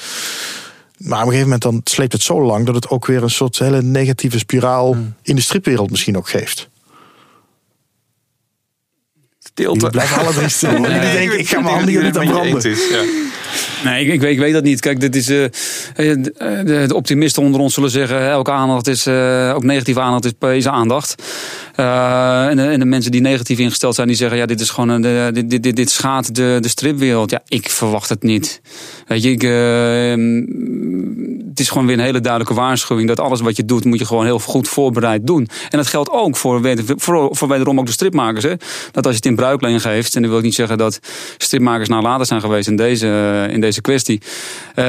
Maar 0.97 1.19
op 1.19 1.27
een 1.27 1.33
gegeven 1.33 1.43
moment 1.43 1.63
dan 1.63 1.81
sleept 1.85 2.13
het 2.13 2.23
zo 2.23 2.43
lang 2.43 2.67
dat 2.67 2.75
het 2.75 2.89
ook 2.89 3.07
weer 3.07 3.23
een 3.23 3.31
soort 3.31 3.59
hele 3.59 3.83
negatieve 3.83 4.39
spiraal 4.39 4.93
hmm. 4.93 5.15
in 5.23 5.37
de 5.37 5.43
stripwereld 5.43 5.91
misschien 5.91 6.17
ook 6.17 6.29
geeft. 6.29 6.69
Stilte. 9.39 9.91
Blijf 9.91 10.19
alle 10.19 10.33
drie 10.33 10.49
stil. 10.49 10.79
Nee, 10.79 10.95
ik 10.95 11.13
denk, 11.13 11.33
ik 11.33 11.49
ga 11.49 11.61
mijn 11.61 11.75
handen 11.75 11.91
hier 11.91 12.03
niet 12.03 12.19
aan 12.19 12.27
branden. 12.27 12.71
Ja. 12.71 13.05
Nee, 13.85 14.05
ik, 14.05 14.13
ik, 14.13 14.21
weet, 14.21 14.33
ik 14.33 14.39
weet 14.39 14.53
dat 14.53 14.63
niet. 14.63 14.81
Kijk, 14.81 15.01
dit 15.01 15.17
is, 15.17 15.31
uh, 15.31 15.45
de, 15.97 16.85
de, 16.87 16.95
optimisten 16.95 17.43
onder 17.43 17.61
ons 17.61 17.75
zullen 17.75 17.91
zeggen: 17.91 18.29
elke 18.29 18.51
aandacht 18.51 18.87
is, 18.87 19.09
ook 19.55 19.65
negatieve 19.65 20.01
aandacht 20.01 20.25
is 20.25 20.33
deze 20.39 20.71
aandacht. 20.71 21.15
Uh, 21.77 22.47
en, 22.47 22.57
de, 22.57 22.63
en, 22.63 22.79
de, 22.79 22.85
mensen 22.85 23.11
die 23.11 23.21
negatief 23.21 23.59
ingesteld 23.59 23.95
zijn, 23.95 24.07
die 24.07 24.17
zeggen: 24.17 24.39
ja, 24.39 24.47
dit 24.47 24.61
is 24.61 24.71
gewoon 24.71 24.89
een, 24.89 25.33
dit, 25.33 25.51
dit, 25.51 25.63
dit, 25.63 25.77
dit 25.77 25.91
schaadt 25.91 26.35
de, 26.35 26.59
de 26.61 26.69
stripwereld. 26.69 27.31
Ja, 27.31 27.43
ik 27.49 27.69
verwacht 27.69 28.09
het 28.09 28.23
niet. 28.23 28.61
Weet 29.07 29.23
je, 29.23 29.31
ik, 29.31 29.43
het 31.49 31.61
is 31.61 31.69
gewoon 31.69 31.87
weer 31.87 31.99
een 31.99 32.05
hele 32.05 32.21
duidelijke 32.21 32.55
waarschuwing 32.55 33.09
dat 33.09 33.21
alles 33.21 33.41
wat 33.41 33.57
je 33.57 33.65
doet, 33.65 33.85
moet 33.85 33.99
je 33.99 34.05
gewoon 34.05 34.25
heel 34.25 34.39
goed 34.39 34.69
voorbereid 34.69 35.27
doen. 35.27 35.49
En 35.71 35.79
dat 35.79 35.87
geldt 35.87 36.11
ook 36.11 36.37
voor, 36.37 36.75
voor, 36.97 37.37
voor 37.37 37.49
wederom 37.49 37.79
ook 37.79 37.87
de 37.87 37.93
stripmakers. 37.93 38.45
Hè? 38.45 38.55
Dat 38.91 39.07
als 39.07 39.13
je 39.13 39.17
het 39.17 39.27
in 39.27 39.37
bruikleen 39.37 39.81
geeft, 39.81 40.15
en 40.15 40.21
dat 40.21 40.31
wil 40.31 40.39
ik 40.39 40.45
niet 40.45 40.55
zeggen 40.55 40.79
dat 40.79 40.99
stripmakers 41.39 41.89
nalaten 41.89 42.27
zijn 42.27 42.41
geweest 42.41 42.69
in 42.69 42.77
deze 42.77 43.47
in 43.51 43.61
deze 43.61 43.81
kwestie. 43.81 44.21
Uh, 44.75 44.85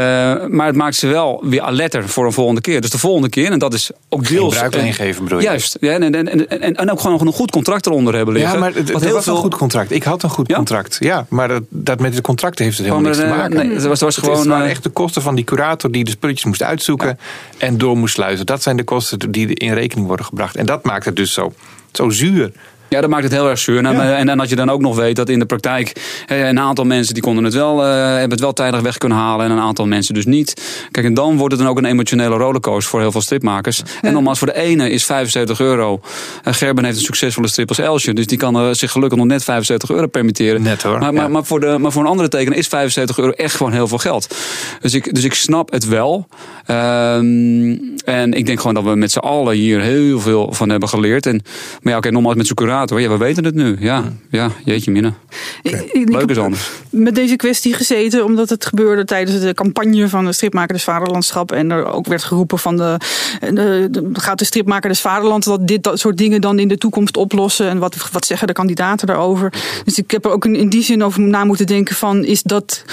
maar 0.47 0.65
het 0.65 0.75
maakt 0.75 0.95
ze 0.95 1.07
wel 1.07 1.43
weer 1.43 1.61
alerter 1.61 2.09
voor 2.09 2.25
een 2.25 2.31
volgende 2.31 2.61
keer. 2.61 2.81
Dus 2.81 2.89
de 2.89 2.97
volgende 2.97 3.29
keer, 3.29 3.51
en 3.51 3.59
dat 3.59 3.73
is 3.73 3.91
ook 4.09 4.27
deels... 4.27 4.57
Geen 4.57 4.69
bruik 4.69 4.93
geven 4.93 5.23
bedoel 5.23 5.39
je? 5.39 5.43
Juist. 5.43 5.77
Ja, 5.79 5.91
en, 5.91 6.15
en, 6.15 6.27
en, 6.27 6.61
en, 6.61 6.72
en 6.76 6.91
ook 6.91 6.99
gewoon 6.99 7.28
een 7.28 7.34
goed 7.34 7.51
contract 7.51 7.86
eronder 7.86 8.15
hebben 8.15 8.34
liggen. 8.34 8.53
Ja, 8.53 8.59
maar 8.59 8.74
het, 8.74 8.91
was 8.91 9.24
veel... 9.24 9.36
een 9.36 9.41
goed 9.41 9.55
contract. 9.55 9.91
Ik 9.91 10.03
had 10.03 10.24
een 10.24 10.30
goed 10.30 10.53
contract. 10.53 10.97
Ja, 10.99 11.26
maar 11.30 11.47
dat, 11.47 11.63
dat 11.69 11.99
met 11.99 12.15
de 12.15 12.21
contracten 12.21 12.65
heeft 12.65 12.78
het 12.78 12.86
helemaal 12.88 13.05
niks 13.05 13.21
te 13.21 13.30
eh, 13.30 13.38
maken. 13.38 13.55
Nee, 13.55 13.74
het 13.74 13.84
was, 13.84 13.99
was 13.99 14.17
gewoon... 14.17 14.38
Het 14.38 14.47
waren 14.47 14.65
eh, 14.65 14.71
echt 14.71 14.84
de 14.84 14.89
kosten 14.89 15.21
van 15.21 15.36
die 15.36 15.43
curator 15.43 15.91
die 15.91 16.03
de 16.03 16.11
spulletjes 16.11 16.45
moest 16.45 16.63
uitzoeken 16.63 17.19
en 17.57 17.78
door 17.78 17.97
moest 17.97 18.13
sluizen. 18.13 18.45
Dat 18.45 18.61
zijn 18.61 18.78
de 18.78 18.84
kosten 18.84 19.32
die 19.32 19.55
in 19.55 19.74
rekening 19.74 20.07
worden 20.07 20.26
gebracht. 20.26 20.55
En 20.55 20.65
dat 20.65 20.84
maakt 20.84 21.05
het 21.05 21.15
dus 21.15 21.34
zo, 21.34 21.53
zo 21.91 22.09
zuur. 22.09 22.51
Ja, 22.93 23.01
dat 23.01 23.09
maakt 23.09 23.23
het 23.23 23.31
heel 23.31 23.49
erg 23.49 23.59
zuur. 23.59 23.85
En, 23.85 24.29
en, 24.29 24.39
als 24.39 24.49
je 24.49 24.55
dan 24.55 24.69
ook 24.69 24.81
nog 24.81 24.95
weet 24.95 25.15
dat 25.15 25.29
in 25.29 25.39
de 25.39 25.45
praktijk 25.45 25.91
een 26.27 26.59
aantal 26.59 26.85
mensen 26.85 27.13
die 27.13 27.23
konden 27.23 27.43
het 27.43 27.53
wel, 27.53 27.85
uh, 27.85 27.93
hebben 27.93 28.29
het 28.29 28.39
wel 28.39 28.53
tijdig 28.53 28.81
weg 28.81 28.97
kunnen 28.97 29.17
halen 29.17 29.45
en 29.45 29.51
een 29.51 29.59
aantal 29.59 29.87
mensen 29.87 30.13
dus 30.13 30.25
niet. 30.25 30.61
Kijk, 30.91 31.05
en 31.05 31.13
dan 31.13 31.37
wordt 31.37 31.53
het 31.53 31.61
dan 31.61 31.71
ook 31.71 31.77
een 31.77 31.85
emotionele 31.85 32.35
rollercoaster 32.35 32.89
voor 32.89 32.99
heel 32.99 33.11
veel 33.11 33.21
stripmakers. 33.21 33.81
En 34.01 34.13
nogmaals, 34.13 34.37
voor 34.37 34.47
de 34.47 34.55
ene 34.55 34.89
is 34.89 35.05
75 35.05 35.59
euro. 35.59 35.99
Uh, 36.47 36.53
Gerben 36.53 36.83
heeft 36.83 36.97
een 36.97 37.03
succesvolle 37.03 37.47
strip 37.47 37.69
als 37.69 37.79
Elsje, 37.79 38.13
dus 38.13 38.27
die 38.27 38.37
kan 38.37 38.55
uh, 38.55 38.71
zich 38.71 38.91
gelukkig 38.91 39.17
nog 39.17 39.27
net 39.27 39.43
75 39.43 39.89
euro 39.89 40.07
permitteren. 40.07 40.61
Net 40.61 40.81
hoor. 40.81 40.99
Maar, 40.99 41.13
maar, 41.13 41.31
maar, 41.31 41.43
voor 41.43 41.59
de, 41.59 41.77
maar 41.79 41.91
voor 41.91 42.01
een 42.01 42.09
andere 42.09 42.29
tekenaar 42.29 42.57
is 42.57 42.67
75 42.67 43.17
euro 43.17 43.31
echt 43.31 43.55
gewoon 43.55 43.71
heel 43.71 43.87
veel 43.87 43.97
geld. 43.97 44.35
Dus 44.81 44.93
ik, 44.93 45.15
dus 45.15 45.23
ik 45.23 45.33
snap 45.33 45.71
het 45.71 45.87
wel. 45.87 46.27
Um, 46.67 47.93
en 48.05 48.33
ik 48.33 48.45
denk 48.45 48.59
gewoon 48.59 48.73
dat 48.73 48.83
we 48.83 48.95
met 48.95 49.11
z'n 49.11 49.19
allen 49.19 49.55
hier 49.55 49.81
heel 49.81 50.19
veel 50.19 50.53
van 50.53 50.69
hebben 50.69 50.89
geleerd. 50.89 51.25
En, 51.25 51.41
maar 51.81 51.91
ja, 51.91 51.97
oké, 51.97 52.11
nogmaals 52.11 52.35
met 52.35 52.47
zo'n 52.47 52.55
curator. 52.86 53.01
Ja, 53.01 53.17
we 53.17 53.25
weten 53.25 53.45
het 53.45 53.55
nu. 53.55 53.75
Ja, 53.79 54.03
ja 54.29 54.51
jeetje 54.65 54.91
minne. 54.91 55.13
Okay. 55.63 55.88
Leuk 56.05 56.29
is 56.29 56.38
anders. 56.38 56.71
Met 56.89 57.15
deze 57.15 57.36
kwestie 57.36 57.73
gezeten, 57.73 58.25
omdat 58.25 58.49
het 58.49 58.65
gebeurde 58.65 59.05
tijdens 59.05 59.39
de 59.39 59.53
campagne 59.53 60.09
van 60.09 60.25
de 60.25 60.31
stripmaker 60.31 60.73
des 60.73 60.84
Vaderlandschap. 60.84 61.51
En 61.51 61.71
er 61.71 61.86
ook 61.86 62.07
werd 62.07 62.23
geroepen 62.23 62.59
van 62.59 62.77
de, 62.77 62.97
de, 63.39 64.09
gaat 64.13 64.39
de 64.39 64.45
stripmaker 64.45 64.89
des 64.89 65.01
Vaderland 65.01 65.43
dat 65.43 65.67
dit 65.67 65.84
dat 65.84 65.99
soort 65.99 66.17
dingen 66.17 66.41
dan 66.41 66.59
in 66.59 66.67
de 66.67 66.77
toekomst 66.77 67.17
oplossen. 67.17 67.69
En 67.69 67.77
wat, 67.77 68.11
wat 68.11 68.25
zeggen 68.25 68.47
de 68.47 68.53
kandidaten 68.53 69.07
daarover. 69.07 69.53
Dus 69.84 69.97
ik 69.97 70.11
heb 70.11 70.25
er 70.25 70.31
ook 70.31 70.45
in 70.45 70.69
die 70.69 70.84
zin 70.84 71.03
over 71.03 71.21
na 71.21 71.43
moeten 71.43 71.67
denken 71.67 71.95
van, 71.95 72.25
is 72.25 72.43
dat 72.43 72.84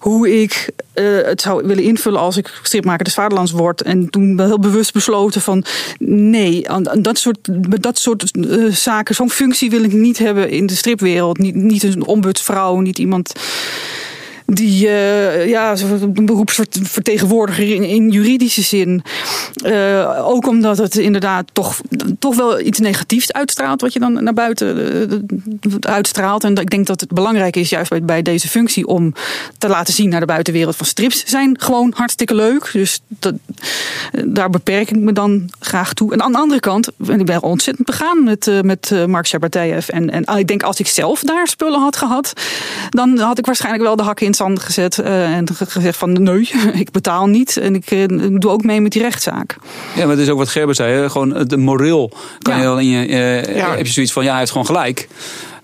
hoe 0.00 0.42
ik 0.42 0.70
uh, 0.94 1.22
het 1.22 1.40
zou 1.40 1.66
willen 1.66 1.84
invullen 1.84 2.20
als 2.20 2.36
ik 2.36 2.60
stripmaker 2.62 3.04
des 3.04 3.14
Vaderlands 3.14 3.52
word. 3.52 3.82
En 3.82 4.10
toen 4.10 4.40
heel 4.40 4.58
bewust 4.58 4.92
besloten 4.92 5.40
van 5.40 5.64
nee, 5.98 6.66
dat 7.00 7.18
soort, 7.18 7.38
dat 7.82 7.98
soort 7.98 8.36
uh, 8.36 8.72
zaken, 8.72 9.14
zo'n 9.14 9.30
functie 9.30 9.70
wil 9.70 9.84
ik 9.84 9.92
niet 9.92 10.18
hebben 10.18 10.50
in 10.50 10.66
de 10.66 10.74
stripwereld. 10.74 11.38
Niet, 11.38 11.54
niet 11.54 11.82
een 11.82 12.06
ombudsvrouw, 12.06 12.80
niet 12.80 12.98
iemand 12.98 13.32
die 14.54 14.86
uh, 14.86 15.48
ja, 15.48 15.76
een 15.78 16.26
beroepsvertegenwoordiger 16.26 17.74
in, 17.74 17.82
in 17.84 18.10
juridische 18.10 18.62
zin. 18.62 19.02
Uh, 19.64 20.28
ook 20.28 20.46
omdat 20.46 20.78
het 20.78 20.96
inderdaad 20.96 21.44
toch, 21.52 21.80
toch 22.18 22.36
wel 22.36 22.60
iets 22.60 22.78
negatiefs 22.78 23.32
uitstraalt, 23.32 23.80
wat 23.80 23.92
je 23.92 23.98
dan 23.98 24.24
naar 24.24 24.34
buiten 24.34 24.76
uh, 25.62 25.74
uitstraalt. 25.80 26.44
En 26.44 26.54
ik 26.54 26.70
denk 26.70 26.86
dat 26.86 27.00
het 27.00 27.12
belangrijk 27.12 27.56
is, 27.56 27.68
juist 27.68 28.06
bij, 28.06 28.22
deze 28.22 28.48
functie, 28.48 28.86
om 28.86 29.14
te 29.58 29.68
laten 29.68 29.94
zien 29.94 30.08
naar 30.08 30.20
de 30.20 30.26
buitenwereld 30.26 30.76
van 30.76 30.86
strips 30.86 31.24
zijn 31.26 31.60
gewoon 31.60 31.92
hartstikke 31.96 32.34
leuk. 32.34 32.70
Dus 32.72 33.00
dat, 33.08 33.34
daar 34.24 34.50
beperk 34.50 34.90
ik 34.90 34.98
me 34.98 35.12
dan 35.12 35.50
graag 35.60 35.94
toe. 35.94 36.12
En 36.12 36.22
aan 36.22 36.32
de 36.32 36.38
andere 36.38 36.60
kant, 36.60 36.88
ik 37.06 37.24
ben 37.24 37.42
ontzettend 37.42 37.86
begaan 37.86 38.24
met, 38.24 38.50
met 38.62 39.06
Mark. 39.06 39.28
En, 39.30 40.10
en 40.10 40.38
ik 40.38 40.48
denk 40.48 40.62
als 40.62 40.78
ik 40.80 40.86
zelf 40.86 41.22
daar 41.22 41.46
spullen 41.46 41.80
had 41.80 41.96
gehad, 41.96 42.32
dan 42.88 43.18
had 43.18 43.38
ik 43.38 43.46
waarschijnlijk 43.46 43.84
wel 43.84 43.96
de 43.96 44.02
hak 44.02 44.20
in 44.20 44.34
gezet 44.48 44.98
uh, 44.98 45.36
en 45.36 45.44
gezegd 45.54 45.96
van 45.96 46.12
nee, 46.12 46.50
ik 46.72 46.90
betaal 46.90 47.26
niet 47.26 47.56
en 47.56 47.74
ik 47.74 47.90
uh, 47.90 48.04
doe 48.38 48.50
ook 48.50 48.64
mee 48.64 48.80
met 48.80 48.92
die 48.92 49.02
rechtszaak. 49.02 49.56
Ja, 49.94 50.00
maar 50.00 50.10
het 50.10 50.18
is 50.18 50.28
ook 50.28 50.38
wat 50.38 50.48
Gerber 50.48 50.74
zei, 50.74 50.92
hè? 50.92 51.10
gewoon 51.10 51.44
de 51.46 51.56
moreel 51.56 52.12
kan 52.38 52.54
ja. 52.54 52.60
je 52.60 52.66
wel 52.66 52.78
in 52.78 52.88
je, 52.88 53.08
uh, 53.08 53.56
ja. 53.56 53.76
heb 53.76 53.86
je 53.86 53.92
zoiets 53.92 54.12
van 54.12 54.24
ja, 54.24 54.30
hij 54.30 54.38
heeft 54.38 54.50
gewoon 54.50 54.66
gelijk. 54.66 55.08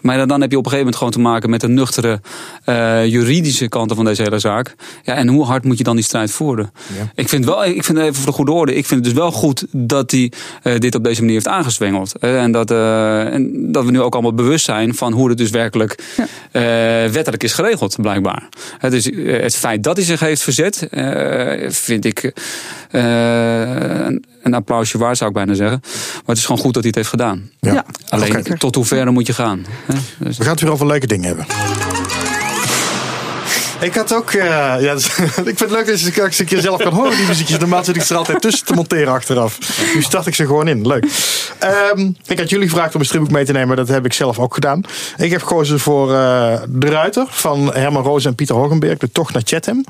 Maar 0.06 0.26
dan 0.26 0.40
heb 0.40 0.50
je 0.50 0.58
op 0.58 0.64
een 0.64 0.70
gegeven 0.70 0.92
moment 0.92 0.96
gewoon 0.96 1.12
te 1.12 1.18
maken 1.18 1.50
met 1.50 1.60
de 1.60 1.68
nuchtere 1.68 2.20
uh, 2.66 3.06
juridische 3.06 3.68
kanten 3.68 3.96
van 3.96 4.04
deze 4.04 4.22
hele 4.22 4.38
zaak. 4.38 4.74
Ja, 5.02 5.14
en 5.14 5.28
hoe 5.28 5.44
hard 5.44 5.64
moet 5.64 5.78
je 5.78 5.84
dan 5.84 5.96
die 5.96 6.04
strijd 6.04 6.30
voeren? 6.30 6.70
Ja. 6.98 7.12
Ik 7.14 7.28
vind 7.28 7.44
wel, 7.44 7.64
ik 7.64 7.84
vind 7.84 7.98
even 7.98 8.14
voor 8.14 8.26
de 8.26 8.32
goede 8.32 8.52
orde, 8.52 8.74
ik 8.74 8.86
vind 8.86 9.04
het 9.04 9.14
dus 9.14 9.22
wel 9.22 9.32
goed 9.32 9.64
dat 9.70 10.10
hij 10.10 10.32
uh, 10.62 10.78
dit 10.78 10.94
op 10.94 11.04
deze 11.04 11.20
manier 11.20 11.34
heeft 11.34 11.48
aangezwengeld. 11.48 12.12
Uh, 12.20 12.42
en, 12.42 12.52
dat, 12.52 12.70
en 12.70 13.72
dat 13.72 13.84
we 13.84 13.90
nu 13.90 14.00
ook 14.00 14.12
allemaal 14.12 14.34
bewust 14.34 14.64
zijn 14.64 14.94
van 14.94 15.12
hoe 15.12 15.28
het 15.28 15.38
dus 15.38 15.50
werkelijk 15.50 15.98
ja. 16.16 16.26
wettelijk 17.10 17.42
is 17.42 17.52
geregeld, 17.52 17.96
blijkbaar. 18.00 18.48
Dus 18.80 19.10
het 19.24 19.56
feit 19.56 19.82
dat 19.82 19.96
hij 19.96 20.06
zich 20.06 20.20
heeft 20.20 20.42
verzet, 20.42 20.88
vind 21.68 22.04
ik 22.04 22.32
een, 22.90 24.24
een 24.42 24.54
applausje 24.54 24.98
waar, 24.98 25.16
zou 25.16 25.30
ik 25.30 25.36
bijna 25.36 25.54
zeggen. 25.54 25.80
Maar 25.82 26.22
het 26.26 26.38
is 26.38 26.44
gewoon 26.44 26.60
goed 26.60 26.74
dat 26.74 26.82
hij 26.82 26.92
het 26.94 26.96
heeft 26.96 27.08
gedaan. 27.08 27.50
Ja. 27.60 27.84
Alleen, 28.08 28.58
tot 28.58 28.74
hoe 28.74 28.84
ver 28.84 29.12
moet 29.12 29.26
je 29.26 29.34
gaan? 29.34 29.66
Dus... 30.18 30.36
We 30.36 30.42
gaan 30.42 30.52
het 30.52 30.60
weer 30.60 30.72
over 30.72 30.86
leuke 30.86 31.06
dingen 31.06 31.26
hebben. 31.26 31.46
Ik 33.80 33.94
had 33.94 34.14
ook. 34.14 34.32
Uh, 34.32 34.44
ja, 34.80 34.94
dus, 34.94 35.06
ik 35.18 35.42
vind 35.44 35.60
het 35.60 35.70
leuk 35.70 35.86
dat 35.86 36.00
je 36.00 36.22
eens 36.22 36.38
een 36.38 36.46
keer 36.46 36.60
zelf 36.60 36.82
kan 36.82 36.92
horen, 36.92 37.16
die 37.16 37.26
muziekjes. 37.26 37.58
Normaal 37.58 37.84
zit 37.84 37.96
ik 37.96 38.02
er 38.02 38.16
altijd 38.16 38.40
tussen 38.40 38.66
te 38.66 38.72
monteren 38.72 39.12
achteraf. 39.12 39.58
Nu 39.94 40.02
start 40.02 40.26
ik 40.26 40.34
ze 40.34 40.46
gewoon 40.46 40.68
in. 40.68 40.86
Leuk. 40.86 41.04
Um, 41.94 42.16
ik 42.26 42.38
had 42.38 42.50
jullie 42.50 42.68
gevraagd 42.68 42.94
om 42.94 43.00
een 43.00 43.06
stripboek 43.06 43.30
mee 43.30 43.44
te 43.44 43.52
nemen. 43.52 43.76
Dat 43.76 43.88
heb 43.88 44.04
ik 44.04 44.12
zelf 44.12 44.38
ook 44.38 44.54
gedaan. 44.54 44.80
Ik 45.16 45.30
heb 45.30 45.42
gekozen 45.42 45.80
voor 45.80 46.10
uh, 46.10 46.58
De 46.68 46.88
Ruiter 46.88 47.26
van 47.28 47.74
Herman 47.74 48.02
Roos 48.02 48.24
en 48.24 48.34
Pieter 48.34 48.56
Hogenberg. 48.56 48.98
De 48.98 49.12
Tocht 49.12 49.32
naar 49.32 49.42
Chatham. 49.44 49.84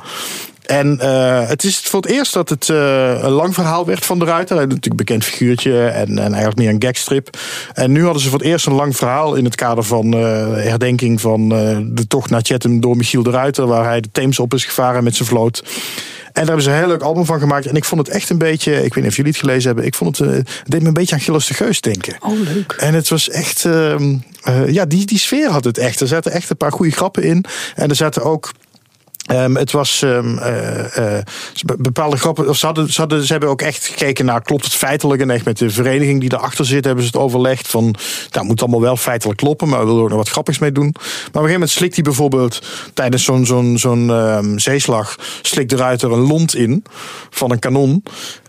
En 0.66 0.98
uh, 1.02 1.48
het 1.48 1.64
is 1.64 1.78
voor 1.78 2.00
het 2.00 2.10
eerst 2.10 2.32
dat 2.32 2.48
het 2.48 2.68
uh, 2.68 3.22
een 3.22 3.30
lang 3.30 3.54
verhaal 3.54 3.86
werd 3.86 4.04
van 4.04 4.18
de 4.18 4.24
Ruiter. 4.24 4.56
Natuurlijk 4.56 4.86
een 4.86 4.96
bekend 4.96 5.24
figuurtje 5.24 5.86
en, 5.86 6.08
en 6.08 6.32
eigenlijk 6.32 6.56
meer 6.56 6.68
een 6.68 6.82
gagstrip. 6.82 7.38
En 7.72 7.92
nu 7.92 8.04
hadden 8.04 8.22
ze 8.22 8.28
voor 8.28 8.38
het 8.38 8.48
eerst 8.48 8.66
een 8.66 8.72
lang 8.72 8.96
verhaal 8.96 9.34
in 9.34 9.44
het 9.44 9.54
kader 9.54 9.84
van 9.84 10.14
uh, 10.14 10.20
herdenking 10.54 11.20
van 11.20 11.48
de 11.48 12.06
tocht 12.08 12.30
naar 12.30 12.42
Chatham 12.42 12.80
door 12.80 12.96
Michiel 12.96 13.22
de 13.22 13.30
Ruiter. 13.30 13.66
Waar 13.66 13.84
hij 13.84 14.00
de 14.00 14.08
Theems 14.12 14.38
op 14.38 14.54
is 14.54 14.64
gevaren 14.64 15.04
met 15.04 15.16
zijn 15.16 15.28
vloot. 15.28 15.62
En 16.26 16.42
daar 16.42 16.54
hebben 16.54 16.64
ze 16.64 16.70
een 16.70 16.76
heel 16.76 16.88
leuk 16.88 17.02
album 17.02 17.24
van 17.24 17.38
gemaakt. 17.38 17.66
En 17.66 17.74
ik 17.74 17.84
vond 17.84 18.06
het 18.06 18.16
echt 18.16 18.30
een 18.30 18.38
beetje, 18.38 18.72
ik 18.72 18.94
weet 18.94 19.02
niet 19.02 19.06
of 19.06 19.16
jullie 19.16 19.30
het 19.30 19.40
gelezen 19.40 19.66
hebben. 19.66 19.84
Ik 19.84 19.94
vond 19.94 20.18
het, 20.18 20.28
het 20.28 20.48
deed 20.64 20.80
me 20.80 20.88
een 20.88 20.94
beetje 20.94 21.14
aan 21.14 21.20
Gilles 21.20 21.46
de 21.46 21.54
Geus 21.54 21.80
denken. 21.80 22.16
Oh, 22.20 22.38
leuk. 22.38 22.72
En 22.72 22.94
het 22.94 23.08
was 23.08 23.30
echt, 23.30 23.64
uh, 23.64 23.94
ja, 24.66 24.84
die, 24.84 25.06
die 25.06 25.18
sfeer 25.18 25.50
had 25.50 25.64
het 25.64 25.78
echt. 25.78 26.00
Er 26.00 26.06
zaten 26.06 26.32
echt 26.32 26.50
een 26.50 26.56
paar 26.56 26.72
goede 26.72 26.92
grappen 26.92 27.22
in. 27.22 27.44
En 27.74 27.88
er 27.88 27.96
zaten 27.96 28.22
ook 28.22 28.50
Um, 29.32 29.56
het 29.56 29.72
was 29.72 30.02
um, 30.02 30.38
uh, 30.38 30.96
uh, 30.98 31.18
bepaalde 31.78 32.16
grappen. 32.16 32.48
Of 32.48 32.56
ze, 32.56 32.66
hadden, 32.66 32.90
ze, 32.92 33.32
hebben 33.32 33.48
ook 33.48 33.62
echt 33.62 33.86
gekeken 33.86 34.24
naar 34.24 34.42
klopt 34.42 34.64
het 34.64 34.74
feitelijk. 34.74 35.20
En 35.20 35.30
echt 35.30 35.44
met 35.44 35.58
de 35.58 35.70
vereniging 35.70 36.20
die 36.20 36.32
erachter 36.32 36.64
zit, 36.64 36.84
hebben 36.84 37.04
ze 37.04 37.10
het 37.12 37.20
overlegd. 37.20 37.68
Van 37.68 37.94
nou 38.30 38.46
moet 38.46 38.60
allemaal 38.60 38.80
wel 38.80 38.96
feitelijk 38.96 39.38
kloppen, 39.38 39.68
maar 39.68 39.80
we 39.80 39.86
willen 39.86 40.02
er 40.02 40.08
nog 40.08 40.18
wat 40.18 40.28
grappigs 40.28 40.58
mee 40.58 40.72
doen. 40.72 40.90
Maar 40.94 41.02
op 41.02 41.24
een 41.24 41.32
gegeven 41.32 41.52
moment 41.52 41.70
slikt 41.70 41.94
hij 41.94 42.04
bijvoorbeeld 42.04 42.62
tijdens 42.94 43.24
zo'n 43.24 44.08
um, 44.10 44.58
zeeslag. 44.58 45.16
slikt 45.42 45.70
de 45.70 45.76
ruiter 45.76 46.12
een 46.12 46.26
lont 46.26 46.54
in 46.54 46.84
van 47.30 47.50
een 47.50 47.58
kanon. 47.58 48.02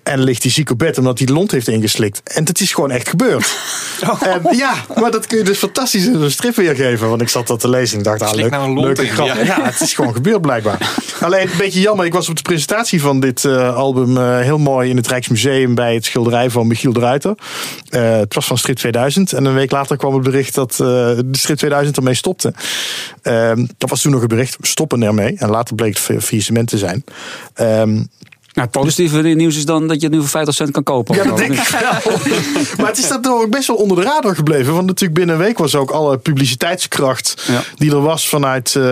En 0.08 0.24
ligt 0.24 0.44
hij 0.44 0.52
ziek 0.52 0.70
op 0.70 0.80
bed 0.80 0.98
omdat 0.98 1.18
hij 1.18 1.28
de 1.28 1.34
lont 1.34 1.52
heeft 1.52 1.68
ingeslikt. 1.68 2.22
En 2.24 2.46
het 2.46 2.62
is 2.62 2.74
gewoon 2.74 2.92
echt 2.92 3.10
gebeurd. 3.10 3.58
Oh. 4.04 4.22
En, 4.28 4.58
ja, 4.58 4.74
maar 5.00 5.12
dat 5.12 5.28
kun 5.28 5.38
je 5.38 5.44
dus 5.44 5.58
fantastisch 5.58 6.06
in 6.06 6.14
een 6.14 6.32
strip 6.32 6.56
weergeven. 6.56 7.10
Want 7.10 7.22
ik 7.22 7.30
zat 7.30 7.48
dat 7.48 7.60
te 7.60 7.70
lezen 7.70 7.98
en 7.98 8.04
dacht, 8.04 8.22
ah, 8.22 8.34
leuk, 8.34 8.52
nou 8.52 8.80
leuke 8.80 9.06
grap. 9.06 9.28
Ja. 9.28 9.44
ja. 9.44 9.64
het 9.64 9.82
is 9.82 9.94
gewoon 9.94 10.14
gebeurd 10.14 10.42
blijkbaar. 10.42 10.96
Alleen 11.20 11.52
een 11.52 11.58
beetje 11.58 11.80
jammer. 11.80 12.06
Ik 12.06 12.14
was 12.14 12.30
op 12.30 12.36
de 12.36 12.42
presentatie 12.42 13.02
van 13.02 13.20
dit 13.20 13.44
uh, 13.44 13.76
album 13.76 14.18
uh, 14.18 14.40
heel 14.40 14.58
mooi 14.58 14.90
in 14.90 14.98
het 14.98 15.08
Rijksmuseum 15.08 15.76
bij 15.76 15.94
het 15.94 16.06
schilderij 16.06 16.50
van 16.50 16.68
Michiel 16.68 16.94
de 16.94 17.00
Ruiter. 17.00 17.36
Uh, 17.90 18.18
het 18.18 18.34
was 18.34 18.46
van 18.46 18.58
Strip 18.58 18.78
2000. 18.78 19.34
En 19.34 19.46
een 19.46 19.54
week 19.54 19.72
later 19.72 19.98
kwam 19.98 20.14
het 20.14 20.24
bericht 20.24 20.54
dat 20.54 20.76
de 20.76 21.28
Strip 21.32 21.58
2000 21.58 21.98
ermee 21.98 22.14
stopte. 22.14 22.54
Ehm, 23.22 23.66
dat 23.78 23.90
was 23.90 24.02
toen 24.02 24.12
nog 24.12 24.22
een 24.22 24.28
bericht. 24.28 24.58
Stoppen 24.62 25.04
ermee. 25.04 25.36
En 25.38 25.50
later 25.50 25.76
bleek 25.76 25.98
het 25.98 26.24
faillissement 26.24 26.68
te 26.68 26.78
zijn. 26.78 27.04
Um, 27.56 28.10
nou, 28.58 28.70
het 28.70 28.82
positieve 28.82 29.22
dus, 29.22 29.36
nieuws 29.36 29.58
is 29.58 29.66
dan 29.66 29.88
dat 29.88 30.02
je 30.02 30.06
het 30.06 30.16
nu 30.16 30.20
voor 30.20 30.30
50 30.30 30.56
cent 30.56 30.72
kan 30.72 30.84
kopen. 30.84 31.16
Ja, 31.16 31.24
dat 31.24 31.38
denk 31.38 31.54
ik 31.54 31.68
wel. 32.04 32.18
maar 32.78 32.88
het 32.88 32.98
is 32.98 33.08
dat 33.08 33.28
ook 33.28 33.50
best 33.50 33.68
wel 33.68 33.76
onder 33.76 33.98
de 33.98 34.04
radar 34.04 34.36
gebleven. 34.36 34.74
Want 34.74 34.86
natuurlijk 34.86 35.20
binnen 35.20 35.36
een 35.36 35.42
week 35.42 35.58
was 35.58 35.76
ook 35.76 35.92
alle 35.92 36.18
publiciteitskracht 36.18 37.44
ja. 37.48 37.64
die 37.76 37.92
er 37.92 38.02
was 38.02 38.30
vanuit 38.30 38.68
uh, 38.68 38.84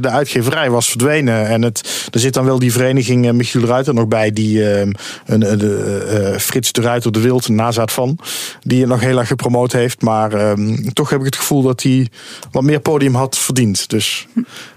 de 0.00 0.08
uitgeverij 0.08 0.70
was 0.70 0.88
verdwenen. 0.88 1.46
En 1.46 1.62
het, 1.62 2.08
er 2.10 2.20
zit 2.20 2.34
dan 2.34 2.44
wel 2.44 2.58
die 2.58 2.72
vereniging 2.72 3.26
uh, 3.26 3.32
Michiel 3.32 3.64
Ruiter 3.64 3.94
nog 3.94 4.08
bij. 4.08 4.32
Die 4.32 4.58
uh, 4.58 4.80
een, 5.26 5.62
uh, 5.62 6.36
Frits 6.38 6.72
de 6.72 6.80
Ruiter 6.80 7.12
de 7.12 7.20
Wild, 7.20 7.46
een 7.46 7.54
nazaat 7.54 7.92
van. 7.92 8.18
Die 8.60 8.80
het 8.80 8.88
nog 8.88 9.00
heel 9.00 9.18
erg 9.18 9.28
gepromoot 9.28 9.72
heeft. 9.72 10.02
Maar 10.02 10.32
ehm, 10.32 10.76
toch 10.92 11.10
heb 11.10 11.18
ik 11.18 11.26
het 11.26 11.36
gevoel 11.36 11.62
dat 11.62 11.82
hij 11.82 12.08
wat 12.50 12.62
meer 12.62 12.80
podium 12.80 13.14
had 13.14 13.38
verdiend. 13.38 13.88
Dus 13.88 14.26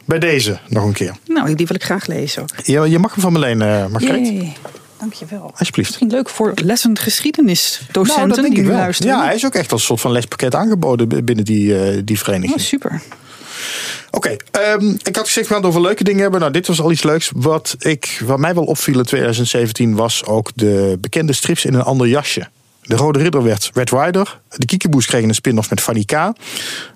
bij 0.05 0.19
deze 0.19 0.59
nog 0.67 0.83
een 0.83 0.93
keer. 0.93 1.15
Nou, 1.25 1.55
die 1.55 1.67
wil 1.67 1.75
ik 1.75 1.83
graag 1.83 2.07
lezen 2.07 2.41
ook. 2.41 2.49
Ja, 2.63 2.83
je 2.83 2.99
mag 2.99 3.11
hem 3.11 3.21
van 3.21 3.33
me 3.33 3.39
lenen, 3.39 3.91
Margreet. 3.91 4.27
Yay. 4.27 4.53
Dankjewel. 4.99 5.53
Alsjeblieft. 5.55 5.89
Misschien 5.89 6.09
leuk 6.09 6.29
voor 6.29 6.53
lessen 6.55 6.97
geschiedenisdocenten 6.97 8.27
nou, 8.27 8.49
die 8.49 8.63
nu 8.63 8.69
luisteren. 8.69 9.15
Ja, 9.15 9.23
hij 9.23 9.35
is 9.35 9.45
ook 9.45 9.55
echt 9.55 9.71
als 9.71 9.81
een 9.81 9.87
soort 9.87 10.01
van 10.01 10.11
lespakket 10.11 10.55
aangeboden 10.55 11.25
binnen 11.25 11.45
die, 11.45 11.95
uh, 11.95 12.01
die 12.03 12.19
vereniging. 12.19 12.59
Oh, 12.59 12.65
super. 12.65 13.01
Oké, 14.11 14.35
okay, 14.51 14.73
um, 14.73 14.97
ik 15.03 15.15
had 15.15 15.25
gezegd 15.25 15.47
we 15.47 15.53
gaan 15.53 15.61
het 15.61 15.71
over 15.71 15.81
leuke 15.81 16.03
dingen 16.03 16.21
hebben. 16.21 16.39
Nou, 16.39 16.51
dit 16.51 16.67
was 16.67 16.81
al 16.81 16.91
iets 16.91 17.03
leuks. 17.03 17.31
Wat, 17.35 17.75
ik, 17.79 18.21
wat 18.25 18.39
mij 18.39 18.53
wel 18.53 18.63
opviel 18.63 18.97
in 18.97 19.03
2017 19.03 19.95
was 19.95 20.25
ook 20.25 20.51
de 20.55 20.97
bekende 21.01 21.33
strips 21.33 21.65
in 21.65 21.73
een 21.73 21.81
ander 21.81 22.07
jasje. 22.07 22.47
De 22.85 22.95
Rode 22.95 23.19
Ridder 23.19 23.43
werd 23.43 23.71
Red 23.73 23.91
Rider. 23.91 24.39
De 24.49 24.65
Kiekeboes 24.65 25.05
kregen 25.05 25.29
een 25.29 25.35
spin-off 25.35 25.69
met 25.69 25.81
Fanny 25.81 26.03
K. 26.03 26.33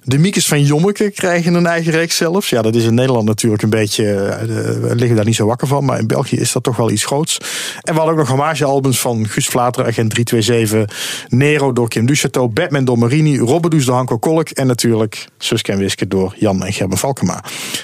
De 0.04 0.18
Miekes 0.18 0.48
van 0.48 0.64
Jommeke 0.64 1.12
krijgen 1.12 1.54
een 1.54 1.66
eigen 1.66 1.92
reeks 1.92 2.16
zelfs. 2.16 2.50
Ja, 2.50 2.62
dat 2.62 2.76
is 2.76 2.84
in 2.84 2.94
Nederland 2.94 3.26
natuurlijk 3.26 3.62
een 3.62 3.70
beetje... 3.70 4.04
Uh, 4.04 4.90
we 4.90 4.96
liggen 4.96 5.16
daar 5.16 5.26
niet 5.26 5.36
zo 5.36 5.46
wakker 5.46 5.68
van. 5.68 5.86
Maar 5.86 6.00
in 6.00 6.08
België 6.08 6.36
is 6.36 6.52
dat 6.52 6.64
toch 6.64 6.76
wel 6.76 6.92
iets 6.92 7.06
groots. 7.06 7.38
En 7.82 7.94
we 7.94 8.00
hadden 8.00 8.12
ook 8.12 8.20
nog 8.20 8.30
hommagealbums 8.30 9.00
van 9.00 9.28
Guus 9.28 9.48
Vlater, 9.48 9.86
Agent 9.86 10.10
327... 10.10 11.28
Nero 11.30 11.74
door 11.74 11.90
Kim 11.90 12.06
Duchateau, 12.06 12.48
Batman 12.48 12.86
door 12.86 12.98
Marini... 12.98 13.40
Robbedoes 13.40 13.86
door 13.86 13.96
Hanko 13.96 14.18
Kolk... 14.18 14.50
en 14.50 14.68
natuurlijk 14.68 15.28
Suske 15.38 15.72
en 15.72 15.78
Wiske 15.78 16.08
door 16.08 16.36
Jan 16.38 16.66
en 16.66 16.74
Gerben 16.74 16.98
Valkema. 16.98 17.44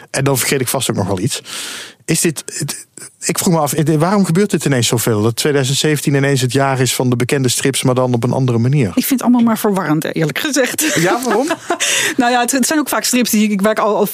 En 0.09 0.23
dan 0.23 0.37
vergeet 0.37 0.61
ik 0.61 0.67
vast 0.67 0.89
ook 0.89 0.95
nog 0.95 1.07
wel 1.07 1.19
iets. 1.19 1.41
Is 2.05 2.21
dit 2.21 2.43
ik 3.27 3.39
vroeg 3.39 3.53
me 3.53 3.59
af, 3.59 3.73
waarom 3.97 4.25
gebeurt 4.25 4.51
dit 4.51 4.65
ineens 4.65 4.87
zoveel? 4.87 5.21
Dat 5.21 5.35
2017 5.35 6.13
ineens 6.13 6.41
het 6.41 6.51
jaar 6.51 6.79
is 6.79 6.95
van 6.95 7.09
de 7.09 7.15
bekende 7.15 7.49
strips, 7.49 7.83
maar 7.83 7.95
dan 7.95 8.13
op 8.13 8.23
een 8.23 8.31
andere 8.31 8.57
manier. 8.57 8.87
Ik 8.87 8.93
vind 8.93 9.09
het 9.09 9.21
allemaal 9.21 9.41
maar 9.41 9.57
verwarrend, 9.57 10.15
eerlijk 10.15 10.39
gezegd. 10.39 10.93
Ja, 10.95 11.21
waarom? 11.23 11.47
nou 12.17 12.31
ja, 12.31 12.41
het, 12.41 12.65
zijn 12.65 12.79
ook 12.79 12.89
vaak 12.89 13.03
strips 13.03 13.29
die 13.29 13.49
ik, 13.49 13.61
waar 13.61 13.71
ik 13.71 13.79
al 13.79 14.07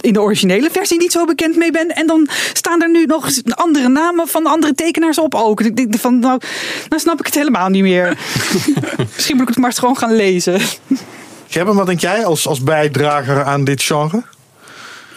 in 0.00 0.12
de 0.12 0.20
originele 0.20 0.68
versie 0.72 0.98
niet 0.98 1.12
zo 1.12 1.24
bekend 1.24 1.56
mee 1.56 1.70
ben. 1.70 1.88
En 1.88 2.06
dan 2.06 2.28
staan 2.52 2.82
er 2.82 2.90
nu 2.90 3.04
nog 3.04 3.30
andere 3.48 3.88
namen 3.88 4.28
van 4.28 4.46
andere 4.46 4.74
tekenaars 4.74 5.18
op 5.18 5.34
ook. 5.34 5.62
Van, 5.90 6.18
nou, 6.18 6.40
nou 6.88 7.00
snap 7.00 7.18
ik 7.18 7.26
het 7.26 7.34
helemaal 7.34 7.68
niet 7.68 7.82
meer. 7.82 8.18
Misschien 9.14 9.36
moet 9.36 9.48
ik 9.48 9.54
het 9.54 9.62
maar 9.62 9.72
gewoon 9.72 9.96
gaan 9.96 10.16
lezen. 10.16 10.60
Gerben, 11.48 11.74
wat 11.74 11.86
denk 11.86 12.00
jij 12.00 12.24
als, 12.24 12.46
als 12.46 12.62
bijdrager 12.62 13.44
aan 13.44 13.64
dit 13.64 13.82
genre? 13.82 14.22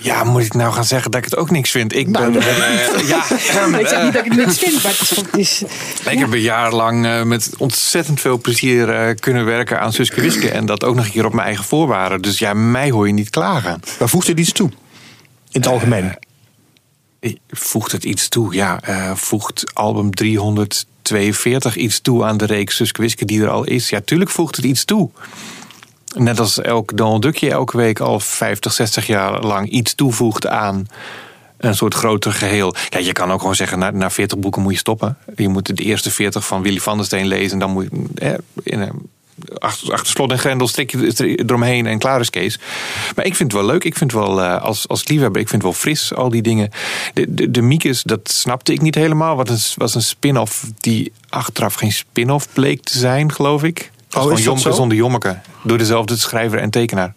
Ja, 0.03 0.23
moet 0.23 0.45
ik 0.45 0.53
nou 0.53 0.73
gaan 0.73 0.85
zeggen 0.85 1.11
dat 1.11 1.19
ik 1.19 1.29
het 1.29 1.39
ook 1.39 1.51
niks 1.51 1.71
vind? 1.71 1.95
Ik 1.95 2.11
ben. 2.11 2.31
Nou, 2.31 2.37
uh, 2.37 3.07
ja, 3.09 3.31
ik 3.79 3.87
zeg 3.87 4.03
niet 4.03 4.13
dat 4.13 4.25
ik 4.25 4.31
het 4.31 4.45
niks 4.45 4.57
vind, 4.57 4.83
maar 4.83 4.91
het 4.91 5.37
is. 5.37 5.63
Ik 6.09 6.19
heb 6.19 6.31
een 6.31 6.41
jaar 6.41 6.73
lang 6.73 7.05
uh, 7.05 7.23
met 7.23 7.49
ontzettend 7.57 8.19
veel 8.19 8.39
plezier 8.39 9.09
uh, 9.09 9.15
kunnen 9.19 9.45
werken 9.45 9.79
aan 9.79 9.93
Suske 9.93 10.21
Wiske. 10.21 10.49
En 10.49 10.65
dat 10.65 10.83
ook 10.83 10.95
nog 10.95 11.05
een 11.05 11.11
keer 11.11 11.25
op 11.25 11.33
mijn 11.33 11.47
eigen 11.47 11.65
voorwaarden. 11.65 12.21
Dus 12.21 12.39
ja, 12.39 12.53
mij 12.53 12.91
hoor 12.91 13.07
je 13.07 13.13
niet 13.13 13.29
klagen. 13.29 13.79
Maar 13.99 14.09
voegt 14.09 14.27
het 14.27 14.39
iets 14.39 14.51
toe? 14.51 14.69
In 15.51 15.61
het 15.61 15.67
algemeen? 15.67 16.15
voegt 17.49 17.91
het 17.91 18.03
iets 18.03 18.27
toe? 18.27 18.53
Ja, 18.53 18.79
voegt 19.15 19.73
album 19.73 20.13
342 20.13 21.75
iets 21.75 21.99
toe 21.99 22.23
aan 22.23 22.37
de 22.37 22.45
reeks 22.45 22.75
Suske 22.75 23.01
Wiske 23.01 23.25
die 23.25 23.41
er 23.41 23.49
al 23.49 23.63
is? 23.63 23.89
Ja, 23.89 24.01
tuurlijk 24.05 24.29
voegt 24.29 24.55
het 24.55 24.65
iets 24.65 24.85
toe 24.85 25.09
net 26.15 26.39
als 26.39 26.61
elk 26.61 26.97
Donald 26.97 27.21
Duckje 27.21 27.49
elke 27.49 27.77
week 27.77 27.99
al 27.99 28.19
50, 28.19 28.73
60 28.73 29.07
jaar 29.07 29.41
lang 29.41 29.69
iets 29.69 29.95
toevoegt 29.95 30.47
aan 30.47 30.87
een 31.57 31.75
soort 31.75 31.93
groter 31.93 32.33
geheel. 32.33 32.75
Ja, 32.89 32.99
je 32.99 33.11
kan 33.11 33.31
ook 33.31 33.39
gewoon 33.39 33.55
zeggen, 33.55 33.79
na, 33.79 33.91
na 33.91 34.09
40 34.09 34.37
boeken 34.37 34.61
moet 34.61 34.73
je 34.73 34.77
stoppen. 34.77 35.17
Je 35.35 35.47
moet 35.47 35.77
de 35.77 35.83
eerste 35.83 36.11
40 36.11 36.45
van 36.45 36.61
Willy 36.61 36.79
van 36.79 36.97
der 36.97 37.05
Steen 37.05 37.27
lezen. 37.27 37.51
En 37.51 37.59
dan 37.59 37.71
moet 37.71 37.87
je 37.91 38.07
eh, 38.15 38.33
in, 38.63 39.09
achter, 39.57 39.99
slot 40.03 40.31
en 40.31 40.39
grendel 40.39 40.67
strik 40.67 40.93
eromheen 40.93 41.85
en 41.85 41.99
klaar 41.99 42.19
is 42.19 42.29
Kees. 42.29 42.59
Maar 43.15 43.25
ik 43.25 43.35
vind 43.35 43.51
het 43.51 43.61
wel 43.61 43.71
leuk. 43.71 43.83
Ik 43.83 43.97
vind 43.97 44.11
het 44.11 44.21
wel, 44.21 44.39
uh, 44.39 44.61
als, 44.61 44.87
als 44.87 45.07
liefhebber, 45.07 45.41
ik 45.41 45.49
vind 45.49 45.61
het 45.63 45.71
wel 45.71 45.81
fris, 45.81 46.13
al 46.13 46.29
die 46.29 46.41
dingen. 46.41 46.69
De, 47.13 47.33
de, 47.33 47.51
de 47.51 47.61
Miekes, 47.61 48.03
dat 48.03 48.31
snapte 48.31 48.73
ik 48.73 48.81
niet 48.81 48.95
helemaal. 48.95 49.35
Wat 49.35 49.49
een, 49.49 49.59
was 49.75 49.95
een 49.95 50.01
spin-off 50.01 50.65
die 50.77 51.11
achteraf 51.29 51.73
geen 51.73 51.91
spin-off 51.91 52.47
bleek 52.53 52.83
te 52.83 52.97
zijn, 52.97 53.31
geloof 53.31 53.63
ik. 53.63 53.91
Oh, 54.15 54.21
gewoon 54.21 54.41
Jommeke 54.41 54.73
zonder 54.73 54.97
Jommeke. 54.97 55.39
Door 55.63 55.77
dezelfde 55.77 56.17
schrijver 56.17 56.59
en 56.59 56.69
tekenaar. 56.69 57.13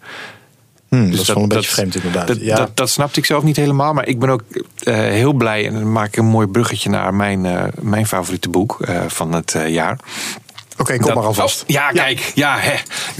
Hmm, 0.89 1.05
dus 1.05 1.11
dat 1.11 1.27
is 1.27 1.33
wel 1.33 1.43
een 1.43 1.49
beetje 1.49 1.69
vreemd 1.69 1.95
inderdaad. 1.95 2.27
Dat, 2.27 2.41
ja. 2.41 2.55
dat, 2.55 2.77
dat, 2.77 2.89
snapte 2.89 3.19
ik 3.19 3.25
zelf 3.25 3.43
niet 3.43 3.55
helemaal. 3.55 3.93
Maar 3.93 4.07
ik 4.07 4.19
ben 4.19 4.29
ook 4.29 4.41
uh, 4.83 4.95
heel 4.95 5.33
blij. 5.33 5.67
En 5.67 5.73
dan 5.73 5.91
maak 5.91 6.07
ik 6.07 6.17
een 6.17 6.25
mooi 6.25 6.47
bruggetje 6.47 6.89
naar 6.89 7.13
mijn, 7.13 7.45
uh, 7.45 7.63
mijn 7.81 8.07
favoriete 8.07 8.49
boek 8.49 8.77
uh, 8.79 9.01
van 9.07 9.33
het 9.33 9.55
jaar. 9.67 9.99
Oké, 10.77 10.93
okay, 10.93 10.97
kom 10.97 11.13
maar 11.13 11.23
alvast. 11.23 11.61
Oh, 11.61 11.67
ja, 11.67 11.91
kijk. 11.91 12.31
Ja, 12.33 12.57
hè. 12.59 12.75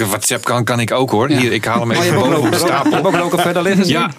WhatsApp 0.06 0.44
kan, 0.44 0.64
kan 0.64 0.80
ik 0.80 0.92
ook 0.92 1.12
hoor. 1.12 1.28
Hier, 1.28 1.52
ik 1.52 1.66
haal 1.66 1.80
hem 1.80 1.92
even 1.92 2.14
boven 2.14 2.40
op 2.40 2.52
de 2.52 2.58
stapel. 2.58 3.02
Mag 3.12 3.22
ook 3.22 3.42
verder 3.42 3.62
liggen? 3.62 3.88
Ja. 3.88 4.12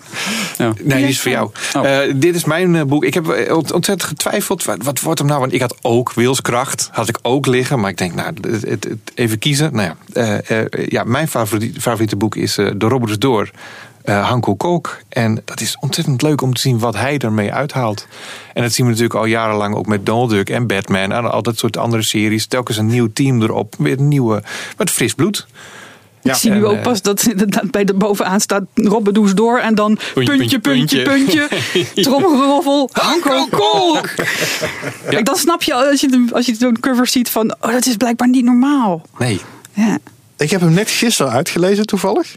ja. 0.59 0.73
Nee, 0.83 0.99
die 0.99 1.09
is 1.09 1.21
voor 1.21 1.31
jou. 1.31 1.51
Oh. 1.77 1.85
Uh, 1.85 2.13
dit 2.15 2.35
is 2.35 2.45
mijn 2.45 2.75
uh, 2.75 2.83
boek. 2.83 3.05
Ik 3.05 3.15
heb 3.15 3.27
ontzettend 3.53 4.03
getwijfeld. 4.03 4.65
Wat, 4.65 4.77
wat, 4.83 5.01
wordt 5.01 5.19
hem 5.19 5.29
nou? 5.29 5.41
Want 5.41 5.53
ik 5.53 5.61
had 5.61 5.77
ook 5.83 6.13
Wilskracht. 6.13 6.89
Had 6.93 7.09
ik 7.09 7.19
ook 7.23 7.47
liggen. 7.47 7.81
Maar 7.81 7.91
ik 7.91 7.99
denk, 7.99 8.15
nou, 8.15 8.33
het, 8.41 8.63
het, 8.63 8.89
even 9.15 9.39
kiezen. 9.39 9.75
Nou 9.75 9.95
ja, 10.13 10.41
uh, 10.49 10.65
ja 10.87 11.05
mijn 11.05 11.29
favoriete, 11.29 11.81
favoriete 11.81 12.17
boek 12.17 12.37
is 12.37 12.55
De 12.55 12.75
Robbers 12.79 13.19
Door 13.19 13.51
uh, 14.09 14.29
Hanko 14.29 14.55
Kolk. 14.55 14.99
En 15.09 15.43
dat 15.45 15.61
is 15.61 15.77
ontzettend 15.81 16.23
leuk 16.23 16.43
om 16.43 16.55
te 16.55 16.61
zien 16.61 16.79
wat 16.79 16.97
hij 16.97 17.19
ermee 17.19 17.53
uithaalt. 17.53 18.07
En 18.55 18.63
dat 18.63 18.73
zien 18.73 18.87
we 18.87 18.93
natuurlijk 18.93 19.21
al 19.21 19.27
jarenlang 19.27 19.75
ook 19.75 19.87
met 19.87 20.07
Donald 20.07 20.31
Duck 20.31 20.51
en 20.51 20.67
Batman. 20.67 21.13
En 21.13 21.31
al 21.31 21.43
dat 21.43 21.59
soort 21.59 21.77
andere 21.77 22.03
series. 22.03 22.47
Telkens 22.47 22.77
een 22.77 22.87
nieuw 22.87 23.13
team 23.13 23.43
erop. 23.43 23.75
Weer 23.79 23.99
een 23.99 24.09
nieuwe, 24.09 24.43
wat 24.77 24.91
fris 24.91 25.15
bloed. 25.15 25.47
Ja. 26.27 26.33
Ik 26.33 26.39
zie 26.39 26.51
nu 26.51 26.65
ook 26.65 26.77
eh, 26.77 26.83
pas 26.83 27.03
dat, 27.03 27.27
dat 27.37 27.71
bij 27.71 27.85
de 27.85 27.95
bovenaan 27.95 28.41
staat 28.41 28.63
Robbedoes 28.75 29.35
door 29.35 29.59
en 29.59 29.75
dan 29.75 29.99
puntje, 30.15 30.59
puntje, 30.59 31.03
puntje, 31.03 31.49
trommelgeroffel, 32.03 32.91
Hanko 32.93 33.47
Kolk. 33.51 34.11
Ja. 35.11 35.23
dan 35.23 35.37
snap 35.37 35.63
je 35.63 35.75
als 35.75 36.01
je, 36.01 36.29
als 36.33 36.47
je 36.47 36.55
zo'n 36.55 36.81
cover 36.81 37.07
ziet 37.07 37.29
van, 37.31 37.57
oh 37.61 37.73
dat 37.73 37.87
is 37.87 37.97
blijkbaar 37.97 38.29
niet 38.29 38.45
normaal. 38.45 39.07
Nee. 39.19 39.41
Ja. 39.73 39.99
Ik 40.37 40.51
heb 40.51 40.61
hem 40.61 40.73
net 40.73 40.91
gisteren 40.91 41.33
uitgelezen 41.33 41.87
toevallig. 41.87 42.37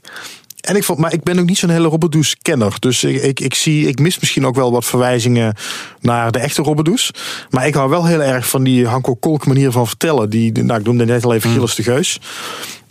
En 0.69 0.75
ik 0.75 0.83
vond, 0.83 0.99
maar 0.99 1.13
ik 1.13 1.23
ben 1.23 1.39
ook 1.39 1.45
niet 1.45 1.57
zo'n 1.57 1.69
hele 1.69 1.87
Robbedoes 1.87 2.35
kenner. 2.41 2.75
Dus 2.79 3.03
ik, 3.03 3.21
ik, 3.21 3.39
ik, 3.39 3.53
zie, 3.53 3.87
ik 3.87 3.99
mis 3.99 4.19
misschien 4.19 4.45
ook 4.45 4.55
wel 4.55 4.71
wat 4.71 4.85
verwijzingen 4.85 5.55
naar 5.99 6.31
de 6.31 6.39
echte 6.39 6.61
Robbedoes. 6.61 7.11
Maar 7.49 7.67
ik 7.67 7.73
hou 7.73 7.89
wel 7.89 8.05
heel 8.05 8.21
erg 8.21 8.49
van 8.49 8.63
die 8.63 8.87
Hanko 8.87 9.15
Kolk 9.15 9.45
manier 9.45 9.71
van 9.71 9.87
vertellen. 9.87 10.29
Die, 10.29 10.51
nou, 10.51 10.79
ik 10.79 10.85
noemde 10.85 11.05
net 11.05 11.25
al 11.25 11.33
even 11.33 11.51
Gilles 11.51 11.75
de 11.75 11.83
Geus. 11.83 12.19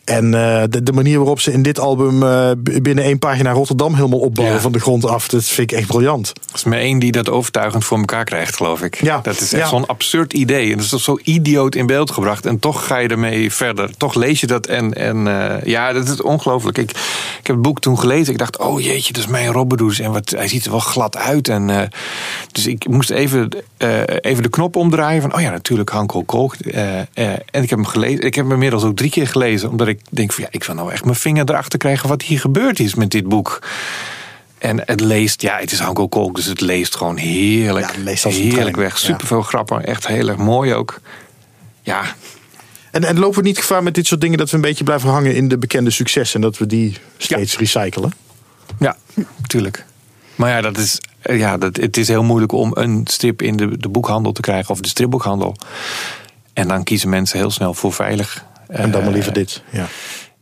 En 0.08 0.24
uh, 0.24 0.62
de, 0.68 0.82
de, 0.82 0.92
manier 0.92 1.18
waarop 1.18 1.40
ze 1.40 1.52
in 1.52 1.62
dit 1.62 1.78
album 1.78 2.22
uh, 2.22 2.50
binnen 2.82 3.04
één 3.04 3.18
pagina 3.18 3.50
Rotterdam 3.50 3.94
helemaal 3.94 4.18
opbouwen 4.18 4.56
ja. 4.56 4.62
van 4.62 4.72
de 4.72 4.80
grond 4.80 5.06
af, 5.06 5.28
dat 5.28 5.44
vind 5.44 5.72
ik 5.72 5.78
echt 5.78 5.86
briljant. 5.86 6.28
Er 6.28 6.54
is 6.54 6.64
maar 6.64 6.78
één 6.78 6.98
die 6.98 7.12
dat 7.12 7.28
overtuigend 7.28 7.84
voor 7.84 7.98
elkaar 7.98 8.24
krijgt, 8.24 8.56
geloof 8.56 8.82
ik. 8.82 9.02
Ja. 9.02 9.20
Dat 9.22 9.40
is 9.40 9.52
echt 9.52 9.62
ja. 9.62 9.68
zo'n 9.68 9.86
absurd 9.86 10.32
idee. 10.32 10.64
En 10.64 10.76
dat 10.76 10.84
is 10.84 10.88
toch 10.88 11.00
zo 11.00 11.18
idioot 11.22 11.74
in 11.74 11.86
beeld 11.86 12.10
gebracht. 12.10 12.46
En 12.46 12.58
toch 12.58 12.86
ga 12.86 12.98
je 12.98 13.08
ermee 13.08 13.52
verder. 13.52 13.96
Toch 13.96 14.14
lees 14.14 14.40
je 14.40 14.46
dat. 14.46 14.66
En, 14.66 14.94
en 14.94 15.26
uh, 15.26 15.54
ja, 15.64 15.92
dat 15.92 16.08
is 16.08 16.22
ongelooflijk. 16.22 16.78
Ik, 16.78 16.90
ik 16.90 17.46
heb 17.46 17.56
het 17.56 17.62
boek 17.62 17.80
toen 17.80 17.98
gelezen. 17.98 18.32
Ik 18.32 18.38
dacht, 18.38 18.58
oh 18.58 18.80
jeetje, 18.80 19.12
dat 19.12 19.22
is 19.22 19.28
mijn 19.28 19.52
Robbedoes. 19.52 19.98
En 19.98 20.12
wat, 20.12 20.30
hij 20.30 20.48
ziet 20.48 20.64
er 20.64 20.70
wel 20.70 20.80
glad 20.80 21.16
uit. 21.16 21.48
En, 21.48 21.90
dus 22.52 22.66
ik 22.66 22.88
moest 22.88 23.10
even, 23.10 23.48
even 24.20 24.42
de 24.42 24.50
knop 24.50 24.76
omdraaien. 24.76 25.22
Van, 25.22 25.34
oh 25.34 25.40
ja, 25.40 25.50
natuurlijk, 25.50 25.90
Hanko 25.90 26.22
Kolk. 26.22 26.54
en 26.54 27.08
ik 27.52 27.70
heb 27.70 27.78
hem 27.78 27.86
gelezen. 27.86 28.20
Ik 28.24 28.34
heb 28.34 28.44
hem 28.44 28.52
inmiddels 28.52 28.84
ook 28.84 28.96
drie 28.96 29.10
keer 29.10 29.26
gelezen. 29.26 29.70
Omdat 29.70 29.88
ik 29.88 29.97
ik 29.98 30.16
denk 30.16 30.32
van 30.32 30.44
ja, 30.44 30.48
ik 30.52 30.64
wil 30.64 30.74
nou 30.74 30.92
echt 30.92 31.04
mijn 31.04 31.16
vinger 31.16 31.50
erachter 31.50 31.78
krijgen 31.78 32.08
wat 32.08 32.22
hier 32.22 32.40
gebeurd 32.40 32.80
is 32.80 32.94
met 32.94 33.10
dit 33.10 33.28
boek. 33.28 33.62
En 34.58 34.82
het 34.84 35.00
leest, 35.00 35.42
ja, 35.42 35.58
het 35.58 35.72
is 35.72 35.78
Hanko 35.78 36.08
Kolk, 36.08 36.36
dus 36.36 36.44
het 36.44 36.60
leest 36.60 36.96
gewoon 36.96 37.16
heerlijk. 37.16 37.86
Ja, 37.86 37.92
het 37.92 38.04
leest 38.04 38.24
heerlijk 38.24 38.76
weg. 38.76 38.98
Super 38.98 39.26
veel 39.26 39.42
grappen, 39.42 39.84
echt 39.84 40.06
heel 40.06 40.28
erg 40.28 40.36
mooi 40.36 40.74
ook. 40.74 41.00
Ja. 41.82 42.02
En, 42.90 43.04
en 43.04 43.18
lopen 43.18 43.42
we 43.42 43.48
niet 43.48 43.58
gevaar 43.58 43.82
met 43.82 43.94
dit 43.94 44.06
soort 44.06 44.20
dingen 44.20 44.38
dat 44.38 44.50
we 44.50 44.56
een 44.56 44.62
beetje 44.62 44.84
blijven 44.84 45.08
hangen 45.08 45.34
in 45.34 45.48
de 45.48 45.58
bekende 45.58 45.90
successen 45.90 46.40
en 46.40 46.46
dat 46.46 46.58
we 46.58 46.66
die 46.66 46.98
steeds 47.16 47.52
ja. 47.52 47.58
recyclen? 47.58 48.12
Ja, 48.78 48.96
tuurlijk. 49.46 49.84
Maar 50.34 50.50
ja, 50.50 50.60
dat 50.60 50.76
is, 50.76 51.00
ja 51.22 51.56
dat, 51.56 51.76
het 51.76 51.96
is 51.96 52.08
heel 52.08 52.22
moeilijk 52.22 52.52
om 52.52 52.70
een 52.74 53.00
strip 53.04 53.42
in 53.42 53.56
de, 53.56 53.78
de 53.78 53.88
boekhandel 53.88 54.32
te 54.32 54.40
krijgen 54.40 54.70
of 54.70 54.80
de 54.80 54.88
stripboekhandel. 54.88 55.56
En 56.52 56.68
dan 56.68 56.84
kiezen 56.84 57.08
mensen 57.08 57.38
heel 57.38 57.50
snel 57.50 57.74
voor 57.74 57.92
veilig. 57.92 58.44
En 58.68 58.90
dan 58.90 59.02
maar 59.02 59.12
liever 59.12 59.32
dit. 59.32 59.62
Ja. 59.70 59.86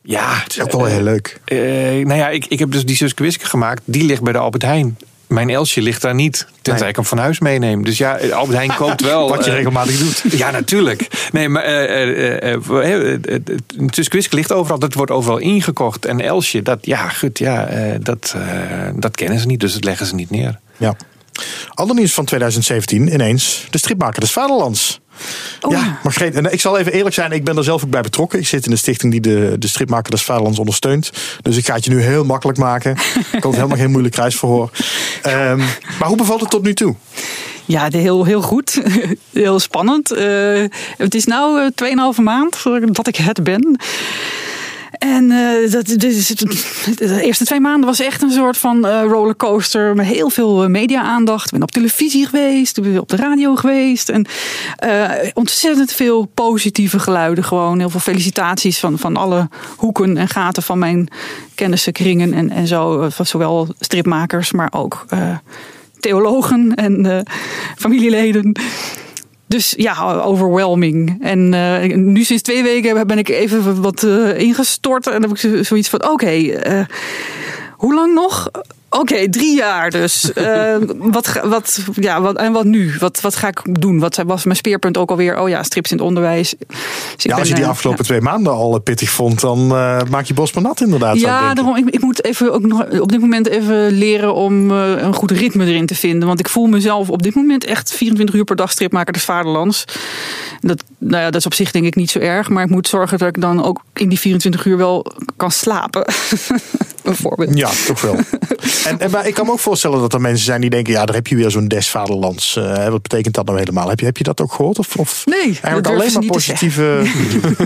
Ja, 0.02 0.34
het 0.42 0.52
is 0.52 0.62
ook 0.62 0.72
wel 0.72 0.84
heel 0.84 1.02
leuk. 1.02 1.40
Uh, 1.46 1.60
nou 2.06 2.14
ja, 2.14 2.28
ik, 2.28 2.46
ik 2.46 2.58
heb 2.58 2.70
dus 2.70 2.84
die 2.84 2.96
Suske 2.96 3.30
gemaakt. 3.38 3.82
Die 3.84 4.04
ligt 4.04 4.22
bij 4.22 4.32
de 4.32 4.38
Albert 4.38 4.62
Heijn. 4.62 4.98
Mijn 5.26 5.50
Elsje 5.50 5.82
ligt 5.82 6.02
daar 6.02 6.14
niet. 6.14 6.46
Tenzij 6.62 6.80
nee. 6.80 6.88
ik 6.88 6.96
hem 6.96 7.04
van 7.04 7.18
huis 7.18 7.38
meeneem. 7.38 7.84
Dus 7.84 7.98
ja, 7.98 8.18
Albert 8.18 8.56
Heijn 8.56 8.74
koopt 8.74 9.02
wel. 9.02 9.28
Wat 9.34 9.44
je 9.44 9.50
regelmatig 9.50 9.98
doet. 9.98 10.24
Ja, 10.38 10.50
natuurlijk. 10.50 11.28
Nee, 11.32 11.48
maar 11.48 11.64
Suske 13.86 14.16
Wiske 14.16 14.34
ligt 14.34 14.52
overal. 14.52 14.78
Dat 14.78 14.94
wordt 14.94 15.10
overal 15.10 15.38
ingekocht. 15.38 16.04
En 16.04 16.20
Elsje, 16.20 16.62
dat, 16.62 16.78
ja, 16.86 17.08
goed, 17.08 17.38
ja, 17.38 17.68
dat, 18.00 18.36
dat 18.94 19.16
kennen 19.16 19.38
ze 19.38 19.46
niet. 19.46 19.60
Dus 19.60 19.72
dat 19.72 19.84
leggen 19.84 20.06
ze 20.06 20.14
niet 20.14 20.30
neer. 20.30 20.58
Ja. 20.76 20.96
Ander 21.74 21.96
nieuws 21.96 22.14
van 22.14 22.24
2017 22.24 23.12
ineens. 23.12 23.66
De 23.70 23.78
stripmaker 23.78 24.20
des 24.20 24.32
Vaderlands. 24.32 25.00
Oh, 25.60 25.72
ja, 25.72 25.98
Margreet, 26.02 26.34
en 26.34 26.52
ik 26.52 26.60
zal 26.60 26.78
even 26.78 26.92
eerlijk 26.92 27.14
zijn, 27.14 27.32
ik 27.32 27.44
ben 27.44 27.56
er 27.56 27.64
zelf 27.64 27.84
ook 27.84 27.90
bij 27.90 28.00
betrokken. 28.00 28.38
Ik 28.38 28.46
zit 28.46 28.64
in 28.64 28.70
de 28.70 28.76
stichting 28.76 29.12
die 29.12 29.20
de, 29.20 29.56
de 29.58 29.68
stripmaker 29.68 30.10
des 30.10 30.22
Vaderlands 30.22 30.58
ondersteunt. 30.58 31.10
Dus 31.42 31.56
ik 31.56 31.66
ga 31.66 31.74
het 31.74 31.84
je 31.84 31.90
nu 31.90 32.02
heel 32.02 32.24
makkelijk 32.24 32.58
maken. 32.58 32.96
Ik 33.32 33.42
had 33.42 33.54
helemaal 33.54 33.76
geen 33.76 33.90
moeilijk 33.90 34.14
kruisverhoor. 34.14 34.70
Um, 35.26 35.58
maar 35.98 36.08
hoe 36.08 36.16
bevalt 36.16 36.40
het 36.40 36.50
tot 36.50 36.62
nu 36.62 36.74
toe? 36.74 36.94
Ja, 37.64 37.88
heel, 37.90 38.24
heel 38.24 38.42
goed. 38.42 38.82
Heel 39.32 39.58
spannend. 39.58 40.12
Uh, 40.12 40.64
het 40.96 41.14
is 41.14 41.24
nu 41.24 41.34
uh, 41.34 42.14
2,5 42.16 42.22
maand 42.22 42.62
dat 42.92 43.06
ik 43.06 43.16
het 43.16 43.44
ben. 43.44 43.78
En 44.98 45.30
uh, 45.30 45.70
dat, 45.70 45.86
dus, 45.86 46.26
de 46.26 47.20
eerste 47.22 47.44
twee 47.44 47.60
maanden 47.60 47.86
was 47.86 48.00
echt 48.00 48.22
een 48.22 48.30
soort 48.30 48.56
van 48.56 48.86
uh, 48.86 49.02
rollercoaster 49.02 49.94
met 49.94 50.06
heel 50.06 50.30
veel 50.30 50.68
media-aandacht. 50.68 51.44
Ik 51.44 51.52
ben 51.52 51.62
op 51.62 51.70
televisie 51.70 52.26
geweest, 52.26 52.78
ik 52.78 53.00
op 53.00 53.08
de 53.08 53.16
radio 53.16 53.54
geweest. 53.56 54.08
En 54.08 54.26
ontzettend 55.34 55.92
veel 55.92 56.24
positieve 56.34 56.98
geluiden. 56.98 57.44
Gewoon 57.44 57.78
heel 57.78 57.90
veel 57.90 58.00
felicitaties 58.00 58.78
van, 58.78 58.98
van 58.98 59.16
alle 59.16 59.48
hoeken 59.76 60.16
en 60.16 60.28
gaten 60.28 60.62
van 60.62 60.78
mijn 60.78 61.08
kennissenkringen. 61.54 62.32
En, 62.32 62.50
en 62.50 62.66
zo, 62.66 63.08
van 63.10 63.26
zowel 63.26 63.68
stripmakers, 63.80 64.52
maar 64.52 64.72
ook 64.72 65.06
theologen 66.00 66.74
en 66.74 67.24
familieleden. 67.76 68.56
Dus 69.48 69.74
ja, 69.76 70.12
overwhelming. 70.12 71.18
En 71.22 71.52
uh, 71.52 71.96
nu 71.96 72.24
sinds 72.24 72.42
twee 72.42 72.62
weken 72.62 73.06
ben 73.06 73.18
ik 73.18 73.28
even 73.28 73.82
wat 73.82 74.02
uh, 74.02 74.38
ingestort. 74.38 75.06
En 75.06 75.12
dan 75.12 75.30
heb 75.30 75.38
ik 75.38 75.64
zoiets 75.64 75.88
van: 75.88 76.10
oké, 76.10 76.32
uh, 76.32 76.84
hoe 77.72 77.94
lang 77.94 78.14
nog? 78.14 78.50
Oké, 78.90 79.12
okay, 79.12 79.28
drie 79.28 79.56
jaar 79.56 79.90
dus. 79.90 80.30
Uh, 80.34 80.76
wat, 81.16 81.40
wat, 81.44 81.80
ja, 81.94 82.20
wat, 82.20 82.36
en 82.36 82.52
wat 82.52 82.64
nu? 82.64 82.94
Wat, 82.98 83.20
wat 83.20 83.36
ga 83.36 83.48
ik 83.48 83.80
doen? 83.80 83.98
Wat 83.98 84.22
was 84.26 84.44
mijn 84.44 84.56
speerpunt 84.56 84.98
ook 84.98 85.10
alweer? 85.10 85.40
Oh 85.40 85.48
ja, 85.48 85.62
strips 85.62 85.90
in 85.90 85.96
het 85.96 86.06
onderwijs. 86.06 86.54
Dus 87.14 87.24
ja, 87.24 87.36
als 87.36 87.48
je 87.48 87.54
die 87.54 87.66
afgelopen 87.66 88.00
ja. 88.02 88.08
twee 88.08 88.20
maanden 88.20 88.52
al 88.52 88.78
pittig 88.78 89.10
vond, 89.10 89.40
dan 89.40 89.58
uh, 89.58 90.00
maak 90.10 90.24
je 90.24 90.34
bos 90.34 90.52
maar 90.52 90.62
nat 90.62 90.80
inderdaad. 90.80 91.20
Ja, 91.20 91.54
daarom, 91.54 91.76
ik, 91.76 91.88
ik, 91.88 92.00
moet 92.00 92.24
even 92.24 92.52
ook 92.52 92.66
nog 92.66 93.00
op 93.00 93.12
dit 93.12 93.20
moment 93.20 93.48
even 93.48 93.90
leren 93.90 94.34
om 94.34 94.70
uh, 94.70 94.92
een 94.96 95.14
goed 95.14 95.30
ritme 95.30 95.64
erin 95.64 95.86
te 95.86 95.94
vinden. 95.94 96.28
Want 96.28 96.40
ik 96.40 96.48
voel 96.48 96.66
mezelf 96.66 97.10
op 97.10 97.22
dit 97.22 97.34
moment 97.34 97.64
echt 97.64 97.92
24 97.92 98.34
uur 98.34 98.44
per 98.44 98.56
dag 98.56 98.70
stripmaker 98.70 99.12
des 99.12 99.24
Vaderlands. 99.24 99.84
Dat, 100.60 100.84
nou 100.98 101.22
ja, 101.22 101.30
dat 101.30 101.40
is 101.40 101.46
op 101.46 101.54
zich 101.54 101.70
denk 101.70 101.84
ik 101.84 101.94
niet 101.94 102.10
zo 102.10 102.18
erg. 102.18 102.48
Maar 102.48 102.64
ik 102.64 102.70
moet 102.70 102.88
zorgen 102.88 103.18
dat 103.18 103.28
ik 103.28 103.40
dan 103.40 103.64
ook 103.64 103.80
in 103.94 104.08
die 104.08 104.18
24 104.18 104.64
uur 104.64 104.76
wel 104.76 105.06
kan 105.36 105.50
slapen. 105.50 106.04
Bijvoorbeeld. 107.02 107.58
Ja, 107.58 107.70
toch 107.86 108.00
wel. 108.00 108.16
En, 108.84 109.00
en, 109.00 109.10
maar 109.10 109.26
ik 109.26 109.34
kan 109.34 109.46
me 109.46 109.52
ook 109.52 109.58
voorstellen 109.58 110.00
dat 110.00 110.12
er 110.12 110.20
mensen 110.20 110.44
zijn 110.44 110.60
die 110.60 110.70
denken: 110.70 110.92
ja, 110.92 111.04
daar 111.04 111.14
heb 111.14 111.26
je 111.26 111.36
weer 111.36 111.50
zo'n 111.50 111.68
des 111.68 111.90
vaderlands. 111.90 112.56
Uh, 112.56 112.88
wat 112.88 113.02
betekent 113.02 113.34
dat 113.34 113.46
nou 113.46 113.58
helemaal? 113.58 113.88
Heb 113.88 114.00
je, 114.00 114.06
heb 114.06 114.16
je 114.16 114.24
dat 114.24 114.40
ook 114.40 114.52
gehoord? 114.52 114.78
Of, 114.78 114.96
of 114.96 115.22
nee, 115.26 115.44
eigenlijk 115.44 115.86
alleen 115.86 116.12
maar 116.12 116.24
positieve. 116.24 117.02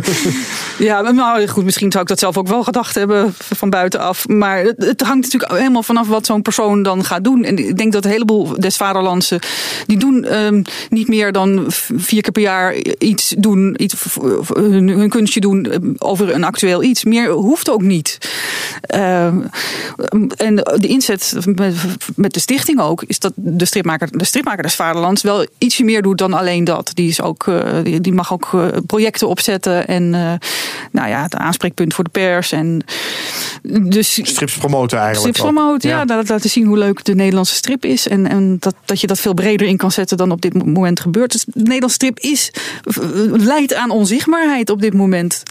ja, 0.79 1.01
nou 1.01 1.47
goed, 1.47 1.65
misschien 1.65 1.91
zou 1.91 2.03
ik 2.03 2.09
dat 2.09 2.19
zelf 2.19 2.37
ook 2.37 2.49
wel 2.49 2.63
gedacht 2.63 2.95
hebben 2.95 3.35
van 3.37 3.71
buitenaf. 3.71 4.29
Maar 4.29 4.59
het, 4.59 4.85
het 4.85 5.01
hangt 5.01 5.23
natuurlijk 5.23 5.53
helemaal 5.53 5.83
vanaf 5.83 6.09
wat 6.09 6.27
zo'n 6.27 6.43
persoon 6.43 6.83
dan 6.83 7.05
gaat 7.05 7.25
doen. 7.25 7.45
En 7.45 7.59
ik 7.59 7.77
denk 7.77 7.93
dat 7.93 8.05
een 8.05 8.11
heleboel 8.11 8.61
des 8.61 8.77
vaderlandse 8.77 9.41
die 9.87 9.99
doen 9.99 10.37
um, 10.37 10.63
niet 10.89 11.09
meer 11.09 11.33
dan 11.33 11.65
vier 11.97 12.23
keer 12.23 12.33
per 12.33 12.43
jaar 12.43 12.75
iets 12.99 13.35
doen, 13.39 13.75
iets, 13.77 13.95
hun, 14.53 14.89
hun 14.89 15.09
kunstje 15.09 15.41
doen 15.41 15.97
over 15.99 16.35
een 16.35 16.45
actueel 16.45 16.83
iets. 16.83 17.05
Meer 17.05 17.31
hoeft 17.31 17.71
ook 17.71 17.83
niet. 17.83 18.19
Uh, 18.95 19.25
en 20.37 20.57
de 20.57 20.89
met, 22.17 22.35
de 22.35 22.41
stichting 22.41 22.81
ook, 22.81 23.03
is 23.07 23.19
dat 23.19 23.33
de 23.37 23.65
stripmaker, 23.65 24.09
de 24.19 24.25
stripmaker 24.25 24.63
des 24.63 24.75
Vaderlands 24.75 25.23
wel 25.23 25.47
ietsje 25.59 25.85
meer 25.85 26.03
doet 26.03 26.19
dan 26.19 26.33
alleen 26.33 26.65
dat. 26.65 26.91
Die, 26.95 27.09
is 27.09 27.23
ook, 27.23 27.51
die, 27.83 28.01
die 28.01 28.13
mag 28.13 28.33
ook 28.33 28.51
projecten 28.87 29.29
opzetten 29.29 29.87
en 29.87 30.03
uh, 30.03 30.33
nou 30.93 31.09
ja, 31.09 31.23
het 31.23 31.35
aanspreekpunt 31.35 31.95
voor 31.95 32.05
de 32.05 32.11
pers. 32.11 32.53
En 32.53 32.85
dus, 33.63 34.21
strips 34.23 34.57
promoten 34.57 34.99
eigenlijk. 34.99 35.37
Strips 35.37 35.53
promoten, 35.53 35.91
ja. 35.91 36.05
ja. 36.07 36.23
Laten 36.27 36.51
zien 36.51 36.67
hoe 36.67 36.79
leuk 36.79 37.05
de 37.05 37.15
Nederlandse 37.15 37.55
strip 37.55 37.85
is. 37.85 38.09
En, 38.09 38.27
en 38.27 38.57
dat, 38.59 38.75
dat 38.85 39.01
je 39.01 39.07
dat 39.07 39.21
veel 39.21 39.35
breder 39.35 39.67
in 39.67 39.77
kan 39.77 39.91
zetten 39.91 40.17
dan 40.17 40.31
op 40.31 40.41
dit 40.41 40.65
moment 40.65 41.01
gebeurt. 41.01 41.33
Dus 41.33 41.45
de 41.45 41.61
Nederlandse 41.61 41.95
strip 41.95 42.19
is, 42.19 42.53
leidt 43.31 43.75
aan 43.75 43.91
onzichtbaarheid 43.91 44.71
op 44.71 44.81
dit 44.81 44.95
moment. 44.95 45.43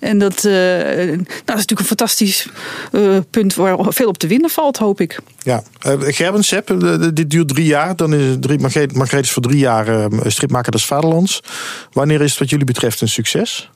En 0.00 0.18
dat, 0.18 0.44
uh, 0.44 0.52
nou, 0.52 1.16
dat 1.16 1.56
is 1.56 1.66
natuurlijk 1.66 1.80
een 1.80 1.86
fantastisch 1.86 2.48
uh, 2.92 3.18
punt 3.30 3.54
waar 3.54 3.76
veel 3.88 4.08
op 4.08 4.18
te 4.18 4.26
winnen 4.26 4.50
valt, 4.50 4.76
hoop 4.76 5.00
ik. 5.00 5.18
Ja, 5.42 5.62
uh, 5.86 5.92
Gerben 5.98 6.44
Sepp, 6.44 6.74
dit 7.14 7.30
duurt 7.30 7.48
drie 7.48 7.66
jaar. 7.66 7.96
Dan 7.96 8.14
is 8.14 8.36
drie, 8.40 8.58
Margreet, 8.58 8.94
Margreet 8.94 9.24
is 9.24 9.30
voor 9.30 9.42
drie 9.42 9.58
jaar 9.58 9.88
uh, 9.88 10.06
stripmaker 10.26 10.72
des 10.72 10.84
Vaderlands. 10.84 11.42
Wanneer 11.92 12.20
is 12.20 12.30
het 12.30 12.38
wat 12.38 12.50
jullie 12.50 12.66
betreft 12.66 13.00
een 13.00 13.08
succes? 13.08 13.70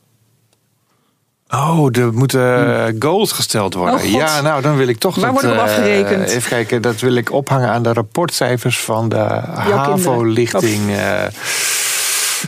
Oh, 1.51 1.97
er 1.97 2.13
moeten 2.13 2.97
goals 2.99 3.33
gesteld 3.33 3.75
worden. 3.75 4.01
Oh, 4.01 4.05
ja, 4.05 4.41
nou, 4.41 4.63
dan 4.63 4.77
wil 4.77 4.89
ik 4.89 4.99
toch. 4.99 5.17
Waar 5.17 5.33
wordt 5.33 5.47
op 5.47 5.57
afgerekend? 5.57 6.29
even 6.29 6.49
kijken, 6.49 6.83
dat 6.83 7.01
wil 7.01 7.15
ik 7.15 7.33
ophangen 7.33 7.69
aan 7.69 7.83
de 7.83 7.93
rapportcijfers 7.93 8.79
van 8.79 9.09
de 9.09 9.17
HAVO-lichting. 9.17 10.91
Uh, 10.91 11.23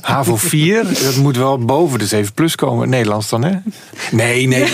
HAVO 0.01 0.37
4, 0.37 0.85
dat 1.05 1.17
moet 1.17 1.37
wel 1.37 1.59
boven 1.59 1.99
de 1.99 2.07
7 2.07 2.35
plus 2.35 2.55
komen. 2.55 2.89
Nederlands 2.89 3.29
dan, 3.29 3.45
hè? 3.45 3.57
Nee, 4.11 4.47
nee. 4.47 4.67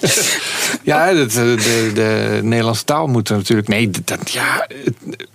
ja, 0.82 1.12
de, 1.12 1.26
de, 1.26 1.90
de, 1.94 2.40
Nederlandse 2.42 2.84
taal 2.84 3.06
moet 3.06 3.28
er 3.28 3.36
natuurlijk. 3.36 3.68
Nee, 3.68 3.90
dat, 4.04 4.30
ja. 4.30 4.66
Het, 4.84 5.26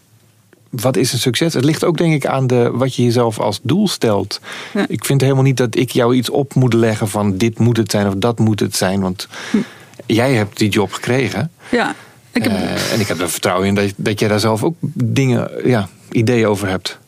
wat 0.71 0.97
is 0.97 1.13
een 1.13 1.19
succes? 1.19 1.53
Het 1.53 1.63
ligt 1.63 1.83
ook 1.83 1.97
denk 1.97 2.13
ik 2.13 2.25
aan 2.25 2.47
de, 2.47 2.71
wat 2.73 2.95
je 2.95 3.03
jezelf 3.03 3.39
als 3.39 3.59
doel 3.63 3.87
stelt. 3.87 4.39
Ja. 4.73 4.85
Ik 4.87 5.05
vind 5.05 5.21
helemaal 5.21 5.43
niet 5.43 5.57
dat 5.57 5.75
ik 5.75 5.89
jou 5.89 6.15
iets 6.15 6.29
op 6.29 6.53
moet 6.53 6.73
leggen 6.73 7.09
van 7.09 7.37
dit 7.37 7.59
moet 7.59 7.77
het 7.77 7.91
zijn 7.91 8.07
of 8.07 8.13
dat 8.15 8.39
moet 8.39 8.59
het 8.59 8.75
zijn. 8.75 9.01
Want 9.01 9.27
hm. 9.51 9.57
jij 10.05 10.33
hebt 10.33 10.57
die 10.57 10.69
job 10.69 10.91
gekregen. 10.91 11.51
Ja. 11.71 11.95
Ik 12.31 12.43
heb... 12.43 12.51
Uh, 12.51 12.93
en 12.93 12.99
ik 12.99 13.07
heb 13.07 13.19
er 13.19 13.29
vertrouwen 13.29 13.67
in 13.67 13.75
dat, 13.75 13.93
dat 13.95 14.19
jij 14.19 14.29
daar 14.29 14.39
zelf 14.39 14.63
ook 14.63 14.75
dingen, 14.93 15.51
ja, 15.63 15.89
ideeën 16.11 16.47
over 16.47 16.67
hebt. 16.67 16.99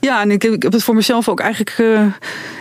Ja, 0.00 0.20
en 0.20 0.30
ik, 0.30 0.44
ik 0.44 0.62
heb 0.62 0.72
het 0.72 0.82
voor 0.82 0.94
mezelf 0.94 1.28
ook 1.28 1.40
eigenlijk. 1.40 1.78
Uh, 1.78 2.06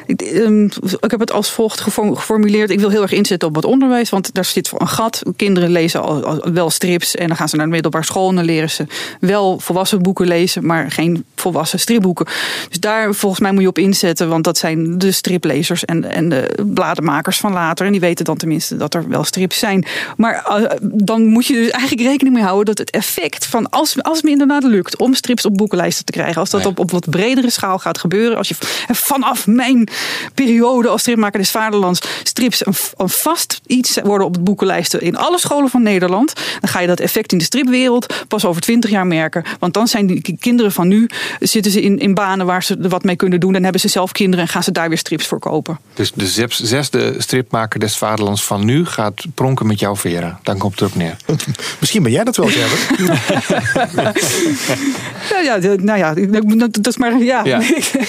ik, 0.05 0.21
um, 0.21 0.69
ik, 0.99 1.11
heb 1.11 1.19
het 1.19 1.31
als 1.31 1.51
volgt 1.51 1.81
geformuleerd. 1.81 2.69
Ik 2.69 2.79
wil 2.79 2.89
heel 2.89 3.01
erg 3.01 3.11
inzetten 3.11 3.47
op 3.47 3.55
het 3.55 3.65
onderwijs, 3.65 4.09
want 4.09 4.33
daar 4.33 4.45
zit 4.45 4.71
een 4.77 4.87
gat. 4.87 5.21
Kinderen 5.35 5.69
lezen 5.69 6.01
al, 6.01 6.23
al, 6.23 6.51
wel 6.53 6.69
strips 6.69 7.15
en 7.15 7.27
dan 7.27 7.37
gaan 7.37 7.49
ze 7.49 7.55
naar 7.55 7.65
de 7.65 7.71
middelbare 7.71 8.05
school 8.05 8.29
en 8.29 8.35
dan 8.35 8.45
leren 8.45 8.69
ze 8.69 8.85
wel 9.19 9.59
volwassen 9.59 10.01
boeken 10.01 10.27
lezen, 10.27 10.65
maar 10.65 10.91
geen 10.91 11.25
volwassen 11.35 11.79
stripboeken. 11.79 12.25
Dus 12.69 12.79
daar 12.79 13.13
volgens 13.13 13.41
mij 13.41 13.51
moet 13.51 13.61
je 13.61 13.67
op 13.67 13.77
inzetten, 13.77 14.29
want 14.29 14.43
dat 14.43 14.57
zijn 14.57 14.97
de 14.97 15.11
striplezers 15.11 15.85
en, 15.85 16.03
en 16.11 16.29
de 16.29 16.65
bladenmakers 16.73 17.37
van 17.37 17.53
later. 17.53 17.85
En 17.85 17.91
die 17.91 18.01
weten 18.01 18.25
dan 18.25 18.37
tenminste 18.37 18.77
dat 18.77 18.93
er 18.93 19.09
wel 19.09 19.23
strips 19.23 19.59
zijn. 19.59 19.85
Maar 20.17 20.59
uh, 20.59 20.69
dan 20.81 21.25
moet 21.25 21.45
je 21.45 21.53
dus 21.53 21.69
eigenlijk 21.69 22.09
rekening 22.09 22.35
mee 22.35 22.43
houden 22.43 22.65
dat 22.65 22.77
het 22.77 22.89
effect 22.89 23.45
van 23.45 23.69
als, 23.69 24.03
als 24.03 24.15
het 24.15 24.25
me 24.25 24.31
inderdaad 24.31 24.63
lukt 24.63 24.97
om 24.97 25.13
strips 25.13 25.45
op 25.45 25.57
boekenlijsten 25.57 26.05
te 26.05 26.11
krijgen, 26.11 26.39
als 26.39 26.49
dat 26.49 26.65
op, 26.65 26.79
op 26.79 26.91
wat 26.91 27.09
bredere 27.13 27.49
schaal 27.49 27.79
gaat 27.79 27.97
gebeuren, 27.97 28.37
als 28.37 28.47
je 28.47 28.55
vanaf 28.89 29.47
mijn 29.47 29.87
periode 30.33 30.87
als 30.87 31.01
stripmaker 31.01 31.39
des 31.39 31.51
Vaderlands 31.51 32.01
strips 32.23 32.65
een, 32.65 32.73
een 32.97 33.09
vast 33.09 33.61
iets 33.67 33.99
worden 34.03 34.27
op 34.27 34.33
het 34.33 34.43
boekenlijsten 34.43 35.01
in 35.01 35.17
alle 35.17 35.39
scholen 35.39 35.69
van 35.69 35.83
Nederland, 35.83 36.33
dan 36.59 36.69
ga 36.69 36.79
je 36.79 36.87
dat 36.87 36.99
effect 36.99 37.31
in 37.31 37.37
de 37.37 37.43
stripwereld 37.43 38.13
pas 38.27 38.45
over 38.45 38.61
twintig 38.61 38.89
jaar 38.89 39.07
merken. 39.07 39.43
Want 39.59 39.73
dan 39.73 39.87
zijn 39.87 40.07
die 40.07 40.37
kinderen 40.39 40.71
van 40.71 40.87
nu, 40.87 41.09
zitten 41.39 41.71
ze 41.71 41.81
in, 41.81 41.99
in 41.99 42.13
banen 42.13 42.45
waar 42.45 42.63
ze 42.63 42.77
er 42.81 42.89
wat 42.89 43.03
mee 43.03 43.15
kunnen 43.15 43.39
doen. 43.39 43.55
En 43.55 43.63
hebben 43.63 43.81
ze 43.81 43.87
zelf 43.87 44.11
kinderen 44.11 44.45
en 44.45 44.51
gaan 44.51 44.63
ze 44.63 44.71
daar 44.71 44.89
weer 44.89 44.97
strips 44.97 45.27
voor 45.27 45.39
kopen. 45.39 45.79
Dus 45.93 46.11
de 46.11 46.47
zesde 46.47 47.15
stripmaker 47.17 47.79
des 47.79 47.97
Vaderlands 47.97 48.43
van 48.43 48.65
nu 48.65 48.85
gaat 48.85 49.25
pronken 49.33 49.67
met 49.67 49.79
jouw 49.79 49.95
veren. 49.95 50.39
Dan 50.43 50.57
komt 50.57 50.79
het 50.79 50.81
erop 50.81 50.95
neer. 50.95 51.17
Misschien 51.79 52.03
ben 52.03 52.11
jij 52.11 52.23
dat 52.23 52.37
wel, 52.37 52.47
Gerben. 52.49 52.77
ja, 55.29 55.39
ja, 55.39 55.75
nou 55.75 55.97
ja, 55.97 56.13
dat 56.67 56.87
is 56.87 56.97
maar, 57.03 57.23
ja. 57.23 57.43
ja. 57.43 57.57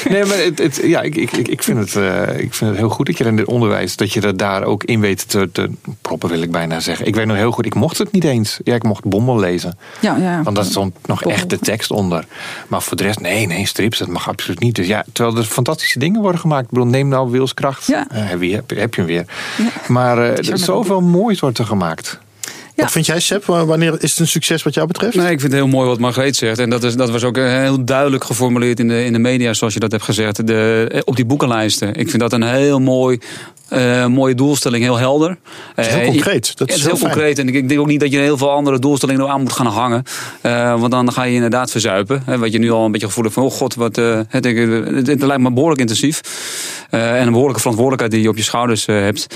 Nee, 0.08 0.24
maar 0.24 0.38
het, 0.38 0.58
het, 0.58 0.80
ja, 0.82 1.00
ik, 1.00 1.16
ik, 1.16 1.32
ik, 1.32 1.62
vind 1.62 1.78
het, 1.78 1.94
uh, 1.94 2.38
ik 2.38 2.54
vind 2.54 2.70
het 2.70 2.78
heel 2.78 2.88
goed 2.88 3.06
dat 3.06 3.18
je 3.18 3.24
in 3.24 3.38
het 3.38 3.46
onderwijs, 3.46 3.96
dat 3.96 4.12
je 4.12 4.20
dat 4.20 4.38
daar 4.38 4.64
ook 4.64 4.84
in 4.84 5.00
weet 5.00 5.28
te, 5.28 5.48
te 5.52 5.70
proppen, 6.00 6.28
wil 6.28 6.42
ik 6.42 6.50
bijna 6.50 6.80
zeggen. 6.80 7.06
Ik 7.06 7.14
weet 7.14 7.26
nog 7.26 7.36
heel 7.36 7.50
goed, 7.50 7.66
ik 7.66 7.74
mocht 7.74 7.98
het 7.98 8.12
niet 8.12 8.24
eens. 8.24 8.58
Ja, 8.64 8.74
ik 8.74 8.82
mocht 8.82 9.04
Bommel 9.04 9.38
lezen. 9.38 9.78
Ja, 10.00 10.16
ja. 10.16 10.42
Want 10.42 10.56
dat 10.56 10.66
stond 10.66 10.94
nog 11.06 11.24
echt 11.24 11.50
de 11.50 11.58
tekst 11.58 11.90
onder. 11.90 12.24
Maar 12.68 12.82
voor 12.82 12.96
de 12.96 13.02
rest, 13.02 13.20
nee, 13.20 13.46
nee, 13.46 13.66
strips, 13.66 13.98
dat 13.98 14.08
mag 14.08 14.28
absoluut 14.28 14.60
niet. 14.60 14.74
Dus 14.74 14.86
ja, 14.86 15.04
terwijl 15.12 15.36
er 15.36 15.44
fantastische 15.44 15.98
dingen 15.98 16.20
worden 16.20 16.40
gemaakt. 16.40 16.64
Ik 16.64 16.70
bedoel, 16.70 16.86
neem 16.86 17.08
nou 17.08 17.30
Wilskracht. 17.30 17.86
Ja. 17.86 18.06
Uh, 18.12 18.18
heb, 18.28 18.42
je, 18.42 18.62
heb, 18.66 18.94
je 18.94 19.00
hem 19.00 19.06
weer. 19.06 19.24
Ja. 19.56 19.68
Maar 19.88 20.44
uh, 20.44 20.54
zoveel 20.54 21.00
moois 21.00 21.40
wordt 21.40 21.58
er 21.58 21.66
gemaakt. 21.66 22.22
Wat 22.74 22.90
vind 22.90 23.06
jij, 23.06 23.20
Sepp? 23.20 23.44
Wanneer 23.44 24.02
is 24.02 24.10
het 24.10 24.20
een 24.20 24.26
succes 24.26 24.62
wat 24.62 24.74
jou 24.74 24.86
betreft? 24.86 25.16
Nee, 25.16 25.24
ik 25.30 25.40
vind 25.40 25.52
het 25.52 25.60
heel 25.60 25.66
mooi 25.68 25.88
wat 25.88 25.98
Margreet 25.98 26.36
zegt. 26.36 26.58
En 26.58 26.70
dat, 26.70 26.84
is, 26.84 26.96
dat 26.96 27.10
was 27.10 27.24
ook 27.24 27.36
eh, 27.36 27.44
heel 27.44 27.84
duidelijk 27.84 28.24
geformuleerd 28.24 28.80
in 28.80 28.88
de, 28.88 29.04
in 29.04 29.12
de 29.12 29.18
media, 29.18 29.54
zoals 29.54 29.74
je 29.74 29.80
dat 29.80 29.90
hebt 29.90 30.04
gezegd. 30.04 30.46
De, 30.46 31.02
op 31.04 31.16
die 31.16 31.24
boekenlijsten. 31.24 31.94
Ik 31.94 32.10
vind 32.10 32.22
dat 32.22 32.32
een 32.32 32.42
heel 32.42 32.80
mooi 32.80 33.18
uh, 33.76 34.06
mooie 34.06 34.34
doelstelling, 34.34 34.84
heel 34.84 34.98
helder. 34.98 35.38
heel 35.74 36.00
uh, 36.00 36.06
concreet. 36.06 36.56
Dat 36.56 36.68
is, 36.68 36.82
heel, 36.82 36.90
heel 36.90 36.98
concreet. 36.98 37.38
En 37.38 37.48
ik 37.48 37.68
denk 37.68 37.80
ook 37.80 37.86
niet 37.86 38.00
dat 38.00 38.10
je 38.10 38.18
heel 38.18 38.36
veel 38.36 38.50
andere 38.50 38.78
doelstellingen 38.78 39.28
aan 39.28 39.40
moet 39.40 39.52
gaan 39.52 39.66
hangen. 39.66 40.02
Uh, 40.42 40.80
want 40.80 40.90
dan 40.90 41.12
ga 41.12 41.22
je 41.22 41.34
inderdaad 41.34 41.70
verzuipen. 41.70 42.22
Hè, 42.26 42.38
wat 42.38 42.52
je 42.52 42.58
nu 42.58 42.70
al 42.70 42.84
een 42.84 42.92
beetje 42.92 43.06
gevoel 43.06 43.24
hebt 43.24 43.34
van, 43.34 43.44
oh 43.44 43.52
god, 43.52 43.74
wat, 43.74 43.96
het, 43.96 44.26
het, 44.28 45.06
het, 45.06 45.22
lijkt 45.22 45.42
me 45.42 45.52
behoorlijk 45.52 45.80
intensief. 45.80 46.20
en 46.90 47.26
een 47.26 47.32
behoorlijke 47.32 47.60
verantwoordelijkheid 47.60 48.12
die 48.12 48.22
je 48.22 48.28
op 48.28 48.36
je 48.36 48.42
schouders 48.42 48.86
hebt. 48.86 49.26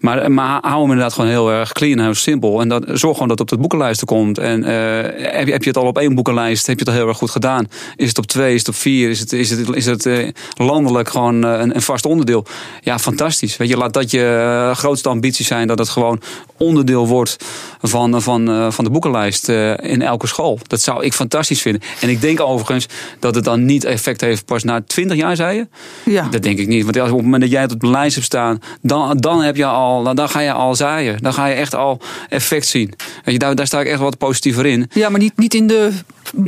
Maar, 0.00 0.32
maar 0.32 0.58
hou 0.60 0.80
hem 0.80 0.90
inderdaad 0.90 1.12
gewoon 1.12 1.30
heel 1.30 1.50
erg 1.50 1.72
clean 1.72 1.98
en 1.98 2.04
heel 2.04 2.14
simpel. 2.14 2.60
En 2.60 2.68
dat, 2.68 2.84
zorg 2.86 3.12
gewoon 3.12 3.28
dat 3.28 3.38
het 3.38 3.40
op 3.40 3.48
de 3.48 3.58
boekenlijsten 3.58 4.06
komt. 4.06 4.38
En 4.38 4.62
heb, 4.62 5.46
je, 5.46 5.52
heb 5.52 5.62
je 5.62 5.68
het 5.68 5.78
al 5.78 5.86
op 5.86 5.98
één 5.98 6.14
boekenlijst, 6.14 6.66
heb 6.66 6.78
je 6.78 6.84
het 6.84 6.92
al 6.92 6.98
heel 6.98 7.08
erg 7.08 7.18
goed 7.18 7.30
gedaan. 7.30 7.66
Is 7.96 8.08
het 8.08 8.18
op 8.18 8.26
twee, 8.26 8.54
is 8.54 8.58
het 8.58 8.68
op 8.68 8.74
vier, 8.74 9.10
is 9.10 9.20
het, 9.20 9.32
is 9.32 9.50
het, 9.50 9.74
is 9.74 9.86
het, 9.86 10.08
landelijk 10.56 11.08
gewoon 11.08 11.42
een, 11.42 11.74
een 11.74 11.82
vast 11.82 12.06
onderdeel. 12.06 12.44
Ja, 12.80 12.98
fantastisch. 12.98 13.56
Weet 13.56 13.68
je, 13.68 13.76
laat 13.76 13.87
dat 13.92 14.10
je 14.10 14.44
uh, 14.68 14.76
grootste 14.76 15.08
ambities 15.08 15.46
zijn 15.46 15.66
dat 15.66 15.78
het 15.78 15.88
gewoon 15.88 16.20
onderdeel 16.56 17.06
wordt 17.06 17.36
van, 17.82 18.22
van, 18.22 18.50
uh, 18.50 18.70
van 18.70 18.84
de 18.84 18.90
boekenlijst 18.90 19.48
in 19.78 20.02
elke 20.02 20.26
school. 20.26 20.58
Dat 20.66 20.80
zou 20.80 21.04
ik 21.04 21.12
fantastisch 21.12 21.62
vinden. 21.62 21.82
En 22.00 22.08
ik 22.08 22.20
denk 22.20 22.40
overigens 22.40 22.86
dat 23.18 23.34
het 23.34 23.44
dan 23.44 23.64
niet 23.64 23.84
effect 23.84 24.20
heeft 24.20 24.44
pas 24.44 24.64
na 24.64 24.82
20 24.82 25.16
jaar, 25.16 25.36
zei 25.36 25.56
je? 25.56 25.66
Ja. 26.10 26.28
Dat 26.30 26.42
denk 26.42 26.58
ik 26.58 26.66
niet. 26.66 26.84
Want 26.84 26.96
op 26.96 27.16
het 27.16 27.24
moment 27.24 27.42
dat 27.42 27.50
jij 27.50 27.60
het 27.60 27.72
op 27.72 27.80
de 27.80 27.90
lijst 27.90 28.14
hebt 28.14 28.26
staan, 28.26 28.60
dan, 28.82 29.16
dan, 29.16 29.42
heb 29.42 29.56
je 29.56 29.64
al, 29.64 30.14
dan 30.14 30.28
ga 30.28 30.40
je 30.40 30.52
al 30.52 30.74
zaaien. 30.74 31.18
Dan 31.22 31.34
ga 31.34 31.46
je 31.46 31.54
echt 31.54 31.74
al 31.74 32.00
effect 32.28 32.66
zien. 32.66 32.92
Weet 33.24 33.34
je, 33.34 33.38
daar, 33.38 33.54
daar 33.54 33.66
sta 33.66 33.80
ik 33.80 33.86
echt 33.86 34.00
wat 34.00 34.18
positiever 34.18 34.66
in. 34.66 34.90
Ja, 34.90 35.08
maar 35.08 35.20
niet, 35.20 35.36
niet 35.36 35.54
in 35.54 35.66
de 35.66 35.92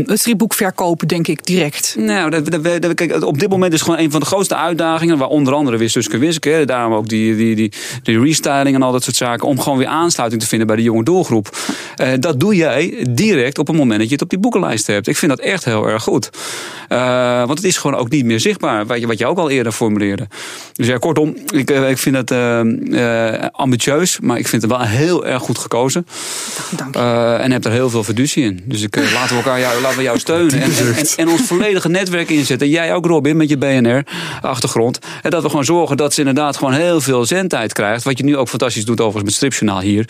stripboek 0.07 0.55
verkopen, 0.55 1.09
denk 1.09 1.27
ik, 1.27 1.47
direct. 1.47 1.95
Nou, 1.99 2.31
dat, 2.31 2.51
dat, 2.51 2.83
dat, 2.83 2.95
kijk, 2.95 3.25
op 3.25 3.39
dit 3.39 3.49
moment 3.49 3.73
is 3.73 3.83
gewoon 3.83 3.99
een 3.99 4.11
van 4.11 4.21
de 4.21 4.27
grootste 4.27 4.57
uitdagingen, 4.57 5.19
waar 5.19 5.29
onder 5.29 5.55
andere 5.55 5.77
weer 5.77 5.91
Suske 5.91 6.19
Wiske, 6.19 6.63
daarom 6.67 6.93
ook 6.93 7.09
die, 7.09 7.37
die, 7.37 7.57
die, 7.57 7.73
die 8.03 8.21
restyling 8.21 8.75
en 8.75 8.83
al 8.83 8.93
dat 8.93 9.03
soort 9.03 9.17
zaken, 9.17 9.49
om 9.49 9.61
gewoon 9.61 9.79
weer 9.79 9.87
aansluiting 9.87 10.43
te 10.43 10.49
vinden 10.49 10.67
bij 10.67 10.77
de 10.77 10.83
jonge 10.83 11.05
doelgroep. 11.05 11.57
Uh, 12.01 12.09
dat 12.21 12.41
doe 12.41 12.55
jij 12.55 13.07
direct 13.11 13.59
op 13.59 13.67
het 13.67 13.77
moment 13.77 13.99
dat 13.99 14.09
je 14.09 14.15
het 14.15 14.23
op 14.23 14.31
die 14.31 14.39
boekenlijst 14.39 14.87
hebt. 14.87 15.07
Ik 15.07 15.17
vind 15.17 15.31
dat 15.37 15.41
echt 15.41 15.65
heel 15.65 15.89
erg 15.89 16.03
goed. 16.03 16.31
Uh, 16.89 17.37
want 17.39 17.59
het 17.59 17.65
is 17.65 17.77
gewoon 17.77 17.97
ook 17.97 18.11
niet 18.11 18.25
meer 18.25 18.41
zichtbaar, 18.41 18.87
wat 18.87 19.01
je, 19.01 19.07
wat 19.07 19.19
je 19.19 19.27
ook 19.27 19.39
al 19.39 19.51
eerder 19.51 19.73
formuleerde. 19.73 20.29
Dus 20.73 20.87
ja, 20.87 20.97
kortom, 20.97 21.37
ik, 21.53 21.71
uh, 21.71 21.91
ik 21.91 21.99
vind 21.99 22.17
het 22.17 22.33
ambitieus, 23.53 24.21
maar 24.21 24.39
ik 24.39 24.49
vind 24.49 24.63
het 24.63 24.71
wel 24.71 24.81
heel 24.81 25.27
erg 25.27 25.43
goed 25.43 25.59
gekozen. 25.59 26.07
Dank 26.77 26.95
je. 26.95 27.01
en 27.41 27.53
heb 27.53 27.65
er 27.65 27.73
heel 27.73 27.91
veel 27.91 28.05
fiducie 28.05 28.45
in. 28.45 28.61
Dus 28.65 28.83
ik, 28.83 28.97
laten 28.97 29.29
we 29.29 29.43
elkaar 29.43 29.61
jou, 29.61 29.70
laten 29.81 29.97
we 29.97 30.03
jou 30.03 30.19
steunen. 30.19 30.63
En, 30.63 30.71
en, 30.97 31.07
en, 31.17 31.29
ons 31.29 31.43
volledige 31.43 31.89
netwerk 31.89 32.29
inzetten. 32.29 32.69
Jij 32.69 32.95
ook, 32.95 33.07
Robin, 33.07 33.37
met 33.37 33.49
je 33.49 33.57
BNR-achtergrond. 33.59 34.99
En 35.23 35.31
dat 35.31 35.43
we 35.43 35.49
gewoon 35.49 35.65
zorgen 35.65 35.97
dat 35.97 36.15
ze 36.15 36.21
inderdaad 36.21 36.57
gewoon 36.57 36.73
heel 36.73 37.01
veel 37.01 37.25
zendtijd 37.25 37.73
krijgt. 37.73 38.05
Wat 38.05 38.19
je 38.19 38.25
nu 38.25 38.37
ook 38.37 38.49
fantastisch 38.49 38.85
doet, 38.85 39.01
overigens 39.01 39.25
met 39.25 39.35
Stripjournaal 39.35 39.81
hier. 39.81 40.09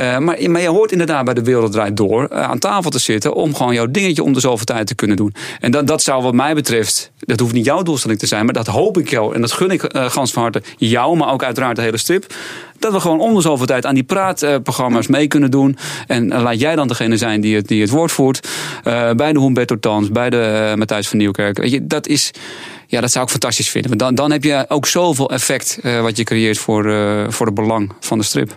Uh, 0.00 0.18
maar, 0.18 0.50
maar 0.50 0.60
je 0.60 0.68
hoort 0.68 0.92
inderdaad 0.92 1.24
bij 1.24 1.34
de 1.34 1.42
Wereld 1.42 1.72
Draait 1.72 1.96
Door 1.96 2.28
uh, 2.32 2.42
aan 2.42 2.58
tafel 2.58 2.90
te 2.90 2.98
zitten. 2.98 3.34
om 3.34 3.54
gewoon 3.54 3.74
jouw 3.74 3.90
dingetje 3.90 4.22
om 4.22 4.32
de 4.32 4.40
zoveel 4.40 4.64
tijd 4.64 4.86
te 4.86 4.94
kunnen 4.94 5.16
doen. 5.16 5.34
En 5.60 5.70
dat, 5.70 5.86
dat 5.86 6.02
zou, 6.02 6.22
wat 6.22 6.34
mij 6.34 6.54
betreft. 6.54 7.10
Dat 7.18 7.40
hoeft 7.40 7.52
niet 7.52 7.64
jouw 7.64 7.82
doelstelling 7.82 8.18
te 8.18 8.26
zijn. 8.26 8.44
maar 8.44 8.54
dat 8.54 8.66
hoop 8.66 8.98
ik 8.98 9.10
jou. 9.10 9.34
En 9.34 9.40
dat 9.40 9.52
gun 9.52 9.70
ik 9.70 9.94
uh, 9.96 10.10
gans 10.10 10.32
van 10.32 10.42
harte 10.42 10.62
jou, 10.76 11.16
maar 11.16 11.32
ook 11.32 11.42
uiteraard 11.42 11.76
de 11.76 11.82
hele 11.82 11.96
strip 11.96 12.34
dat 12.78 12.92
we 12.92 13.00
gewoon 13.00 13.20
om 13.20 13.34
de 13.34 13.40
zoveel 13.40 13.66
tijd 13.66 13.86
aan 13.86 13.94
die 13.94 14.02
praatprogramma's 14.02 15.06
mee 15.06 15.26
kunnen 15.26 15.50
doen. 15.50 15.76
En 16.06 16.28
laat 16.28 16.60
jij 16.60 16.76
dan 16.76 16.88
degene 16.88 17.16
zijn 17.16 17.40
die 17.40 17.56
het, 17.56 17.68
die 17.68 17.80
het 17.80 17.90
woord 17.90 18.12
voert. 18.12 18.48
Uh, 18.84 19.10
bij 19.12 19.32
de 19.32 19.40
Humberto 19.40 19.78
Tans, 19.78 20.10
bij 20.10 20.30
de 20.30 20.68
uh, 20.70 20.74
Matthijs 20.74 21.08
van 21.08 21.18
Nieuwkerk. 21.18 21.58
Weet 21.58 21.70
je, 21.70 21.86
dat 21.86 22.06
is. 22.06 22.30
Ja, 22.86 23.00
dat 23.00 23.10
zou 23.10 23.24
ik 23.24 23.30
fantastisch 23.30 23.68
vinden. 23.68 23.90
Want 23.90 24.00
dan, 24.00 24.14
dan 24.14 24.30
heb 24.30 24.44
je 24.44 24.64
ook 24.68 24.86
zoveel 24.86 25.30
effect 25.30 25.78
uh, 25.82 26.00
wat 26.00 26.16
je 26.16 26.24
creëert 26.24 26.58
voor, 26.58 26.82
voor 27.28 27.46
het 27.46 27.54
belang 27.54 27.92
van 28.00 28.18
de 28.18 28.24
strip. 28.24 28.56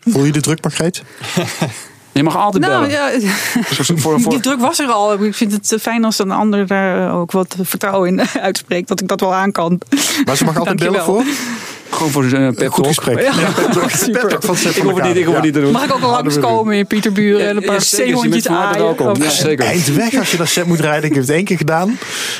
Voel 0.00 0.24
je 0.24 0.32
de 0.32 0.40
druk, 0.40 0.62
Margreet? 0.62 1.02
Je 2.12 2.22
mag 2.22 2.36
altijd 2.36 2.64
nou, 2.64 2.86
bellen. 2.88 3.20
Ja, 3.20 3.30
voor, 3.62 4.18
voor... 4.20 4.30
Die 4.30 4.40
druk 4.40 4.60
was 4.60 4.78
er 4.78 4.88
al. 4.88 5.24
Ik 5.24 5.34
vind 5.34 5.52
het 5.52 5.80
fijn 5.80 6.04
als 6.04 6.18
een 6.18 6.30
ander 6.30 6.66
daar 6.66 7.14
ook 7.14 7.32
wat 7.32 7.56
vertrouwen 7.60 8.08
in 8.08 8.26
uitspreekt. 8.40 8.88
Dat 8.88 9.00
ik 9.00 9.08
dat 9.08 9.20
wel 9.20 9.34
aan 9.34 9.52
kan. 9.52 9.80
Maar 10.24 10.36
ze 10.36 10.44
mag 10.44 10.58
altijd 10.58 10.78
bellen 10.78 11.04
voor? 11.04 11.24
Gewoon 11.90 12.10
voor 12.10 12.24
een 12.24 12.54
pep 12.54 12.70
Goed 12.70 12.86
gesprek. 12.86 13.20
Ja, 13.20 13.32
ik 13.32 14.82
hoef 14.82 14.94
het 14.94 15.04
niet, 15.04 15.16
ik 15.16 15.24
hoef 15.24 15.34
ja. 15.34 15.42
niet 15.42 15.52
te 15.52 15.60
doen. 15.60 15.72
Mag 15.72 15.84
ik 15.84 15.94
ook 15.94 16.02
al 16.02 16.10
langskomen 16.10 16.74
in 16.74 16.86
Pieterburen 16.86 17.48
en 17.48 17.56
een 17.56 17.62
paar 17.62 17.80
zeehondjes 17.80 18.48
aaien? 18.48 18.96
Ja, 19.18 19.30
zeker. 19.30 19.64
Eindweg 19.64 20.18
als 20.18 20.30
je 20.30 20.38
naar 20.38 20.48
set 20.48 20.66
moet 20.66 20.80
rijden. 20.80 21.04
Ik 21.04 21.14
heb 21.14 21.22
het 21.22 21.32
één 21.32 21.44
keer 21.44 21.56
gedaan. 21.56 21.98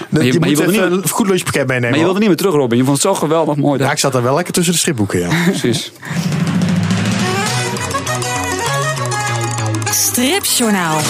Je, 0.09 0.25
je, 0.25 0.39
moet 0.39 0.49
even 0.49 0.93
een 0.93 1.09
goed 1.09 1.29
lunchpakket 1.29 1.67
meenemen. 1.67 1.91
Maar 1.91 1.99
je 1.99 2.05
wilde 2.05 2.19
niet 2.19 2.29
meer 2.29 2.37
terug, 2.37 2.55
Robin. 2.55 2.79
Je 2.79 2.85
vond 2.85 2.97
het 2.97 3.07
zo 3.07 3.15
geweldig 3.15 3.57
mooi. 3.57 3.81
Ja, 3.81 3.91
ik 3.91 3.99
zat 3.99 4.13
daar 4.13 4.23
wel 4.23 4.35
lekker 4.35 4.53
tussen 4.53 4.73
de 4.73 4.79
stripboeken, 4.79 5.21
ja. 5.21 5.29
Precies. 5.45 5.93
Stripjournaal. 9.93 11.01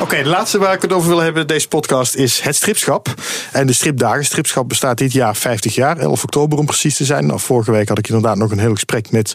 Oké, 0.00 0.22
de 0.22 0.28
laatste 0.28 0.58
waar 0.58 0.74
ik 0.74 0.82
het 0.82 0.92
over 0.92 1.08
wil 1.08 1.18
hebben 1.18 1.46
deze 1.46 1.68
podcast 1.68 2.14
is 2.14 2.40
het 2.40 2.56
stripschap. 2.56 3.14
En 3.52 3.66
de 3.66 3.72
stripdagen. 3.72 4.24
Stripschap 4.24 4.68
bestaat 4.68 4.98
dit 4.98 5.12
jaar 5.12 5.36
50 5.36 5.74
jaar, 5.74 5.96
11 5.96 6.22
oktober 6.22 6.58
om 6.58 6.66
precies 6.66 6.96
te 6.96 7.04
zijn. 7.04 7.26
Nou, 7.26 7.40
vorige 7.40 7.70
week 7.70 7.88
had 7.88 7.98
ik 7.98 8.08
inderdaad 8.08 8.36
nog 8.36 8.50
een 8.50 8.58
heel 8.58 8.72
gesprek 8.72 9.10
met 9.10 9.32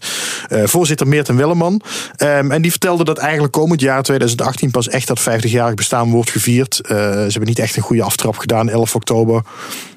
uh, 0.50 0.64
voorzitter 0.66 1.08
Meerten 1.08 1.36
Welleman. 1.36 1.82
Um, 2.18 2.52
en 2.52 2.62
die 2.62 2.72
vertelde 2.72 3.04
dat 3.04 3.18
eigenlijk 3.18 3.54
komend 3.54 3.82
jaar 3.82 4.04
2018 4.04 4.72
pas 4.72 4.88
echt 4.88 5.08
dat 5.08 5.22
50-jarig 5.22 5.76
bestaan 5.76 6.10
wordt 6.10 6.30
gevierd. 6.30 6.80
Uh, 6.84 6.90
ze 6.90 7.30
hebben 7.30 7.48
niet 7.48 7.60
echt 7.60 7.76
een 7.76 7.84
goede 7.84 8.04
aftrap 8.04 8.38
gedaan, 8.38 8.70
11 8.70 8.96
oktober. 8.96 9.42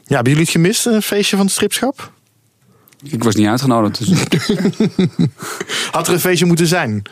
Ja, 0.05 0.15
hebben 0.15 0.33
jullie 0.33 0.47
het 0.47 0.57
gemist, 0.57 0.87
een 0.87 1.03
feestje 1.03 1.37
van 1.37 1.45
het 1.45 1.55
stripschap? 1.55 2.11
Ik 3.03 3.25
was 3.25 3.35
niet 3.35 3.47
uitgenodigd. 3.47 3.99
Dus. 3.99 4.19
Had 5.91 6.07
er 6.07 6.13
een 6.13 6.21
feestje 6.21 6.47
moeten 6.47 6.67
zijn? 6.67 7.03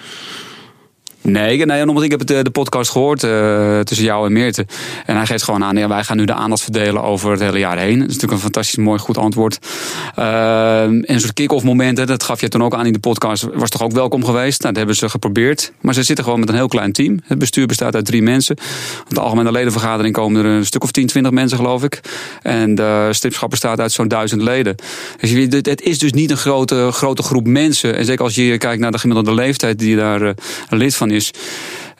Nee, 1.26 1.66
nee 1.66 1.88
omdat 1.88 2.04
ik 2.04 2.10
heb 2.10 2.26
de, 2.26 2.42
de 2.42 2.50
podcast 2.50 2.90
gehoord 2.90 3.22
uh, 3.22 3.80
tussen 3.80 4.06
jou 4.06 4.26
en 4.26 4.32
Meerte. 4.32 4.66
En 5.06 5.16
hij 5.16 5.26
geeft 5.26 5.42
gewoon 5.42 5.64
aan, 5.64 5.76
ja, 5.76 5.88
wij 5.88 6.04
gaan 6.04 6.16
nu 6.16 6.24
de 6.24 6.34
aandacht 6.34 6.62
verdelen 6.62 7.02
over 7.02 7.30
het 7.30 7.40
hele 7.40 7.58
jaar 7.58 7.78
heen. 7.78 7.98
Dat 7.98 8.08
is 8.08 8.14
natuurlijk 8.14 8.32
een 8.32 8.38
fantastisch 8.38 8.76
mooi 8.76 8.98
goed 8.98 9.18
antwoord. 9.18 9.58
Uh, 10.18 10.82
en 10.82 11.12
een 11.12 11.20
soort 11.20 11.32
kick-off 11.32 11.64
momenten, 11.64 12.06
dat 12.06 12.22
gaf 12.22 12.40
je 12.40 12.48
toen 12.48 12.62
ook 12.62 12.74
aan 12.74 12.86
in 12.86 12.92
de 12.92 12.98
podcast, 12.98 13.46
was 13.54 13.70
toch 13.70 13.82
ook 13.82 13.92
welkom 13.92 14.24
geweest. 14.24 14.60
Nou, 14.60 14.74
dat 14.74 14.76
hebben 14.76 14.96
ze 14.96 15.08
geprobeerd. 15.08 15.72
Maar 15.80 15.94
ze 15.94 16.02
zitten 16.02 16.24
gewoon 16.24 16.40
met 16.40 16.48
een 16.48 16.54
heel 16.54 16.68
klein 16.68 16.92
team. 16.92 17.20
Het 17.24 17.38
bestuur 17.38 17.66
bestaat 17.66 17.94
uit 17.94 18.04
drie 18.04 18.22
mensen. 18.22 18.56
Op 19.08 19.14
de 19.14 19.20
algemene 19.20 19.52
ledenvergadering 19.52 20.14
komen 20.14 20.44
er 20.44 20.50
een 20.50 20.66
stuk 20.66 20.82
of 20.82 20.90
10, 20.90 21.06
20 21.06 21.32
mensen 21.32 21.58
geloof 21.58 21.84
ik. 21.84 22.00
En 22.42 22.74
de 22.74 23.08
stripschap 23.10 23.50
bestaat 23.50 23.80
uit 23.80 23.92
zo'n 23.92 24.08
duizend 24.08 24.42
leden. 24.42 24.74
Dus 25.20 25.30
het 25.30 25.82
is 25.82 25.98
dus 25.98 26.12
niet 26.12 26.30
een 26.30 26.36
grote, 26.36 26.88
grote 26.92 27.22
groep 27.22 27.46
mensen. 27.46 27.96
En 27.96 28.04
zeker 28.04 28.24
als 28.24 28.34
je 28.34 28.58
kijkt 28.58 28.80
naar 28.80 28.92
de 28.92 28.98
gemiddelde 28.98 29.34
leeftijd 29.34 29.78
die 29.78 29.96
daar 29.96 30.22
uh, 30.22 30.30
lid 30.68 30.96
van 30.96 31.12
is. 31.14 31.30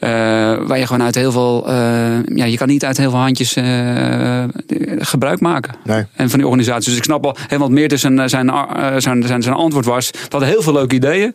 Uh, 0.05 0.11
waar 0.67 0.79
je 0.79 0.87
gewoon 0.87 1.03
uit 1.03 1.15
heel 1.15 1.33
veel. 1.33 1.65
Uh, 1.69 1.75
ja, 2.27 2.45
je 2.45 2.57
kan 2.57 2.69
niet 2.69 2.85
uit 2.85 2.97
heel 2.97 3.11
veel 3.11 3.19
handjes 3.19 3.57
uh, 3.57 4.45
gebruik 4.99 5.41
maken. 5.41 5.75
Nee. 5.85 6.05
En 6.15 6.31
van 6.31 6.39
die 6.39 6.49
organisaties. 6.49 6.85
Dus 6.85 6.97
ik 6.97 7.05
snap 7.05 7.23
wel 7.23 7.37
helemaal 7.47 7.69
meer 7.69 7.99
zijn, 7.99 8.29
zijn, 8.29 8.53
zijn, 8.99 9.23
zijn, 9.27 9.43
zijn 9.43 9.55
antwoord 9.55 9.85
was. 9.85 10.11
We 10.11 10.19
hadden 10.29 10.49
heel 10.49 10.63
veel 10.63 10.73
leuke 10.73 10.95
ideeën. 10.95 11.35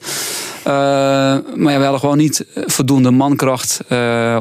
maar 0.63 1.71
ja, 1.71 1.77
we 1.77 1.83
hadden 1.83 1.99
gewoon 1.99 2.17
niet 2.17 2.45
voldoende 2.55 3.11
mankracht 3.11 3.79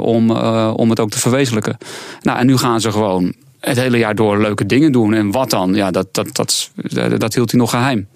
om, 0.01 0.31
om 0.71 0.91
het 0.91 1.01
ook 1.01 1.11
te 1.11 1.19
verwezenlijken. 1.19 1.77
Nou, 2.23 2.39
en 2.39 2.47
nu 2.47 2.57
gaan 2.57 2.81
ze 2.81 2.93
gewoon 2.93 3.33
het 3.61 3.77
hele 3.77 3.99
jaar 3.99 4.15
door 4.15 4.41
leuke 4.41 4.67
dingen 4.67 4.93
doen. 4.93 5.15
En 5.15 5.31
wat 5.31 5.51
dan? 5.51 5.75
Ja, 5.75 5.91
dat, 5.91 6.15
dat, 6.15 6.29
dat, 6.33 6.71
dat, 6.75 7.21
dat 7.21 7.35
hield 7.35 7.51
hij 7.51 7.61
nog 7.61 7.71
geheim. 7.71 8.07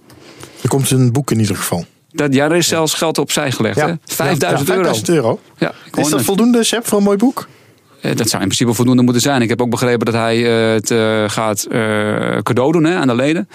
Er 0.63 0.69
komt 0.69 0.91
een 0.91 1.13
boek 1.13 1.31
in 1.31 1.41
ieder 1.41 1.57
geval. 1.57 1.85
Dat, 2.13 2.35
ja, 2.35 2.45
er 2.45 2.57
is 2.57 2.69
zelfs 2.69 2.95
geld 2.95 3.19
opzij 3.19 3.53
gelegd. 3.53 3.77
Ja. 3.77 3.87
Hè? 3.87 3.95
5000 4.05 4.69
ja, 4.69 4.75
euro. 4.75 4.93
5000 4.93 5.09
euro. 5.09 5.41
Ja, 5.59 5.73
Is 5.95 6.09
dat 6.09 6.23
voldoende, 6.23 6.65
Seb, 6.65 6.87
voor 6.87 6.99
een 6.99 7.05
mooi 7.05 7.17
boek? 7.17 7.49
Eh, 8.01 8.17
Dat 8.17 8.29
zou 8.29 8.43
in 8.43 8.49
principe 8.49 8.73
voldoende 8.73 9.03
moeten 9.03 9.23
zijn. 9.23 9.43
Ik 9.43 9.49
heb 9.49 9.63
ook 9.63 9.71
begrepen 9.71 10.07
dat 10.07 10.15
hij 10.15 10.39
het 10.39 10.91
eh, 10.91 11.25
gaat 11.27 11.63
eh, 11.65 12.39
cadeau 12.43 12.73
doen 12.73 12.85
hè, 12.85 12.95
aan 12.97 13.07
de 13.07 13.15
leden. 13.15 13.49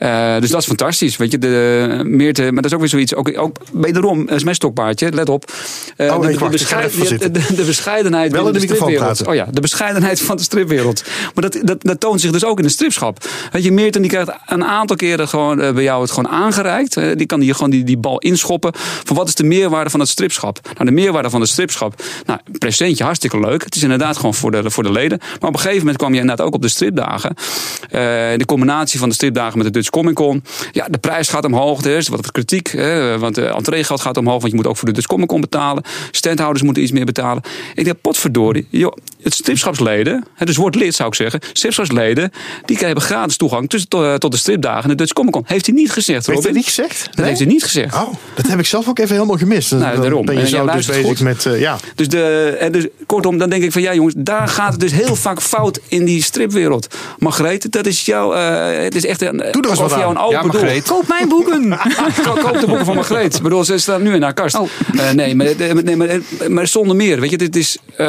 Eh, 0.00 0.40
dus 0.40 0.50
dat 0.50 0.60
is 0.60 0.66
fantastisch. 0.66 1.16
Weet 1.16 1.30
je, 1.30 1.38
de, 1.38 2.00
Meerte, 2.04 2.42
maar 2.42 2.62
dat 2.62 2.64
is 2.64 2.72
ook 2.72 2.80
weer 2.80 2.88
zoiets. 2.88 3.14
Ook, 3.14 3.38
ook 3.38 3.56
wederom, 3.72 4.26
dat 4.26 4.36
is 4.36 4.42
mijn 4.42 4.54
stokpaardje, 4.54 5.12
let 5.12 5.28
op. 5.28 5.52
Eh, 5.96 6.14
Oh, 6.14 6.20
de, 6.20 7.62
bescheidenheid 7.66 8.32
Wel 8.32 8.42
binnen 8.42 8.62
in 8.62 8.68
de 8.68 8.74
stripwereld. 8.74 9.26
Oh 9.26 9.34
ja, 9.34 9.46
de 9.50 9.60
bescheidenheid 9.60 10.20
van 10.20 10.36
de 10.36 10.42
stripwereld. 10.42 11.04
Maar 11.34 11.50
dat, 11.50 11.60
dat, 11.62 11.82
dat 11.82 12.00
toont 12.00 12.20
zich 12.20 12.30
dus 12.30 12.44
ook 12.44 12.58
in 12.58 12.64
de 12.64 12.70
stripschap. 12.70 13.24
Weet 13.52 13.64
je, 13.64 13.72
Meerten 13.72 14.02
die 14.02 14.10
krijgt 14.10 14.32
een 14.46 14.64
aantal 14.64 14.96
keren 14.96 15.28
gewoon 15.28 15.60
eh, 15.60 15.72
bij 15.72 15.82
jou 15.82 16.02
het 16.02 16.10
gewoon 16.10 16.30
aangereikt. 16.30 16.94
Die 16.94 17.26
kan 17.26 17.40
die 17.40 17.54
gewoon 17.54 17.70
die, 17.70 17.84
die 17.84 17.98
bal 17.98 18.18
inschoppen. 18.18 18.72
Van 19.04 19.16
wat 19.16 19.28
is 19.28 19.34
de 19.34 19.44
meerwaarde 19.44 19.90
van 19.90 20.00
het 20.00 20.08
stripschap? 20.08 20.58
Nou, 20.74 20.84
de 20.84 20.90
meerwaarde 20.90 21.30
van 21.30 21.40
het 21.40 21.50
stripschap. 21.50 22.02
Nou, 22.26 22.40
een 22.44 22.58
presentje 22.58 23.04
hartstikke 23.04 23.40
leuk. 23.40 23.64
Het 23.64 23.76
is 23.76 23.82
inderdaad 23.82 24.16
gewoon 24.16 24.34
voor 24.34 24.50
de, 24.50 24.70
voor 24.70 24.82
de 24.82 24.92
leden. 24.92 25.18
Maar 25.18 25.48
op 25.48 25.54
een 25.54 25.60
gegeven 25.60 25.78
moment 25.78 25.96
kwam 25.96 26.14
je 26.14 26.20
inderdaad 26.20 26.46
ook 26.46 26.54
op 26.54 26.62
de 26.62 26.68
stripdagen. 26.68 27.34
De 27.90 28.44
combinatie 28.46 28.98
van 28.98 29.08
de 29.08 29.14
stripdagen 29.14 29.58
met 29.58 29.66
de 29.66 29.72
Dutch 29.72 29.89
Comic 29.90 30.14
Con. 30.14 30.44
Ja, 30.72 30.88
de 30.88 30.98
prijs 30.98 31.28
gaat 31.28 31.44
omhoog. 31.44 31.84
Er 31.84 31.96
is 31.96 32.08
wat 32.08 32.32
kritiek. 32.32 32.68
Hè, 32.68 33.18
want 33.18 33.34
de 33.34 33.46
entreegeld 33.46 34.00
gaat 34.00 34.16
omhoog. 34.16 34.40
Want 34.40 34.50
je 34.50 34.56
moet 34.56 34.66
ook 34.66 34.76
voor 34.76 34.88
de 34.88 34.94
Dutch 34.94 35.06
Comic 35.06 35.28
Con 35.28 35.40
betalen. 35.40 35.82
Standhouders 36.10 36.62
moeten 36.62 36.82
iets 36.82 36.92
meer 36.92 37.04
betalen. 37.04 37.42
Ik 37.74 37.84
denk, 37.84 38.00
potverdorie. 38.00 38.66
Joh, 38.70 38.96
het 39.22 39.34
stripschapsleden, 39.34 40.24
hè, 40.34 40.46
dus 40.46 40.56
wordt 40.56 40.76
lid 40.76 40.94
zou 40.94 41.08
ik 41.08 41.14
zeggen. 41.14 41.40
Stripschapsleden, 41.52 42.32
die 42.64 42.76
hebben 42.78 43.04
gratis 43.04 43.36
toegang 43.36 43.68
tussen, 43.68 43.88
tot, 43.88 44.20
tot 44.20 44.32
de 44.32 44.38
stripdagen 44.38 44.82
en 44.82 44.88
de 44.88 44.94
Dutch 44.94 45.12
Comic 45.12 45.32
Con. 45.32 45.42
Heeft 45.46 45.66
hij 45.66 45.74
niet 45.74 45.90
gezegd, 45.92 46.26
Heeft 46.26 46.38
Robin? 46.38 46.44
hij 46.44 46.52
niet 46.52 46.64
gezegd? 46.64 47.08
Dat 47.16 47.24
heeft 47.26 47.38
hij 47.38 47.48
niet 47.48 47.62
gezegd. 47.62 47.94
Oh, 47.94 48.14
dat 48.34 48.46
heb 48.46 48.58
ik 48.58 48.66
zelf 48.66 48.88
ook 48.88 48.98
even 48.98 49.14
helemaal 49.14 49.36
gemist. 49.36 49.70
Nou, 49.70 49.92
Dan 49.92 50.00
daarom. 50.00 50.24
Ben 50.24 50.34
je 50.34 50.40
En 50.40 50.48
zo 50.48 50.66
dus 50.66 50.86
bezig 50.86 51.04
goed. 51.06 51.20
met... 51.20 51.46
eh, 51.46 51.60
ja. 51.60 51.76
Dus, 51.94 52.08
de, 52.08 52.56
en 52.60 52.72
dus 52.72 52.86
kortom, 53.06 53.38
dan 53.38 53.50
denk 53.50 53.62
ik 53.62 53.72
van 53.72 53.82
ja 53.82 53.94
jongens, 53.94 54.14
daar 54.18 54.48
gaat 54.48 54.72
het 54.72 54.80
dus 54.80 54.92
heel 54.92 55.16
vaak 55.16 55.40
fout 55.42 55.80
in 55.88 56.04
die 56.04 56.22
stripwereld. 56.22 56.94
Margreet, 57.18 57.72
dat 57.72 57.86
is 57.86 58.04
jouw, 58.04 58.32
eh, 58.34 58.82
het 58.82 58.94
is 58.94 59.04
echt 59.06 59.22
een, 59.22 59.36
Doe 59.36 59.62
er 59.70 59.76
jou 59.76 59.92
aan. 59.92 60.10
een 60.10 60.18
open 60.18 60.36
Ja, 60.36 60.42
doel. 60.42 60.52
Margreet. 60.52 60.82
Koop 60.86 61.08
mijn 61.08 61.28
boeken. 61.28 61.68
Ko- 62.24 62.32
Koop 62.32 62.60
de 62.60 62.66
boeken 62.66 62.84
van 62.84 62.94
Margreet. 62.94 63.34
Ik 63.36 63.42
bedoel, 63.42 63.64
ze 63.64 63.78
staan 63.78 64.02
nu 64.02 64.14
in 64.14 64.22
haar 64.22 64.34
kast. 64.34 64.54
Oh. 64.58 64.68
Eh, 64.98 65.10
nee, 65.10 65.34
maar, 65.34 65.46
nee 65.84 65.96
maar, 65.96 66.08
maar 66.48 66.66
zonder 66.66 66.96
meer. 66.96 67.20
Weet 67.20 67.30
je, 67.30 67.38
dit 67.38 67.56
is, 67.56 67.78
eh, 67.96 68.06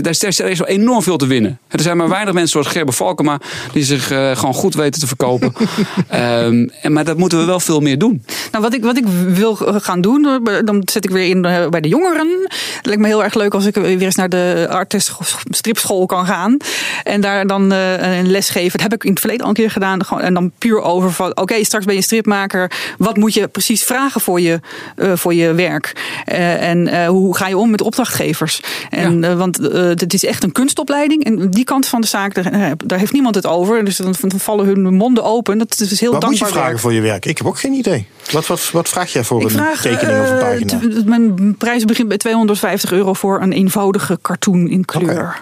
daar 0.00 0.14
daar 0.18 0.30
is 0.50 0.56
zo 0.56 0.64
enorm 0.64 1.02
veel 1.02 1.16
te 1.16 1.26
winnen. 1.26 1.58
Er 1.68 1.80
zijn 1.80 1.96
maar 1.96 2.08
weinig 2.08 2.32
mensen 2.34 2.50
zoals 2.52 2.66
Gerber 2.66 2.94
Valkema 2.94 3.40
die 3.72 3.84
zich 3.84 4.10
eh, 4.10 4.36
gewoon 4.36 4.54
goed 4.54 4.74
weten 4.74 5.00
te 5.00 5.06
verkopen. 5.06 5.52
Ehm, 6.08 6.68
en, 6.82 6.92
maar 6.92 7.04
dat 7.04 7.16
moeten 7.16 7.38
we 7.38 7.44
wel 7.44 7.60
veel 7.60 7.80
meer 7.80 7.98
doen. 7.98 8.24
Nou, 8.52 8.64
wat 8.64 8.74
ik, 8.74 8.84
wat 8.84 8.96
ik 8.96 9.04
wil 9.28 9.54
gaan 9.60 10.00
doen, 10.00 10.24
eh, 10.44 10.54
dan 10.64 10.82
zet 10.84 11.04
ik 11.04 11.10
weer 11.10 11.28
in 11.28 11.44
eh, 11.44 11.68
bij 11.68 11.80
de 11.80 11.88
jongeren. 11.88 12.28
Het 12.76 12.86
lijkt 12.86 13.00
me 13.00 13.06
heel 13.06 13.24
erg 13.24 13.34
leuk 13.34 13.54
als 13.54 13.66
ik 13.66 13.74
weer 13.74 14.02
eens 14.02 14.14
naar 14.14 14.28
de 14.28 14.66
artist 14.70 15.12
stripschool 15.50 16.06
kan 16.06 16.26
gaan. 16.26 16.56
En 17.04 17.20
daar 17.20 17.46
dan 17.46 17.72
eh, 17.72 18.18
een 18.18 18.30
les 18.30 18.48
geven. 18.50 18.72
Dat 18.72 18.80
heb 18.82 18.92
ik 18.94 19.04
in 19.04 19.10
het 19.10 19.20
verleden 19.20 19.42
al 19.42 19.48
een 19.48 19.54
keer 19.54 19.70
gedaan. 19.70 20.04
Gewoon- 20.04 20.22
En 20.22 20.34
dan 20.34 20.52
puur 20.58 20.80
over 20.82 21.12
van, 21.12 21.36
oké, 21.36 21.64
straks 21.64 21.84
ben 21.84 21.94
je 21.94 22.02
stripmaker. 22.02 22.70
Wat 22.98 23.16
moet 23.16 23.34
je 23.34 23.48
precies 23.48 23.82
vragen 23.84 24.20
voor 24.20 24.40
je, 24.40 24.60
eh, 24.96 25.12
voor 25.14 25.34
je 25.34 25.52
werk? 25.54 25.92
Eh, 26.24 26.68
en 26.68 26.88
eh, 26.88 27.08
hoe 27.08 27.36
ga 27.36 27.48
je 27.48 27.56
om 27.56 27.70
met 27.70 27.80
opdrachtgevers? 27.82 28.60
En, 28.90 29.24
eh, 29.24 29.34
want 29.36 29.58
eh, 29.68 29.90
het 30.06 30.14
is 30.22 30.24
echt 30.24 30.42
een 30.44 30.52
kunstopleiding. 30.52 31.24
En 31.24 31.50
die 31.50 31.64
kant 31.64 31.86
van 31.86 32.00
de 32.00 32.06
zaak, 32.06 32.34
daar, 32.34 32.46
eh, 32.46 32.70
daar 32.84 32.98
heeft 32.98 33.12
niemand 33.12 33.34
het 33.34 33.46
over. 33.46 33.84
Dus 33.84 33.96
dan 33.96 34.14
dan 34.20 34.40
vallen 34.40 34.66
hun 34.66 34.94
monden 34.94 35.24
open. 35.24 35.58
Dat 35.58 35.80
is 35.80 36.00
heel 36.00 36.12
Wat 36.12 36.22
moet 36.24 36.32
je 36.32 36.38
dankbaar 36.38 36.48
vragen 36.48 36.68
werk. 36.68 36.78
voor 36.80 36.92
je 36.92 37.00
werk? 37.00 37.26
Ik 37.26 37.38
heb 37.38 37.46
ook 37.46 37.58
geen 37.58 37.72
idee. 37.72 38.06
Wat, 38.32 38.46
wat, 38.46 38.70
wat 38.72 38.88
vraag 38.88 39.12
jij 39.12 39.24
voor 39.24 39.38
Ik 39.40 39.44
een 39.44 39.50
vraag, 39.50 39.80
tekening 39.80 40.20
of 40.20 40.30
een 40.30 40.38
eh, 40.38 40.48
pagina? 40.66 41.00
t- 41.00 41.06
mijn 41.06 41.54
prijs 41.56 41.84
begint 41.84 42.08
bij 42.08 42.16
250 42.16 42.92
euro 42.92 43.12
voor 43.12 43.40
een 43.42 43.52
eenvoudige 43.52 44.18
cartoon 44.22 44.68
in 44.68 44.84
kleur. 44.84 45.40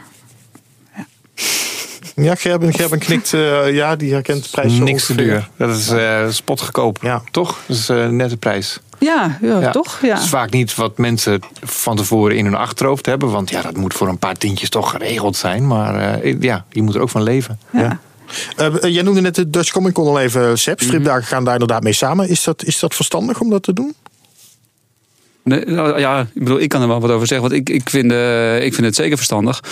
Ja, 2.16 2.34
Gerben, 2.34 2.72
Gerben 2.74 2.98
knikt. 2.98 3.32
eh, 3.32 3.74
ja, 3.74 3.96
die 3.96 4.12
herkent 4.12 4.42
de 4.44 4.48
prijs 4.50 4.72
Niks 4.78 5.06
te 5.06 5.14
duur. 5.14 5.48
Dat 5.56 5.76
is 5.76 5.88
eh 5.88 6.24
spotgekoop. 6.28 6.98
Ja. 7.02 7.22
Toch? 7.30 7.58
Dat 7.66 7.76
is 7.76 7.88
eh, 7.88 8.08
net 8.08 8.30
de 8.30 8.36
prijs. 8.36 8.78
Ja, 9.04 9.38
ja, 9.40 9.60
Ja. 9.60 9.70
toch? 9.70 9.98
Ja. 10.02 10.14
Dat 10.14 10.22
is 10.22 10.28
vaak 10.28 10.50
niet 10.50 10.74
wat 10.74 10.98
mensen 10.98 11.40
van 11.62 11.96
tevoren 11.96 12.36
in 12.36 12.44
hun 12.44 12.54
achterhoofd 12.54 13.06
hebben. 13.06 13.30
Want 13.30 13.50
ja, 13.50 13.62
dat 13.62 13.76
moet 13.76 13.94
voor 13.94 14.08
een 14.08 14.18
paar 14.18 14.34
tientjes 14.36 14.68
toch 14.68 14.90
geregeld 14.90 15.36
zijn. 15.36 15.66
Maar 15.66 15.94
eh, 16.20 16.40
ja, 16.40 16.64
je 16.70 16.82
moet 16.82 16.94
er 16.94 17.00
ook 17.00 17.10
van 17.10 17.22
leven. 17.22 17.58
Ja. 17.72 17.98
Eh, 18.56 18.92
jij 18.92 19.02
noemde 19.02 19.20
net 19.20 19.34
de 19.34 19.50
Dutch 19.50 19.72
Comic 19.72 19.92
Con 19.92 20.06
al 20.06 20.20
even, 20.20 20.58
Seb. 20.58 20.76
Mhm. 20.78 20.86
Stripdagen 20.88 21.24
gaan 21.24 21.44
daar 21.44 21.52
inderdaad 21.52 21.82
mee 21.82 21.92
samen. 21.92 22.28
Is 22.28 22.44
dat, 22.44 22.64
is 22.64 22.78
dat 22.78 22.94
verstandig 22.94 23.40
om 23.40 23.50
dat 23.50 23.62
te 23.62 23.72
doen? 23.72 23.94
Nou, 25.44 25.98
ja, 25.98 26.20
ik 26.20 26.42
bedoel, 26.42 26.60
ik 26.60 26.68
kan 26.68 26.82
er 26.82 26.88
wel 26.88 27.00
wat 27.00 27.10
over 27.10 27.26
zeggen. 27.26 27.48
Want 27.48 27.60
ik, 27.60 27.74
ik, 27.74 27.90
vind, 27.90 28.12
eh, 28.12 28.64
ik 28.64 28.74
vind 28.74 28.86
het 28.86 28.94
zeker 28.94 29.16
verstandig. 29.16 29.62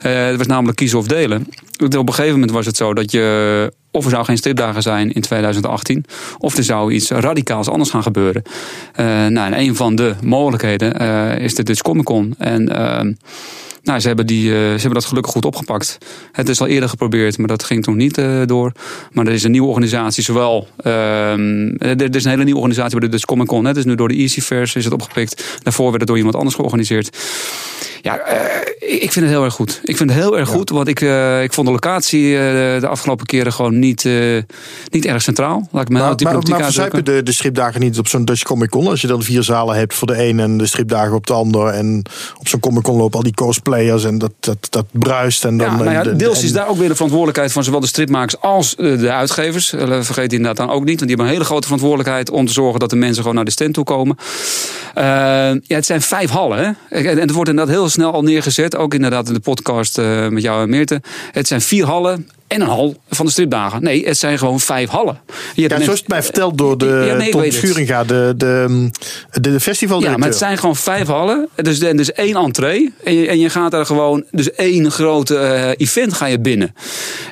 Eh, 0.00 0.24
het 0.26 0.36
was 0.36 0.46
namelijk 0.46 0.76
kiezen 0.76 0.98
of 0.98 1.06
delen. 1.06 1.46
Op 1.84 2.08
een 2.08 2.14
gegeven 2.14 2.32
moment 2.32 2.50
was 2.50 2.66
het 2.66 2.76
zo 2.76 2.94
dat 2.94 3.10
je... 3.10 3.72
of 3.90 4.04
er 4.04 4.10
zou 4.10 4.24
geen 4.24 4.36
stripdagen 4.36 4.82
zijn 4.82 5.12
in 5.12 5.20
2018... 5.20 6.04
of 6.38 6.56
er 6.56 6.64
zou 6.64 6.92
iets 6.92 7.10
radicaals 7.10 7.68
anders 7.68 7.90
gaan 7.90 8.02
gebeuren. 8.02 8.42
Eh, 8.92 9.06
nou, 9.06 9.52
en 9.52 9.58
een 9.58 9.76
van 9.76 9.94
de 9.94 10.14
mogelijkheden 10.22 10.92
is 11.40 11.54
de 11.54 11.62
Dutch 11.62 11.82
Comic 11.82 12.04
Con. 12.04 12.34
En... 12.38 13.18
nou, 13.86 14.00
ze 14.00 14.06
hebben, 14.06 14.26
die, 14.26 14.50
eh, 14.50 14.56
ze 14.56 14.80
hebben 14.80 14.92
dat 14.92 15.04
gelukkig 15.04 15.32
goed 15.32 15.44
opgepakt. 15.44 15.98
Het 16.32 16.48
is 16.48 16.60
al 16.60 16.66
eerder 16.66 16.88
geprobeerd, 16.88 17.38
maar 17.38 17.48
dat 17.48 17.64
ging 17.64 17.82
toen 17.82 17.96
niet 17.96 18.18
eh, 18.18 18.40
door. 18.46 18.72
Maar 19.12 19.26
er 19.26 19.32
is 19.32 19.42
een 19.42 19.50
nieuwe 19.50 19.68
organisatie, 19.68 20.22
zowel... 20.22 20.68
ehm, 20.76 21.68
er, 21.78 22.02
er 22.02 22.14
is 22.16 22.24
een 22.24 22.30
hele 22.30 22.44
nieuwe 22.44 22.60
organisatie 22.60 22.98
bij 22.98 23.08
de 23.08 23.12
Dutch 23.14 23.26
Comic 23.26 23.46
Con. 23.46 23.64
Het 23.64 23.76
is 23.76 23.84
nu 23.84 23.94
door 23.94 24.08
de 24.08 24.14
Easyverse 24.14 24.78
is 24.78 24.84
het 24.84 24.92
opgepikt. 24.94 25.58
Daarvoor 25.62 25.86
werd 25.86 25.98
het 25.98 26.06
door 26.06 26.16
iemand 26.16 26.36
anders 26.36 26.54
georganiseerd. 26.54 27.16
Ja, 28.02 28.18
eh, 28.18 29.02
ik 29.02 29.12
vind 29.12 29.24
het 29.24 29.34
heel 29.34 29.44
erg 29.44 29.54
goed. 29.54 29.80
Ik 29.84 29.96
vind 29.96 30.10
het 30.10 30.18
heel 30.18 30.38
erg 30.38 30.48
goed, 30.48 30.70
want 30.70 30.88
ik, 30.88 31.00
eh, 31.00 31.42
ik 31.42 31.52
vond 31.52 31.66
de 31.66 31.72
locatie 31.72 32.34
eh, 32.36 32.80
de 32.80 32.86
afgelopen 32.86 33.26
keren 33.26 33.52
gewoon 33.52 33.78
niet, 33.78 34.08
niet 34.90 35.04
erg 35.06 35.22
centraal. 35.22 35.68
Laat 35.70 35.82
ik 35.82 35.88
me 35.88 35.98
Maar, 35.98 36.14
maar, 36.22 36.48
maar 36.48 36.62
verzuipen 36.62 37.04
de, 37.04 37.22
de 37.22 37.32
stripdagen 37.32 37.80
niet 37.80 37.98
op 37.98 38.08
zo'n 38.08 38.24
Dutch 38.24 38.42
Comic 38.42 38.70
Con? 38.70 38.86
Als 38.88 39.00
je 39.00 39.06
dan 39.06 39.22
vier 39.22 39.42
zalen 39.42 39.76
hebt 39.76 39.94
voor 39.94 40.06
de 40.06 40.24
een 40.28 40.40
en 40.40 40.58
de 40.58 40.66
stripdagen 40.66 41.14
op 41.14 41.26
de 41.26 41.32
ander. 41.32 41.66
En 41.66 42.02
op 42.38 42.48
zo'n 42.48 42.60
Comic 42.60 42.82
Con 42.82 42.96
lopen 42.96 43.16
al 43.16 43.22
die 43.22 43.34
cosplayers 43.34 44.04
en 44.04 44.18
dat, 44.18 44.32
dat, 44.40 44.66
dat 44.70 44.86
bruist. 44.90 45.44
En 45.44 45.56
dan, 45.56 45.78
Ja, 45.84 46.02
nou 46.02 46.16
deels 46.16 46.38
en- 46.38 46.44
is 46.44 46.52
daar 46.52 46.68
ook 46.68 46.76
weer 46.76 46.88
de 46.88 46.94
verantwoordelijkheid 46.94 47.52
van 47.52 47.64
zowel 47.64 47.80
de 47.80 47.86
stripmakers 47.86 48.40
als 48.40 48.76
de 48.76 49.12
uitgevers. 49.12 49.68
Vergeet 49.68 50.30
die 50.30 50.38
inderdaad 50.38 50.66
dan 50.66 50.76
ook 50.76 50.84
niet, 50.84 50.98
want 50.98 50.98
die 50.98 51.08
hebben 51.08 51.26
een 51.26 51.32
hele 51.32 51.44
grote 51.44 51.62
verantwoordelijkheid 51.62 52.30
om 52.30 52.46
te 52.46 52.52
zorgen 52.52 52.80
dat 52.80 52.90
de 52.90 52.96
mensen 52.96 53.20
gewoon 53.20 53.34
naar 53.36 53.44
de 53.44 53.50
stand 53.50 53.74
toe 53.74 53.84
komen. 53.84 54.16
Ja, 54.94 55.76
het 55.76 55.86
zijn 55.86 56.02
vijf 56.02 56.30
hallen. 56.30 56.58
Hè? 56.88 57.00
En 57.00 57.18
het 57.18 57.30
wordt 57.30 57.50
inderdaad 57.50 57.65
heel 57.68 57.88
snel 57.88 58.12
al 58.12 58.22
neergezet, 58.22 58.76
ook 58.76 58.94
inderdaad 58.94 59.28
in 59.28 59.34
de 59.34 59.40
podcast 59.40 59.98
eh, 59.98 60.28
met 60.28 60.42
jou 60.42 60.62
en 60.62 60.68
Meerte. 60.68 61.00
Het 61.32 61.46
zijn 61.46 61.60
vier 61.60 61.84
hallen. 61.84 62.28
En 62.46 62.60
een 62.60 62.66
hal 62.66 62.96
van 63.08 63.26
de 63.26 63.32
stripdagen. 63.32 63.82
Nee, 63.82 64.06
het 64.06 64.18
zijn 64.18 64.38
gewoon 64.38 64.60
vijf 64.60 64.88
hallen. 64.88 65.20
Je 65.54 65.68
ja, 65.68 65.80
zoals 65.80 65.98
het 65.98 66.08
mij 66.08 66.22
verteld 66.22 66.58
door 66.58 66.78
de 66.78 67.04
ja, 67.06 67.14
nee, 67.14 67.30
Tom 67.30 67.50
Schuringa, 67.50 68.04
de, 68.04 68.34
de, 68.36 68.88
de, 69.30 69.40
de 69.40 69.60
festival 69.60 70.00
Ja, 70.00 70.16
maar 70.16 70.28
het 70.28 70.36
zijn 70.36 70.58
gewoon 70.58 70.76
vijf 70.76 71.06
hallen. 71.06 71.48
Dus, 71.54 71.80
en 71.80 71.96
dus 71.96 72.12
één 72.12 72.36
entree. 72.36 72.92
En 73.04 73.14
je, 73.14 73.28
en 73.28 73.38
je 73.38 73.50
gaat 73.50 73.72
er 73.72 73.86
gewoon, 73.86 74.24
dus 74.30 74.52
één 74.52 74.90
grote 74.90 75.34
uh, 75.34 75.86
event 75.86 76.12
ga 76.12 76.26
je 76.26 76.38
binnen. 76.38 76.74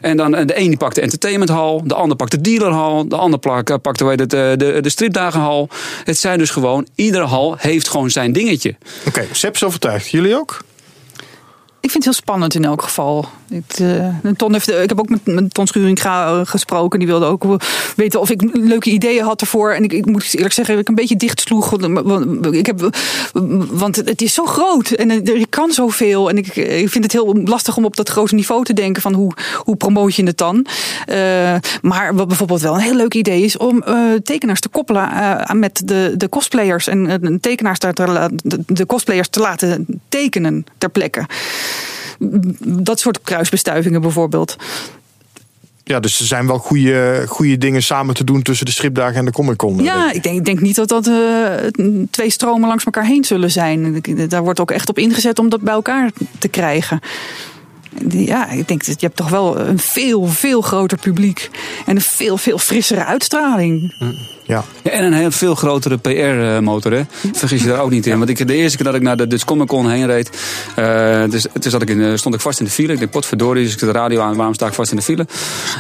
En 0.00 0.16
dan 0.16 0.30
de 0.30 0.54
ene 0.54 0.76
pakt 0.76 0.94
de 0.94 1.00
entertainmenthal, 1.00 1.82
de 1.84 1.94
ander 1.94 2.16
pakt 2.16 2.30
de 2.30 2.40
dealerhal, 2.40 3.08
de 3.08 3.16
ander 3.16 3.38
pakt, 3.38 3.82
pakt 3.82 3.98
de, 3.98 4.16
de, 4.16 4.54
de, 4.56 4.78
de 4.80 4.88
stripdagenhal. 4.88 5.68
Het 6.04 6.18
zijn 6.18 6.38
dus 6.38 6.50
gewoon, 6.50 6.86
iedere 6.94 7.24
hal 7.24 7.56
heeft 7.58 7.88
gewoon 7.88 8.10
zijn 8.10 8.32
dingetje. 8.32 8.76
Oké, 8.98 9.08
okay, 9.08 9.28
Sepp 9.32 9.54
is 9.54 9.64
overtuigd. 9.64 10.10
Jullie 10.10 10.36
ook? 10.36 10.64
Ik 11.84 11.90
vind 11.90 12.04
het 12.04 12.14
heel 12.14 12.22
spannend 12.22 12.54
in 12.54 12.64
elk 12.64 12.82
geval. 12.82 13.28
Ik, 13.54 13.78
uh, 13.78 14.08
Ton 14.36 14.52
heeft, 14.52 14.70
ik 14.70 14.88
heb 14.88 14.98
ook 14.98 15.08
met, 15.08 15.26
met 15.26 15.54
Ton 15.54 15.66
Schuring 15.66 16.00
gesproken. 16.44 16.98
Die 16.98 17.08
wilde 17.08 17.26
ook 17.26 17.44
weten 17.96 18.20
of 18.20 18.30
ik 18.30 18.42
leuke 18.52 18.90
ideeën 18.90 19.24
had 19.24 19.40
ervoor. 19.40 19.72
En 19.72 19.84
ik, 19.84 19.92
ik 19.92 20.06
moet 20.06 20.34
eerlijk 20.34 20.54
zeggen, 20.54 20.78
ik 20.78 20.88
een 20.88 20.94
beetje 20.94 21.16
dicht 21.16 21.40
sloeg. 21.40 21.72
Ik 22.50 22.66
heb, 22.66 22.96
want 23.70 23.96
het 23.96 24.22
is 24.22 24.34
zo 24.34 24.44
groot 24.44 24.90
en 24.90 25.10
er 25.10 25.48
kan 25.48 25.70
zoveel. 25.70 26.28
En 26.28 26.38
ik, 26.38 26.56
ik 26.56 26.88
vind 26.88 27.04
het 27.04 27.12
heel 27.12 27.34
lastig 27.44 27.76
om 27.76 27.84
op 27.84 27.96
dat 27.96 28.08
grote 28.08 28.34
niveau 28.34 28.64
te 28.64 28.72
denken 28.72 29.02
van 29.02 29.12
hoe, 29.12 29.32
hoe 29.56 29.76
promoot 29.76 30.14
je 30.14 30.26
het 30.26 30.38
dan. 30.38 30.66
Uh, 31.08 31.54
maar 31.82 32.14
wat 32.14 32.28
bijvoorbeeld 32.28 32.60
wel 32.60 32.74
een 32.74 32.80
heel 32.80 32.96
leuk 32.96 33.14
idee 33.14 33.42
is 33.42 33.56
om 33.56 33.82
uh, 33.88 34.12
tekenaars 34.22 34.60
te 34.60 34.68
koppelen 34.68 35.08
met 35.52 35.82
de, 35.84 36.14
de 36.16 36.28
cosplayers. 36.28 36.86
En 36.86 37.38
tekenaars 37.40 37.78
te, 37.78 38.30
de, 38.44 38.62
de 38.66 38.86
cosplayers 38.86 39.28
te 39.28 39.40
laten 39.40 39.86
tekenen 40.08 40.66
ter 40.78 40.90
plekke 40.90 41.26
dat 42.58 43.00
soort 43.00 43.20
kruisbestuivingen 43.22 44.00
bijvoorbeeld. 44.00 44.56
Ja, 45.84 46.00
dus 46.00 46.20
er 46.20 46.26
zijn 46.26 46.46
wel 46.46 46.58
goede, 46.58 47.24
goede 47.28 47.58
dingen 47.58 47.82
samen 47.82 48.14
te 48.14 48.24
doen 48.24 48.42
tussen 48.42 48.66
de 48.66 48.72
stripdagen 48.72 49.14
en 49.14 49.24
de 49.24 49.32
Comic 49.32 49.56
Con. 49.56 49.82
Ja, 49.82 50.12
ik 50.12 50.22
denk, 50.22 50.38
ik 50.38 50.44
denk 50.44 50.60
niet 50.60 50.76
dat 50.76 50.88
dat 50.88 51.06
uh, 51.06 51.96
twee 52.10 52.30
stromen 52.30 52.68
langs 52.68 52.84
elkaar 52.84 53.06
heen 53.06 53.24
zullen 53.24 53.50
zijn. 53.50 54.02
Daar 54.28 54.42
wordt 54.42 54.60
ook 54.60 54.70
echt 54.70 54.88
op 54.88 54.98
ingezet 54.98 55.38
om 55.38 55.48
dat 55.48 55.60
bij 55.60 55.74
elkaar 55.74 56.10
te 56.38 56.48
krijgen. 56.48 57.00
Ja, 58.08 58.50
ik 58.50 58.68
denk 58.68 58.86
dat 58.86 59.00
je 59.00 59.06
hebt 59.06 59.18
toch 59.18 59.28
wel 59.28 59.60
een 59.60 59.78
veel, 59.78 60.26
veel 60.26 60.60
groter 60.60 60.98
publiek. 60.98 61.50
En 61.86 61.96
een 61.96 62.02
veel, 62.02 62.36
veel 62.36 62.58
frissere 62.58 63.04
uitstraling. 63.04 63.94
Ja. 64.46 64.64
ja 64.82 64.90
en 64.90 65.04
een 65.04 65.12
heel 65.12 65.30
veel 65.30 65.54
grotere 65.54 65.96
PR-motor, 65.96 66.92
hè? 66.92 67.02
Vergis 67.32 67.62
je 67.62 67.68
daar 67.68 67.80
ook 67.80 67.90
niet 67.90 68.06
in. 68.06 68.18
Want 68.18 68.30
ik, 68.30 68.46
de 68.46 68.54
eerste 68.54 68.76
keer 68.76 68.86
dat 68.86 68.94
ik 68.94 69.02
naar 69.02 69.16
de 69.16 69.26
Dutch 69.26 69.44
Comic 69.44 69.66
Con 69.66 69.90
heen 69.90 70.06
reed, 70.06 70.30
uh, 70.78 71.30
dus, 71.30 71.46
toen 71.60 71.70
zat 71.70 71.82
ik 71.82 71.90
in, 71.90 72.02
eh, 72.02 72.16
stond 72.16 72.34
ik 72.34 72.40
vast 72.40 72.58
in 72.58 72.64
de 72.64 72.70
file. 72.70 72.92
Ik 72.92 72.98
dacht, 72.98 73.10
potverdorie, 73.10 73.62
dus 73.62 73.72
ik 73.72 73.78
zet 73.78 73.92
de 73.92 73.98
radio 73.98 74.20
aan, 74.20 74.36
waarom 74.36 74.54
sta 74.54 74.66
ik 74.66 74.72
vast 74.72 74.90
in 74.90 74.96
de 74.96 75.02
file? 75.02 75.26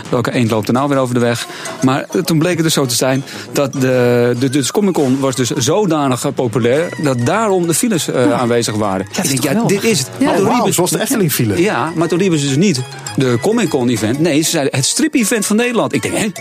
Welke 0.08 0.32
eend 0.32 0.50
loopt 0.50 0.66
er 0.68 0.72
nou 0.72 0.88
weer 0.88 0.98
over 0.98 1.14
de 1.14 1.20
weg? 1.20 1.46
Maar 1.82 2.06
toen 2.24 2.38
bleek 2.38 2.54
het 2.54 2.64
dus 2.64 2.74
zo 2.74 2.86
te 2.86 2.94
zijn 2.94 3.24
dat 3.52 3.72
de, 3.72 4.36
de 4.38 4.50
Dutch 4.50 4.70
Comic 4.70 4.92
Con 4.92 5.20
was 5.20 5.34
dus 5.34 5.50
zodanig 5.50 6.34
populair, 6.34 6.88
dat 7.02 7.26
daarom 7.26 7.66
de 7.66 7.74
files 7.74 8.08
uh, 8.08 8.32
aanwezig 8.32 8.74
waren. 8.74 9.06
ik 9.22 9.28
denk, 9.28 9.42
ja, 9.42 9.64
dit 9.66 9.84
is 9.84 9.98
het. 9.98 10.08
Ja, 10.18 10.40
wow, 10.40 10.72
zoals 10.72 10.90
de 10.90 11.00
Efteling 11.00 11.32
file. 11.32 11.62
Ja, 11.62 11.92
maar 11.94 12.08
toen 12.08 12.18
liepen 12.18 12.38
ze 12.38 12.46
dus 12.46 12.56
niet 12.56 12.80
de 13.16 13.38
Comic 13.40 13.68
Con 13.68 13.88
event. 13.88 14.18
Nee, 14.18 14.42
ze 14.42 14.50
zeiden 14.50 14.76
het 14.76 14.86
strip 14.86 15.14
event 15.14 15.46
van 15.46 15.56
Nederland. 15.56 15.92
Ik 15.92 16.02
denk, 16.02 16.16
hé, 16.16 16.32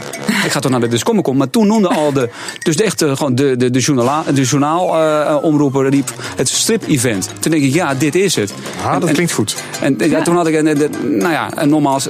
ik 0.46 0.52
ga 0.52 0.60
toch 0.60 0.72
naar 0.72 0.80
de 0.80 0.88
Dutch 0.88 1.04
Comic 1.04 1.24
Con. 1.24 1.38
Maar 1.38 1.50
toen 1.50 1.68
noemde 1.68 1.88
al 1.88 2.14
de, 2.14 2.30
dus 2.64 2.76
de 2.76 2.84
echte, 2.84 3.16
gewoon 3.16 3.36
de, 3.36 3.58
de, 3.58 3.70
de, 3.70 3.80
journala, 3.80 4.24
de 4.34 4.42
journaalomroeper 4.42 5.84
uh, 5.84 5.90
riep 5.90 6.14
het 6.36 6.50
strip-event. 6.50 7.30
Toen 7.40 7.52
denk 7.52 7.64
ik, 7.64 7.74
ja, 7.74 7.94
dit 7.94 8.16
is 8.16 8.36
het. 8.36 8.54
Ja, 8.84 9.00
dat 9.00 9.12
klinkt 9.12 9.32
goed. 9.32 9.56
En 9.82 9.96
ja, 9.98 10.22
toen 10.22 10.36
had 10.36 10.48
ik, 10.48 10.56
en, 10.56 10.66
nou 11.02 11.32
ja, 11.32 11.54
en 11.54 11.70
nogmaals, 11.70 12.08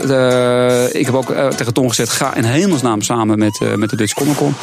ik 0.92 1.06
heb 1.06 1.14
ook 1.14 1.30
uh, 1.30 1.48
tegen 1.48 1.74
Ton 1.74 1.90
gezegd, 1.90 2.10
ga 2.10 2.36
in 2.36 2.44
hemelsnaam 2.44 3.02
samen 3.02 3.40
met, 3.40 3.60
uh, 3.64 3.74
met 3.74 3.90
de 3.90 3.96
Dutch 3.96 4.14
Comic 4.14 4.36
Con. 4.36 4.56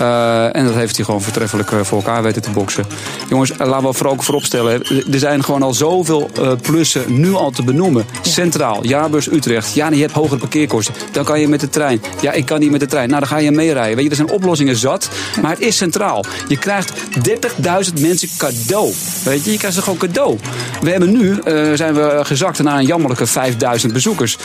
Uh, 0.00 0.56
en 0.56 0.64
dat 0.64 0.74
heeft 0.74 0.96
hij 0.96 1.04
gewoon 1.04 1.22
vertreffelijk 1.22 1.70
voor 1.82 1.98
elkaar 1.98 2.22
weten 2.22 2.42
te 2.42 2.50
boksen. 2.50 2.84
Jongens, 3.28 3.52
laten 3.58 3.88
we 3.88 3.92
vooral 3.92 4.12
ook 4.12 4.22
vooropstellen. 4.22 4.82
Er 5.12 5.18
zijn 5.18 5.44
gewoon 5.44 5.62
al 5.62 5.74
zoveel 5.74 6.30
plussen 6.62 7.20
nu 7.20 7.34
al 7.34 7.50
te 7.50 7.62
benoemen. 7.62 8.04
Centraal, 8.22 8.86
Jaarbeurs 8.86 9.30
Utrecht. 9.32 9.74
Ja, 9.74 9.90
je 9.90 10.00
hebt 10.00 10.12
hogere 10.12 10.38
parkeerkosten. 10.38 10.94
Dan 11.12 11.24
kan 11.24 11.40
je 11.40 11.48
met 11.48 11.60
de 11.60 11.68
trein. 11.68 12.02
Ja, 12.20 12.32
ik 12.32 12.46
kan 12.46 12.60
niet 12.60 12.70
met 12.70 12.80
de 12.80 12.86
trein. 12.86 13.03
Nou, 13.08 13.20
dan 13.20 13.28
ga 13.28 13.38
je 13.38 13.50
meerijden. 13.50 13.94
Weet 13.94 14.04
je, 14.04 14.10
er 14.10 14.16
zijn 14.16 14.30
oplossingen 14.30 14.76
zat. 14.76 15.08
Maar 15.42 15.50
het 15.50 15.60
is 15.60 15.76
centraal. 15.76 16.24
Je 16.48 16.58
krijgt 16.58 16.92
30.000 17.28 18.00
mensen 18.00 18.28
cadeau. 18.36 18.92
Weet 19.24 19.44
je, 19.44 19.50
je 19.50 19.58
krijgt 19.58 19.76
ze 19.76 19.82
gewoon 19.82 19.98
cadeau. 19.98 20.38
We 20.80 20.90
hebben 20.90 21.12
nu, 21.12 21.38
uh, 21.44 21.72
zijn 21.74 21.94
we 21.94 22.20
gezakt 22.22 22.62
naar 22.62 22.78
een 22.78 22.86
jammerlijke 22.86 23.26
5.000 23.86 23.92
bezoekers. 23.92 24.36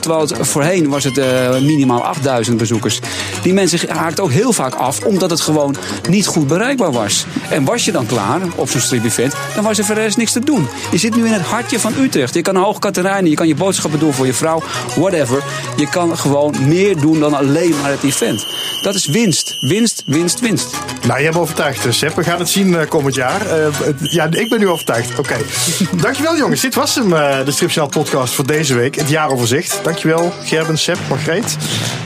Terwijl 0.00 0.20
het 0.20 0.36
voorheen 0.40 0.88
was 0.88 1.04
het 1.04 1.18
uh, 1.18 1.58
minimaal 1.60 2.14
8.000 2.46 2.54
bezoekers. 2.56 3.00
Die 3.42 3.54
mensen 3.54 3.90
haakt 3.90 4.20
ook 4.20 4.30
heel 4.30 4.52
vaak 4.52 4.74
af, 4.74 5.04
omdat 5.04 5.30
het 5.30 5.40
gewoon 5.40 5.76
niet 6.08 6.26
goed 6.26 6.46
bereikbaar 6.46 6.92
was. 6.92 7.26
En 7.50 7.64
was 7.64 7.84
je 7.84 7.92
dan 7.92 8.06
klaar 8.06 8.40
op 8.54 8.70
zo'n 8.70 8.80
strip-event, 8.80 9.34
dan 9.54 9.64
was 9.64 9.78
er 9.78 9.84
voor 9.84 9.94
de 9.94 10.00
rest 10.00 10.16
niks 10.16 10.32
te 10.32 10.40
doen. 10.40 10.68
Je 10.90 10.98
zit 10.98 11.16
nu 11.16 11.26
in 11.26 11.32
het 11.32 11.42
hartje 11.42 11.80
van 11.80 11.92
Utrecht. 11.98 12.34
Je 12.34 12.42
kan 12.42 12.56
Hoog 12.56 12.78
Katerijnen, 12.78 13.30
je 13.30 13.36
kan 13.36 13.46
je 13.46 13.54
boodschappen 13.54 13.98
doen 14.00 14.12
voor 14.12 14.26
je 14.26 14.34
vrouw, 14.34 14.62
whatever. 14.96 15.42
Je 15.76 15.88
kan 15.88 16.18
gewoon 16.18 16.54
meer 16.66 17.00
doen 17.00 17.20
dan 17.20 17.34
alleen 17.34 17.74
maar 17.80 17.90
het 17.90 18.02
event. 18.04 18.46
Dat 18.82 18.94
is 18.94 19.06
winst. 19.06 19.56
Winst, 19.60 20.02
winst, 20.06 20.40
winst. 20.40 20.66
Nou, 21.06 21.18
je 21.18 21.24
hebt 21.24 21.36
overtuigd, 21.36 21.86
Sepp. 21.88 22.16
We 22.16 22.24
gaan 22.24 22.38
het 22.38 22.48
zien 22.48 22.68
uh, 22.68 22.80
komend 22.88 23.14
jaar. 23.14 23.46
Uh, 23.46 23.66
ja, 24.00 24.28
ik 24.30 24.48
ben 24.48 24.58
nu 24.58 24.68
overtuigd. 24.68 25.18
Oké. 25.18 25.36
Dankjewel, 26.02 26.36
jongens. 26.36 26.60
Dit 26.60 26.74
was 26.74 26.94
hem, 26.94 27.12
uh, 27.12 27.44
de 27.44 27.50
Stripjournaal 27.50 28.02
podcast 28.02 28.34
voor 28.34 28.46
deze 28.46 28.74
week. 28.74 28.94
Het 28.94 29.08
jaaroverzicht. 29.08 29.80
Dankjewel, 29.82 30.32
Gerben, 30.44 30.78
Sepp, 30.78 30.98
Margreet. 31.08 31.56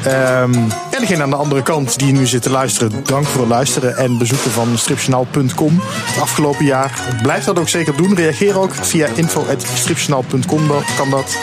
Um, 0.07 0.55
en 0.91 1.01
degene 1.01 1.23
aan 1.23 1.31
de 1.31 1.37
andere 1.37 1.63
kant 1.63 1.99
die 1.99 2.13
nu 2.13 2.27
zit 2.27 2.43
te 2.43 2.51
luisteren, 2.51 3.05
dank 3.05 3.27
voor 3.27 3.41
het 3.41 3.51
luisteren 3.51 3.97
en 3.97 4.19
bezoeken 4.19 4.51
van 4.51 4.79
stripjournaal.com. 4.79 5.81
Het 5.83 6.21
afgelopen 6.21 6.65
jaar. 6.65 7.19
Blijf 7.23 7.45
dat 7.45 7.59
ook 7.59 7.69
zeker 7.69 7.97
doen. 7.97 8.15
Reageer 8.15 8.59
ook 8.59 8.75
via 8.75 9.07
info.stripjournaal.com. 9.15 10.67
Kan 10.97 11.11
dat 11.11 11.37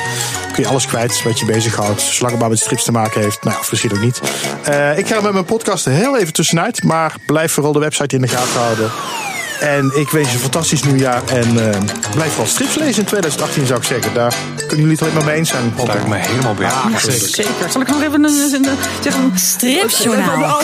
je 0.64 0.70
alles 0.70 0.88
kwijt 0.88 1.24
wat 1.24 1.40
je 1.40 1.46
bezighoudt. 1.46 2.02
Zolang 2.02 2.32
het 2.32 2.42
maar 2.42 2.50
met 2.50 2.60
strips 2.60 2.84
te 2.84 2.92
maken 2.92 3.22
heeft. 3.22 3.44
Nou, 3.44 3.60
of 3.60 3.72
misschien 3.72 3.94
ook 3.94 4.02
niet. 4.02 4.22
Uh, 4.70 4.98
ik 4.98 5.08
ga 5.08 5.22
met 5.22 5.34
mijn 5.34 5.46
podcast 5.46 5.86
heel 5.86 6.18
even 6.18 6.34
tussenuit. 6.34 6.84
Maar 6.84 7.16
blijf 7.26 7.52
vooral 7.52 7.74
de 7.74 7.80
website 7.80 8.16
in 8.16 8.22
de 8.22 8.28
gaten 8.28 8.60
houden. 8.60 8.92
En 9.60 9.92
ik 9.96 10.10
wens 10.10 10.28
je 10.28 10.34
een 10.34 10.40
fantastisch 10.40 10.84
nieuwjaar. 10.84 11.24
En 11.28 11.54
uh, 11.54 11.70
blijf 12.12 12.30
vooral 12.30 12.48
strips 12.48 12.76
lezen 12.76 13.02
in 13.02 13.08
2018, 13.08 13.66
zou 13.66 13.80
ik 13.80 13.86
zeggen. 13.86 14.14
Daar 14.14 14.36
kunnen 14.58 14.78
jullie 14.78 14.92
het 14.92 15.02
alleen 15.02 15.14
maar 15.14 15.26
mee 15.26 15.36
eens 15.36 15.50
zijn. 15.50 15.74
Daar 15.86 15.98
ik 15.98 16.08
me 16.08 16.16
helemaal 16.16 16.54
bij 16.54 16.68
ah, 16.68 16.98
zeker. 16.98 17.28
zeker. 17.28 17.70
Zal 17.70 17.82
ik 17.82 17.88
nog 17.88 18.02
even 18.02 18.24
een, 18.24 18.54
een? 18.54 19.38
Stripjournaal. 19.38 20.60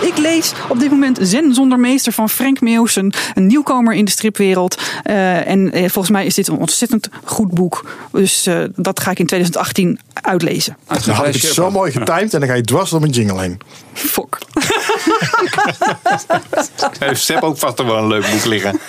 Ik 0.00 0.18
lees 0.18 0.52
op 0.68 0.78
dit 0.78 0.90
moment 0.90 1.18
Zen 1.22 1.54
zonder 1.54 1.78
meester 1.78 2.12
van 2.12 2.30
Frank 2.30 2.60
Meeuwsen. 2.60 3.12
Een 3.34 3.46
nieuwkomer 3.46 3.94
in 3.94 4.04
de 4.04 4.10
stripwereld. 4.10 4.80
Uh, 5.04 5.48
en 5.48 5.78
uh, 5.78 5.80
volgens 5.80 6.10
mij 6.10 6.26
is 6.26 6.34
dit 6.34 6.48
een 6.48 6.56
ontzettend 6.56 7.08
goed 7.24 7.50
boek. 7.50 7.84
Dus 8.12 8.46
uh, 8.46 8.64
dat 8.74 9.00
ga 9.00 9.10
ik 9.10 9.18
in 9.18 9.26
2018 9.26 9.98
uitlezen. 10.12 10.76
Nou, 11.06 11.26
het 11.26 11.34
is 11.34 11.54
zo 11.54 11.70
mooi 11.70 11.92
getimed 11.92 12.34
en 12.34 12.40
dan 12.40 12.48
ga 12.48 12.54
je 12.54 12.62
dwars 12.62 12.90
door 12.90 13.00
mijn 13.00 13.12
jingle 13.12 13.40
heen. 13.40 13.60
Fok. 13.92 14.38
Heeft 16.98 17.22
Sepp 17.22 17.42
ook 17.42 17.58
vast 17.58 17.82
wel 17.82 17.96
een 17.96 18.06
leuk 18.06 18.30
boek 18.30 18.44
liggen. 18.44 18.80